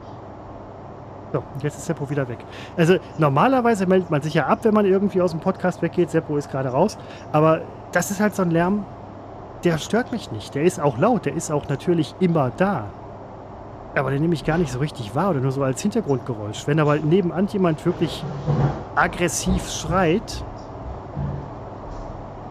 So, 1.33 1.41
jetzt 1.63 1.79
ist 1.79 1.87
Seppo 1.87 2.07
wieder 2.11 2.29
weg. 2.29 2.37
Also 2.77 2.97
normalerweise 3.17 3.87
meldet 3.87 4.11
man 4.11 4.21
sich 4.21 4.35
ja 4.35 4.45
ab, 4.45 4.59
wenn 4.61 4.73
man 4.75 4.85
irgendwie 4.85 5.19
aus 5.19 5.31
dem 5.31 5.39
Podcast 5.39 5.81
weggeht. 5.81 6.11
Seppo 6.11 6.37
ist 6.37 6.51
gerade 6.51 6.69
raus. 6.69 6.95
Aber 7.31 7.61
das 7.91 8.11
ist 8.11 8.19
halt 8.19 8.35
so 8.35 8.43
ein 8.43 8.51
Lärm, 8.51 8.85
der 9.63 9.79
stört 9.79 10.11
mich 10.11 10.31
nicht. 10.31 10.53
Der 10.53 10.61
ist 10.61 10.79
auch 10.79 10.99
laut, 10.99 11.25
der 11.25 11.33
ist 11.33 11.51
auch 11.51 11.67
natürlich 11.67 12.13
immer 12.19 12.51
da. 12.55 12.85
Aber 13.95 14.11
den 14.11 14.21
nehme 14.21 14.35
ich 14.35 14.45
gar 14.45 14.59
nicht 14.59 14.71
so 14.71 14.77
richtig 14.77 15.15
wahr 15.15 15.31
oder 15.31 15.39
nur 15.39 15.51
so 15.51 15.63
als 15.63 15.81
Hintergrundgeräusch. 15.81 16.67
Wenn 16.67 16.79
aber 16.79 16.97
nebenan 16.97 17.47
jemand 17.47 17.83
wirklich 17.83 18.23
aggressiv 18.95 19.67
schreit, 19.71 20.43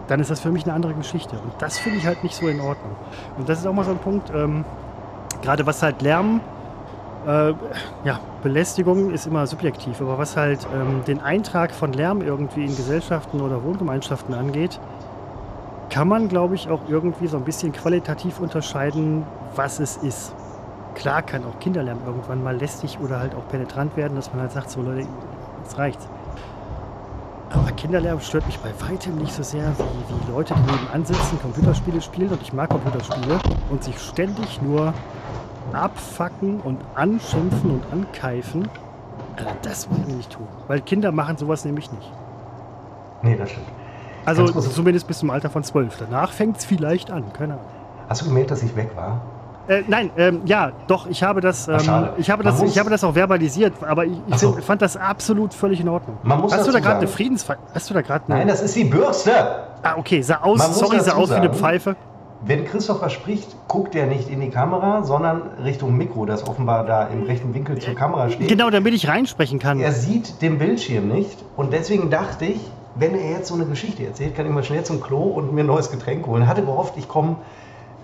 dann 0.09 0.19
ist 0.19 0.31
das 0.31 0.41
für 0.41 0.51
mich 0.51 0.65
eine 0.65 0.75
andere 0.75 0.95
Geschichte. 0.95 1.37
Und 1.37 1.53
das 1.61 1.79
finde 1.79 1.99
ich 1.99 2.07
halt 2.07 2.25
nicht 2.25 2.35
so 2.35 2.49
in 2.49 2.61
Ordnung. 2.61 2.97
Und 3.39 3.49
das 3.49 3.61
ist 3.61 3.67
auch 3.67 3.73
mal 3.73 3.85
so 3.85 3.93
ein 3.93 3.99
Punkt, 3.99 4.33
ähm, 4.35 4.65
gerade 5.41 5.67
was 5.67 5.85
halt 5.85 6.03
Lärm 6.03 6.41
äh, 7.27 7.55
ja, 8.05 8.21
Belästigung 8.43 9.11
ist 9.11 9.27
immer 9.27 9.47
subjektiv, 9.47 10.01
aber 10.01 10.19
was 10.19 10.37
halt 10.37 10.67
ähm, 10.75 11.03
den 11.07 11.21
Eintrag 11.21 11.73
von 11.73 11.93
Lärm 11.93 12.23
irgendwie 12.23 12.65
in 12.65 12.77
Gesellschaften 12.77 13.41
oder 13.41 13.63
Wohngemeinschaften 13.63 14.35
angeht, 14.35 14.81
kann 15.91 16.09
man, 16.09 16.29
glaube 16.29 16.55
ich, 16.55 16.69
auch 16.69 16.81
irgendwie 16.89 17.27
so 17.27 17.37
ein 17.37 17.45
bisschen 17.45 17.73
qualitativ 17.73 18.41
unterscheiden, 18.41 19.25
was 19.55 19.79
es 19.79 19.99
ist. 19.99 20.35
Klar 20.95 21.23
kann 21.23 21.45
auch 21.45 21.59
Kinderlärm 21.61 21.99
irgendwann 22.07 22.43
mal 22.43 22.57
lästig 22.57 22.99
oder 23.01 23.19
halt 23.19 23.35
auch 23.35 23.47
penetrant 23.49 23.97
werden, 23.97 24.15
dass 24.15 24.33
man 24.33 24.41
halt 24.41 24.53
sagt, 24.53 24.71
so 24.71 24.83
Leute, 24.83 25.07
jetzt 25.63 25.79
reicht's. 25.79 26.09
Aber 27.51 27.71
Kinderlärm 27.73 28.21
stört 28.21 28.47
mich 28.47 28.59
bei 28.59 28.71
weitem 28.89 29.17
nicht 29.17 29.35
so 29.35 29.43
sehr 29.43 29.71
wie, 29.77 30.27
wie 30.27 30.33
Leute, 30.33 30.55
die 30.55 30.73
nebenan 30.73 31.05
sitzen, 31.05 31.39
Computerspiele 31.41 32.01
spielen 32.01 32.31
und 32.31 32.41
ich 32.41 32.53
mag 32.53 32.71
Computerspiele 32.71 33.39
und 33.71 33.85
sich 33.85 33.99
ständig 33.99 34.63
nur 34.63 34.95
abfacken 35.73 36.61
und 36.61 36.81
anschimpfen 36.95 37.71
und 37.71 37.83
ankeifen, 37.93 38.65
äh, 39.37 39.43
das 39.63 39.89
muss 39.89 40.01
ich 40.07 40.15
nicht 40.15 40.33
tun. 40.33 40.47
Weil 40.69 40.81
Kinder 40.81 41.13
machen 41.13 41.37
sowas 41.37 41.65
nämlich 41.65 41.91
nicht. 41.93 42.13
Nee, 43.23 43.37
das 43.37 43.51
stimmt. 43.51 43.67
Also 44.25 44.47
zumindest 44.47 45.07
bis 45.09 45.19
zum 45.19 45.31
Alter 45.31 45.51
von 45.51 45.65
zwölf. 45.65 45.97
Danach 45.99 46.33
fängt 46.33 46.59
es 46.59 46.65
vielleicht 46.65 47.11
an, 47.11 47.33
keine 47.33 47.55
Ahnung. 47.55 47.67
Hast 48.09 48.23
du 48.23 48.27
gemerkt, 48.27 48.51
dass 48.51 48.63
ich 48.63 48.75
weg 48.77 48.91
war? 48.95 49.21
Äh, 49.69 49.83
nein, 49.87 50.11
ähm, 50.17 50.43
ja, 50.45 50.73
doch, 50.89 51.07
ich 51.07 51.23
habe 51.23 51.41
das, 51.41 51.69
ähm, 51.69 51.79
ich, 52.19 52.31
habe 52.31 52.43
das 52.43 52.61
ich 52.63 52.79
habe 52.79 52.91
das 52.91 53.05
auch 53.05 53.15
verbalisiert, 53.15 53.75
aber 53.83 54.05
ich, 54.05 54.19
ich 54.27 54.39
so. 54.39 54.53
fand 54.55 54.83
das 54.83 54.97
absolut 54.97 55.55
völlig 55.55 55.81
in 55.81 55.89
Ordnung. 55.89 56.19
hast 56.51 56.67
du 56.67 56.73
da 56.73 56.81
gerade 56.81 56.99
eine 56.99 57.09
Friedensfeier? 57.09 57.59
Hast 57.73 57.89
du 57.89 57.95
da 57.95 58.03
gerade 58.03 58.25
Nein, 58.27 58.49
das 58.49 58.61
ist 58.61 58.75
die 58.75 58.85
Bürste. 58.85 59.33
Ah, 59.83 59.95
okay, 59.97 60.21
sah 60.23 60.39
aus, 60.43 60.79
sorry, 60.79 61.01
sah 61.01 61.15
aus 61.15 61.31
wie 61.31 61.35
eine 61.35 61.53
Pfeife 61.53 61.97
wenn 62.45 62.65
Christopher 62.65 63.09
spricht, 63.09 63.55
guckt 63.69 63.95
er 63.95 64.07
nicht 64.07 64.29
in 64.29 64.41
die 64.41 64.51
Kamera, 64.51 65.05
sondern 65.05 65.43
Richtung 65.63 65.97
Mikro, 65.97 66.27
das 66.27 66.47
offenbar 66.47 66.85
da 66.85 67.07
im 67.07 67.23
rechten 67.23 67.55
Winkel 67.55 67.79
zur 67.79 67.95
Kamera 67.95 68.31
steht. 68.31 68.49
Genau, 68.49 68.69
damit 68.71 68.95
ich 68.95 69.07
reinsprechen 69.09 69.59
kann. 69.59 69.79
Er 69.81 69.93
sieht 69.93 70.43
den 70.43 70.59
Bildschirm 70.59 71.09
nicht 71.09 71.39
und 71.57 71.73
deswegen 71.73 72.11
dachte 72.11 72.47
ich, 72.47 72.61
wenn 72.95 73.15
er 73.15 73.31
jetzt 73.31 73.49
so 73.49 73.55
eine 73.55 73.65
Geschichte 73.67 74.05
erzählt, 74.05 74.35
kann 74.35 74.45
ich 74.47 74.53
mal 74.53 74.65
schnell 74.65 74.83
zum 74.85 75.01
Klo 75.01 75.23
und 75.23 75.53
mir 75.55 75.63
ein 75.63 75.67
neues 75.67 75.91
Getränk 75.91 76.27
holen. 76.27 76.47
Hatte 76.47 76.63
gehofft, 76.63 76.95
ich 76.97 77.09
komme 77.09 77.37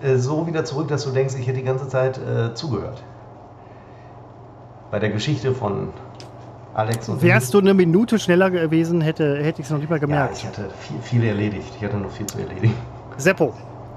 äh, 0.01 0.15
so 0.15 0.47
wieder 0.47 0.63
zurück, 0.65 0.87
dass 0.87 1.03
du 1.03 1.11
denkst, 1.11 1.35
ich 1.37 1.45
hätte 1.45 1.57
die 1.59 1.65
ganze 1.65 1.87
Zeit 1.89 2.17
äh, 2.17 2.53
zugehört. 2.55 3.03
Bei 4.89 4.99
der 4.99 5.09
Geschichte 5.09 5.53
von 5.53 5.89
Alex 6.73 7.09
und 7.09 7.21
Wärst 7.21 7.53
du 7.53 7.59
eine 7.59 7.73
Minute 7.73 8.17
schneller 8.17 8.49
gewesen, 8.49 9.01
hätte, 9.01 9.37
hätte 9.43 9.61
ich 9.61 9.67
es 9.67 9.71
noch 9.71 9.79
lieber 9.79 9.95
Ja, 9.95 9.99
gemerkt. 9.99 10.37
ich 10.37 10.45
hatte 10.47 10.69
viel, 10.79 10.97
viel 11.01 11.23
erledigt. 11.27 11.71
Ich 11.77 11.83
hatte 11.85 11.97
noch 11.97 12.09
viel 12.09 12.25
zu 12.25 12.39
erledigen. 12.39 12.73
Seppo, 13.17 13.53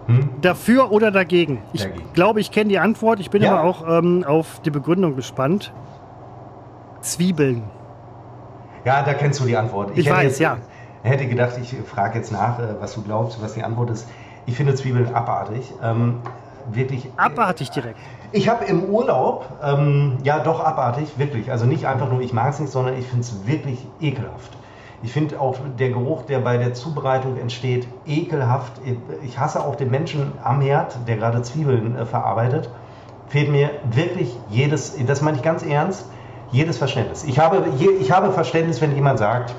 Hm? 0.06 0.30
dafür 0.40 0.90
oder 0.90 1.10
dagegen? 1.12 1.62
Ich 1.72 1.82
Dagegen. 1.82 2.12
glaube, 2.12 2.40
ich 2.40 2.50
kenne 2.50 2.68
die 2.70 2.78
Antwort. 2.78 3.20
Ich 3.20 3.30
bin 3.30 3.42
Ja. 3.42 3.52
aber 3.56 3.62
auch 3.68 3.86
ähm, 3.88 4.24
auf 4.26 4.60
die 4.64 4.70
Begründung 4.70 5.14
gespannt. 5.16 5.72
Zwiebeln. 7.00 7.62
Ja, 8.84 9.02
da 9.02 9.14
kennst 9.14 9.40
du 9.40 9.44
die 9.44 9.56
Antwort. 9.56 9.90
Ich 9.94 10.06
hätte 10.06 10.16
weiß, 10.16 10.24
jetzt, 10.24 10.40
ja. 10.40 10.56
hätte 11.02 11.26
gedacht, 11.26 11.52
ich 11.60 11.74
frage 11.86 12.18
jetzt 12.18 12.32
nach, 12.32 12.58
äh, 12.58 12.62
was 12.80 12.94
du 12.94 13.02
glaubst, 13.02 13.40
was 13.42 13.54
die 13.54 13.62
Antwort 13.62 13.90
ist. 13.90 14.08
Ich 14.46 14.56
finde 14.56 14.74
Zwiebeln 14.74 15.14
abartig. 15.14 15.72
Ähm, 15.82 16.16
wirklich. 16.72 17.08
Abartig 17.16 17.70
direkt. 17.70 17.96
Ich 18.32 18.48
habe 18.48 18.64
im 18.64 18.84
Urlaub, 18.84 19.46
ähm, 19.62 20.18
ja 20.24 20.40
doch 20.40 20.58
abartig, 20.64 21.08
wirklich. 21.18 21.50
Also 21.50 21.66
nicht 21.66 21.86
einfach 21.86 22.10
nur, 22.10 22.20
ich 22.22 22.32
mag 22.32 22.50
es 22.52 22.60
nicht, 22.60 22.72
sondern 22.72 22.96
ich 22.98 23.06
finde 23.06 23.20
es 23.22 23.46
wirklich 23.46 23.86
ekelhaft. 24.00 24.56
Ich 25.02 25.12
finde 25.12 25.40
auch 25.40 25.56
der 25.78 25.90
Geruch, 25.90 26.22
der 26.22 26.38
bei 26.38 26.56
der 26.58 26.74
Zubereitung 26.74 27.36
entsteht, 27.36 27.88
ekelhaft. 28.06 28.72
Ich 29.24 29.38
hasse 29.38 29.64
auch 29.64 29.74
den 29.74 29.90
Menschen 29.90 30.32
am 30.44 30.60
Herd, 30.60 30.96
der 31.08 31.16
gerade 31.16 31.42
Zwiebeln 31.42 31.96
äh, 31.96 32.06
verarbeitet. 32.06 32.70
Fehlt 33.26 33.50
mir 33.50 33.70
wirklich 33.90 34.36
jedes, 34.48 34.94
das 35.06 35.22
meine 35.22 35.38
ich 35.38 35.42
ganz 35.42 35.64
ernst, 35.64 36.06
jedes 36.52 36.78
Verständnis. 36.78 37.24
Ich 37.24 37.38
habe, 37.38 37.64
je, 37.78 37.88
ich 38.00 38.12
habe 38.12 38.30
Verständnis, 38.30 38.80
wenn 38.80 38.94
jemand 38.94 39.18
sagt, 39.18 39.54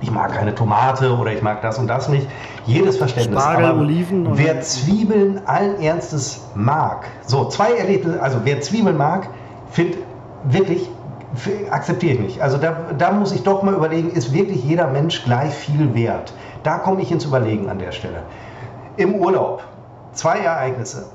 ich 0.00 0.10
mag 0.10 0.32
keine 0.32 0.54
Tomate 0.54 1.16
oder 1.16 1.32
ich 1.32 1.42
mag 1.42 1.62
das 1.62 1.78
und 1.78 1.86
das 1.86 2.08
nicht. 2.08 2.26
Jedes 2.66 2.98
Verständnis. 2.98 3.42
Spargel, 3.42 3.64
Aber 3.64 3.80
Oliven 3.80 4.36
wer 4.36 4.60
Zwiebeln 4.60 5.40
allen 5.46 5.80
Ernstes 5.80 6.44
mag, 6.54 7.06
so 7.26 7.46
zwei 7.46 7.72
Erlebnisse, 7.72 8.22
also 8.22 8.40
wer 8.44 8.60
Zwiebeln 8.60 8.96
mag, 8.96 9.28
findet 9.70 9.98
wirklich, 10.44 10.88
akzeptiere 11.70 12.14
ich 12.14 12.20
nicht. 12.20 12.40
Also 12.42 12.58
da, 12.58 12.76
da 12.96 13.12
muss 13.12 13.32
ich 13.32 13.42
doch 13.42 13.62
mal 13.62 13.74
überlegen, 13.74 14.10
ist 14.10 14.32
wirklich 14.32 14.64
jeder 14.64 14.88
Mensch 14.88 15.24
gleich 15.24 15.52
viel 15.52 15.94
wert? 15.94 16.32
Da 16.62 16.78
komme 16.78 17.02
ich 17.02 17.12
ins 17.12 17.24
Überlegen 17.24 17.68
an 17.68 17.78
der 17.78 17.92
Stelle. 17.92 18.22
Im 18.96 19.14
Urlaub, 19.14 19.62
zwei 20.12 20.38
Ereignisse. 20.38 21.06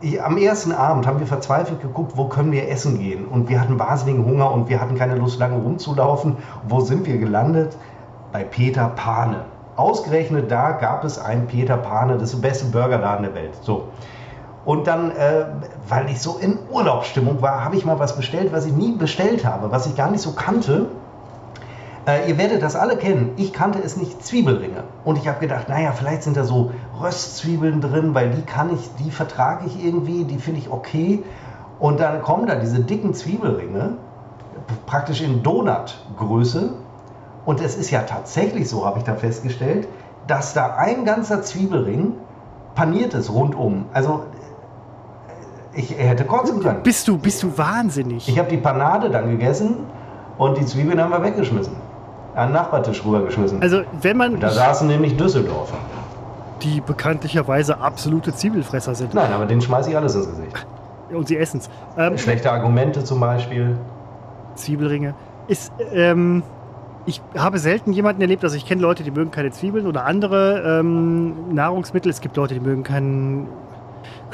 Ich, 0.00 0.22
am 0.22 0.38
ersten 0.38 0.72
Abend 0.72 1.06
haben 1.06 1.20
wir 1.20 1.26
verzweifelt 1.26 1.82
geguckt, 1.82 2.12
wo 2.16 2.24
können 2.24 2.52
wir 2.52 2.68
essen 2.70 2.98
gehen. 2.98 3.26
Und 3.26 3.48
wir 3.48 3.60
hatten 3.60 3.78
wahnsinnigen 3.78 4.24
Hunger 4.24 4.50
und 4.50 4.68
wir 4.68 4.80
hatten 4.80 4.96
keine 4.96 5.16
Lust, 5.16 5.38
lange 5.38 5.62
rumzulaufen. 5.62 6.36
Wo 6.66 6.80
sind 6.80 7.06
wir 7.06 7.18
gelandet? 7.18 7.76
Bei 8.32 8.44
Peter 8.44 8.88
Pane. 8.96 9.44
Ausgerechnet 9.76 10.50
da 10.50 10.72
gab 10.72 11.04
es 11.04 11.18
einen 11.18 11.46
Peter 11.46 11.76
Pane, 11.76 12.14
das 12.14 12.32
ist 12.32 12.42
der 12.42 12.48
beste 12.48 12.66
Burgerladen 12.66 13.24
der 13.24 13.34
Welt. 13.34 13.54
So. 13.62 13.88
Und 14.64 14.86
dann, 14.86 15.10
äh, 15.10 15.46
weil 15.88 16.10
ich 16.10 16.20
so 16.20 16.36
in 16.38 16.58
Urlaubsstimmung 16.70 17.40
war, 17.40 17.64
habe 17.64 17.76
ich 17.76 17.84
mal 17.84 17.98
was 17.98 18.16
bestellt, 18.16 18.52
was 18.52 18.66
ich 18.66 18.72
nie 18.72 18.92
bestellt 18.92 19.44
habe, 19.44 19.70
was 19.70 19.86
ich 19.86 19.96
gar 19.96 20.10
nicht 20.10 20.20
so 20.20 20.32
kannte. 20.32 20.86
Äh, 22.06 22.28
ihr 22.28 22.38
werdet 22.38 22.62
das 22.62 22.76
alle 22.76 22.96
kennen. 22.96 23.32
Ich 23.36 23.52
kannte 23.52 23.78
es 23.82 23.96
nicht, 23.96 24.24
Zwiebelringe. 24.24 24.84
Und 25.04 25.16
ich 25.16 25.28
habe 25.28 25.40
gedacht, 25.40 25.68
naja, 25.68 25.92
vielleicht 25.92 26.22
sind 26.24 26.36
da 26.36 26.44
so 26.44 26.72
Röstzwiebeln 27.00 27.80
drin, 27.80 28.14
weil 28.14 28.30
die 28.30 28.42
kann 28.42 28.72
ich, 28.74 28.90
die 29.02 29.10
vertrage 29.10 29.66
ich 29.66 29.82
irgendwie, 29.82 30.24
die 30.24 30.38
finde 30.38 30.60
ich 30.60 30.70
okay. 30.70 31.22
Und 31.78 32.00
dann 32.00 32.20
kommen 32.20 32.46
da 32.46 32.56
diese 32.56 32.80
dicken 32.80 33.14
Zwiebelringe, 33.14 33.94
praktisch 34.86 35.22
in 35.22 35.42
Donutgröße. 35.42 36.74
Und 37.46 37.62
es 37.62 37.76
ist 37.76 37.90
ja 37.90 38.02
tatsächlich 38.02 38.68
so, 38.68 38.84
habe 38.84 38.98
ich 38.98 39.04
da 39.04 39.14
festgestellt, 39.14 39.88
dass 40.26 40.52
da 40.52 40.76
ein 40.76 41.06
ganzer 41.06 41.40
Zwiebelring 41.42 42.12
paniert 42.74 43.14
ist 43.14 43.30
rundum. 43.30 43.86
Also 43.92 44.24
ich 45.80 45.96
hätte 45.98 46.24
kotzen 46.24 46.60
können. 46.60 46.82
Bist 46.82 47.06
du, 47.08 47.18
bist 47.18 47.42
du 47.42 47.56
wahnsinnig? 47.56 48.28
Ich 48.28 48.38
habe 48.38 48.48
die 48.48 48.56
Panade 48.56 49.10
dann 49.10 49.30
gegessen 49.30 49.76
und 50.38 50.56
die 50.58 50.64
Zwiebeln 50.66 51.00
haben 51.00 51.10
wir 51.10 51.22
weggeschmissen. 51.22 51.74
An 52.34 52.48
den 52.48 52.54
Nachbartisch 52.54 53.04
rübergeschmissen. 53.04 53.60
also, 53.60 53.82
wenn 54.02 54.16
man 54.16 54.38
da 54.38 54.50
saßen 54.50 54.86
nämlich 54.86 55.16
Düsseldorfer. 55.16 55.76
die 56.62 56.80
bekanntlicherweise 56.80 57.78
absolute 57.80 58.32
Zwiebelfresser 58.34 58.94
sind 58.94 59.14
Nein, 59.14 59.32
aber 59.32 59.46
den 59.46 59.60
schmeiße 59.60 59.90
ich 59.90 59.96
alles 59.96 60.14
ins 60.14 60.28
Gesicht. 60.28 60.66
und 61.12 61.26
sie 61.26 61.36
essen 61.36 61.58
es. 61.60 61.68
Ähm, 61.98 62.16
Schlechte 62.18 62.52
Argumente 62.52 63.02
zum 63.02 63.18
Beispiel. 63.20 63.76
Zwiebelringe. 64.54 65.14
Ist, 65.48 65.72
ähm, 65.92 66.42
ich 67.06 67.20
habe 67.36 67.58
selten 67.58 67.92
jemanden 67.92 68.20
erlebt, 68.20 68.44
also 68.44 68.56
ich 68.56 68.66
kenne 68.66 68.80
Leute, 68.82 69.02
die 69.02 69.10
mögen 69.10 69.30
keine 69.32 69.50
Zwiebeln 69.50 69.86
oder 69.86 70.04
andere 70.04 70.78
ähm, 70.80 71.52
Nahrungsmittel. 71.54 72.10
Es 72.10 72.20
gibt 72.20 72.36
Leute, 72.36 72.54
die 72.54 72.60
mögen 72.60 72.84
keinen 72.84 73.48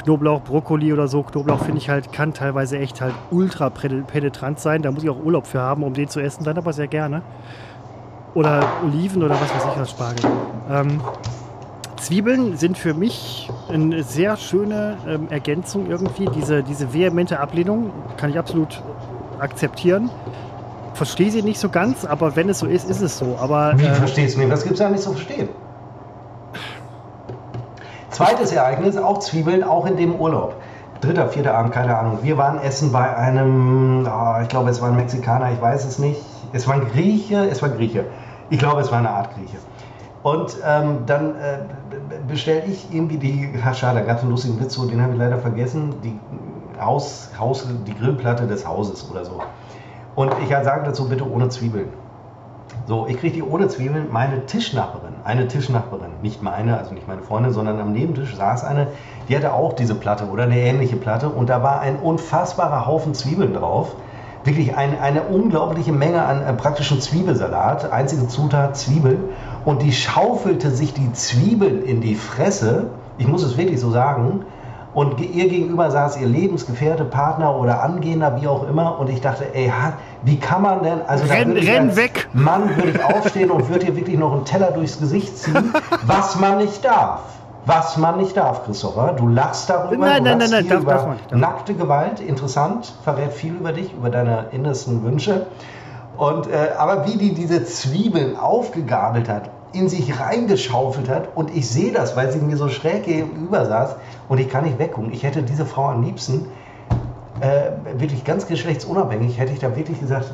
Knoblauch, 0.03 0.41
Brokkoli 0.41 0.93
oder 0.93 1.07
so. 1.07 1.23
Knoblauch 1.23 1.63
finde 1.63 1.79
ich 1.79 1.89
halt, 1.89 2.11
kann 2.11 2.33
teilweise 2.33 2.77
echt 2.77 3.01
halt 3.01 3.13
ultra 3.31 3.69
penetrant 3.69 4.59
sein. 4.59 4.81
Da 4.81 4.91
muss 4.91 5.03
ich 5.03 5.09
auch 5.09 5.23
Urlaub 5.23 5.47
für 5.47 5.59
haben, 5.59 5.83
um 5.83 5.93
den 5.93 6.09
zu 6.09 6.19
essen, 6.19 6.43
dann 6.43 6.57
aber 6.57 6.73
sehr 6.73 6.87
gerne. 6.87 7.21
Oder 8.33 8.63
Oliven 8.85 9.23
oder 9.23 9.35
was 9.35 9.53
weiß 9.53 9.63
ich 9.73 9.79
was, 9.79 9.91
Spargel. 9.91 10.25
Ähm, 10.69 11.01
Zwiebeln 11.97 12.57
sind 12.57 12.77
für 12.77 12.93
mich 12.93 13.49
eine 13.69 14.03
sehr 14.03 14.37
schöne 14.37 14.97
ähm, 15.07 15.27
Ergänzung 15.29 15.89
irgendwie. 15.89 16.25
Diese, 16.35 16.63
diese 16.63 16.93
vehemente 16.93 17.39
Ablehnung 17.39 17.91
kann 18.17 18.29
ich 18.29 18.37
absolut 18.37 18.81
akzeptieren. 19.39 20.09
Verstehe 20.93 21.31
sie 21.31 21.41
nicht 21.41 21.59
so 21.59 21.69
ganz, 21.69 22.05
aber 22.05 22.35
wenn 22.35 22.49
es 22.49 22.59
so 22.59 22.65
ist, 22.67 22.89
ist 22.89 23.01
es 23.01 23.17
so. 23.17 23.37
Aber 23.39 23.73
Wie 23.77 23.85
äh, 23.85 23.93
verstehst 23.93 24.35
du 24.35 24.39
nicht? 24.39 24.51
Was 24.51 24.63
gibt 24.63 24.73
es 24.73 24.79
da 24.79 24.89
nicht 24.89 25.03
zu 25.03 25.11
verstehen? 25.11 25.49
Zweites 28.17 28.51
Ereignis, 28.51 28.97
auch 28.97 29.19
Zwiebeln, 29.19 29.63
auch 29.63 29.85
in 29.85 29.95
dem 29.95 30.15
Urlaub. 30.15 30.55
Dritter, 31.01 31.29
vierter 31.29 31.53
Abend, 31.53 31.71
keine 31.71 31.95
Ahnung. 31.95 32.17
Wir 32.23 32.35
waren 32.35 32.59
essen 32.59 32.91
bei 32.91 33.15
einem, 33.15 34.07
ah, 34.07 34.39
ich 34.41 34.47
glaube, 34.47 34.71
es 34.71 34.81
war 34.81 34.89
ein 34.89 34.95
Mexikaner, 34.95 35.51
ich 35.51 35.61
weiß 35.61 35.85
es 35.85 35.99
nicht. 35.99 36.19
Es 36.51 36.67
war 36.67 36.73
ein 36.73 36.87
Grieche, 36.87 37.47
es 37.47 37.61
war 37.61 37.69
Grieche. 37.69 38.05
Ich 38.49 38.57
glaube, 38.57 38.81
es 38.81 38.91
war 38.91 38.97
eine 38.97 39.11
Art 39.11 39.35
Grieche. 39.35 39.57
Und 40.23 40.57
ähm, 40.65 41.03
dann 41.05 41.35
äh, 41.35 41.59
bestelle 42.27 42.63
ich 42.65 42.91
irgendwie 42.91 43.17
die, 43.17 43.53
ach, 43.63 43.75
schade, 43.75 43.99
da 43.99 44.05
gab 44.07 44.17
es 44.17 44.23
einen 44.23 44.31
lustigen 44.31 44.59
Witz, 44.59 44.73
so, 44.73 44.87
den 44.87 44.99
habe 44.99 45.13
ich 45.13 45.19
leider 45.19 45.37
vergessen, 45.37 45.93
die, 46.03 46.19
Haus, 46.81 47.29
Haus, 47.39 47.67
die 47.85 47.93
Grillplatte 47.93 48.47
des 48.47 48.67
Hauses 48.67 49.07
oder 49.11 49.25
so. 49.25 49.43
Und 50.15 50.33
ich 50.43 50.49
sage 50.49 50.81
dazu 50.85 51.07
bitte 51.07 51.29
ohne 51.29 51.49
Zwiebeln. 51.49 51.89
So, 52.87 53.05
ich 53.07 53.17
kriege 53.17 53.35
die 53.35 53.43
ohne 53.43 53.67
Zwiebeln. 53.67 54.07
Meine 54.11 54.45
Tischnachbarin, 54.45 55.15
eine 55.23 55.47
Tischnachbarin, 55.47 56.11
nicht 56.21 56.41
meine, 56.41 56.77
also 56.77 56.93
nicht 56.93 57.07
meine 57.07 57.21
Freundin, 57.21 57.51
sondern 57.51 57.79
am 57.79 57.91
Nebentisch 57.91 58.35
saß 58.35 58.63
eine, 58.63 58.87
die 59.27 59.35
hatte 59.35 59.53
auch 59.53 59.73
diese 59.73 59.95
Platte 59.95 60.25
oder 60.27 60.43
eine 60.43 60.57
ähnliche 60.57 60.95
Platte 60.95 61.29
und 61.29 61.49
da 61.49 61.63
war 61.63 61.81
ein 61.81 61.97
unfassbarer 61.97 62.85
Haufen 62.85 63.13
Zwiebeln 63.13 63.53
drauf. 63.53 63.95
Wirklich 64.45 64.77
ein, 64.77 64.97
eine 64.97 65.23
unglaubliche 65.23 65.91
Menge 65.91 66.23
an 66.23 66.41
äh, 66.41 66.53
praktischen 66.53 67.01
Zwiebelsalat, 67.01 67.91
einzige 67.91 68.29
Zutat 68.29 68.77
Zwiebel. 68.77 69.19
Und 69.65 69.81
die 69.81 69.91
schaufelte 69.91 70.71
sich 70.71 70.93
die 70.93 71.11
Zwiebeln 71.11 71.83
in 71.83 71.99
die 71.99 72.15
Fresse. 72.15 72.91
Ich 73.17 73.27
muss 73.27 73.43
es 73.43 73.57
wirklich 73.57 73.81
so 73.81 73.91
sagen. 73.91 74.45
Und 74.93 75.19
ihr 75.19 75.49
gegenüber 75.49 75.91
saß 75.91 76.19
ihr 76.21 76.27
Lebensgefährte, 76.27 77.03
Partner 77.03 77.55
oder 77.57 77.83
Angehender, 77.83 78.41
wie 78.41 78.47
auch 78.47 78.67
immer. 78.67 78.99
Und 78.99 79.09
ich 79.09 79.21
dachte, 79.21 79.53
ey, 79.53 79.71
wie 80.23 80.39
kann 80.39 80.61
man 80.61 80.83
denn. 80.83 81.01
Also 81.07 81.25
da 81.25 81.33
Renn- 81.35 81.57
renn 81.57 81.87
als 81.89 81.95
weg! 81.97 82.27
Mann 82.33 82.75
würde 82.75 82.89
ich 82.91 83.03
aufstehen 83.03 83.51
und 83.51 83.69
würde 83.69 83.85
ihr 83.87 83.95
wirklich 83.95 84.17
noch 84.17 84.33
einen 84.33 84.45
Teller 84.45 84.71
durchs 84.71 84.99
Gesicht 84.99 85.37
ziehen, 85.37 85.73
was 86.05 86.39
man 86.39 86.57
nicht 86.57 86.83
darf. 86.83 87.21
Was 87.65 87.97
man 87.97 88.17
nicht 88.17 88.37
darf, 88.37 88.63
Christopher. 88.63 89.13
Du 89.17 89.27
lachst 89.27 89.69
darüber. 89.69 90.05
Nein, 90.05 90.23
du 90.23 90.29
nein, 90.29 90.37
nein, 90.39 90.49
nein, 90.51 90.63
hier 90.65 90.75
darf- 90.77 90.85
darf 90.85 91.05
man 91.05 91.15
nicht, 91.17 91.31
darf 91.31 91.39
Nackte 91.39 91.73
Gewalt, 91.73 92.19
interessant, 92.21 92.93
verrät 93.03 93.33
viel 93.33 93.53
über 93.55 93.73
dich, 93.73 93.91
über 93.93 94.09
deine 94.09 94.45
innersten 94.51 95.03
Wünsche. 95.03 95.47
Und, 96.17 96.47
äh, 96.47 96.69
aber 96.77 97.05
wie 97.05 97.17
die 97.17 97.33
diese 97.33 97.65
Zwiebeln 97.65 98.37
aufgegabelt 98.37 99.27
hat, 99.29 99.49
in 99.73 99.89
sich 99.89 100.17
reingeschaufelt 100.19 101.09
hat 101.09 101.27
und 101.35 101.53
ich 101.55 101.69
sehe 101.69 101.91
das, 101.91 102.15
weil 102.15 102.31
sie 102.31 102.39
mir 102.39 102.55
so 102.55 102.69
schräg 102.69 103.03
gegenüber 103.03 103.65
saß 103.65 103.97
und 104.29 104.39
ich 104.39 104.49
kann 104.49 104.63
nicht 104.63 104.79
weggucken. 104.79 105.11
Ich 105.11 105.23
hätte 105.23 105.43
diese 105.43 105.65
Frau 105.65 105.89
am 105.89 106.03
liebsten, 106.03 106.47
äh, 107.41 107.99
wirklich 107.99 108.23
ganz 108.23 108.47
geschlechtsunabhängig, 108.47 109.39
hätte 109.39 109.53
ich 109.53 109.59
da 109.59 109.75
wirklich 109.75 109.99
gesagt, 109.99 110.31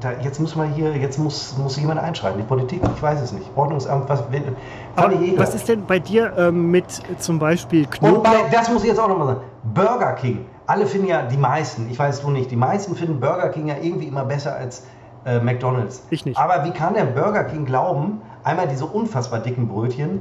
da, 0.00 0.12
jetzt 0.22 0.40
muss 0.40 0.54
man 0.54 0.72
hier, 0.72 0.96
jetzt 0.96 1.18
muss, 1.18 1.56
muss 1.58 1.76
jemand 1.76 2.00
einschreiten. 2.00 2.38
Die 2.38 2.46
Politik, 2.46 2.80
ich 2.94 3.02
weiß 3.02 3.20
es 3.20 3.32
nicht. 3.32 3.50
Ordnungsamt, 3.56 4.08
was 4.08 4.30
will. 4.30 4.54
aber 4.96 5.12
was 5.36 5.54
ist 5.54 5.68
denn 5.68 5.84
bei 5.86 5.98
dir 5.98 6.32
ähm, 6.38 6.70
mit 6.70 6.84
zum 7.18 7.38
Beispiel 7.38 7.84
Und 7.84 7.90
Knoblauch? 7.90 8.22
bei, 8.22 8.36
das 8.52 8.70
muss 8.70 8.82
ich 8.82 8.90
jetzt 8.90 9.00
auch 9.00 9.08
nochmal 9.08 9.26
sagen. 9.28 9.40
Burger 9.74 10.12
King. 10.12 10.46
Alle 10.66 10.86
finden 10.86 11.08
ja, 11.08 11.22
die 11.22 11.36
meisten, 11.36 11.88
ich 11.90 11.98
weiß 11.98 12.20
du 12.20 12.30
nicht, 12.30 12.50
die 12.50 12.56
meisten 12.56 12.94
finden 12.94 13.20
Burger 13.20 13.48
King 13.48 13.68
ja 13.68 13.76
irgendwie 13.80 14.06
immer 14.06 14.24
besser 14.24 14.54
als 14.54 14.84
äh, 15.24 15.40
McDonalds. 15.40 16.04
Ich 16.10 16.24
nicht. 16.24 16.38
Aber 16.38 16.64
wie 16.64 16.70
kann 16.70 16.94
der 16.94 17.04
Burger 17.04 17.44
King 17.44 17.64
glauben, 17.64 18.20
einmal 18.44 18.68
diese 18.68 18.84
unfassbar 18.86 19.40
dicken 19.40 19.68
Brötchen, 19.68 20.20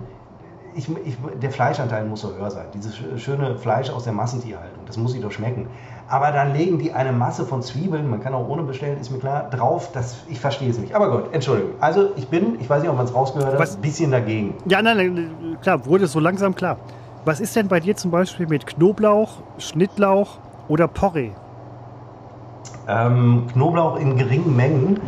ich, 0.78 0.88
ich, 1.06 1.18
der 1.42 1.52
Fleischanteil 1.52 2.06
muss 2.06 2.22
so 2.22 2.34
höher 2.36 2.52
sein. 2.52 2.66
Dieses 2.74 2.96
sch- 2.96 3.18
schöne 3.18 3.56
Fleisch 3.58 3.90
aus 3.90 4.04
der 4.04 4.14
Massentierhaltung, 4.14 4.84
das 4.86 4.96
muss 4.98 5.14
ich 5.16 5.22
doch 5.22 5.32
schmecken. 5.32 5.68
Aber 6.08 6.32
dann 6.32 6.54
legen 6.54 6.80
die 6.80 6.94
eine 6.94 7.12
Masse 7.12 7.46
von 7.46 7.62
Zwiebeln, 7.62 8.10
man 8.10 8.22
kann 8.22 8.34
auch 8.34 8.48
ohne 8.48 8.64
bestellen, 8.64 8.98
ist 9.02 9.12
mir 9.12 9.18
klar, 9.20 9.50
drauf. 9.50 9.90
Das, 9.94 10.18
ich 10.28 10.40
verstehe 10.40 10.70
es 10.70 10.78
nicht. 10.78 10.96
Aber 10.96 11.10
gut, 11.12 11.34
Entschuldigung. 11.34 11.72
Also 11.82 12.10
ich 12.16 12.28
bin, 12.30 12.58
ich 12.62 12.70
weiß 12.70 12.82
nicht, 12.82 12.90
ob 12.90 12.96
man 12.98 13.06
es 13.06 13.14
rausgehört 13.14 13.60
hat, 13.60 13.70
ein 13.76 13.82
bisschen 13.82 14.12
dagegen. 14.12 14.54
Ja, 14.68 14.82
nein, 14.82 14.96
nein, 14.98 15.58
klar, 15.62 15.86
wurde 15.86 16.08
so 16.08 16.20
langsam 16.20 16.56
klar. 16.56 16.78
Was 17.26 17.40
ist 17.42 17.56
denn 17.58 17.68
bei 17.68 17.82
dir 17.82 17.96
zum 17.98 18.12
Beispiel 18.12 18.48
mit 18.48 18.66
Knoblauch, 18.66 19.40
Schnittlauch 19.58 20.38
oder 20.70 20.88
Porree? 20.88 21.32
ähm, 22.88 23.48
Knoblauch 23.52 24.00
in 24.00 24.16
geringen 24.18 24.56
Mengen. 24.56 25.00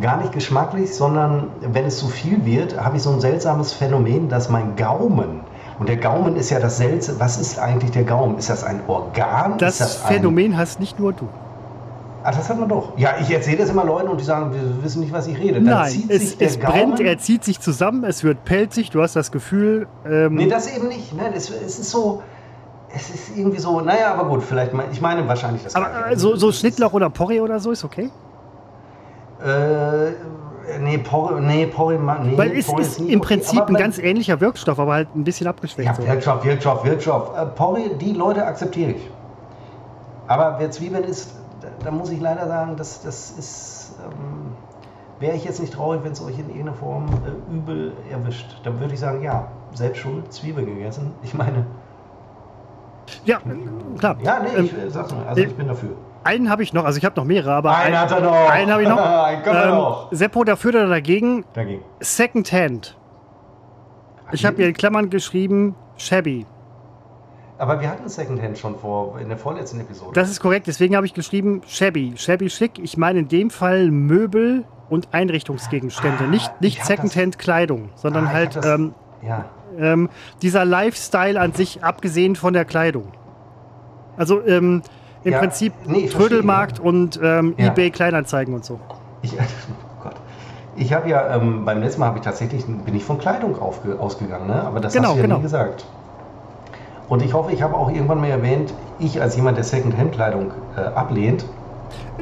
Gar 0.00 0.18
nicht 0.18 0.32
geschmacklich, 0.32 0.94
sondern 0.94 1.48
wenn 1.60 1.86
es 1.86 1.98
zu 1.98 2.08
viel 2.08 2.44
wird, 2.44 2.78
habe 2.82 2.96
ich 2.96 3.02
so 3.02 3.10
ein 3.10 3.20
seltsames 3.20 3.72
Phänomen, 3.72 4.28
dass 4.28 4.50
mein 4.50 4.76
Gaumen, 4.76 5.40
und 5.78 5.88
der 5.88 5.96
Gaumen 5.96 6.36
ist 6.36 6.50
ja 6.50 6.58
das 6.58 6.78
Seltsame, 6.78 7.20
was 7.20 7.38
ist 7.38 7.58
eigentlich 7.58 7.90
der 7.90 8.04
Gaumen? 8.04 8.38
Ist 8.38 8.48
das 8.48 8.64
ein 8.64 8.80
Organ? 8.86 9.58
Das, 9.58 9.78
das 9.78 9.96
Phänomen 9.96 10.52
ein... 10.52 10.58
hast 10.58 10.80
nicht 10.80 10.98
nur 10.98 11.12
du. 11.12 11.28
Ah, 12.22 12.32
das 12.32 12.48
hat 12.48 12.58
man 12.58 12.68
doch. 12.68 12.98
Ja, 12.98 13.14
ich 13.20 13.30
erzähle 13.30 13.58
das 13.58 13.70
immer 13.70 13.84
Leuten 13.84 14.08
und 14.08 14.18
die 14.18 14.24
sagen, 14.24 14.52
wir 14.52 14.82
wissen 14.82 15.00
nicht, 15.00 15.12
was 15.12 15.28
ich 15.28 15.38
rede. 15.38 15.54
Dann 15.54 15.64
Nein, 15.64 16.04
es, 16.08 16.34
es 16.40 16.58
brennt, 16.58 16.98
er 16.98 17.18
zieht 17.18 17.44
sich 17.44 17.60
zusammen, 17.60 18.02
es 18.02 18.24
wird 18.24 18.44
pelzig, 18.44 18.90
du 18.90 19.00
hast 19.00 19.14
das 19.14 19.30
Gefühl. 19.30 19.86
Ähm 20.04 20.34
nee, 20.34 20.48
das 20.48 20.74
eben 20.74 20.88
nicht. 20.88 21.16
Nein, 21.16 21.32
es, 21.36 21.50
es 21.50 21.78
ist 21.78 21.90
so. 21.90 22.22
Es 22.92 23.10
ist 23.10 23.36
irgendwie 23.36 23.58
so, 23.58 23.80
naja, 23.80 24.14
aber 24.14 24.28
gut, 24.28 24.42
vielleicht, 24.42 24.72
ich 24.90 25.00
meine 25.00 25.28
wahrscheinlich 25.28 25.62
das. 25.62 25.74
Aber 25.74 26.10
äh, 26.10 26.16
so, 26.16 26.34
so 26.34 26.50
Schnittlauch 26.50 26.94
oder 26.94 27.10
Porree 27.10 27.40
oder 27.40 27.60
so 27.60 27.70
ist 27.70 27.84
okay? 27.84 28.10
Äh, 29.44 30.12
nee, 30.80 30.98
Porree, 30.98 31.40
nee, 31.40 31.66
Porree, 31.66 31.98
nee, 31.98 32.38
Weil 32.38 32.52
es 32.52 32.68
ist, 32.68 32.78
ist 32.78 32.98
im 32.98 33.06
okay, 33.06 33.18
Prinzip 33.18 33.62
ein 33.66 33.74
ganz 33.74 33.98
ähnlicher 33.98 34.40
Wirkstoff, 34.40 34.78
aber 34.78 34.94
halt 34.94 35.14
ein 35.14 35.24
bisschen 35.24 35.46
abgeschwächt. 35.46 35.88
Ja, 35.88 35.94
so. 35.94 36.06
Wirkstoff, 36.06 36.44
Wirkstoff, 36.44 36.84
Wirkstoff. 36.84 37.36
Äh, 37.36 37.46
Porree, 37.46 37.90
die 38.00 38.12
Leute 38.12 38.44
akzeptiere 38.44 38.92
ich. 38.92 39.10
Aber 40.26 40.56
wer 40.58 40.70
Zwiebeln 40.70 41.04
isst, 41.04 41.34
da, 41.60 41.68
da 41.84 41.90
muss 41.90 42.10
ich 42.10 42.20
leider 42.20 42.46
sagen, 42.46 42.76
das, 42.76 43.02
das 43.02 43.30
ist. 43.32 43.94
Ähm, 44.04 44.52
Wäre 45.18 45.34
ich 45.34 45.44
jetzt 45.44 45.60
nicht 45.60 45.72
traurig, 45.72 46.02
wenn 46.04 46.12
es 46.12 46.20
euch 46.20 46.38
in 46.38 46.48
irgendeiner 46.48 46.74
Form 46.74 47.06
äh, 47.06 47.54
übel 47.54 47.94
erwischt, 48.10 48.60
dann 48.64 48.78
würde 48.80 48.92
ich 48.92 49.00
sagen, 49.00 49.22
ja, 49.22 49.48
selbst 49.72 50.00
schuld, 50.00 50.30
Zwiebeln 50.30 50.66
gegessen. 50.66 51.14
Ich 51.22 51.32
meine. 51.32 51.64
Ja, 53.24 53.40
klar. 53.98 54.16
Ja, 54.22 54.40
nee, 54.40 54.64
ich 54.64 54.72
ähm, 54.74 54.90
sag's 54.90 55.14
mal, 55.14 55.26
also 55.26 55.40
ich 55.40 55.54
bin 55.54 55.68
dafür. 55.68 55.90
Einen 56.26 56.50
habe 56.50 56.62
ich 56.62 56.72
noch, 56.72 56.84
also 56.84 56.98
ich 56.98 57.04
habe 57.04 57.16
noch 57.16 57.24
mehrere, 57.24 57.52
aber. 57.52 57.76
Einen 57.76 57.94
einen, 57.94 57.98
hat 57.98 58.10
er 58.10 58.20
noch. 58.20 58.50
Einen 58.50 58.72
habe 58.72 58.82
ich 58.82 58.88
noch. 58.88 58.98
einen 59.24 59.42
können 59.42 59.62
ähm, 59.62 59.68
noch. 59.70 60.08
Seppo, 60.10 60.44
dafür 60.44 60.70
oder 60.70 60.88
dagegen? 60.88 61.44
Dagegen. 61.54 61.82
Second 62.00 62.52
Hand. 62.52 62.96
Ich 64.32 64.44
habe 64.44 64.56
hier 64.56 64.68
in 64.68 64.74
Klammern 64.74 65.08
geschrieben, 65.08 65.76
shabby. 65.96 66.46
Aber 67.58 67.80
wir 67.80 67.88
hatten 67.88 68.08
Secondhand 68.08 68.58
schon 68.58 68.76
vor 68.76 69.18
in 69.18 69.28
der 69.28 69.38
vorletzten 69.38 69.80
Episode. 69.80 70.12
Das 70.14 70.30
ist 70.30 70.40
korrekt, 70.40 70.66
deswegen 70.66 70.96
habe 70.96 71.06
ich 71.06 71.14
geschrieben 71.14 71.62
shabby. 71.66 72.14
Shabby 72.16 72.50
schick. 72.50 72.78
Ich 72.78 72.96
meine 72.96 73.20
in 73.20 73.28
dem 73.28 73.50
Fall 73.50 73.90
Möbel 73.90 74.64
und 74.90 75.08
Einrichtungsgegenstände, 75.12 76.24
ah, 76.24 76.26
nicht, 76.26 76.60
nicht 76.60 76.84
Secondhand-Kleidung, 76.84 77.90
sondern 77.94 78.26
ah, 78.26 78.32
halt 78.32 78.56
das, 78.56 78.66
ähm, 78.66 78.94
ja. 79.26 79.46
ähm, 79.78 80.10
dieser 80.42 80.64
Lifestyle 80.64 81.40
an 81.40 81.52
sich, 81.52 81.82
abgesehen 81.82 82.36
von 82.36 82.52
der 82.52 82.64
Kleidung. 82.64 83.12
Also 84.16 84.44
ähm, 84.46 84.82
im 85.24 85.32
ja, 85.32 85.38
Prinzip 85.38 85.72
nee, 85.86 86.06
Trödelmarkt 86.06 86.78
und 86.78 87.18
ähm, 87.22 87.54
ja. 87.56 87.68
eBay 87.68 87.90
Kleinanzeigen 87.90 88.54
und 88.54 88.64
so. 88.64 88.78
Ich, 89.22 89.32
oh 89.38 90.02
Gott. 90.02 90.16
Ich 90.76 90.92
habe 90.92 91.08
ja 91.08 91.34
ähm, 91.34 91.64
beim 91.64 91.80
letzten 91.80 92.00
Mal 92.00 92.06
habe 92.08 92.18
ich 92.18 92.24
tatsächlich 92.24 92.64
bin 92.66 92.94
ich 92.94 93.04
von 93.04 93.18
Kleidung 93.18 93.60
aufge, 93.60 93.98
ausgegangen, 93.98 94.46
ne? 94.46 94.62
aber 94.62 94.80
das 94.80 94.92
genau, 94.92 95.08
hast 95.08 95.14
du 95.14 95.18
ja 95.18 95.22
genau. 95.22 95.36
nie 95.36 95.42
gesagt. 95.42 95.86
Und 97.08 97.22
ich 97.22 97.34
hoffe, 97.34 97.52
ich 97.52 97.62
habe 97.62 97.76
auch 97.76 97.90
irgendwann 97.90 98.20
mal 98.20 98.30
erwähnt, 98.30 98.74
ich 98.98 99.20
als 99.20 99.36
jemand, 99.36 99.56
der 99.56 99.64
Secondhand-Kleidung 99.64 100.52
äh, 100.76 100.80
ablehnt. 100.80 101.44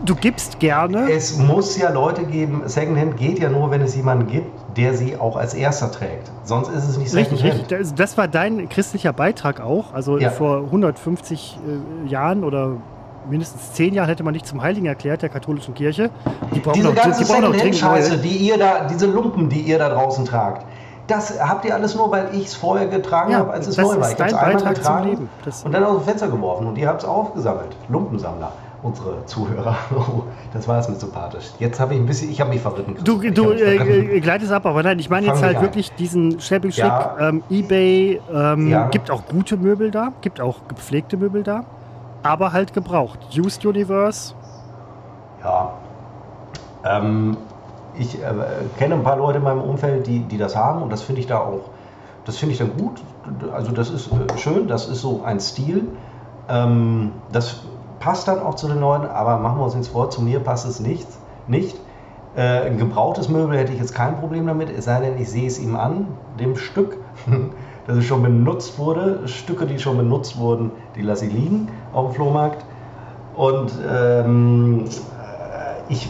Du 0.05 0.15
gibst 0.15 0.59
gerne. 0.59 1.11
Es 1.11 1.39
muss 1.39 1.79
ja 1.79 1.91
Leute 1.91 2.25
geben, 2.25 2.63
Secondhand 2.67 3.17
geht 3.17 3.39
ja 3.39 3.49
nur, 3.49 3.71
wenn 3.71 3.81
es 3.81 3.95
jemanden 3.95 4.27
gibt, 4.27 4.77
der 4.77 4.95
sie 4.95 5.17
auch 5.17 5.37
als 5.37 5.55
erster 5.55 5.91
trägt. 5.91 6.31
Sonst 6.43 6.69
ist 6.69 6.89
es 6.89 6.99
nicht 6.99 7.11
Secondhand. 7.11 7.45
Richtig, 7.45 7.73
richtig. 7.73 7.95
Das 7.95 8.19
war 8.19 8.29
dein 8.29 8.69
christlicher 8.69 9.13
Beitrag 9.13 9.61
auch. 9.61 9.95
Also 9.95 10.19
ja. 10.19 10.31
vor 10.31 10.65
150 10.65 11.59
äh, 12.07 12.11
Jahren 12.11 12.45
oder 12.45 12.77
mindestens 13.31 13.73
zehn 13.73 13.95
Jahren 13.95 14.09
hätte 14.09 14.25
man 14.25 14.35
nicht 14.35 14.47
zum 14.47 14.63
Heiligen 14.63 14.87
erklärt, 14.87 15.23
der 15.23 15.29
katholischen 15.29 15.75
Kirche. 15.75 16.11
Die 16.55 16.61
brauchen 16.61 16.75
diese 16.75 16.93
ganze 16.93 17.25
Secondhand-Scheiße, 17.25 18.19
die 18.19 18.37
ihr 18.37 18.59
da, 18.59 18.87
diese 18.87 19.07
Lumpen, 19.07 19.49
die 19.49 19.61
ihr 19.61 19.79
da 19.79 19.89
draußen 19.89 20.25
tragt 20.25 20.67
das 21.07 21.39
habt 21.41 21.65
ihr 21.65 21.75
alles 21.75 21.95
nur, 21.95 22.11
weil 22.11 22.29
ich 22.33 22.47
es 22.47 22.55
vorher 22.55 22.87
getragen 22.87 23.33
ja, 23.33 23.39
habe, 23.39 23.53
als 23.53 23.67
es 23.67 23.77
neu 23.77 24.01
war. 24.01 24.11
Ich 24.11 24.19
habe 24.19 24.25
es 24.25 24.35
einmal 24.35 24.75
getragen 24.75 25.29
und 25.65 25.73
dann 25.73 25.85
aus 25.85 25.99
dem 25.99 26.05
Fenster 26.05 26.29
geworfen 26.29 26.67
und 26.67 26.79
ihr 26.79 26.89
habt 26.89 27.03
es 27.03 27.09
aufgesammelt. 27.09 27.77
Lumpensammler, 27.89 28.53
unsere 28.85 29.25
Zuhörer. 29.25 29.77
das 30.53 30.69
war 30.69 30.79
es 30.79 30.89
mir 30.89 30.97
sympathisch. 30.97 31.47
Jetzt 31.59 31.81
habe 31.81 31.95
ich 31.95 32.01
ein 32.01 32.07
bisschen, 32.07 32.31
ich 32.31 32.41
habe 32.41 32.51
mich 32.51 32.61
verritten. 32.61 32.97
Du, 33.03 33.19
du 33.19 33.53
äh, 33.53 34.21
gleitest 34.21 34.53
ab, 34.53 34.67
aber 34.67 34.83
nein, 34.83 34.99
ich 34.99 35.09
meine 35.09 35.27
jetzt 35.27 35.43
halt 35.43 35.61
wirklich 35.63 35.93
diesen 35.95 36.39
Chic, 36.39 36.77
ja. 36.77 37.17
ähm, 37.19 37.43
Ebay, 37.49 38.21
ähm, 38.33 38.69
ja. 38.69 38.89
gibt 38.89 39.11
auch 39.11 39.27
gute 39.27 39.57
Möbel 39.57 39.91
da, 39.91 40.13
gibt 40.21 40.41
auch 40.41 40.69
gepflegte 40.69 41.17
Möbel 41.17 41.43
da, 41.43 41.65
aber 42.23 42.53
halt 42.53 42.75
gebraucht. 42.75 43.21
Used 43.37 43.65
Universe. 43.65 44.35
Ja. 45.43 45.73
Ähm, 46.85 47.39
ich 47.99 48.23
äh, 48.23 48.27
kenne 48.77 48.97
ein 48.97 49.03
paar 49.03 49.17
Leute 49.17 49.39
in 49.39 49.45
meinem 49.45 49.63
Umfeld, 49.63 50.07
die, 50.07 50.21
die 50.21 50.37
das 50.37 50.55
haben 50.55 50.83
und 50.83 50.93
das 50.93 51.01
finde 51.01 51.23
ich 51.23 51.27
da 51.27 51.39
auch, 51.39 51.71
das 52.27 52.37
finde 52.37 52.53
ich 52.53 52.59
dann 52.59 52.77
gut. 52.77 53.01
Also 53.51 53.73
das 53.73 53.89
ist 53.89 54.09
äh, 54.13 54.39
schön, 54.39 54.69
das 54.69 54.89
ist 54.89 55.01
so 55.01 55.23
ein 55.25 55.41
Stil. 55.41 55.89
Ähm, 56.51 57.13
das 57.33 57.63
passt 58.05 58.29
dann 58.29 58.41
auch 58.41 58.55
zu 58.55 58.69
den 58.69 58.81
Leuten, 58.81 59.07
aber 59.07 59.39
machen 59.39 59.59
wir 59.59 59.65
uns 59.65 59.75
ins 59.75 59.95
Wort, 59.95 60.13
zu 60.13 60.21
mir 60.21 60.39
passt 60.41 60.67
es 60.67 60.79
nicht. 60.79 61.09
nicht. 61.49 61.81
Äh, 62.37 62.67
ein 62.67 62.77
gebrauchtes 62.77 63.31
Möbel 63.31 63.57
hätte 63.57 63.73
ich 63.73 63.79
jetzt 63.79 63.95
kein 63.95 64.19
Problem 64.21 64.47
damit, 64.47 64.69
es 64.69 64.85
sei 64.85 65.01
denn, 65.01 65.19
ich 65.19 65.31
sehe 65.31 65.47
es 65.47 65.59
ihm 65.59 65.75
an, 65.75 66.09
dem 66.39 66.57
Stück, 66.57 66.99
dass 67.87 67.97
es 67.97 68.05
schon 68.05 68.23
benutzt 68.23 68.79
wurde. 68.79 69.27
Stücke, 69.27 69.65
die 69.65 69.79
schon 69.79 69.97
benutzt 69.97 70.39
wurden, 70.39 70.71
die 70.97 71.01
lasse 71.01 71.25
ich 71.25 71.33
liegen 71.33 71.69
auf 71.95 72.11
dem 72.11 72.15
Flohmarkt. 72.17 72.63
Und 73.37 73.73
ähm, 73.91 74.85
ich 75.89 76.07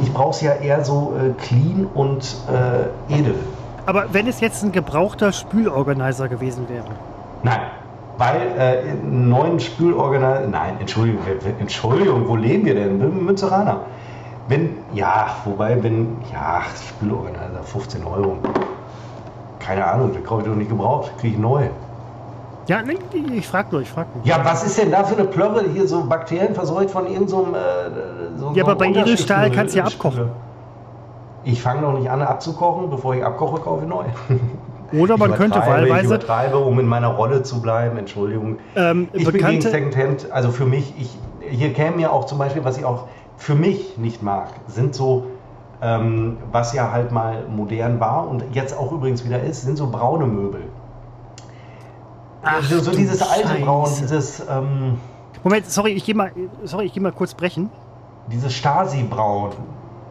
ich 0.00 0.12
brauche 0.12 0.30
es 0.30 0.40
ja 0.40 0.52
eher 0.52 0.84
so 0.84 1.12
äh, 1.18 1.30
clean 1.42 1.88
und 1.92 2.36
äh, 2.48 3.12
edel. 3.12 3.34
Aber 3.84 4.06
wenn 4.12 4.28
es 4.28 4.40
jetzt 4.40 4.62
ein 4.62 4.70
gebrauchter 4.70 5.32
Spülorganizer 5.32 6.28
gewesen 6.28 6.68
wäre? 6.68 6.84
Nein, 7.42 7.62
weil 8.18 8.40
äh, 8.58 8.90
einen 8.90 9.28
neuen 9.28 9.58
Spülorganizer, 9.60 10.46
nein, 10.48 10.76
Entschuldigung, 10.80 11.22
Entschuldigung, 11.58 12.28
wo 12.28 12.36
leben 12.36 12.64
wir 12.64 12.74
denn? 12.74 13.24
Münzeraner. 13.24 13.80
Wenn, 14.48 14.76
ja, 14.92 15.28
wobei, 15.44 15.82
wenn, 15.82 16.16
ja, 16.32 16.62
Spülorganizer, 16.88 17.62
15 17.62 18.04
Euro. 18.04 18.36
Keine 19.58 19.86
Ahnung, 19.86 20.12
den 20.12 20.24
kaufe 20.24 20.42
ich 20.42 20.48
doch 20.48 20.56
nicht 20.56 20.70
gebraucht, 20.70 21.12
kriege 21.18 21.34
ich 21.34 21.40
neu. 21.40 21.68
Ja, 22.66 22.80
ich 23.32 23.46
frag 23.46 23.72
nur, 23.72 23.80
ich 23.80 23.90
frag 23.90 24.06
nur. 24.14 24.24
Ja, 24.24 24.44
was 24.44 24.64
ist 24.64 24.78
denn 24.78 24.90
da 24.90 25.02
für 25.04 25.16
eine 25.16 25.24
Plörre 25.24 25.64
hier 25.72 25.86
so 25.88 26.04
Bakterien 26.04 26.54
verseucht 26.54 26.90
von 26.90 27.06
irgendeinem 27.06 27.28
so, 27.28 27.46
äh, 27.54 28.38
so 28.38 28.52
Ja, 28.54 28.64
aber 28.64 28.76
bei 28.76 28.86
Edelstahl 28.86 29.50
kannst 29.50 29.74
du 29.74 29.78
ja 29.78 29.84
abkochen. 29.84 30.30
Ich 31.44 31.60
fange 31.60 31.82
noch 31.82 31.98
nicht 31.98 32.08
an 32.08 32.22
abzukochen, 32.22 32.88
bevor 32.88 33.16
ich 33.16 33.24
abkoche, 33.24 33.60
kaufe 33.60 33.82
ich 33.82 33.88
neu. 33.88 34.04
Oder 34.92 35.16
man 35.16 35.34
könnte 35.34 35.58
wahlweise. 35.58 36.00
Ich 36.00 36.06
übertreibe, 36.06 36.58
um 36.58 36.78
in 36.78 36.86
meiner 36.86 37.08
Rolle 37.08 37.42
zu 37.42 37.62
bleiben, 37.62 37.96
Entschuldigung. 37.96 38.58
Ähm, 38.76 39.08
ich 39.12 39.24
bin 39.24 39.44
gegen 39.44 39.60
Secondhand, 39.60 40.30
also 40.30 40.50
für 40.50 40.66
mich, 40.66 40.92
ich, 40.98 41.16
hier 41.50 41.72
käme 41.72 41.96
mir 41.96 42.12
auch 42.12 42.26
zum 42.26 42.38
Beispiel, 42.38 42.64
was 42.64 42.78
ich 42.78 42.84
auch 42.84 43.08
für 43.36 43.54
mich 43.54 43.96
nicht 43.98 44.22
mag, 44.22 44.48
sind 44.68 44.94
so, 44.94 45.26
ähm, 45.80 46.36
was 46.52 46.74
ja 46.74 46.92
halt 46.92 47.10
mal 47.12 47.44
modern 47.48 47.98
war 48.00 48.28
und 48.28 48.44
jetzt 48.52 48.76
auch 48.76 48.92
übrigens 48.92 49.24
wieder 49.24 49.42
ist, 49.42 49.62
sind 49.62 49.76
so 49.76 49.90
braune 49.90 50.26
Möbel. 50.26 50.62
Ach, 52.42 52.62
so, 52.62 52.80
so 52.80 52.90
dieses 52.90 53.22
alte 53.22 53.48
Scheiße. 53.48 53.64
Braun, 53.64 53.90
dieses. 54.00 54.40
Ähm, 54.40 54.98
Moment, 55.44 55.70
sorry, 55.70 55.92
ich 55.92 56.04
gehe 56.04 56.14
mal, 56.14 56.32
sorry, 56.64 56.86
ich 56.86 56.92
gehe 56.92 57.02
mal 57.02 57.12
kurz 57.12 57.34
brechen. 57.34 57.70
Dieses 58.30 58.52
Stasi-Braun, 58.54 59.50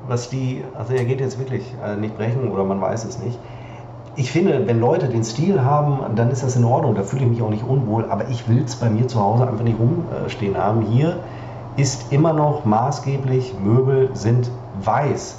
was 0.07 0.29
die, 0.29 0.63
also 0.77 0.93
er 0.93 1.05
geht 1.05 1.21
jetzt 1.21 1.39
wirklich 1.39 1.63
äh, 1.85 1.95
nicht 1.95 2.17
brechen 2.17 2.51
oder 2.51 2.63
man 2.63 2.81
weiß 2.81 3.05
es 3.05 3.19
nicht. 3.19 3.37
Ich 4.15 4.31
finde, 4.31 4.67
wenn 4.67 4.79
Leute 4.79 5.07
den 5.07 5.23
Stil 5.23 5.63
haben, 5.63 6.15
dann 6.15 6.31
ist 6.31 6.43
das 6.43 6.55
in 6.55 6.65
Ordnung. 6.65 6.95
Da 6.95 7.03
fühle 7.03 7.23
ich 7.23 7.29
mich 7.29 7.41
auch 7.41 7.49
nicht 7.49 7.65
unwohl. 7.65 8.05
Aber 8.09 8.27
ich 8.29 8.49
will 8.49 8.63
es 8.63 8.75
bei 8.75 8.89
mir 8.89 9.07
zu 9.07 9.19
Hause 9.21 9.47
einfach 9.47 9.63
nicht 9.63 9.77
rumstehen 9.79 10.57
haben. 10.57 10.81
Hier 10.81 11.19
ist 11.77 12.11
immer 12.11 12.33
noch 12.33 12.65
maßgeblich, 12.65 13.55
Möbel 13.63 14.09
sind 14.13 14.51
weiß. 14.83 15.37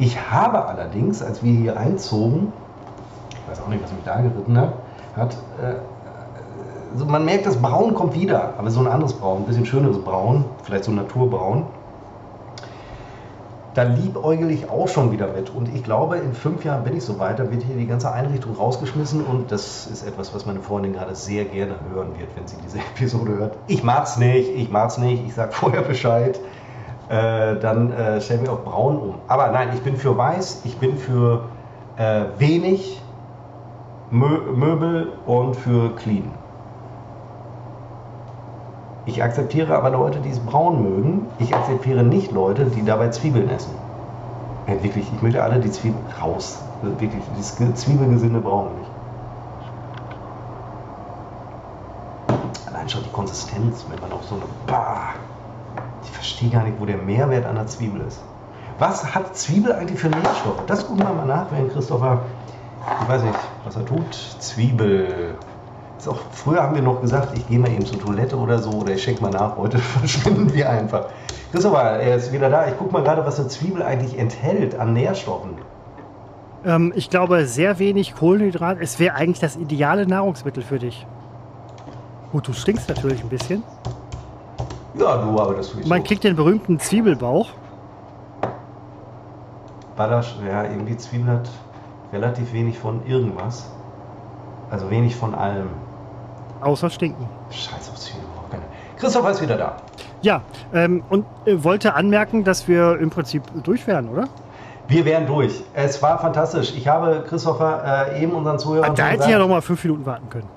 Ich 0.00 0.30
habe 0.30 0.64
allerdings, 0.66 1.22
als 1.22 1.42
wir 1.42 1.52
hier 1.52 1.76
einzogen, 1.76 2.52
ich 3.30 3.50
weiß 3.50 3.62
auch 3.64 3.68
nicht, 3.68 3.82
was 3.82 3.92
mich 3.92 4.02
da 4.04 4.20
geritten 4.20 4.58
hat, 4.58 4.72
hat 5.16 5.36
äh, 5.62 5.74
man 7.06 7.24
merkt, 7.24 7.46
das 7.46 7.56
Braun 7.56 7.94
kommt 7.94 8.14
wieder, 8.14 8.54
aber 8.58 8.70
so 8.70 8.80
ein 8.80 8.86
anderes 8.86 9.12
Braun, 9.12 9.42
ein 9.42 9.44
bisschen 9.44 9.66
schöneres 9.66 9.98
Braun, 9.98 10.44
vielleicht 10.62 10.84
so 10.84 10.90
ein 10.90 10.96
Naturbraun. 10.96 11.64
Da 13.74 13.82
liebäugel 13.82 14.50
ich 14.50 14.70
auch 14.70 14.88
schon 14.88 15.12
wieder 15.12 15.28
mit. 15.28 15.50
Und 15.50 15.74
ich 15.74 15.84
glaube, 15.84 16.16
in 16.16 16.32
fünf 16.32 16.64
Jahren 16.64 16.84
bin 16.84 16.96
ich 16.96 17.04
so 17.04 17.18
weit, 17.18 17.38
da 17.38 17.50
wird 17.50 17.62
hier 17.62 17.76
die 17.76 17.86
ganze 17.86 18.10
Einrichtung 18.12 18.56
rausgeschmissen. 18.56 19.24
Und 19.24 19.52
das 19.52 19.86
ist 19.86 20.06
etwas, 20.06 20.34
was 20.34 20.46
meine 20.46 20.60
Freundin 20.60 20.94
gerade 20.94 21.14
sehr 21.14 21.44
gerne 21.44 21.74
hören 21.92 22.18
wird, 22.18 22.30
wenn 22.36 22.46
sie 22.46 22.56
diese 22.64 22.78
Episode 22.94 23.36
hört. 23.38 23.58
Ich 23.66 23.82
mag's 23.82 24.16
nicht, 24.16 24.48
ich 24.54 24.70
mag's 24.70 24.98
nicht, 24.98 25.24
ich 25.26 25.34
sag 25.34 25.54
vorher 25.54 25.82
Bescheid. 25.82 26.40
Äh, 27.08 27.56
dann 27.60 27.92
äh, 27.92 28.20
stellen 28.20 28.42
wir 28.42 28.52
auf 28.52 28.64
braun 28.64 28.98
um. 28.98 29.14
Aber 29.28 29.48
nein, 29.48 29.70
ich 29.74 29.80
bin 29.80 29.96
für 29.96 30.16
weiß, 30.16 30.62
ich 30.64 30.76
bin 30.76 30.96
für 30.98 31.44
äh, 31.96 32.24
wenig 32.38 33.00
Mö 34.10 34.40
Möbel 34.54 35.12
und 35.26 35.54
für 35.54 35.94
clean. 35.96 36.30
Ich 39.08 39.22
akzeptiere 39.22 39.74
aber 39.74 39.88
Leute, 39.88 40.18
die 40.20 40.28
es 40.28 40.38
braun 40.38 40.82
mögen. 40.82 41.26
Ich 41.38 41.54
akzeptiere 41.54 42.02
nicht 42.02 42.30
Leute, 42.30 42.66
die 42.66 42.84
dabei 42.84 43.08
Zwiebeln 43.08 43.48
essen. 43.48 43.72
Ja, 44.66 44.74
wirklich, 44.82 45.10
ich 45.10 45.22
möchte 45.22 45.42
alle 45.42 45.60
die 45.60 45.70
Zwiebeln 45.70 46.04
raus. 46.20 46.58
Wirklich, 46.82 47.22
das 47.34 47.56
Zwiebelgesinde 47.56 48.38
brauchen 48.38 48.76
nicht. 48.78 48.90
Allein 52.66 52.86
schon 52.86 53.02
die 53.02 53.10
Konsistenz, 53.10 53.86
wenn 53.88 53.98
man 53.98 54.12
auf 54.12 54.24
so 54.24 54.34
eine. 54.34 54.44
Bah, 54.66 55.14
ich 56.04 56.10
verstehe 56.10 56.50
gar 56.50 56.64
nicht, 56.64 56.78
wo 56.78 56.84
der 56.84 56.98
Mehrwert 56.98 57.46
an 57.46 57.54
der 57.54 57.66
Zwiebel 57.66 58.02
ist. 58.02 58.20
Was 58.78 59.14
hat 59.14 59.34
Zwiebel 59.34 59.72
eigentlich 59.72 59.98
für 59.98 60.10
Nährstoffe? 60.10 60.66
Das 60.66 60.86
gucken 60.86 61.02
wir 61.02 61.14
mal 61.14 61.24
nach, 61.24 61.46
während 61.50 61.72
Christopher, 61.72 62.20
ich 63.00 63.08
weiß 63.08 63.22
nicht, 63.22 63.38
was 63.64 63.74
er 63.74 63.86
tut. 63.86 64.14
Zwiebel. 64.38 65.34
Auch, 66.06 66.18
früher 66.32 66.62
haben 66.62 66.74
wir 66.74 66.82
noch 66.82 67.00
gesagt, 67.00 67.36
ich 67.36 67.46
gehe 67.48 67.58
mal 67.58 67.70
eben 67.70 67.84
zur 67.84 67.98
Toilette 67.98 68.36
oder 68.36 68.58
so 68.58 68.70
oder 68.70 68.92
ich 68.92 69.02
schenke 69.02 69.22
mal 69.22 69.30
nach. 69.30 69.56
Heute 69.56 69.78
verschwinden 69.98 70.52
wir 70.54 70.70
einfach. 70.70 71.06
Christopher, 71.50 71.98
er 71.98 72.16
ist 72.16 72.32
wieder 72.32 72.50
da. 72.50 72.68
Ich 72.68 72.76
gucke 72.76 72.92
mal 72.92 73.02
gerade, 73.02 73.24
was 73.26 73.40
eine 73.40 73.48
Zwiebel 73.48 73.82
eigentlich 73.82 74.18
enthält 74.18 74.78
an 74.78 74.92
Nährstoffen. 74.92 75.50
Ähm, 76.64 76.92
ich 76.94 77.10
glaube, 77.10 77.46
sehr 77.46 77.78
wenig 77.78 78.14
Kohlenhydrat. 78.14 78.78
Es 78.80 78.98
wäre 78.98 79.14
eigentlich 79.14 79.40
das 79.40 79.56
ideale 79.56 80.06
Nahrungsmittel 80.06 80.62
für 80.62 80.78
dich. 80.78 81.06
Gut, 82.32 82.46
du 82.46 82.52
stinkst 82.52 82.88
natürlich 82.88 83.22
ein 83.22 83.28
bisschen. 83.28 83.62
Ja, 84.94 85.16
du, 85.16 85.38
aber 85.40 85.54
das 85.54 85.70
tue 85.70 85.80
ich 85.80 85.86
Man 85.86 86.02
so. 86.02 86.06
kriegt 86.06 86.24
den 86.24 86.36
berühmten 86.36 86.78
Zwiebelbauch. 86.78 87.48
Ballasch, 89.96 90.36
ja, 90.46 90.64
irgendwie 90.64 90.96
Zwiebel 90.96 91.32
hat 91.32 91.48
relativ 92.12 92.52
wenig 92.52 92.78
von 92.78 93.04
irgendwas. 93.06 93.70
Also 94.70 94.90
wenig 94.90 95.16
von 95.16 95.34
allem. 95.34 95.68
Außer 96.60 96.90
stinken. 96.90 97.28
Scheiß 97.50 97.90
auf 97.90 97.96
Zwiebel. 97.96 98.22
braucht 98.34 98.50
keiner. 98.50 98.64
Christopher 98.96 99.30
ist 99.30 99.42
wieder 99.42 99.56
da. 99.56 99.76
Ja, 100.22 100.42
ähm, 100.74 101.04
und 101.08 101.24
äh, 101.46 101.62
wollte 101.62 101.94
anmerken, 101.94 102.42
dass 102.44 102.66
wir 102.66 102.98
im 102.98 103.10
Prinzip 103.10 103.42
durch 103.62 103.86
wären, 103.86 104.08
oder? 104.08 104.28
Wir 104.88 105.04
wären 105.04 105.26
durch. 105.26 105.62
Es 105.74 106.02
war 106.02 106.18
fantastisch. 106.18 106.74
Ich 106.76 106.88
habe 106.88 107.24
Christopher 107.28 108.08
äh, 108.14 108.22
eben 108.22 108.32
unseren 108.32 108.58
Zuhörern 108.58 108.94
da 108.94 109.02
schon 109.04 109.10
hätte 109.12 109.24
ich 109.24 109.30
ja 109.30 109.38
noch 109.38 109.48
mal 109.48 109.60
fünf 109.60 109.84
Minuten 109.84 110.06
warten 110.06 110.28
können. 110.30 110.48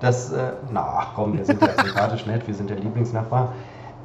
dass, 0.00 0.32
äh, 0.32 0.52
na 0.72 1.06
komm, 1.14 1.36
wir 1.38 1.44
sind 1.44 1.60
ja 1.62 1.68
sympathisch 1.84 2.26
nett, 2.26 2.46
wir 2.46 2.54
sind 2.54 2.70
der 2.70 2.78
Lieblingsnachbar. 2.78 3.52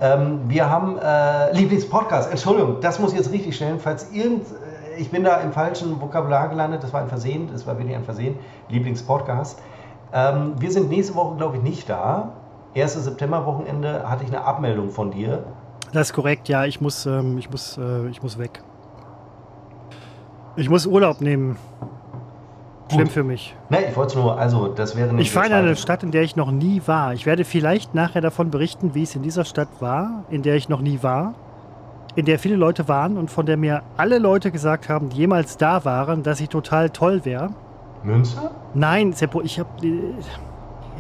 Ähm, 0.01 0.41
wir 0.47 0.69
haben 0.69 0.97
äh, 0.97 1.51
Lieblingspodcast. 1.53 2.29
Entschuldigung, 2.31 2.77
das 2.81 2.99
muss 2.99 3.11
ich 3.11 3.17
jetzt 3.17 3.31
richtig 3.31 3.55
stellen. 3.55 3.79
Falls 3.79 4.11
irgend, 4.11 4.43
äh, 4.43 4.99
ich 4.99 5.11
bin 5.11 5.23
da 5.23 5.37
im 5.37 5.51
falschen 5.51 5.99
Vokabular 5.99 6.49
gelandet, 6.49 6.83
das 6.83 6.93
war 6.93 7.01
ein 7.01 7.09
Versehen, 7.09 7.49
das 7.51 7.65
war 7.65 7.77
wirklich 7.77 7.95
ein 7.95 8.03
Versehen. 8.03 8.37
Lieblingspodcast. 8.69 9.59
Ähm, 10.13 10.53
wir 10.57 10.71
sind 10.71 10.89
nächste 10.89 11.15
Woche, 11.15 11.37
glaube 11.37 11.57
ich, 11.57 11.63
nicht 11.63 11.89
da. 11.89 12.33
1. 12.75 12.93
Septemberwochenende 12.93 14.09
hatte 14.09 14.23
ich 14.23 14.29
eine 14.29 14.43
Abmeldung 14.43 14.89
von 14.89 15.11
dir. 15.11 15.43
Das 15.91 16.09
ist 16.09 16.13
korrekt, 16.13 16.49
ja. 16.49 16.65
Ich 16.65 16.81
muss, 16.81 17.05
ähm, 17.05 17.37
ich 17.37 17.49
muss, 17.49 17.77
äh, 17.77 18.07
ich 18.09 18.21
muss 18.21 18.37
weg. 18.37 18.61
Ich 20.55 20.69
muss 20.69 20.85
Urlaub 20.85 21.21
nehmen. 21.21 21.57
Schlimm 22.91 23.03
Gut. 23.03 23.11
für 23.11 23.23
mich. 23.23 23.55
Ne, 23.69 23.85
ich 23.87 23.95
wollte 23.95 24.17
nur, 24.17 24.39
also 24.39 24.67
das 24.67 24.95
wäre 24.95 25.13
nicht 25.13 25.27
Ich 25.27 25.31
fahre 25.31 25.47
in 25.47 25.53
eine 25.53 25.75
Stadt, 25.75 26.01
in 26.01 26.11
der 26.11 26.23
ich 26.23 26.35
noch 26.35 26.51
nie 26.51 26.81
war. 26.87 27.13
Ich 27.13 27.27
werde 27.27 27.45
vielleicht 27.45 27.93
nachher 27.93 28.21
davon 28.21 28.49
berichten, 28.49 28.95
wie 28.95 29.03
es 29.03 29.15
in 29.15 29.21
dieser 29.21 29.45
Stadt 29.45 29.69
war, 29.79 30.23
in 30.29 30.41
der 30.41 30.55
ich 30.55 30.69
noch 30.69 30.81
nie 30.81 31.03
war, 31.03 31.35
in 32.15 32.25
der 32.25 32.39
viele 32.39 32.55
Leute 32.55 32.87
waren 32.87 33.17
und 33.17 33.29
von 33.29 33.45
der 33.45 33.57
mir 33.57 33.83
alle 33.95 34.17
Leute 34.17 34.51
gesagt 34.51 34.89
haben, 34.89 35.09
die 35.09 35.17
jemals 35.17 35.57
da 35.57 35.85
waren, 35.85 36.23
dass 36.23 36.39
sie 36.39 36.47
total 36.47 36.89
toll 36.89 37.25
wäre. 37.25 37.51
Münster? 38.03 38.51
Nein, 38.73 39.13
Seppo, 39.13 39.41
ich 39.41 39.59
habe 39.59 39.69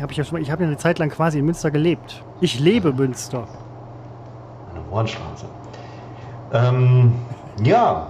hab 0.01 0.11
ich 0.11 0.19
ich 0.19 0.51
habe 0.51 0.63
ja 0.63 0.67
eine 0.67 0.77
Zeit 0.77 0.99
lang 0.99 1.09
quasi 1.09 1.39
in 1.39 1.45
Münster 1.45 1.71
gelebt. 1.71 2.23
Ich 2.41 2.59
lebe 2.59 2.93
Münster. 2.93 3.39
An 3.39 4.75
der 4.75 4.91
Hornstraße. 4.91 5.45
Ähm, 6.53 7.13
ja. 7.63 8.07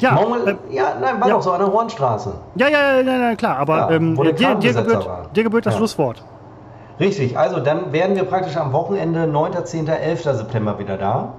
Ja, 0.00 0.14
Normal, 0.14 0.48
äh, 0.48 0.74
ja, 0.74 0.94
nein, 1.00 1.20
war 1.20 1.28
ja. 1.28 1.34
doch 1.34 1.42
so 1.42 1.52
an 1.52 1.60
der 1.60 1.70
Hornstraße. 1.70 2.32
ja, 2.54 2.68
ja, 2.68 3.00
ja, 3.00 3.16
ja, 3.28 3.36
klar, 3.36 3.58
aber 3.58 3.76
Ja, 3.76 3.90
ähm, 3.90 4.14
dir, 4.16 4.54
dir, 4.54 4.72
gebührt, 4.72 5.36
dir 5.36 5.42
gebührt 5.44 5.66
das. 5.66 5.76
Schlusswort. 5.76 6.24
Richtig, 6.98 7.36
also 7.36 7.60
dann 7.60 7.92
werden 7.92 8.16
wir 8.16 8.24
praktisch 8.24 8.56
am 8.56 8.72
Wochenende 8.72 9.26
9., 9.26 9.64
10., 9.64 9.88
11. 9.88 10.22
September 10.22 10.78
wieder 10.78 10.96
da. 10.96 11.34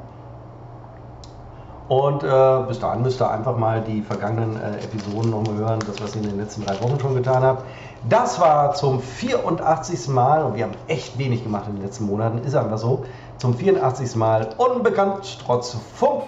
Und 1.90 2.24
äh, 2.24 2.64
bis 2.68 2.80
dahin 2.80 3.02
müsst 3.02 3.22
ihr 3.22 3.30
einfach 3.30 3.58
mal 3.58 3.82
die 3.82 4.02
vergangenen 4.02 4.56
äh, 4.56 4.84
Episoden 4.84 5.32
nochmal 5.32 5.56
hören, 5.56 5.80
das, 5.86 6.02
was 6.02 6.16
ihr 6.16 6.22
in 6.22 6.30
den 6.30 6.40
letzten 6.40 6.66
drei 6.66 6.82
Wochen 6.82 7.00
schon 7.00 7.16
getan 7.16 7.44
habt. 7.44 7.64
Das 8.08 8.40
war 8.40 8.74
zum 8.74 9.02
84. 9.02 10.08
Mal, 10.08 10.44
und 10.44 10.56
wir 10.56 10.64
haben 10.64 10.76
echt 10.88 11.18
wenig 11.18 11.44
gemacht 11.44 11.66
in 11.68 11.76
den 11.76 11.84
letzten 11.84 12.06
Monaten, 12.06 12.40
ist 12.40 12.56
einfach 12.56 12.78
so, 12.78 13.04
zum 13.38 13.54
84. 13.54 14.16
Mal 14.16 14.50
unbekannt 14.58 15.40
trotz 15.46 15.76
Funk 15.96 16.24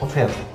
und 0.00 0.10
Fernsehen. 0.10 0.46